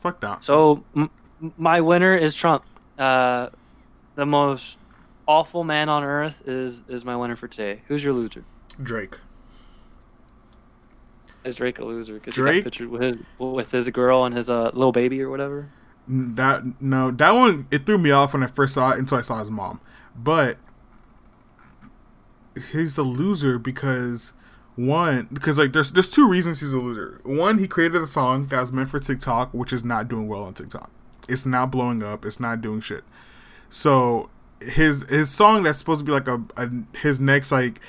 Fuck 0.00 0.20
that. 0.20 0.44
So 0.44 0.84
m- 0.96 1.10
my 1.56 1.80
winner 1.80 2.16
is 2.16 2.34
Trump. 2.34 2.64
Uh, 2.98 3.48
the 4.14 4.26
most 4.26 4.76
awful 5.26 5.62
man 5.64 5.88
on 5.88 6.02
earth 6.02 6.42
is 6.46 6.80
is 6.88 7.04
my 7.04 7.16
winner 7.16 7.36
for 7.36 7.48
today. 7.48 7.82
Who's 7.88 8.02
your 8.02 8.12
loser? 8.12 8.44
Drake. 8.82 9.16
Is 11.44 11.56
Drake 11.56 11.78
a 11.78 11.84
loser? 11.84 12.14
Because 12.14 12.36
he 12.36 12.42
Drake? 12.42 12.64
got 12.64 12.70
pictured 12.72 12.90
with 12.90 13.02
his 13.02 13.16
with 13.38 13.70
his 13.70 13.90
girl 13.90 14.24
and 14.24 14.34
his 14.34 14.48
uh, 14.50 14.70
little 14.74 14.92
baby 14.92 15.20
or 15.22 15.30
whatever. 15.30 15.70
That 16.08 16.80
no, 16.80 17.10
that 17.12 17.30
one 17.32 17.66
it 17.70 17.86
threw 17.86 17.98
me 17.98 18.10
off 18.10 18.32
when 18.32 18.42
I 18.42 18.46
first 18.46 18.74
saw 18.74 18.90
it 18.92 18.98
until 18.98 19.18
I 19.18 19.22
saw 19.22 19.38
his 19.38 19.50
mom. 19.50 19.80
But 20.16 20.58
he's 22.72 22.98
a 22.98 23.02
loser 23.02 23.58
because 23.58 24.32
one 24.76 25.28
because 25.32 25.58
like 25.58 25.72
there's 25.72 25.92
there's 25.92 26.10
two 26.10 26.28
reasons 26.28 26.60
he's 26.60 26.72
a 26.72 26.78
loser. 26.78 27.20
One, 27.24 27.58
he 27.58 27.68
created 27.68 28.00
a 28.00 28.06
song 28.06 28.46
that 28.46 28.60
was 28.60 28.72
meant 28.72 28.90
for 28.90 28.98
TikTok, 28.98 29.52
which 29.52 29.72
is 29.72 29.84
not 29.84 30.08
doing 30.08 30.28
well 30.28 30.44
on 30.44 30.54
TikTok. 30.54 30.90
It's 31.28 31.46
not 31.46 31.70
blowing 31.70 32.02
up. 32.02 32.24
It's 32.24 32.40
not 32.40 32.60
doing 32.60 32.80
shit. 32.80 33.04
So 33.70 34.30
his 34.60 35.02
his 35.04 35.30
song 35.30 35.62
that's 35.62 35.78
supposed 35.78 36.00
to 36.00 36.04
be 36.04 36.12
like 36.12 36.28
a, 36.28 36.42
a 36.56 36.70
his 36.98 37.20
next 37.20 37.52
like 37.52 37.80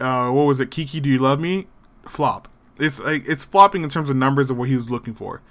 uh 0.00 0.30
what 0.30 0.44
was 0.44 0.60
it 0.60 0.70
Kiki 0.70 1.00
Do 1.00 1.08
You 1.08 1.18
Love 1.18 1.40
Me 1.40 1.66
flop. 2.08 2.48
It's 2.78 3.00
like 3.00 3.24
it's 3.28 3.44
flopping 3.44 3.82
in 3.82 3.90
terms 3.90 4.08
of 4.08 4.16
numbers 4.16 4.50
of 4.50 4.56
what 4.56 4.68
he 4.68 4.76
was 4.76 4.90
looking 4.90 5.14
for 5.14 5.42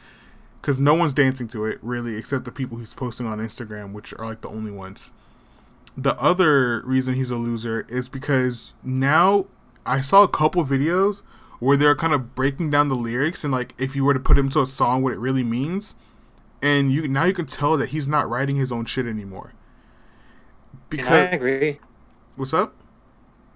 because 0.62 0.80
no 0.80 0.94
one's 0.94 1.14
dancing 1.14 1.48
to 1.50 1.66
it 1.66 1.80
really 1.82 2.16
except 2.16 2.46
the 2.46 2.52
people 2.52 2.78
he's 2.78 2.94
posting 2.94 3.26
on 3.28 3.40
Instagram, 3.40 3.94
which 3.94 4.14
are 4.14 4.26
like 4.26 4.42
the 4.42 4.50
only 4.50 4.72
ones. 4.72 5.12
The 5.98 6.16
other 6.22 6.82
reason 6.82 7.16
he's 7.16 7.32
a 7.32 7.36
loser 7.36 7.86
is 7.90 8.08
because 8.08 8.74
now 8.84 9.46
I 9.86 10.02
saw 10.02 10.24
a 10.24 10.28
couple 10.28 10.64
videos 10.66 11.22
where 11.60 11.78
they're 11.78 11.96
kind 11.96 12.14
of 12.14 12.34
breaking 12.34 12.72
down 12.72 12.90
the 12.90 12.96
lyrics 12.96 13.44
and 13.44 13.54
like 13.54 13.74
if 13.78 13.96
you 13.96 14.04
were 14.04 14.14
to 14.14 14.20
put 14.20 14.38
him 14.38 14.50
to 14.50 14.62
a 14.62 14.66
song, 14.66 15.04
what 15.04 15.14
it 15.14 15.20
really 15.20 15.44
means, 15.44 15.96
and 16.62 16.92
you 16.92 17.08
now 17.08 17.26
you 17.26 17.34
can 17.34 17.46
tell 17.46 17.78
that 17.78 17.90
he's 17.90 18.08
not 18.08 18.30
writing 18.30 18.56
his 18.56 18.72
own 18.72 18.86
shit 18.86 19.06
anymore. 19.06 19.54
And 20.92 21.08
I 21.08 21.20
agree. 21.20 21.80
what's 22.36 22.54
up? 22.54 22.74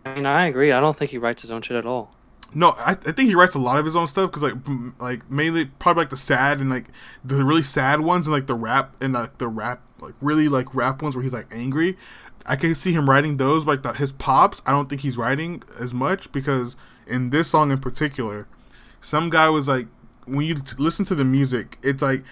I 0.05 0.15
mean, 0.15 0.25
I 0.25 0.45
agree. 0.45 0.71
I 0.71 0.79
don't 0.79 0.95
think 0.95 1.11
he 1.11 1.17
writes 1.17 1.41
his 1.41 1.51
own 1.51 1.61
shit 1.61 1.75
at 1.75 1.85
all. 1.85 2.15
No, 2.53 2.69
I, 2.77 2.91
I 2.91 3.11
think 3.11 3.27
he 3.27 3.35
writes 3.35 3.55
a 3.55 3.59
lot 3.59 3.77
of 3.77 3.85
his 3.85 3.95
own 3.95 4.07
stuff 4.07 4.29
because 4.29 4.43
like 4.43 4.53
m- 4.67 4.95
like 4.99 5.29
mainly 5.29 5.65
probably 5.65 6.03
like 6.03 6.09
the 6.09 6.17
sad 6.17 6.59
and 6.59 6.69
like 6.69 6.85
the 7.23 7.43
really 7.43 7.63
sad 7.63 8.01
ones 8.01 8.27
and 8.27 8.33
like 8.33 8.47
the 8.47 8.53
rap 8.53 8.95
and 9.01 9.13
like 9.13 9.39
the 9.39 9.47
rap 9.47 9.81
like 9.99 10.13
really 10.21 10.47
like 10.47 10.73
rap 10.73 11.01
ones 11.01 11.15
where 11.15 11.23
he's 11.23 11.33
like 11.33 11.47
angry. 11.51 11.97
I 12.45 12.55
can 12.55 12.75
see 12.75 12.91
him 12.91 13.09
writing 13.09 13.37
those, 13.37 13.65
like 13.65 13.83
the, 13.83 13.93
his 13.93 14.11
pops. 14.11 14.61
I 14.65 14.71
don't 14.71 14.87
think 14.89 15.01
he's 15.01 15.17
writing 15.17 15.63
as 15.79 15.93
much 15.93 16.31
because 16.31 16.75
in 17.07 17.29
this 17.31 17.49
song 17.49 17.71
in 17.71 17.79
particular, 17.79 18.47
some 19.01 19.29
guy 19.29 19.49
was 19.49 19.67
like 19.67 19.87
when 20.25 20.45
you 20.45 20.55
t- 20.55 20.75
listen 20.77 21.05
to 21.05 21.15
the 21.15 21.25
music, 21.25 21.77
it's 21.81 22.01
like 22.01 22.23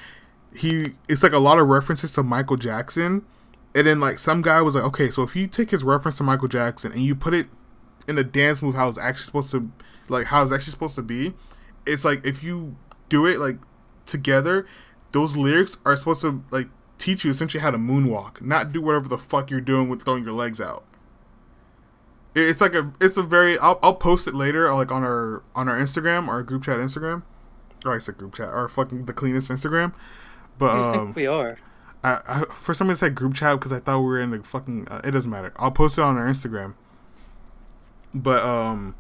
he 0.55 0.93
it's 1.09 1.23
like 1.23 1.33
a 1.33 1.39
lot 1.39 1.59
of 1.59 1.67
references 1.67 2.13
to 2.13 2.23
Michael 2.23 2.57
Jackson, 2.57 3.25
and 3.73 3.87
then 3.87 3.99
like 3.99 4.19
some 4.19 4.41
guy 4.41 4.61
was 4.61 4.75
like, 4.75 4.83
okay, 4.85 5.09
so 5.09 5.23
if 5.23 5.35
you 5.35 5.47
take 5.47 5.71
his 5.71 5.83
reference 5.83 6.17
to 6.17 6.23
Michael 6.23 6.47
Jackson 6.47 6.91
and 6.91 7.01
you 7.01 7.15
put 7.15 7.33
it 7.33 7.47
in 8.07 8.17
a 8.17 8.23
dance 8.23 8.61
move 8.61 8.75
how 8.75 8.87
it's 8.87 8.97
actually 8.97 9.23
supposed 9.23 9.51
to 9.51 9.71
like 10.09 10.27
how 10.27 10.43
it's 10.43 10.51
actually 10.51 10.71
supposed 10.71 10.95
to 10.95 11.01
be 11.01 11.33
it's 11.85 12.03
like 12.03 12.25
if 12.25 12.43
you 12.43 12.75
do 13.09 13.25
it 13.25 13.39
like 13.39 13.57
together 14.05 14.65
those 15.11 15.35
lyrics 15.35 15.77
are 15.85 15.95
supposed 15.95 16.21
to 16.21 16.43
like 16.51 16.67
teach 17.03 17.25
you 17.25 17.31
essentially 17.31 17.61
how 17.61 17.71
to 17.71 17.77
moonwalk 17.77 18.41
not 18.41 18.71
do 18.71 18.81
whatever 18.81 19.07
the 19.07 19.17
fuck 19.17 19.49
you're 19.51 19.61
doing 19.61 19.89
with 19.89 20.03
throwing 20.03 20.23
your 20.23 20.33
legs 20.33 20.61
out 20.61 20.83
it's 22.35 22.61
like 22.61 22.73
a 22.73 22.93
it's 23.01 23.17
a 23.17 23.23
very 23.23 23.57
i'll, 23.59 23.79
I'll 23.83 23.95
post 23.95 24.27
it 24.27 24.33
later 24.33 24.71
like 24.73 24.91
on 24.91 25.03
our 25.03 25.43
on 25.53 25.67
our 25.67 25.77
instagram 25.77 26.27
our 26.27 26.41
group 26.43 26.63
chat 26.63 26.77
instagram 26.77 27.23
or 27.85 27.93
i 27.95 27.99
said 27.99 28.17
group 28.17 28.35
chat 28.35 28.47
our 28.47 28.67
fucking 28.67 29.05
the 29.05 29.13
cleanest 29.13 29.51
instagram 29.51 29.93
but 30.57 30.75
do 30.75 30.81
um 30.81 31.05
think 31.07 31.15
we 31.15 31.27
are? 31.27 31.57
I, 32.03 32.21
I 32.27 32.45
for 32.51 32.73
some 32.73 32.89
reason 32.89 33.05
I 33.05 33.07
said 33.07 33.15
group 33.15 33.33
chat 33.33 33.57
because 33.59 33.71
I 33.71 33.79
thought 33.79 33.99
we 33.99 34.05
were 34.07 34.21
in 34.21 34.31
the 34.31 34.43
fucking. 34.43 34.87
Uh, 34.87 35.01
it 35.03 35.11
doesn't 35.11 35.31
matter. 35.31 35.53
I'll 35.55 35.71
post 35.71 35.97
it 35.97 36.01
on 36.01 36.17
our 36.17 36.25
Instagram. 36.25 36.73
But 38.13 38.43
um, 38.43 38.95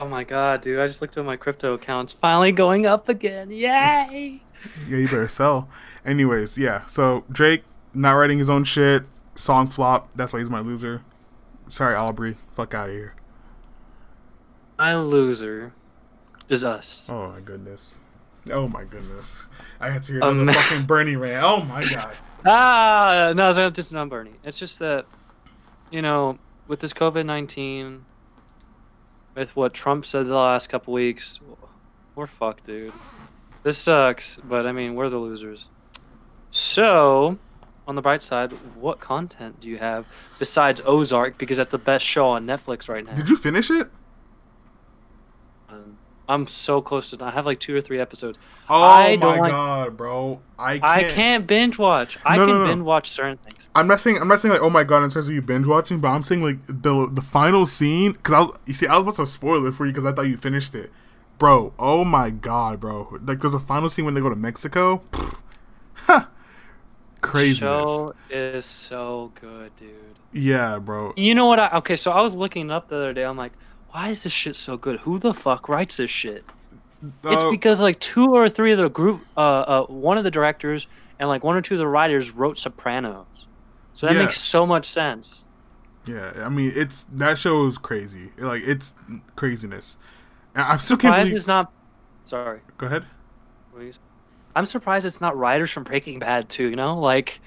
Oh 0.00 0.08
my 0.08 0.24
god, 0.24 0.62
dude! 0.62 0.78
I 0.78 0.86
just 0.86 1.02
looked 1.02 1.16
at 1.16 1.24
my 1.24 1.36
crypto 1.36 1.74
accounts. 1.74 2.12
Finally 2.12 2.52
going 2.52 2.86
up 2.86 3.08
again! 3.08 3.50
Yay! 3.50 4.42
Yeah, 4.88 4.98
you 4.98 5.04
better 5.06 5.28
sell. 5.28 5.68
Anyways, 6.04 6.58
yeah. 6.58 6.84
So 6.86 7.24
Drake 7.30 7.64
not 7.92 8.12
writing 8.12 8.38
his 8.38 8.50
own 8.50 8.64
shit. 8.64 9.04
Song 9.34 9.68
flop. 9.68 10.08
That's 10.14 10.32
why 10.32 10.38
he's 10.40 10.50
my 10.50 10.60
loser. 10.60 11.02
Sorry, 11.68 11.94
Aubrey. 11.94 12.36
Fuck 12.54 12.74
out 12.74 12.88
of 12.88 12.94
here. 12.94 13.14
My 14.78 14.96
loser 14.96 15.72
is 16.48 16.64
us. 16.64 17.06
Oh 17.10 17.30
my 17.32 17.40
goodness. 17.40 17.98
Oh 18.52 18.68
my 18.68 18.84
goodness. 18.84 19.46
I 19.80 19.90
had 19.90 20.02
to 20.04 20.12
hear 20.12 20.22
Um, 20.24 20.46
fucking 20.46 20.84
Bernie 20.86 21.16
rant. 21.16 21.42
Oh 21.44 21.64
my 21.64 21.88
god. 21.90 22.14
Ah, 22.44 23.32
no, 23.34 23.48
it's 23.48 23.56
not 23.56 23.72
just 23.74 23.92
not 23.92 24.08
Bernie. 24.10 24.34
It's 24.44 24.58
just 24.58 24.78
that, 24.80 25.06
you 25.90 26.02
know, 26.02 26.38
with 26.68 26.80
this 26.80 26.92
COVID 26.92 27.24
nineteen, 27.24 28.04
with 29.34 29.56
what 29.56 29.72
Trump 29.72 30.04
said 30.04 30.26
the 30.26 30.34
last 30.34 30.68
couple 30.68 30.92
weeks, 30.92 31.40
we're 32.14 32.26
fucked, 32.26 32.64
dude. 32.64 32.92
This 33.64 33.78
sucks, 33.78 34.36
but 34.44 34.66
I 34.66 34.72
mean, 34.72 34.94
we're 34.94 35.08
the 35.08 35.16
losers. 35.18 35.68
So, 36.50 37.38
on 37.88 37.96
the 37.96 38.02
bright 38.02 38.22
side, 38.22 38.52
what 38.76 39.00
content 39.00 39.60
do 39.60 39.66
you 39.68 39.78
have 39.78 40.06
besides 40.38 40.80
Ozark? 40.84 41.36
Because 41.38 41.56
that's 41.56 41.70
the 41.72 41.78
best 41.78 42.04
show 42.04 42.28
on 42.28 42.46
Netflix 42.46 42.88
right 42.88 43.04
now. 43.04 43.14
Did 43.14 43.28
you 43.28 43.36
finish 43.36 43.70
it? 43.70 43.88
Um, 45.68 45.98
I'm 46.28 46.46
so 46.46 46.80
close 46.80 47.10
to. 47.10 47.24
I 47.24 47.30
have 47.30 47.46
like 47.46 47.58
two 47.60 47.74
or 47.74 47.80
three 47.80 47.98
episodes. 48.00 48.38
Oh 48.68 48.82
I 48.82 49.16
my 49.16 49.38
like- 49.38 49.50
god, 49.50 49.96
bro. 49.96 50.40
I 50.58 50.78
can't. 50.78 50.84
I 50.84 51.02
can't 51.12 51.46
binge 51.46 51.78
watch. 51.78 52.18
I 52.24 52.36
No, 52.36 52.46
can 52.46 52.54
no, 52.54 52.60
no. 52.64 52.70
binge 52.70 52.82
watch 52.82 53.10
certain 53.10 53.38
things. 53.38 53.58
I'm 53.74 53.86
not 53.88 53.98
saying 54.00 54.18
I'm 54.18 54.28
not 54.28 54.40
saying 54.40 54.52
like 54.52 54.62
oh 54.62 54.70
my 54.70 54.84
god 54.84 55.02
in 55.02 55.10
terms 55.10 55.26
of 55.26 55.34
you 55.34 55.42
binge 55.42 55.66
watching, 55.66 56.00
but 56.00 56.08
I'm 56.08 56.22
saying 56.22 56.42
like 56.42 56.58
the 56.66 57.08
the 57.12 57.22
final 57.22 57.66
scene 57.66 58.12
because 58.12 58.32
I 58.34 58.40
was, 58.40 58.58
you 58.66 58.74
see 58.74 58.86
I 58.86 58.94
was 58.98 59.02
about 59.02 59.14
to 59.16 59.26
spoil 59.26 59.66
it 59.66 59.72
for 59.74 59.84
you 59.86 59.92
because 59.92 60.04
I 60.06 60.12
thought 60.14 60.28
you 60.28 60.36
finished 60.36 60.74
it, 60.74 60.90
bro. 61.38 61.72
Oh 61.78 62.04
my 62.04 62.30
god, 62.30 62.80
bro! 62.80 63.18
Like 63.22 63.40
there's 63.40 63.54
a 63.54 63.60
final 63.60 63.88
scene 63.88 64.04
when 64.04 64.14
they 64.14 64.20
go 64.20 64.28
to 64.30 64.36
Mexico. 64.36 65.02
Pfft. 65.12 66.26
Craziness. 67.20 67.58
Show 67.88 68.14
is 68.28 68.66
so 68.66 69.32
good, 69.40 69.74
dude. 69.76 69.90
Yeah, 70.32 70.78
bro. 70.78 71.14
You 71.16 71.34
know 71.34 71.46
what? 71.46 71.58
I, 71.58 71.70
okay, 71.78 71.96
so 71.96 72.10
I 72.10 72.20
was 72.20 72.34
looking 72.34 72.70
up 72.70 72.88
the 72.88 72.96
other 72.96 73.12
day. 73.14 73.24
I'm 73.24 73.36
like, 73.38 73.52
why 73.90 74.08
is 74.10 74.24
this 74.24 74.32
shit 74.32 74.56
so 74.56 74.76
good? 74.76 75.00
Who 75.00 75.18
the 75.18 75.32
fuck 75.32 75.68
writes 75.68 75.96
this 75.96 76.10
shit? 76.10 76.44
It's 77.24 77.44
Uh, 77.44 77.50
because 77.50 77.80
like 77.80 77.98
two 78.00 78.34
or 78.34 78.50
three 78.50 78.72
of 78.72 78.78
the 78.78 78.90
group, 78.90 79.22
uh, 79.36 79.40
uh, 79.40 79.82
one 79.86 80.18
of 80.18 80.24
the 80.24 80.30
directors 80.30 80.86
and 81.18 81.28
like 81.28 81.42
one 81.44 81.56
or 81.56 81.62
two 81.62 81.74
of 81.74 81.78
the 81.78 81.88
writers 81.88 82.30
wrote 82.30 82.58
Sopranos. 82.58 83.26
So 83.94 84.06
that 84.06 84.14
Yeah. 84.16 84.22
makes 84.24 84.38
so 84.40 84.66
much 84.66 84.86
sense. 84.90 85.44
yeah, 86.06 86.32
I 86.44 86.50
mean 86.50 86.72
it's 86.74 87.04
that 87.04 87.38
show 87.38 87.66
is 87.66 87.78
crazy. 87.78 88.32
Like 88.36 88.62
it's 88.66 88.94
craziness. 89.36 89.96
I 90.54 90.76
still 90.76 90.96
can't 90.96 91.12
Surprised 91.12 91.26
believe. 91.28 91.36
it's 91.36 91.46
not. 91.48 91.72
Sorry, 92.26 92.60
Go 92.78 92.86
ahead. 92.86 93.06
please. 93.74 93.98
I'm 94.56 94.66
surprised 94.66 95.04
it's 95.04 95.20
not 95.20 95.36
writers 95.36 95.70
from 95.70 95.82
Breaking 95.84 96.18
Bad 96.20 96.48
too. 96.48 96.68
You 96.70 96.76
know, 96.76 96.98
like 96.98 97.40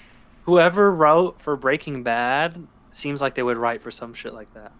whoever 0.43 0.91
wrote 0.91 1.41
for 1.41 1.55
Breaking 1.55 2.03
Bad 2.03 2.68
seems 2.91 3.22
like 3.22 3.36
they 3.36 3.43
would 3.43 3.58
write 3.58 3.82
for 3.82 3.91
some 3.91 4.14
shit 4.14 4.34
like 4.34 4.53
that. 4.53 4.72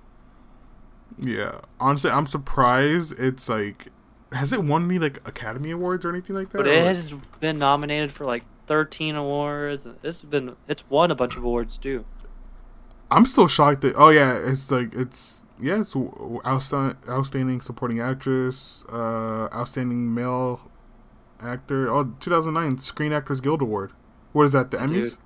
Yeah, 1.18 1.62
honestly, 1.80 2.12
I'm 2.12 2.28
surprised. 2.28 3.18
It's 3.18 3.48
like, 3.50 3.88
has 4.34 4.52
it 4.54 4.64
won 4.64 4.86
any 4.86 5.00
like 5.00 5.18
Academy 5.28 5.72
Awards 5.72 6.06
or 6.06 6.10
anything 6.10 6.36
like 6.36 6.50
that? 6.50 6.58
But 6.60 6.68
it 6.68 6.78
like- 6.80 6.88
has 6.88 7.14
been 7.40 7.58
nominated 7.58 8.12
for 8.12 8.26
like 8.26 8.44
13 8.68 9.16
awards. 9.16 9.88
It's 10.04 10.22
been 10.22 10.56
it's 10.68 10.88
won 10.90 11.10
a 11.12 11.16
bunch 11.16 11.36
of 11.38 11.44
awards 11.44 11.78
too. 11.78 12.06
I'm 13.10 13.26
still 13.26 13.48
shocked 13.48 13.82
that. 13.82 13.96
Oh 13.96 14.10
yeah, 14.10 14.38
it's 14.38 14.70
like 14.70 14.94
it's 14.94 15.44
yeah, 15.60 15.82
it's 15.82 15.96
outstanding, 16.46 16.98
outstanding 17.10 17.62
supporting 17.62 18.00
actress, 18.00 18.84
uh, 18.92 19.48
outstanding 19.54 20.14
male 20.14 20.70
actor. 21.42 21.90
Oh, 21.92 22.14
2009 22.20 22.80
Screen 22.80 23.14
Actors 23.14 23.42
Guild 23.42 23.62
Award. 23.62 23.92
What 24.34 24.44
is 24.44 24.52
that? 24.54 24.72
The 24.72 24.78
Emmys? 24.78 24.90
Dude. 25.12 25.18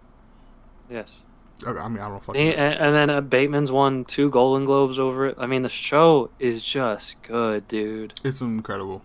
Yes. 0.90 1.20
Okay, 1.66 1.80
I 1.80 1.88
mean, 1.88 2.00
I 2.00 2.08
don't 2.08 2.24
fucking. 2.24 2.42
And, 2.50 2.80
know. 2.80 2.86
and 2.86 2.96
then 2.96 3.10
uh, 3.10 3.22
Bateman's 3.22 3.72
won 3.72 4.04
two 4.06 4.30
Golden 4.30 4.66
Globes 4.66 4.98
over 4.98 5.28
it. 5.28 5.36
I 5.38 5.46
mean, 5.46 5.62
the 5.62 5.70
show 5.70 6.32
is 6.40 6.64
just 6.64 7.22
good, 7.24 7.68
dude. 7.68 8.14
It's 8.24 8.42
incredible. 8.42 9.04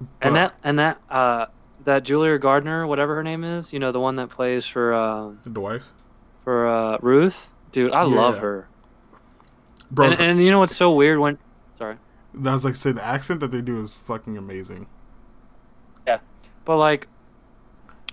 But- 0.00 0.08
And 0.22 0.36
that 0.36 0.58
and 0.64 0.78
that 0.78 1.00
uh 1.10 1.46
that 1.84 2.02
Julia 2.02 2.38
Gardner, 2.38 2.86
whatever 2.86 3.14
her 3.14 3.22
name 3.22 3.44
is, 3.44 3.72
you 3.72 3.78
know, 3.78 3.92
the 3.92 4.00
one 4.00 4.16
that 4.16 4.30
plays 4.30 4.64
for 4.66 4.92
uh, 4.94 5.32
the 5.44 5.60
wife, 5.60 5.92
for 6.42 6.66
uh, 6.66 6.98
Ruth, 7.02 7.50
dude, 7.72 7.92
I 7.92 8.04
love 8.04 8.38
her. 8.38 8.68
Bro. 9.90 10.10
And, 10.10 10.20
and 10.20 10.40
you 10.40 10.50
know 10.50 10.58
what's 10.58 10.76
so 10.76 10.92
weird 10.92 11.18
when, 11.18 11.38
sorry, 11.76 11.96
that 12.34 12.52
was 12.52 12.64
like 12.64 12.76
said 12.76 12.96
the 12.96 13.04
accent 13.04 13.40
that 13.40 13.50
they 13.50 13.60
do 13.60 13.82
is 13.82 13.96
fucking 13.96 14.36
amazing. 14.36 14.86
Yeah. 16.06 16.18
But 16.64 16.78
like 16.78 17.08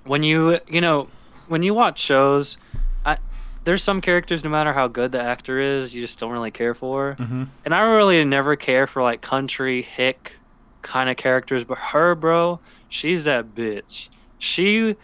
when 0.03 0.23
you 0.23 0.59
you 0.67 0.81
know 0.81 1.07
when 1.47 1.63
you 1.63 1.73
watch 1.73 1.99
shows, 1.99 2.57
I 3.05 3.17
there's 3.63 3.83
some 3.83 4.01
characters 4.01 4.43
no 4.43 4.49
matter 4.49 4.73
how 4.73 4.87
good 4.87 5.11
the 5.11 5.21
actor 5.21 5.59
is, 5.59 5.93
you 5.93 6.01
just 6.01 6.19
don't 6.19 6.31
really 6.31 6.51
care 6.51 6.73
for. 6.73 7.15
Mm-hmm. 7.19 7.43
And 7.65 7.73
I 7.73 7.81
really 7.81 8.23
never 8.25 8.55
care 8.55 8.87
for 8.87 9.01
like 9.03 9.21
country 9.21 9.81
hick 9.81 10.33
kind 10.81 11.09
of 11.09 11.17
characters, 11.17 11.63
but 11.63 11.77
her, 11.77 12.15
bro, 12.15 12.59
she's 12.89 13.23
that 13.25 13.53
bitch. 13.53 14.09
She 14.39 14.95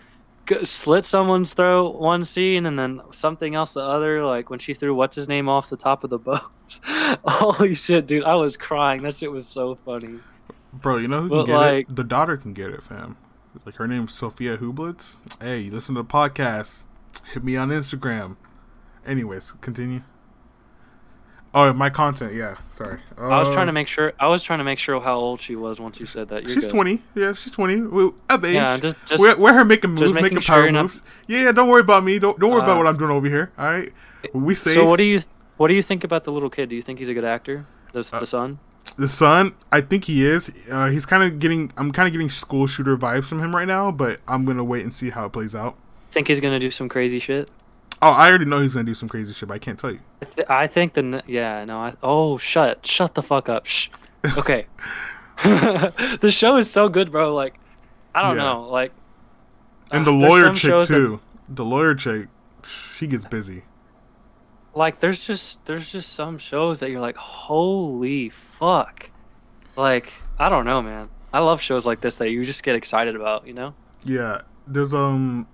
slit 0.63 1.05
someone's 1.05 1.53
throat 1.53 1.95
one 1.99 2.23
scene 2.23 2.65
and 2.65 2.77
then 2.77 3.01
something 3.11 3.55
else 3.55 3.73
the 3.73 3.81
other. 3.81 4.25
Like 4.25 4.49
when 4.49 4.59
she 4.59 4.73
threw 4.73 4.93
what's 4.95 5.15
his 5.15 5.27
name 5.27 5.47
off 5.49 5.69
the 5.69 5.77
top 5.77 6.03
of 6.03 6.09
the 6.09 6.17
boat. 6.19 6.41
Holy 7.25 7.75
shit, 7.75 8.07
dude! 8.07 8.23
I 8.23 8.35
was 8.35 8.57
crying. 8.57 9.01
That 9.03 9.15
shit 9.15 9.31
was 9.31 9.47
so 9.47 9.75
funny. 9.75 10.19
Bro, 10.73 10.97
you 10.97 11.07
know 11.07 11.21
who 11.21 11.29
But, 11.29 11.37
can 11.37 11.45
get 11.45 11.57
like- 11.57 11.89
it? 11.89 11.95
The 11.95 12.03
daughter 12.03 12.37
can 12.37 12.53
get 12.53 12.69
it, 12.69 12.83
fam. 12.83 13.17
Like 13.65 13.75
her 13.75 13.87
name's 13.87 14.13
Sofia 14.13 14.57
Hublitz. 14.57 15.17
Hey, 15.41 15.61
you 15.61 15.71
listen 15.71 15.95
to 15.95 16.03
the 16.03 16.07
podcast. 16.07 16.85
Hit 17.33 17.43
me 17.43 17.55
on 17.57 17.69
Instagram. 17.69 18.37
Anyways, 19.05 19.51
continue. 19.61 20.01
Oh, 21.53 21.71
my 21.73 21.89
content. 21.89 22.33
Yeah, 22.33 22.55
sorry. 22.69 22.99
I 23.17 23.39
was 23.39 23.47
trying 23.49 23.65
to 23.67 23.69
Um, 23.69 23.73
make 23.75 23.87
sure. 23.87 24.13
I 24.19 24.27
was 24.27 24.43
trying 24.43 24.59
to 24.59 24.65
make 24.65 24.79
sure 24.79 24.99
how 25.01 25.15
old 25.15 25.39
she 25.41 25.55
was 25.55 25.79
once 25.79 25.99
you 25.99 26.05
said 26.05 26.29
that. 26.29 26.43
You're 26.43 26.51
She's 26.53 26.65
good. 26.65 26.71
twenty. 26.73 27.01
Yeah, 27.15 27.33
she's 27.33 27.51
twenty. 27.51 27.81
We, 27.81 28.11
of 28.29 28.45
age. 28.45 28.53
Yeah, 28.55 28.77
just- 28.77 28.95
just- 29.05 29.21
we're, 29.21 29.35
we're 29.37 29.53
her 29.53 29.65
making 29.65 29.91
moves, 29.91 30.13
making 30.13 30.35
making 30.35 30.41
power 30.41 30.69
not- 30.71 30.83
moves. 30.83 31.01
Yeah, 31.27 31.43
yeah. 31.43 31.51
Don't 31.51 31.67
worry 31.69 31.81
about 31.81 32.03
me. 32.03 32.19
Don't 32.19 32.37
don't 32.39 32.51
worry 32.51 32.61
about 32.61 32.75
Uh, 32.75 32.77
what 32.77 32.87
I'm 32.87 32.97
doing 32.97 33.11
over 33.11 33.27
here. 33.27 33.51
All 33.57 33.71
right. 33.71 33.91
We 34.33 34.55
say 34.55 34.73
So 34.73 34.85
what 34.85 34.97
do 34.97 35.03
you 35.03 35.21
what 35.57 35.69
do 35.69 35.73
you 35.73 35.81
think 35.81 36.03
about 36.03 36.23
the 36.25 36.31
little 36.31 36.49
kid? 36.49 36.69
Do 36.69 36.75
you 36.75 36.81
think 36.81 36.99
he's 36.99 37.07
a 37.07 37.13
good 37.13 37.25
actor? 37.25 37.65
The, 37.93 38.01
Uh, 38.11 38.19
the 38.19 38.25
son? 38.25 38.59
the 38.97 39.07
son. 39.07 39.53
I 39.71 39.81
think 39.81 40.03
he 40.05 40.25
is. 40.25 40.51
Uh, 40.69 40.89
he's 40.89 41.05
kind 41.05 41.23
of 41.23 41.39
getting. 41.39 41.71
I'm 41.77 41.91
kind 41.91 42.07
of 42.07 42.11
getting 42.13 42.29
school 42.29 42.67
shooter 42.67 42.95
vibes 42.97 43.25
from 43.25 43.39
him 43.39 43.55
right 43.55 43.67
now. 43.67 43.89
But 43.91 44.19
I'm 44.27 44.45
gonna 44.45 44.63
wait 44.63 44.83
and 44.83 44.93
see 44.93 45.09
how 45.09 45.25
it 45.25 45.31
plays 45.31 45.55
out. 45.55 45.75
Think 46.11 46.27
he's 46.27 46.39
gonna 46.39 46.59
do 46.59 46.69
some 46.71 46.87
crazy 46.89 47.19
shit? 47.19 47.49
Oh, 48.01 48.11
I 48.11 48.29
already 48.29 48.45
know 48.45 48.59
he's 48.61 48.73
gonna 48.75 48.85
do 48.85 48.93
some 48.93 49.09
crazy 49.09 49.33
shit, 49.33 49.47
but 49.49 49.55
I 49.55 49.59
can't 49.59 49.79
tell 49.79 49.91
you. 49.91 49.99
I, 50.21 50.25
th- 50.25 50.47
I 50.49 50.67
think 50.67 50.93
the 50.93 51.23
yeah 51.27 51.65
no 51.65 51.79
I 51.79 51.93
oh 52.03 52.37
shut 52.37 52.85
shut 52.85 53.15
the 53.15 53.23
fuck 53.23 53.49
up 53.49 53.65
shh 53.65 53.89
okay 54.37 54.67
the 55.43 56.29
show 56.31 56.57
is 56.57 56.69
so 56.69 56.89
good 56.89 57.11
bro 57.11 57.33
like 57.35 57.55
I 58.15 58.21
don't 58.21 58.37
Yeah. 58.37 58.43
know 58.43 58.69
like 58.69 58.91
And 59.91 60.07
uh, 60.07 60.11
the 60.11 60.17
there's 60.17 60.29
lawyer 60.29 60.49
chick 60.53 60.57
shows 60.71 60.87
that- 60.87 60.95
too. 60.95 61.19
The 61.49 61.63
lawyer 61.65 61.95
chick, 61.95 62.27
she 62.95 63.07
gets 63.07 63.23
busy. 63.25 63.63
like 64.75 64.99
there's 64.99 65.25
just 65.25 65.65
there's 65.65 65.91
just 65.91 66.11
some 66.13 66.37
shows 66.37 66.81
that 66.81 66.91
you're 66.91 66.99
like, 67.01 67.15
holy 67.17 68.29
fuck. 68.29 69.09
Like, 69.77 70.11
I 70.37 70.49
don't 70.49 70.65
know, 70.65 70.81
man. 70.81 71.07
I 71.31 71.39
love 71.39 71.61
shows 71.61 71.85
like 71.85 72.01
this 72.01 72.15
that 72.15 72.31
you 72.31 72.43
just 72.43 72.63
get 72.63 72.75
excited 72.75 73.15
about, 73.15 73.47
you 73.47 73.53
know? 73.53 73.73
Yeah, 74.03 74.41
there's 74.67 74.93
um, 74.93 75.47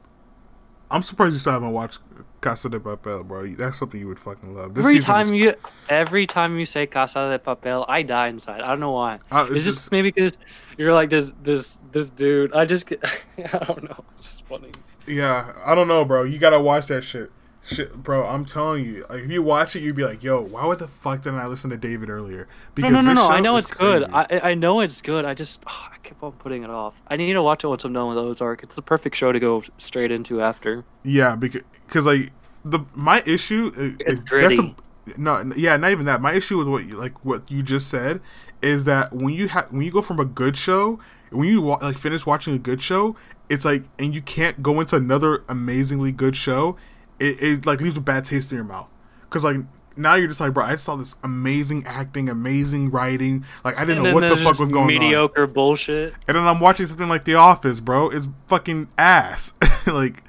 I'm 0.89 1.03
surprised 1.03 1.33
you 1.33 1.39
still 1.39 1.53
haven't 1.53 1.71
watched 1.73 1.99
Casa 2.43 2.69
de 2.69 2.79
Papel, 2.79 3.25
bro. 3.27 3.47
That's 3.55 3.77
something 3.79 3.99
you 3.99 4.07
would 4.07 4.19
fucking 4.19 4.53
love. 4.53 4.75
This 4.75 4.83
every 4.85 4.95
was- 4.97 5.05
time 5.05 5.33
you 5.33 5.53
every 5.89 6.27
time 6.27 6.59
you 6.59 6.65
say 6.65 6.85
Casa 6.85 7.19
de 7.31 7.39
Papel, 7.39 7.85
I 7.87 8.03
die 8.03 8.27
inside. 8.27 8.61
I 8.61 8.67
don't 8.69 8.79
know 8.81 8.91
why. 8.91 9.19
Uh, 9.31 9.45
it's 9.49 9.55
Is 9.55 9.67
it 9.67 9.71
just- 9.71 9.91
maybe 9.91 10.11
because 10.11 10.37
you're 10.77 10.93
like 10.93 11.09
this 11.09 11.33
this 11.41 11.79
this 11.91 12.09
dude? 12.09 12.53
I 12.53 12.65
just 12.65 12.91
I 13.37 13.57
don't 13.65 13.83
know. 13.83 14.03
It's 14.17 14.39
funny. 14.41 14.69
Yeah, 15.07 15.53
I 15.65 15.73
don't 15.75 15.87
know, 15.87 16.05
bro. 16.05 16.23
You 16.23 16.37
gotta 16.37 16.59
watch 16.59 16.87
that 16.87 17.03
shit. 17.03 17.31
Shit, 17.65 17.93
bro. 18.03 18.27
I'm 18.27 18.43
telling 18.43 18.83
you, 18.85 19.05
like 19.09 19.21
if 19.23 19.31
you 19.31 19.41
watch 19.41 19.75
it, 19.75 19.83
you'd 19.83 19.95
be 19.95 20.03
like, 20.03 20.21
"Yo, 20.21 20.41
why 20.41 20.65
would 20.65 20.79
the 20.79 20.87
fuck 20.87 21.21
didn't 21.21 21.39
I 21.39 21.47
listen 21.47 21.69
to 21.69 21.77
David 21.77 22.09
earlier?" 22.09 22.47
No, 22.77 22.89
no, 22.89 22.99
no, 23.01 23.13
no. 23.13 23.29
I 23.29 23.39
know 23.39 23.55
it's 23.55 23.71
good. 23.71 24.09
crazy. 24.11 24.41
I 24.41 24.51
I 24.51 24.53
know 24.53 24.81
it's 24.81 25.01
good. 25.01 25.23
I 25.23 25.33
just 25.33 25.63
oh, 25.67 25.87
I 25.93 25.95
keep 26.03 26.21
on 26.21 26.33
putting 26.33 26.63
it 26.63 26.69
off. 26.69 26.93
I 27.07 27.15
need 27.15 27.31
to 27.31 27.41
watch 27.41 27.63
it 27.63 27.67
once 27.67 27.85
I'm 27.85 27.93
done 27.93 28.09
with 28.09 28.17
Ozark. 28.17 28.63
It's 28.63 28.75
the 28.75 28.81
perfect 28.81 29.15
show 29.15 29.31
to 29.31 29.39
go 29.39 29.63
straight 29.77 30.11
into 30.11 30.41
after. 30.41 30.83
Yeah, 31.03 31.37
because 31.37 31.61
cause, 31.87 32.05
like 32.05 32.31
the 32.65 32.79
my 32.93 33.23
issue 33.25 33.71
is, 33.77 33.93
It's 33.99 34.09
is- 34.09 34.19
that's 34.19 34.29
gritty. 34.29 34.75
a, 35.15 35.19
no, 35.19 35.53
yeah, 35.55 35.77
not 35.77 35.91
even 35.91 36.05
that. 36.05 36.21
My 36.21 36.33
issue 36.33 36.57
with 36.57 36.67
what 36.67 36.85
you 36.85 36.97
like 36.97 37.23
what 37.23 37.49
you 37.49 37.63
just 37.63 37.87
said 37.89 38.19
is 38.61 38.83
that 38.85 39.13
when 39.13 39.33
you 39.33 39.47
have 39.49 39.71
when 39.71 39.83
you 39.83 39.91
go 39.91 40.01
from 40.01 40.19
a 40.19 40.25
good 40.25 40.57
show, 40.57 40.99
when 41.29 41.47
you 41.47 41.61
like 41.61 41.97
finish 41.97 42.25
watching 42.25 42.53
a 42.53 42.59
good 42.59 42.81
show, 42.81 43.15
it's 43.47 43.63
like 43.63 43.83
and 43.97 44.13
you 44.13 44.21
can't 44.21 44.61
go 44.61 44.81
into 44.81 44.97
another 44.97 45.43
amazingly 45.47 46.11
good 46.11 46.35
show, 46.35 46.75
it, 47.23 47.41
it 47.43 47.65
like 47.65 47.81
leaves 47.81 47.97
a 47.97 48.01
bad 48.01 48.25
taste 48.25 48.51
in 48.51 48.55
your 48.57 48.65
mouth. 48.65 48.91
Cause 49.29 49.43
like 49.43 49.57
now 49.95 50.15
you're 50.15 50.27
just 50.27 50.39
like, 50.39 50.53
bro, 50.53 50.63
I 50.65 50.75
saw 50.75 50.95
this 50.95 51.15
amazing 51.23 51.85
acting, 51.85 52.27
amazing 52.29 52.89
writing. 52.91 53.45
Like 53.63 53.77
I 53.79 53.85
didn't 53.85 54.03
know 54.03 54.13
what 54.13 54.21
the 54.27 54.35
fuck 54.37 54.59
was 54.59 54.71
going 54.71 54.83
on. 54.83 54.87
mediocre 54.87 55.47
bullshit. 55.47 56.13
And 56.27 56.35
then 56.35 56.45
I'm 56.47 56.59
watching 56.59 56.85
something 56.87 57.07
like 57.09 57.25
The 57.25 57.35
Office, 57.35 57.79
bro. 57.79 58.09
It's 58.09 58.27
fucking 58.47 58.89
ass. 58.97 59.53
like 59.87 60.23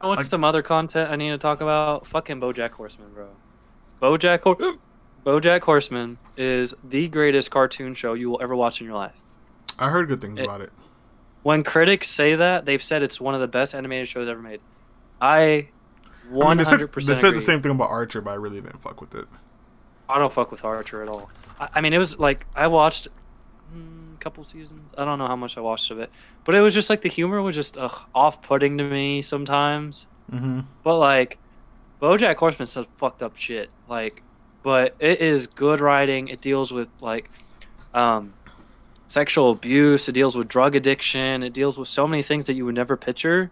What's 0.00 0.18
Like- 0.18 0.26
some 0.26 0.44
other 0.44 0.62
content 0.62 1.10
I 1.10 1.16
need 1.16 1.30
to 1.30 1.38
talk 1.38 1.60
about? 1.60 2.06
Fucking 2.08 2.40
BoJack 2.40 2.70
Horseman, 2.72 3.12
bro. 3.14 3.28
BoJack 4.00 4.40
Hor- 4.42 4.76
BoJack 5.24 5.60
Horseman 5.60 6.18
is 6.36 6.74
the 6.82 7.06
greatest 7.08 7.50
cartoon 7.50 7.94
show 7.94 8.14
you 8.14 8.28
will 8.30 8.42
ever 8.42 8.56
watch 8.56 8.80
in 8.80 8.86
your 8.86 8.96
life. 8.96 9.14
I 9.78 9.90
heard 9.90 10.08
good 10.08 10.20
things 10.20 10.40
It- 10.40 10.44
about 10.44 10.60
it. 10.60 10.72
When 11.44 11.64
critics 11.64 12.08
say 12.08 12.34
that, 12.36 12.66
they've 12.66 12.82
said 12.82 13.02
it's 13.02 13.20
one 13.20 13.34
of 13.34 13.40
the 13.40 13.48
best 13.48 13.74
animated 13.74 14.08
shows 14.08 14.28
ever 14.28 14.40
made. 14.42 14.60
I 15.20 15.68
I 16.40 16.48
mean, 16.48 16.58
they 16.58 16.64
said, 16.64 16.80
they 16.80 17.14
said 17.14 17.34
the 17.34 17.40
same 17.40 17.60
thing 17.60 17.72
about 17.72 17.90
Archer, 17.90 18.20
but 18.20 18.30
I 18.30 18.34
really 18.34 18.60
didn't 18.60 18.80
fuck 18.80 19.00
with 19.00 19.14
it. 19.14 19.26
I 20.08 20.18
don't 20.18 20.32
fuck 20.32 20.50
with 20.50 20.64
Archer 20.64 21.02
at 21.02 21.08
all. 21.08 21.30
I, 21.60 21.68
I 21.76 21.80
mean, 21.80 21.92
it 21.92 21.98
was 21.98 22.18
like 22.18 22.46
I 22.54 22.66
watched 22.66 23.08
mm, 23.74 24.14
a 24.14 24.18
couple 24.18 24.44
seasons. 24.44 24.92
I 24.96 25.04
don't 25.04 25.18
know 25.18 25.26
how 25.26 25.36
much 25.36 25.56
I 25.56 25.60
watched 25.60 25.90
of 25.90 25.98
it, 25.98 26.10
but 26.44 26.54
it 26.54 26.60
was 26.60 26.74
just 26.74 26.90
like 26.90 27.02
the 27.02 27.08
humor 27.08 27.42
was 27.42 27.54
just 27.54 27.76
ugh, 27.78 28.02
off-putting 28.14 28.78
to 28.78 28.84
me 28.84 29.22
sometimes. 29.22 30.06
Mm-hmm. 30.30 30.60
But 30.82 30.98
like, 30.98 31.38
BoJack 32.00 32.36
Horseman 32.36 32.66
says 32.66 32.86
fucked 32.96 33.22
up 33.22 33.36
shit. 33.36 33.70
Like, 33.88 34.22
but 34.62 34.94
it 34.98 35.20
is 35.20 35.46
good 35.46 35.80
writing. 35.80 36.28
It 36.28 36.40
deals 36.40 36.72
with 36.72 36.88
like, 37.00 37.30
um, 37.94 38.34
sexual 39.08 39.50
abuse. 39.50 40.08
It 40.08 40.12
deals 40.12 40.34
with 40.34 40.48
drug 40.48 40.74
addiction. 40.74 41.42
It 41.42 41.52
deals 41.52 41.76
with 41.76 41.88
so 41.88 42.06
many 42.06 42.22
things 42.22 42.46
that 42.46 42.54
you 42.54 42.64
would 42.64 42.74
never 42.74 42.96
picture, 42.96 43.50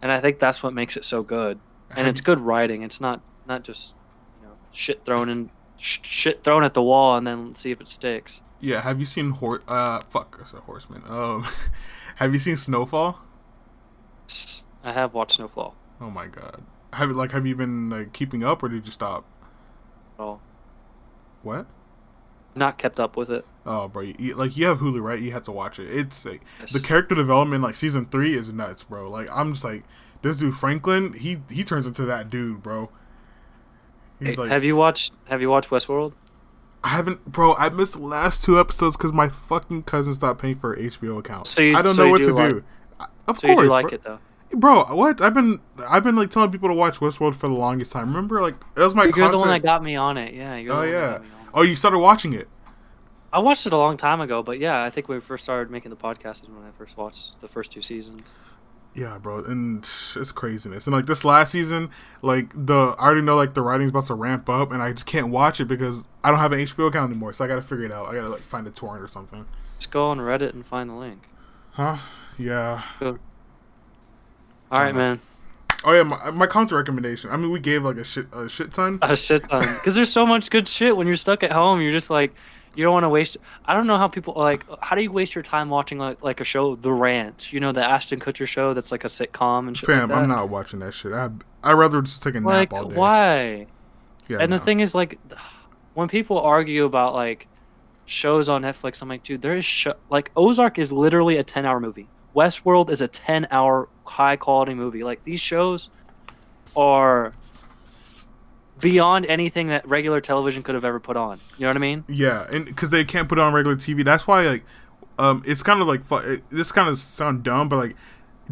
and 0.00 0.10
I 0.10 0.20
think 0.20 0.38
that's 0.38 0.62
what 0.62 0.72
makes 0.72 0.96
it 0.96 1.04
so 1.04 1.22
good. 1.22 1.58
And 1.96 2.06
it's 2.06 2.20
good 2.20 2.40
writing. 2.40 2.82
It's 2.82 3.00
not 3.00 3.20
not 3.46 3.62
just 3.62 3.94
you 4.40 4.48
know 4.48 4.54
shit 4.72 5.04
thrown 5.04 5.28
in 5.28 5.50
sh- 5.76 6.00
shit 6.02 6.44
thrown 6.44 6.64
at 6.64 6.74
the 6.74 6.82
wall 6.82 7.16
and 7.16 7.26
then 7.26 7.54
see 7.54 7.70
if 7.70 7.80
it 7.80 7.88
sticks. 7.88 8.40
Yeah, 8.60 8.80
have 8.80 8.98
you 9.00 9.06
seen 9.06 9.30
Hor? 9.30 9.62
Uh, 9.68 10.00
fuck, 10.08 10.40
I 10.42 10.46
said 10.46 10.60
Horseman. 10.60 11.02
Um, 11.06 11.46
have 12.16 12.32
you 12.32 12.38
seen 12.38 12.56
Snowfall? 12.56 13.20
I 14.82 14.92
have 14.92 15.14
watched 15.14 15.36
Snowfall. 15.36 15.74
Oh 16.00 16.10
my 16.10 16.26
god. 16.26 16.62
Have 16.92 17.10
like 17.10 17.32
have 17.32 17.46
you 17.46 17.56
been 17.56 17.90
like 17.90 18.12
keeping 18.12 18.44
up 18.44 18.62
or 18.62 18.68
did 18.68 18.86
you 18.86 18.92
stop? 18.92 19.24
all. 20.18 20.40
What? 21.42 21.66
Not 22.54 22.78
kept 22.78 23.00
up 23.00 23.16
with 23.16 23.30
it. 23.30 23.44
Oh, 23.66 23.88
bro, 23.88 24.02
you, 24.02 24.34
like 24.34 24.56
you 24.56 24.66
have 24.66 24.78
Hulu, 24.78 25.02
right? 25.02 25.20
You 25.20 25.32
have 25.32 25.42
to 25.44 25.52
watch 25.52 25.78
it. 25.78 25.90
It's 25.90 26.24
like 26.24 26.42
the 26.70 26.80
character 26.80 27.14
development, 27.14 27.62
like 27.62 27.74
season 27.74 28.06
three, 28.06 28.34
is 28.34 28.52
nuts, 28.52 28.84
bro. 28.84 29.10
Like 29.10 29.28
I'm 29.32 29.52
just 29.52 29.64
like 29.64 29.84
this 30.24 30.38
dude 30.38 30.54
Franklin. 30.54 31.12
He 31.12 31.38
he 31.50 31.62
turns 31.62 31.86
into 31.86 32.04
that 32.06 32.28
dude, 32.30 32.62
bro. 32.62 32.90
He's 34.18 34.30
Hey, 34.30 34.36
like, 34.36 34.50
have 34.50 34.64
you 34.64 34.74
watched 34.76 35.12
Have 35.28 35.40
you 35.40 35.48
watched 35.50 35.70
Westworld? 35.70 36.12
I 36.82 36.88
haven't, 36.88 37.24
bro. 37.24 37.54
I 37.54 37.70
missed 37.70 37.94
the 37.94 38.00
last 38.02 38.44
two 38.44 38.58
episodes 38.60 38.96
because 38.96 39.12
my 39.12 39.28
fucking 39.30 39.84
cousin 39.84 40.12
stopped 40.12 40.40
paying 40.42 40.56
for 40.56 40.74
an 40.74 40.84
HBO 40.84 41.18
account. 41.18 41.46
So 41.46 41.62
you- 41.62 41.74
I 41.76 41.80
don't 41.80 41.94
so 41.94 42.04
know 42.04 42.10
what 42.10 42.20
do 42.20 42.26
to 42.28 42.34
like- 42.34 42.48
do. 42.52 42.64
I- 43.00 43.06
Of 43.26 43.38
So 43.38 43.46
course, 43.54 43.68
like 43.68 43.86
bro. 43.88 43.94
it 43.94 44.04
though. 44.04 44.18
bro. 44.56 44.84
What? 44.94 45.20
I've 45.22 45.32
been 45.34 45.60
I've 45.88 46.04
been 46.04 46.16
like 46.16 46.30
telling 46.30 46.50
people 46.50 46.68
to 46.68 46.74
watch 46.74 46.98
Westworld 47.00 47.34
for 47.36 47.48
the 47.48 47.54
longest 47.54 47.92
time. 47.92 48.08
Remember, 48.08 48.42
like 48.42 48.54
that 48.74 48.84
was 48.84 48.94
my. 48.94 49.04
You're 49.16 49.30
the 49.30 49.38
one 49.38 49.48
that 49.48 49.62
got 49.62 49.82
me 49.82 49.96
on 49.96 50.18
it. 50.18 50.34
Yeah. 50.34 50.52
Oh 50.70 50.82
yeah. 50.82 51.12
got 51.12 51.22
me 51.22 51.28
on 51.40 51.44
it. 51.44 51.50
Oh, 51.54 51.62
you 51.62 51.76
started 51.76 51.98
watching 52.00 52.32
it. 52.34 52.48
I 53.32 53.38
watched 53.40 53.66
it 53.66 53.72
a 53.72 53.76
long 53.76 53.96
time 53.96 54.20
ago, 54.20 54.42
but 54.44 54.60
yeah, 54.60 54.84
I 54.84 54.90
think 54.90 55.08
when 55.08 55.16
we 55.18 55.20
first 55.20 55.42
started 55.42 55.68
making 55.70 55.90
the 55.90 55.96
podcast 55.96 56.42
is 56.44 56.48
when 56.48 56.64
I 56.64 56.70
first 56.78 56.96
watched 56.96 57.40
the 57.40 57.48
first 57.48 57.72
two 57.72 57.82
seasons. 57.82 58.22
Yeah, 58.94 59.18
bro, 59.18 59.38
and 59.38 59.78
it's 59.82 60.30
craziness. 60.30 60.86
And 60.86 60.94
like 60.94 61.06
this 61.06 61.24
last 61.24 61.50
season, 61.50 61.90
like 62.22 62.50
the 62.54 62.94
I 62.98 63.06
already 63.06 63.22
know 63.22 63.34
like 63.34 63.54
the 63.54 63.62
writing's 63.62 63.90
about 63.90 64.04
to 64.06 64.14
ramp 64.14 64.48
up, 64.48 64.70
and 64.70 64.80
I 64.80 64.92
just 64.92 65.06
can't 65.06 65.28
watch 65.28 65.60
it 65.60 65.64
because 65.64 66.06
I 66.22 66.30
don't 66.30 66.38
have 66.38 66.52
an 66.52 66.60
HBO 66.60 66.88
account 66.88 67.10
anymore. 67.10 67.32
So 67.32 67.44
I 67.44 67.48
gotta 67.48 67.62
figure 67.62 67.84
it 67.84 67.92
out. 67.92 68.06
I 68.06 68.14
gotta 68.14 68.28
like 68.28 68.40
find 68.40 68.66
a 68.68 68.70
torrent 68.70 69.02
or 69.02 69.08
something. 69.08 69.46
Just 69.78 69.90
go 69.90 70.10
on 70.10 70.18
Reddit 70.18 70.52
and 70.52 70.64
find 70.64 70.88
the 70.88 70.94
link. 70.94 71.22
Huh? 71.72 71.96
Yeah. 72.38 72.82
All 73.00 73.18
right, 74.70 74.90
uh-huh. 74.90 74.92
man. 74.92 75.20
Oh 75.84 75.92
yeah, 75.92 76.02
my, 76.02 76.30
my 76.30 76.46
content 76.46 76.78
recommendation. 76.78 77.30
I 77.30 77.36
mean, 77.36 77.50
we 77.50 77.60
gave 77.60 77.84
like 77.84 77.96
a 77.96 78.04
shit 78.04 78.26
a 78.32 78.48
shit 78.48 78.72
ton. 78.72 78.98
A 79.02 79.16
shit 79.16 79.48
ton. 79.48 79.74
Because 79.74 79.94
there's 79.94 80.12
so 80.12 80.24
much 80.24 80.50
good 80.50 80.66
shit 80.66 80.96
when 80.96 81.06
you're 81.06 81.16
stuck 81.16 81.42
at 81.42 81.52
home. 81.52 81.80
You're 81.80 81.92
just 81.92 82.10
like, 82.10 82.32
you 82.76 82.84
don't 82.84 82.92
want 82.92 83.04
to 83.04 83.08
waste. 83.08 83.36
I 83.64 83.74
don't 83.74 83.86
know 83.86 83.96
how 83.98 84.08
people 84.08 84.34
like. 84.36 84.64
How 84.82 84.96
do 84.96 85.02
you 85.02 85.12
waste 85.12 85.34
your 85.34 85.42
time 85.44 85.68
watching 85.70 85.98
like 85.98 86.22
like 86.22 86.40
a 86.40 86.44
show, 86.44 86.76
The 86.76 86.92
Ranch? 86.92 87.52
You 87.52 87.60
know, 87.60 87.72
the 87.72 87.84
Ashton 87.84 88.20
Kutcher 88.20 88.46
show 88.46 88.74
that's 88.74 88.90
like 88.92 89.04
a 89.04 89.08
sitcom 89.08 89.68
and 89.68 89.76
shit. 89.76 89.86
Fam, 89.86 90.08
like? 90.10 90.18
I'm 90.18 90.28
not 90.28 90.48
watching 90.48 90.80
that 90.80 90.92
shit. 90.94 91.12
I 91.12 91.30
I 91.62 91.72
rather 91.72 92.02
just 92.02 92.22
take 92.22 92.34
a 92.34 92.40
nap 92.40 92.46
Like, 92.46 92.72
all 92.72 92.88
day. 92.88 92.96
why? 92.96 93.66
Yeah, 94.28 94.38
and 94.40 94.52
the 94.52 94.58
thing 94.58 94.80
is, 94.80 94.94
like, 94.94 95.18
when 95.94 96.08
people 96.08 96.40
argue 96.40 96.84
about 96.84 97.14
like 97.14 97.46
shows 98.06 98.48
on 98.48 98.62
Netflix, 98.62 99.00
I'm 99.02 99.08
like, 99.08 99.22
dude, 99.22 99.42
there 99.42 99.56
is 99.56 99.64
show 99.64 99.94
like 100.10 100.30
Ozark 100.36 100.78
is 100.78 100.90
literally 100.92 101.36
a 101.36 101.44
10 101.44 101.64
hour 101.66 101.80
movie. 101.80 102.08
Westworld 102.34 102.90
is 102.90 103.00
a 103.00 103.08
10 103.08 103.46
hour 103.50 103.88
high 104.04 104.36
quality 104.36 104.74
movie. 104.74 105.04
Like 105.04 105.22
these 105.24 105.40
shows 105.40 105.88
are 106.76 107.32
beyond 108.80 109.26
anything 109.26 109.68
that 109.68 109.86
regular 109.86 110.20
television 110.20 110.62
could 110.62 110.74
have 110.74 110.84
ever 110.84 111.00
put 111.00 111.16
on. 111.16 111.38
You 111.56 111.62
know 111.62 111.68
what 111.68 111.76
I 111.76 111.80
mean? 111.80 112.04
Yeah, 112.08 112.46
and 112.50 112.64
because 112.64 112.90
they 112.90 113.04
can't 113.04 113.28
put 113.28 113.38
it 113.38 113.42
on 113.42 113.52
regular 113.52 113.76
TV, 113.76 114.04
that's 114.04 114.26
why 114.26 114.46
like, 114.46 114.64
um, 115.18 115.42
it's 115.46 115.62
kind 115.62 115.80
of 115.80 115.86
like 115.86 116.04
fu- 116.04 116.16
it, 116.16 116.42
this 116.50 116.72
kind 116.72 116.88
of 116.88 116.98
sound 116.98 117.42
dumb, 117.42 117.68
but 117.68 117.76
like, 117.76 117.96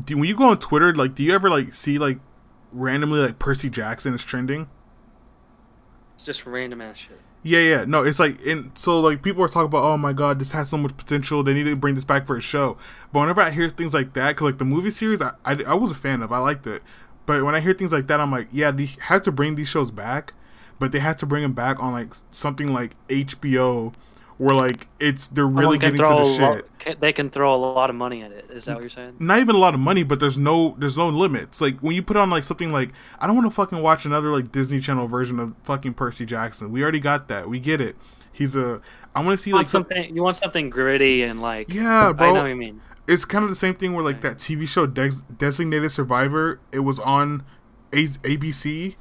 do, 0.04 0.16
when 0.16 0.26
you 0.26 0.36
go 0.36 0.48
on 0.48 0.58
Twitter, 0.58 0.94
like, 0.94 1.14
do 1.14 1.22
you 1.22 1.34
ever 1.34 1.50
like 1.50 1.74
see 1.74 1.98
like 1.98 2.18
randomly 2.72 3.20
like 3.20 3.38
Percy 3.38 3.68
Jackson 3.68 4.14
is 4.14 4.24
trending? 4.24 4.68
It's 6.14 6.24
just 6.24 6.46
random 6.46 6.80
ass 6.80 6.98
shit. 6.98 7.20
Yeah, 7.44 7.58
yeah, 7.58 7.84
no, 7.84 8.04
it's 8.04 8.20
like, 8.20 8.38
and 8.46 8.70
so 8.78 9.00
like 9.00 9.22
people 9.22 9.42
are 9.42 9.48
talking 9.48 9.66
about, 9.66 9.82
oh 9.82 9.98
my 9.98 10.12
god, 10.12 10.38
this 10.38 10.52
has 10.52 10.70
so 10.70 10.76
much 10.76 10.96
potential. 10.96 11.42
They 11.42 11.54
need 11.54 11.64
to 11.64 11.74
bring 11.74 11.96
this 11.96 12.04
back 12.04 12.24
for 12.24 12.38
a 12.38 12.40
show. 12.40 12.78
But 13.12 13.20
whenever 13.20 13.40
I 13.40 13.50
hear 13.50 13.68
things 13.68 13.92
like 13.92 14.12
that, 14.14 14.36
cause 14.36 14.46
like 14.46 14.58
the 14.58 14.64
movie 14.64 14.92
series, 14.92 15.20
I, 15.20 15.32
I, 15.44 15.56
I 15.66 15.74
was 15.74 15.90
a 15.90 15.96
fan 15.96 16.22
of, 16.22 16.30
I 16.30 16.38
liked 16.38 16.66
it. 16.68 16.82
But 17.32 17.44
when 17.44 17.54
I 17.54 17.60
hear 17.60 17.72
things 17.72 17.92
like 17.92 18.06
that, 18.08 18.20
I'm 18.20 18.30
like, 18.30 18.48
yeah, 18.52 18.70
they 18.70 18.90
had 19.00 19.22
to 19.24 19.32
bring 19.32 19.54
these 19.54 19.68
shows 19.68 19.90
back, 19.90 20.32
but 20.78 20.92
they 20.92 20.98
had 20.98 21.16
to 21.18 21.26
bring 21.26 21.42
them 21.42 21.54
back 21.54 21.82
on 21.82 21.92
like 21.92 22.12
something 22.30 22.72
like 22.72 22.94
HBO, 23.08 23.94
where 24.36 24.54
like 24.54 24.88
it's 25.00 25.28
they're 25.28 25.46
really 25.46 25.78
getting 25.78 25.96
to 25.98 26.02
the 26.02 26.24
shit. 26.36 26.78
can- 26.78 26.96
they 27.00 27.12
can 27.12 27.30
throw 27.30 27.54
a 27.54 27.56
lot 27.56 27.88
of 27.90 27.96
money 27.96 28.22
at 28.22 28.32
it. 28.32 28.50
Is 28.50 28.66
that 28.66 28.74
what 28.74 28.82
you're 28.82 28.90
saying? 28.90 29.14
Not 29.18 29.38
even 29.38 29.54
a 29.54 29.58
lot 29.58 29.72
of 29.72 29.80
money, 29.80 30.02
but 30.02 30.20
there's 30.20 30.36
no 30.36 30.74
there's 30.78 30.96
no 30.98 31.08
limits. 31.08 31.60
Like 31.60 31.78
when 31.80 31.94
you 31.94 32.02
put 32.02 32.16
on 32.16 32.28
like 32.28 32.44
something 32.44 32.70
like 32.70 32.90
I 33.18 33.26
don't 33.26 33.36
want 33.36 33.46
to 33.46 33.54
fucking 33.54 33.80
watch 33.80 34.04
another 34.04 34.28
like 34.30 34.52
Disney 34.52 34.80
Channel 34.80 35.06
version 35.06 35.38
of 35.40 35.54
fucking 35.62 35.94
Percy 35.94 36.26
Jackson. 36.26 36.70
We 36.70 36.82
already 36.82 37.00
got 37.00 37.28
that. 37.28 37.48
We 37.48 37.60
get 37.60 37.80
it. 37.80 37.96
He's 38.32 38.56
a. 38.56 38.80
I 39.14 39.24
want 39.24 39.38
to 39.38 39.42
see 39.42 39.52
like 39.52 39.68
something? 39.68 40.14
You 40.14 40.22
want 40.22 40.36
something 40.36 40.70
gritty 40.70 41.22
and 41.22 41.40
like? 41.40 41.72
Yeah, 41.72 42.12
bro. 42.12 42.30
I 42.30 42.32
know 42.34 42.42
what 42.42 42.48
you 42.48 42.56
mean. 42.56 42.80
It's 43.06 43.24
kind 43.24 43.42
of 43.42 43.50
the 43.50 43.56
same 43.56 43.74
thing 43.74 43.94
where 43.94 44.04
like 44.04 44.20
that 44.20 44.36
TV 44.36 44.66
show 44.66 44.86
Des- 44.86 45.22
Designated 45.36 45.90
Survivor. 45.90 46.60
It 46.70 46.80
was 46.80 46.98
on 47.00 47.44
A- 47.92 48.06
ABC, 48.06 48.94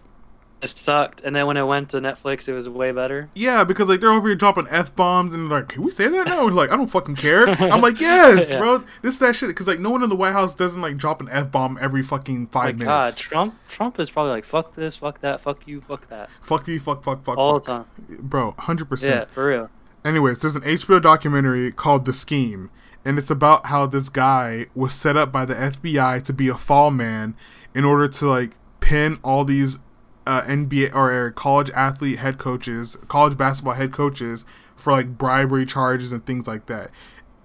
It 0.62 0.70
sucked, 0.70 1.22
and 1.22 1.36
then 1.36 1.46
when 1.48 1.56
it 1.58 1.64
went 1.68 1.90
to 1.90 1.98
Netflix, 2.02 2.48
it 2.48 2.54
was 2.54 2.68
way 2.68 2.92
better. 2.92 3.30
Yeah, 3.36 3.64
because 3.64 3.90
like 3.90 4.00
they're 4.00 4.12
over 4.12 4.28
here 4.28 4.36
dropping 4.36 4.68
f 4.70 4.96
bombs 4.96 5.34
and 5.34 5.50
like, 5.50 5.68
can 5.70 5.84
we 5.84 5.92
say 5.92 6.08
that? 6.08 6.28
No, 6.28 6.46
like 6.46 6.72
I 6.72 6.78
don't 6.78 6.88
fucking 6.88 7.16
care. 7.16 7.48
I'm 7.48 7.82
like, 7.82 8.00
yes, 8.02 8.52
Yeah. 8.52 8.60
bro. 8.60 8.84
This 9.04 9.14
is 9.16 9.20
that 9.20 9.36
shit 9.36 9.50
because 9.50 9.68
like 9.68 9.80
no 9.80 9.92
one 9.92 10.02
in 10.04 10.10
the 10.10 10.16
White 10.16 10.34
House 10.34 10.56
doesn't 10.56 10.82
like 10.82 10.98
drop 10.98 11.22
an 11.22 11.30
f 11.32 11.52
bomb 11.52 11.78
every 11.80 12.02
fucking 12.04 12.48
five 12.48 12.78
My 12.80 12.86
God, 12.86 13.00
minutes. 13.02 13.18
Trump, 13.18 13.56
Trump 13.70 14.00
is 14.00 14.10
probably 14.10 14.32
like, 14.32 14.46
fuck 14.46 14.74
this, 14.76 14.96
fuck 14.98 15.22
that, 15.22 15.42
fuck 15.42 15.68
you, 15.68 15.80
fuck 15.82 16.10
that, 16.10 16.30
Fuck 16.42 16.68
you, 16.68 16.80
fuck, 16.80 17.04
fuck, 17.04 17.24
fuck, 17.24 17.38
all 17.38 17.60
the 17.60 17.66
time. 17.68 17.86
bro. 18.20 18.56
Hundred 18.58 18.90
percent. 18.90 19.14
Yeah, 19.30 19.34
for 19.34 19.48
real. 19.48 19.70
Anyways, 20.04 20.42
there's 20.42 20.56
an 20.56 20.64
HBO 20.64 21.00
documentary 21.02 21.72
called 21.72 22.06
The 22.06 22.14
Scheme, 22.14 22.72
and 23.04 23.18
it's 23.18 23.32
about 23.32 23.68
how 23.68 23.86
this 23.86 24.10
guy 24.10 24.68
was 24.76 24.94
set 24.94 25.18
up 25.18 25.32
by 25.32 25.46
the 25.46 25.56
FBI 25.56 26.24
to 26.24 26.34
be 26.34 26.50
a 26.50 26.56
fall 26.56 26.92
man 26.92 27.36
in 27.74 27.84
order 27.84 28.08
to 28.08 28.28
like 28.28 28.52
pin 28.80 29.18
all 29.24 29.44
these 29.44 29.80
uh, 30.28 30.42
NBA 30.44 30.94
or 30.94 31.12
uh, 31.12 31.32
college 31.32 31.72
athlete 31.72 32.20
head 32.20 32.38
coaches, 32.38 32.98
college 33.08 33.38
basketball 33.38 33.74
head 33.74 33.92
coaches 33.92 34.46
for 34.76 34.92
like 34.92 35.18
bribery 35.18 35.66
charges 35.66 36.12
and 36.12 36.26
things 36.26 36.48
like 36.48 36.68
that. 36.68 36.92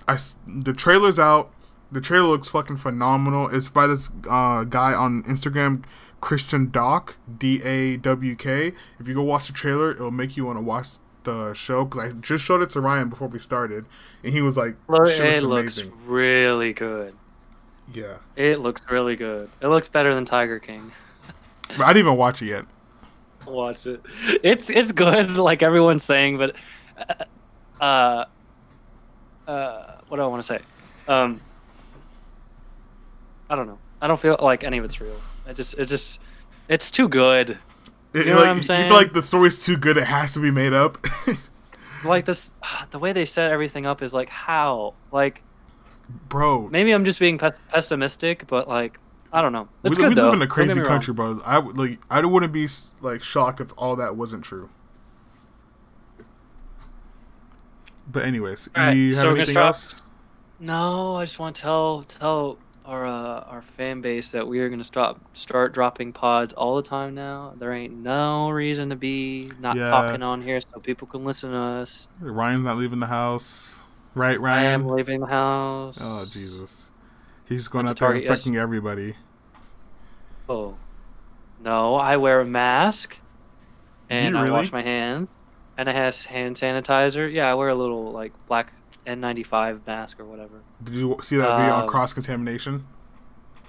I 0.07 0.19
the 0.47 0.73
trailer's 0.73 1.19
out. 1.19 1.53
The 1.91 2.01
trailer 2.01 2.28
looks 2.28 2.49
fucking 2.49 2.77
phenomenal. 2.77 3.49
It's 3.49 3.69
by 3.69 3.87
this 3.87 4.11
uh, 4.28 4.65
guy 4.65 4.93
on 4.93 5.23
Instagram, 5.23 5.85
Christian 6.20 6.70
Doc, 6.70 7.16
D 7.39 7.62
A 7.62 7.97
W 7.97 8.35
K. 8.35 8.73
If 8.99 9.09
you 9.09 9.15
go 9.15 9.23
watch 9.23 9.47
the 9.47 9.53
trailer, 9.53 9.93
it'll 9.93 10.11
make 10.11 10.37
you 10.37 10.45
want 10.45 10.59
to 10.59 10.65
watch 10.65 10.89
the 11.27 11.53
show 11.55 11.85
because 11.85 12.12
I 12.15 12.16
just 12.16 12.44
showed 12.44 12.62
it 12.62 12.70
to 12.70 12.81
Ryan 12.81 13.11
before 13.11 13.28
we 13.28 13.39
started, 13.39 13.85
and 14.24 14.32
he 14.32 14.40
was 14.40 14.57
like, 14.57 14.77
Look, 14.89 15.09
it 15.09 15.20
looks 15.20 15.43
looks 15.43 15.77
amazing." 15.78 15.93
really 16.07 16.73
good. 16.73 17.15
Yeah, 17.93 18.16
It 18.35 18.61
looks 18.61 18.82
really 18.90 19.15
good. 19.15 19.48
It 19.61 19.69
looks 19.69 19.86
better 19.89 20.15
than 20.15 20.24
Tiger 20.24 20.59
King. 20.59 20.90
but 21.69 21.81
I 21.82 21.89
didn't 21.93 22.07
even 22.07 22.16
watch 22.16 22.40
it 22.43 22.47
yet. 22.47 22.65
Watch 23.47 23.86
it. 23.86 24.01
It's 24.43 24.70
it's 24.70 24.90
good, 24.93 25.31
like 25.36 25.62
everyone's 25.62 26.03
saying, 26.03 26.39
but 26.39 26.57
uh, 27.81 28.24
uh, 29.47 29.93
what 30.09 30.16
do 30.16 30.23
I 30.23 30.27
want 30.27 30.43
to 30.43 30.47
say? 30.47 30.61
Um, 31.07 31.40
I 33.48 33.55
don't 33.55 33.66
know. 33.69 33.78
I 34.01 34.09
don't 34.09 34.19
feel 34.20 34.36
like 34.40 34.65
any 34.65 34.78
of 34.78 34.85
it's 34.85 35.01
real. 35.01 35.20
I 35.47 35.53
just 35.53 35.78
it 35.78 35.86
just 35.86 36.20
it's 36.69 36.90
too 36.90 37.09
good. 37.09 37.59
It- 38.16 38.26
You 38.26 38.32
know 38.32 38.36
what 38.38 38.43
like, 38.43 38.51
I'm 38.51 38.56
You 38.59 38.62
feel 38.88 38.97
like 38.97 39.12
the 39.12 39.22
story's 39.22 39.64
too 39.64 39.76
good; 39.76 39.97
it 39.97 40.05
has 40.05 40.34
to 40.34 40.40
be 40.40 40.51
made 40.51 40.72
up. 40.72 41.05
Like 42.05 42.24
this, 42.26 42.52
the 42.90 42.98
way 43.01 43.12
they 43.12 43.24
set 43.24 43.51
everything 43.51 43.84
up 43.86 44.01
is 44.02 44.14
like 44.14 44.28
how 44.28 44.94
like 45.10 45.43
Bro, 46.28 46.68
maybe 46.70 46.93
I'm 46.93 47.05
just 47.05 47.18
being 47.18 47.36
pes- 47.36 47.60
pessimistic, 47.68 48.47
but 48.47 48.68
like 48.68 48.98
I 49.32 49.43
don't 49.43 49.52
know. 49.52 49.68
we, 49.82 49.90
It's 49.90 49.98
we 49.98 50.05
good 50.05 50.14
though. 50.16 50.26
live 50.26 50.34
in 50.34 50.43
a 50.43 50.47
crazy 50.47 50.74
me 50.74 50.80
wrong. 50.80 50.88
country, 50.88 51.12
bro. 51.14 51.40
I 51.44 51.59
would 51.59 51.76
like, 51.76 51.98
I 52.09 52.24
wouldn't 52.24 52.52
be 52.52 52.68
like 53.01 53.22
shocked 53.24 53.60
if 53.60 53.72
all 53.76 53.97
that 53.97 54.14
wasn't 54.14 54.44
true. 54.44 54.70
But 58.06 58.24
anyways, 58.24 58.68
All 58.76 58.84
right, 58.84 58.93
you 58.93 59.06
have 59.09 59.14
so 59.16 59.22
we're 59.24 59.30
gonna 59.30 59.40
anything 59.40 59.56
else? 59.56 59.97
No, 60.60 61.16
I 61.16 61.24
just 61.24 61.38
want 61.40 61.56
to 61.56 61.62
tell 61.62 62.02
tell 62.02 62.59
our 62.86 63.04
uh, 63.06 63.40
our 63.40 63.62
fan 63.62 64.00
base 64.00 64.30
that 64.30 64.46
we 64.46 64.60
are 64.60 64.68
gonna 64.68 64.84
stop 64.84 65.20
start 65.34 65.74
dropping 65.74 66.12
pods 66.12 66.54
all 66.54 66.76
the 66.76 66.82
time 66.82 67.14
now. 67.14 67.54
There 67.58 67.72
ain't 67.72 67.92
no 67.94 68.50
reason 68.50 68.90
to 68.90 68.96
be 68.96 69.50
not 69.60 69.76
Yeah. 69.76 69.90
talking 69.90 70.22
on 70.22 70.42
here 70.42 70.60
so 70.60 70.80
people 70.80 71.06
can 71.08 71.24
listen 71.24 71.50
to 71.50 71.58
us. 71.58 72.08
Ryan's 72.20 72.64
not 72.64 72.76
leaving 72.78 73.00
the 73.00 73.06
house, 73.06 73.80
right? 74.14 74.40
Ryan, 74.40 74.66
I 74.66 74.70
am 74.72 74.86
leaving 74.86 75.20
the 75.20 75.26
house. 75.26 75.98
Oh 76.00 76.24
Jesus, 76.30 76.90
he's 77.46 77.68
going 77.68 77.86
Went 77.86 77.90
out 77.90 77.96
to 77.96 78.00
there 78.00 78.22
Target 78.28 78.46
yes- 78.46 78.56
everybody. 78.56 79.16
Oh. 80.48 80.76
No, 81.60 81.96
I 81.96 82.16
wear 82.18 82.40
a 82.40 82.44
mask 82.44 83.16
and 84.08 84.34
you 84.34 84.40
I 84.40 84.50
wash 84.50 84.70
my 84.70 84.82
hands 84.82 85.30
and 85.76 85.88
I 85.88 85.92
have 85.92 86.14
hand 86.26 86.56
sanitizer. 86.56 87.32
Yeah, 87.32 87.50
I 87.50 87.54
wear 87.54 87.68
a 87.68 87.74
little 87.74 88.12
like 88.12 88.32
black 88.46 88.72
N95 89.07 89.87
mask 89.87 90.20
or 90.20 90.24
whatever. 90.24 90.62
Did 90.83 90.95
you 90.95 91.16
see 91.23 91.37
that 91.37 91.57
video 91.59 91.74
on 91.74 91.83
Um, 91.83 91.89
cross 91.89 92.12
contamination? 92.12 92.87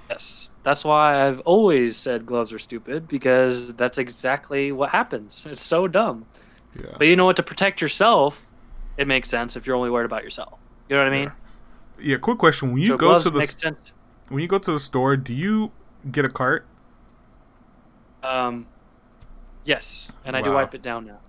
Yes. 0.09 0.51
That's 0.63 0.83
why 0.85 1.27
I've 1.27 1.39
always 1.41 1.97
said 1.97 2.25
gloves 2.25 2.51
are 2.53 2.59
stupid 2.59 3.07
because 3.07 3.73
that's 3.75 3.97
exactly 3.97 4.71
what 4.71 4.89
happens. 4.89 5.45
It's 5.49 5.61
so 5.61 5.87
dumb. 5.87 6.25
Yeah. 6.79 6.95
But 6.97 7.07
you 7.07 7.15
know 7.15 7.25
what? 7.25 7.35
To 7.37 7.43
protect 7.43 7.81
yourself, 7.81 8.45
it 8.97 9.07
makes 9.07 9.29
sense 9.29 9.55
if 9.55 9.65
you're 9.67 9.75
only 9.75 9.89
worried 9.89 10.05
about 10.05 10.23
yourself. 10.23 10.59
You 10.89 10.95
know 10.95 11.03
what 11.03 11.13
I 11.13 11.19
mean? 11.19 11.31
Yeah. 11.99 12.17
Quick 12.17 12.37
question: 12.37 12.71
When 12.73 12.81
you 12.81 12.89
So 12.89 12.97
go 12.97 13.19
to 13.19 13.29
the 13.29 13.45
sense. 13.45 13.91
when 14.29 14.41
you 14.41 14.47
go 14.47 14.59
to 14.59 14.71
the 14.71 14.79
store, 14.79 15.17
do 15.17 15.33
you 15.33 15.71
get 16.11 16.23
a 16.25 16.29
cart? 16.29 16.65
Um, 18.23 18.67
yes, 19.63 20.09
and 20.25 20.35
I 20.35 20.41
do 20.41 20.51
wipe 20.51 20.73
it 20.73 20.81
down 20.81 21.05
now. 21.05 21.19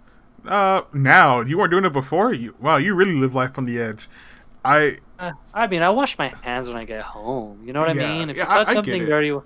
Uh, 0.49 0.83
now 0.93 1.41
you 1.41 1.59
weren't 1.59 1.70
doing 1.70 1.85
it 1.85 1.93
before. 1.93 2.33
You 2.33 2.55
wow, 2.61 2.77
you 2.77 2.95
really 2.95 3.15
live 3.15 3.35
life 3.35 3.59
on 3.59 3.65
the 3.66 3.79
edge. 3.79 4.09
I 4.65 4.99
Uh, 5.19 5.33
I 5.55 5.66
mean, 5.66 5.83
I 5.83 5.91
wash 5.91 6.16
my 6.19 6.29
hands 6.43 6.69
when 6.69 6.77
I 6.77 6.85
get 6.85 7.01
home. 7.03 7.62
You 7.65 7.73
know 7.73 7.81
what 7.81 7.95
Yeah, 7.95 8.07
I 8.11 8.19
mean? 8.19 8.31
If 8.31 8.37
yeah, 8.37 8.45
you 8.45 8.51
I- 8.51 8.57
touch 8.59 8.69
I 8.69 8.70
get 8.70 8.75
something 8.75 9.03
it. 9.03 9.07
dirty, 9.07 9.39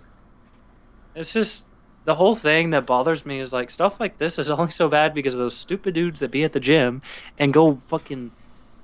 it's 1.15 1.33
just 1.33 1.67
the 2.05 2.15
whole 2.17 2.35
thing 2.35 2.71
that 2.71 2.85
bothers 2.87 3.25
me 3.25 3.39
is 3.39 3.53
like 3.53 3.71
stuff 3.71 4.01
like 4.01 4.19
this 4.19 4.39
is 4.39 4.51
only 4.59 4.71
so 4.71 4.89
bad 4.89 5.15
because 5.15 5.35
of 5.35 5.41
those 5.41 5.57
stupid 5.57 5.95
dudes 5.95 6.19
that 6.21 6.31
be 6.31 6.45
at 6.45 6.53
the 6.53 6.61
gym 6.61 7.03
and 7.39 7.53
go 7.53 7.77
fucking 7.89 8.31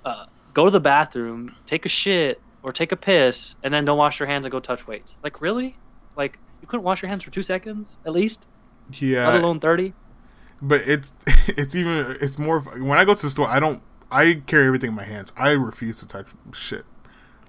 uh, 0.05 0.27
go 0.55 0.65
to 0.66 0.70
the 0.70 0.81
bathroom, 0.81 1.55
take 1.66 1.85
a 1.85 1.89
shit 1.89 2.40
or 2.62 2.73
take 2.73 2.93
a 2.93 2.97
piss, 2.97 3.55
and 3.62 3.73
then 3.73 3.85
don't 3.85 3.99
wash 3.99 4.19
your 4.20 4.27
hands 4.28 4.45
and 4.45 4.53
go 4.53 4.61
touch 4.61 4.86
weights. 4.86 5.16
Like 5.23 5.40
really? 5.40 5.77
Like 6.16 6.39
you 6.61 6.69
couldn't 6.69 6.85
wash 6.85 7.03
your 7.03 7.09
hands 7.09 7.23
for 7.24 7.31
two 7.31 7.43
seconds 7.43 7.97
at 8.07 8.12
least, 8.12 8.47
yeah. 8.93 9.27
let 9.28 9.43
alone 9.43 9.61
thirty. 9.61 9.95
But 10.60 10.82
it's 10.82 11.12
it's 11.48 11.74
even 11.74 12.16
it's 12.20 12.39
more 12.39 12.60
when 12.60 12.98
I 12.98 13.05
go 13.05 13.14
to 13.14 13.22
the 13.22 13.30
store, 13.30 13.48
I 13.48 13.60
don't 13.60 13.82
I 14.10 14.43
carry 14.47 14.66
everything 14.66 14.90
in 14.90 14.97
my 14.97 15.05
hands. 15.05 15.32
I 15.36 15.51
refuse 15.51 16.01
to 16.01 16.06
touch 16.06 16.28
shit. 16.52 16.85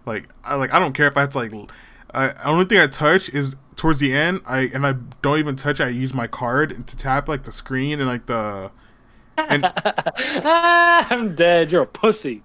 Like 0.05 0.29
I 0.43 0.55
like 0.55 0.73
I 0.73 0.79
don't 0.79 0.93
care 0.93 1.07
if 1.07 1.17
I 1.17 1.21
have 1.21 1.31
to 1.31 1.37
like 1.37 1.53
I 2.13 2.33
only 2.43 2.65
thing 2.65 2.79
I 2.79 2.87
touch 2.87 3.29
is 3.29 3.55
towards 3.75 3.99
the 3.99 4.13
end. 4.13 4.41
I 4.45 4.69
and 4.73 4.85
I 4.85 4.93
don't 5.21 5.39
even 5.39 5.55
touch. 5.55 5.79
I 5.79 5.89
use 5.89 6.13
my 6.13 6.27
card 6.27 6.87
to 6.87 6.97
tap 6.97 7.27
like 7.27 7.43
the 7.43 7.51
screen 7.51 7.99
and 7.99 8.07
like 8.07 8.25
the 8.25 8.71
and 9.37 9.71
I'm 9.85 11.35
dead. 11.35 11.71
You're 11.71 11.83
a 11.83 11.87
pussy. 11.87 12.43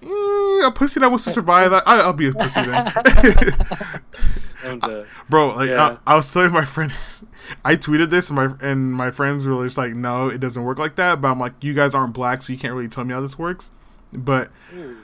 mm, 0.00 0.66
a 0.66 0.70
pussy 0.72 1.00
that 1.00 1.10
wants 1.10 1.24
to 1.24 1.30
survive. 1.38 1.72
I, 1.72 1.82
I'll 1.86 2.12
be 2.12 2.28
a 2.28 2.32
pussy 2.32 2.62
then. 2.62 2.92
Bro, 5.28 5.56
like 5.56 5.68
Yeah. 5.68 5.98
I, 6.06 6.12
I 6.12 6.16
was 6.16 6.32
telling 6.32 6.52
my 6.52 6.64
friend, 6.64 6.92
I 7.64 7.76
tweeted 7.76 8.10
this, 8.10 8.30
and 8.30 8.36
my 8.36 8.54
and 8.60 8.92
my 8.92 9.10
friends 9.10 9.46
were 9.46 9.64
just 9.64 9.78
like, 9.78 9.94
"No, 9.94 10.28
it 10.28 10.38
doesn't 10.38 10.62
work 10.62 10.78
like 10.78 10.96
that." 10.96 11.20
But 11.20 11.28
I'm 11.32 11.38
like, 11.38 11.54
"You 11.62 11.74
guys 11.74 11.94
aren't 11.94 12.14
black, 12.14 12.42
so 12.42 12.52
you 12.52 12.58
can't 12.58 12.74
really 12.74 12.88
tell 12.88 13.04
me 13.04 13.12
how 13.12 13.20
this 13.20 13.38
works." 13.38 13.72
But 14.12 14.48
hmm. 14.70 14.94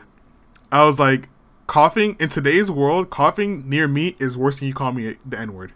I 0.70 0.84
was 0.84 1.00
like, 1.00 1.28
coughing 1.66 2.16
in 2.18 2.28
today's 2.28 2.70
world, 2.70 3.10
coughing 3.10 3.68
near 3.68 3.86
me 3.86 4.16
is 4.18 4.36
worse 4.36 4.58
than 4.58 4.68
you 4.68 4.74
call 4.74 4.92
me 4.92 5.16
the 5.24 5.38
N 5.38 5.54
word. 5.54 5.72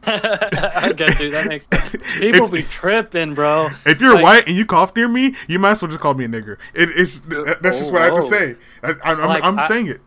I 0.04 0.92
get 0.94 1.18
you. 1.20 1.30
That 1.30 1.46
makes 1.48 1.66
sense. 1.72 1.90
People 2.18 2.44
If- 2.46 2.50
be 2.50 2.62
tripping, 2.62 3.34
bro. 3.34 3.68
If 3.84 4.00
you're 4.00 4.14
Like, 4.14 4.22
white 4.22 4.48
and 4.48 4.56
you 4.56 4.64
cough 4.64 4.94
near 4.94 5.08
me, 5.08 5.34
you 5.48 5.58
might 5.58 5.72
as 5.72 5.82
well 5.82 5.90
just 5.90 6.00
call 6.00 6.14
me 6.14 6.24
a 6.24 6.28
nigger. 6.28 6.56
It, 6.74 6.90
it's 6.94 7.20
that- 7.20 7.62
that's 7.62 7.78
just 7.78 7.92
what 7.92 8.02
I 8.02 8.04
have 8.06 8.14
to 8.14 8.20
oh. 8.20 8.22
say. 8.22 8.56
I, 8.82 8.90
I'm, 9.04 9.20
I'm, 9.20 9.28
Like, 9.28 9.44
I'm 9.44 9.58
saying 9.66 9.88
it. 9.88 10.00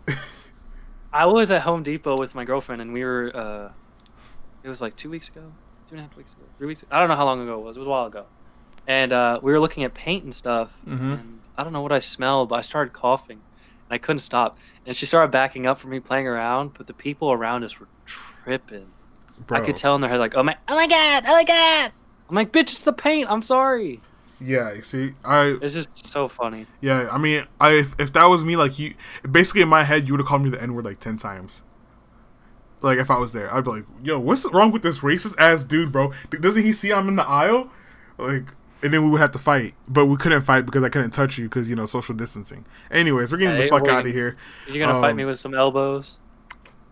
I 1.13 1.25
was 1.25 1.51
at 1.51 1.61
Home 1.63 1.83
Depot 1.83 2.15
with 2.17 2.35
my 2.35 2.45
girlfriend, 2.45 2.81
and 2.81 2.93
we 2.93 3.03
were. 3.03 3.31
uh 3.35 3.71
It 4.63 4.69
was 4.69 4.81
like 4.81 4.95
two 4.95 5.09
weeks 5.09 5.29
ago, 5.29 5.41
two 5.89 5.95
and 5.95 5.99
a 5.99 6.03
half 6.03 6.15
weeks 6.15 6.31
ago, 6.33 6.43
three 6.57 6.67
weeks. 6.67 6.81
Ago. 6.83 6.89
I 6.95 6.99
don't 6.99 7.09
know 7.09 7.15
how 7.15 7.25
long 7.25 7.41
ago 7.41 7.59
it 7.59 7.63
was. 7.63 7.75
It 7.75 7.79
was 7.79 7.87
a 7.87 7.89
while 7.91 8.05
ago, 8.05 8.25
and 8.87 9.11
uh 9.11 9.39
we 9.41 9.51
were 9.51 9.59
looking 9.59 9.83
at 9.83 9.93
paint 9.93 10.23
and 10.23 10.33
stuff. 10.33 10.69
Mhm. 10.87 11.13
And 11.19 11.41
I 11.57 11.63
don't 11.63 11.73
know 11.73 11.81
what 11.81 11.91
I 11.91 11.99
smelled, 11.99 12.49
but 12.49 12.55
I 12.55 12.61
started 12.61 12.93
coughing, 12.93 13.41
and 13.89 13.93
I 13.93 13.97
couldn't 13.97 14.19
stop. 14.19 14.57
And 14.85 14.95
she 14.95 15.05
started 15.05 15.31
backing 15.31 15.67
up 15.67 15.77
from 15.79 15.89
me 15.91 15.99
playing 15.99 16.27
around, 16.27 16.71
but 16.77 16.87
the 16.87 16.93
people 16.93 17.31
around 17.31 17.63
us 17.63 17.79
were 17.79 17.87
tripping. 18.05 18.87
Bro. 19.47 19.57
I 19.57 19.65
could 19.65 19.75
tell 19.75 19.95
in 19.95 20.01
their 20.01 20.09
head 20.09 20.19
like, 20.19 20.35
"Oh 20.35 20.43
my, 20.43 20.55
oh 20.67 20.75
my 20.75 20.87
god, 20.87 21.23
oh 21.27 21.33
my 21.33 21.43
god!" 21.43 21.91
I'm 22.29 22.35
like, 22.35 22.51
"Bitch, 22.51 22.71
it's 22.71 22.83
the 22.83 22.93
paint. 22.93 23.29
I'm 23.29 23.41
sorry." 23.41 23.99
Yeah, 24.43 24.73
you 24.73 24.81
see, 24.81 25.11
I 25.23 25.57
It's 25.61 25.73
just 25.73 26.07
so 26.11 26.27
funny. 26.27 26.65
Yeah, 26.81 27.07
I 27.11 27.17
mean, 27.17 27.45
I 27.59 27.73
if, 27.73 27.95
if 27.99 28.11
that 28.13 28.25
was 28.25 28.43
me, 28.43 28.55
like 28.55 28.79
you, 28.79 28.95
basically 29.29 29.61
in 29.61 29.69
my 29.69 29.83
head, 29.83 30.07
you 30.07 30.13
would 30.13 30.19
have 30.19 30.27
called 30.27 30.41
me 30.43 30.49
the 30.49 30.61
N 30.61 30.73
word 30.73 30.85
like 30.85 30.99
ten 30.99 31.17
times. 31.17 31.61
Like 32.81 32.97
if 32.97 33.11
I 33.11 33.19
was 33.19 33.33
there, 33.33 33.53
I'd 33.53 33.63
be 33.63 33.69
like, 33.69 33.85
"Yo, 34.03 34.19
what's 34.19 34.51
wrong 34.51 34.71
with 34.71 34.81
this 34.81 34.99
racist 34.99 35.37
ass 35.37 35.63
dude, 35.63 35.91
bro? 35.91 36.11
Doesn't 36.31 36.63
he 36.63 36.73
see 36.73 36.91
I'm 36.91 37.07
in 37.07 37.15
the 37.15 37.27
aisle?" 37.27 37.69
Like, 38.17 38.53
and 38.81 38.91
then 38.91 39.03
we 39.03 39.11
would 39.11 39.21
have 39.21 39.31
to 39.33 39.39
fight, 39.39 39.75
but 39.87 40.07
we 40.07 40.17
couldn't 40.17 40.41
fight 40.41 40.65
because 40.65 40.83
I 40.83 40.89
couldn't 40.89 41.11
touch 41.11 41.37
you 41.37 41.45
because 41.47 41.69
you 41.69 41.75
know 41.75 41.85
social 41.85 42.15
distancing. 42.15 42.65
Anyways, 42.89 43.31
we're 43.31 43.37
getting 43.37 43.55
Hey, 43.55 43.63
the 43.65 43.69
fuck 43.69 43.87
out 43.87 44.07
of 44.07 44.11
here. 44.11 44.35
You're 44.67 44.85
gonna 44.85 44.99
fight 44.99 45.11
Um, 45.11 45.17
me 45.17 45.25
with 45.25 45.39
some 45.39 45.53
elbows. 45.53 46.17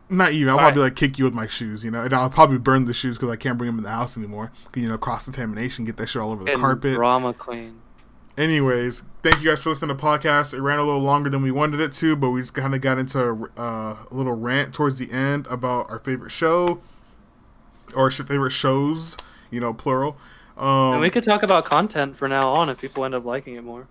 Not 0.10 0.32
even. 0.32 0.50
I'll 0.50 0.56
All 0.56 0.60
probably 0.64 0.82
right. 0.82 0.88
like 0.88 0.96
kick 0.96 1.20
you 1.20 1.26
with 1.26 1.34
my 1.36 1.46
shoes, 1.48 1.86
you 1.86 1.92
know, 1.92 2.02
and 2.04 2.14
I'll 2.14 2.30
probably 2.30 2.58
burn 2.58 2.86
the 2.86 2.94
shoes 2.94 3.18
because 3.18 3.30
I 3.32 3.36
can't 3.36 3.58
bring 3.58 3.70
them 3.70 3.78
in 3.78 3.84
the 3.84 3.92
house 3.92 4.18
anymore. 4.18 4.52
You 4.76 4.88
know, 4.88 4.98
cross 4.98 5.26
contamination, 5.26 5.86
get 5.86 5.98
that 5.98 6.08
shit 6.08 6.22
all 6.22 6.32
over 6.32 6.44
the 6.44 6.52
Fucking 6.52 6.62
carpet. 6.62 6.96
Drama 6.96 7.34
queen. 7.34 7.82
Anyways, 8.38 9.04
thank 9.22 9.42
you 9.42 9.50
guys 9.50 9.62
for 9.62 9.70
listening 9.70 9.90
to 9.96 10.02
the 10.02 10.08
podcast. 10.08 10.54
It 10.54 10.62
ran 10.62 10.80
a 10.80 10.84
little 10.84 11.02
longer 11.02 11.30
than 11.30 11.42
we 11.44 11.52
wanted 11.52 11.80
it 11.82 11.92
to, 11.94 12.16
but 12.16 12.30
we 12.30 12.40
just 12.40 12.54
kind 12.54 12.74
of 12.74 12.80
got 12.82 12.98
into 12.98 13.50
uh, 13.58 13.62
a 13.62 14.08
little 14.12 14.36
rant 14.36 14.74
towards 14.74 14.98
the 14.98 15.12
end 15.12 15.46
about 15.48 15.92
our 15.92 16.00
favorite 16.00 16.32
show 16.32 16.82
or 17.96 18.10
favorite 18.10 18.52
shows. 18.52 19.18
you 19.52 19.60
know, 19.60 19.74
plural. 19.74 20.18
Um, 20.58 20.94
and 20.94 21.02
we 21.02 21.10
could 21.10 21.24
talk 21.24 21.44
about 21.44 21.66
content 21.66 22.16
for 22.16 22.28
now 22.28 22.50
on 22.50 22.70
if 22.70 22.80
people 22.80 23.04
end 23.06 23.14
up 23.16 23.26
liking 23.26 23.56
it 23.56 23.64
more. 23.64 23.88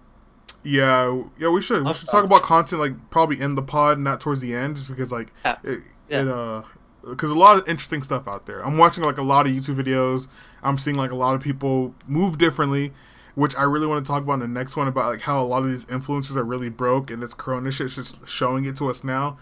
Yeah, 0.64 1.24
yeah, 1.38 1.48
we 1.48 1.62
should. 1.62 1.84
We 1.84 1.92
should 1.94 2.08
talk 2.08 2.24
about 2.24 2.42
content 2.42 2.80
like 2.80 3.10
probably 3.10 3.40
in 3.40 3.54
the 3.54 3.62
pod, 3.62 3.98
not 3.98 4.20
towards 4.20 4.40
the 4.40 4.54
end, 4.54 4.76
just 4.76 4.88
because 4.88 5.12
like 5.12 5.32
Yeah. 5.44 5.56
it, 5.62 5.80
Yeah. 6.08 6.22
it 6.22 6.28
uh, 6.28 6.62
because 7.08 7.30
a 7.30 7.34
lot 7.34 7.56
of 7.56 7.68
interesting 7.68 8.02
stuff 8.02 8.28
out 8.28 8.46
there. 8.46 8.64
I'm 8.64 8.78
watching 8.78 9.04
like 9.04 9.18
a 9.18 9.22
lot 9.22 9.46
of 9.46 9.52
YouTube 9.52 9.76
videos. 9.76 10.28
I'm 10.62 10.78
seeing 10.78 10.96
like 10.96 11.10
a 11.10 11.16
lot 11.16 11.34
of 11.34 11.42
people 11.42 11.94
move 12.06 12.38
differently, 12.38 12.92
which 13.34 13.54
I 13.56 13.62
really 13.62 13.86
want 13.86 14.04
to 14.04 14.10
talk 14.10 14.22
about 14.22 14.34
in 14.34 14.40
the 14.40 14.48
next 14.48 14.76
one 14.76 14.88
about 14.88 15.10
like 15.10 15.22
how 15.22 15.42
a 15.42 15.46
lot 15.46 15.62
of 15.62 15.70
these 15.70 15.86
influences 15.88 16.36
are 16.36 16.44
really 16.44 16.68
broke 16.68 17.10
and 17.10 17.22
this 17.22 17.34
Corona 17.34 17.70
shit's 17.70 17.94
just 17.94 18.28
showing 18.28 18.64
it 18.64 18.76
to 18.76 18.88
us 18.88 19.04
now. 19.04 19.38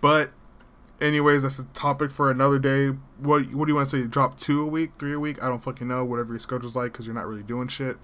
But 0.00 0.30
anyways, 1.00 1.42
that's 1.42 1.58
a 1.58 1.64
topic 1.66 2.10
for 2.10 2.30
another 2.30 2.58
day. 2.58 2.88
What 3.18 3.54
what 3.54 3.66
do 3.66 3.72
you 3.72 3.76
want 3.76 3.88
to 3.88 4.02
say? 4.02 4.06
Drop 4.06 4.36
two 4.36 4.62
a 4.62 4.66
week, 4.66 4.92
three 4.98 5.12
a 5.12 5.20
week? 5.20 5.42
I 5.42 5.48
don't 5.48 5.62
fucking 5.62 5.88
know. 5.88 6.04
Whatever 6.04 6.32
your 6.32 6.40
schedule's 6.40 6.76
like, 6.76 6.92
because 6.92 7.06
you're 7.06 7.14
not 7.14 7.26
really 7.26 7.42
doing 7.42 7.68
shit. 7.68 7.96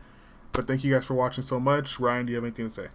But 0.52 0.66
thank 0.66 0.84
you 0.84 0.92
guys 0.92 1.04
for 1.04 1.14
watching 1.14 1.44
so 1.44 1.60
much. 1.60 2.00
Ryan, 2.00 2.26
do 2.26 2.32
you 2.32 2.36
have 2.36 2.44
anything 2.44 2.68
to 2.68 2.74
say? 2.74 2.88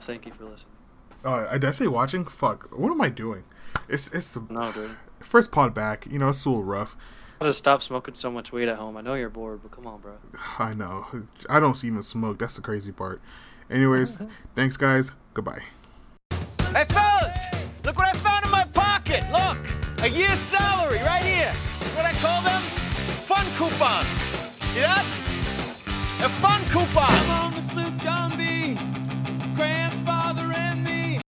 Thank 0.00 0.26
you 0.26 0.32
for 0.32 0.44
listening. 0.44 0.77
Uh, 1.24 1.50
did 1.52 1.64
I 1.64 1.70
say 1.72 1.86
watching? 1.86 2.24
Fuck. 2.24 2.68
What 2.78 2.90
am 2.90 3.00
I 3.00 3.08
doing? 3.08 3.44
It's 3.88 4.10
it's 4.12 4.32
the 4.32 4.42
No, 4.50 4.72
dude. 4.72 4.92
first 5.20 5.50
pod 5.50 5.74
back. 5.74 6.06
You 6.10 6.18
know, 6.18 6.28
it's 6.30 6.44
a 6.44 6.50
little 6.50 6.64
rough. 6.64 6.96
I 7.40 7.44
gotta 7.44 7.52
stop 7.54 7.82
smoking 7.82 8.14
so 8.14 8.30
much 8.30 8.50
weed 8.52 8.68
at 8.68 8.76
home. 8.78 8.96
I 8.96 9.00
know 9.00 9.14
you're 9.14 9.28
bored, 9.28 9.60
but 9.62 9.70
come 9.70 9.86
on, 9.86 10.00
bro. 10.00 10.14
I 10.58 10.74
know. 10.74 11.06
I 11.48 11.60
don't 11.60 11.82
even 11.84 12.02
smoke. 12.02 12.38
That's 12.38 12.56
the 12.56 12.62
crazy 12.62 12.92
part. 12.92 13.20
Anyways, 13.70 14.18
thanks 14.54 14.76
guys. 14.76 15.12
Goodbye. 15.34 15.62
Hey, 16.72 16.84
fellas! 16.88 17.36
Look 17.84 17.96
what 17.96 18.14
I 18.14 18.18
found 18.18 18.44
in 18.44 18.50
my 18.50 18.64
pocket! 18.64 19.24
Look! 19.30 19.58
A 20.04 20.08
year's 20.08 20.38
salary 20.38 20.98
right 20.98 21.22
here! 21.22 21.52
What 21.96 22.04
I 22.04 22.12
call 22.12 22.42
them? 22.42 22.60
Fun 23.26 23.46
coupons! 23.56 24.06
See 24.74 24.80
that? 24.80 25.04
A 26.20 26.28
fun 26.40 26.64
coupon! 26.66 27.08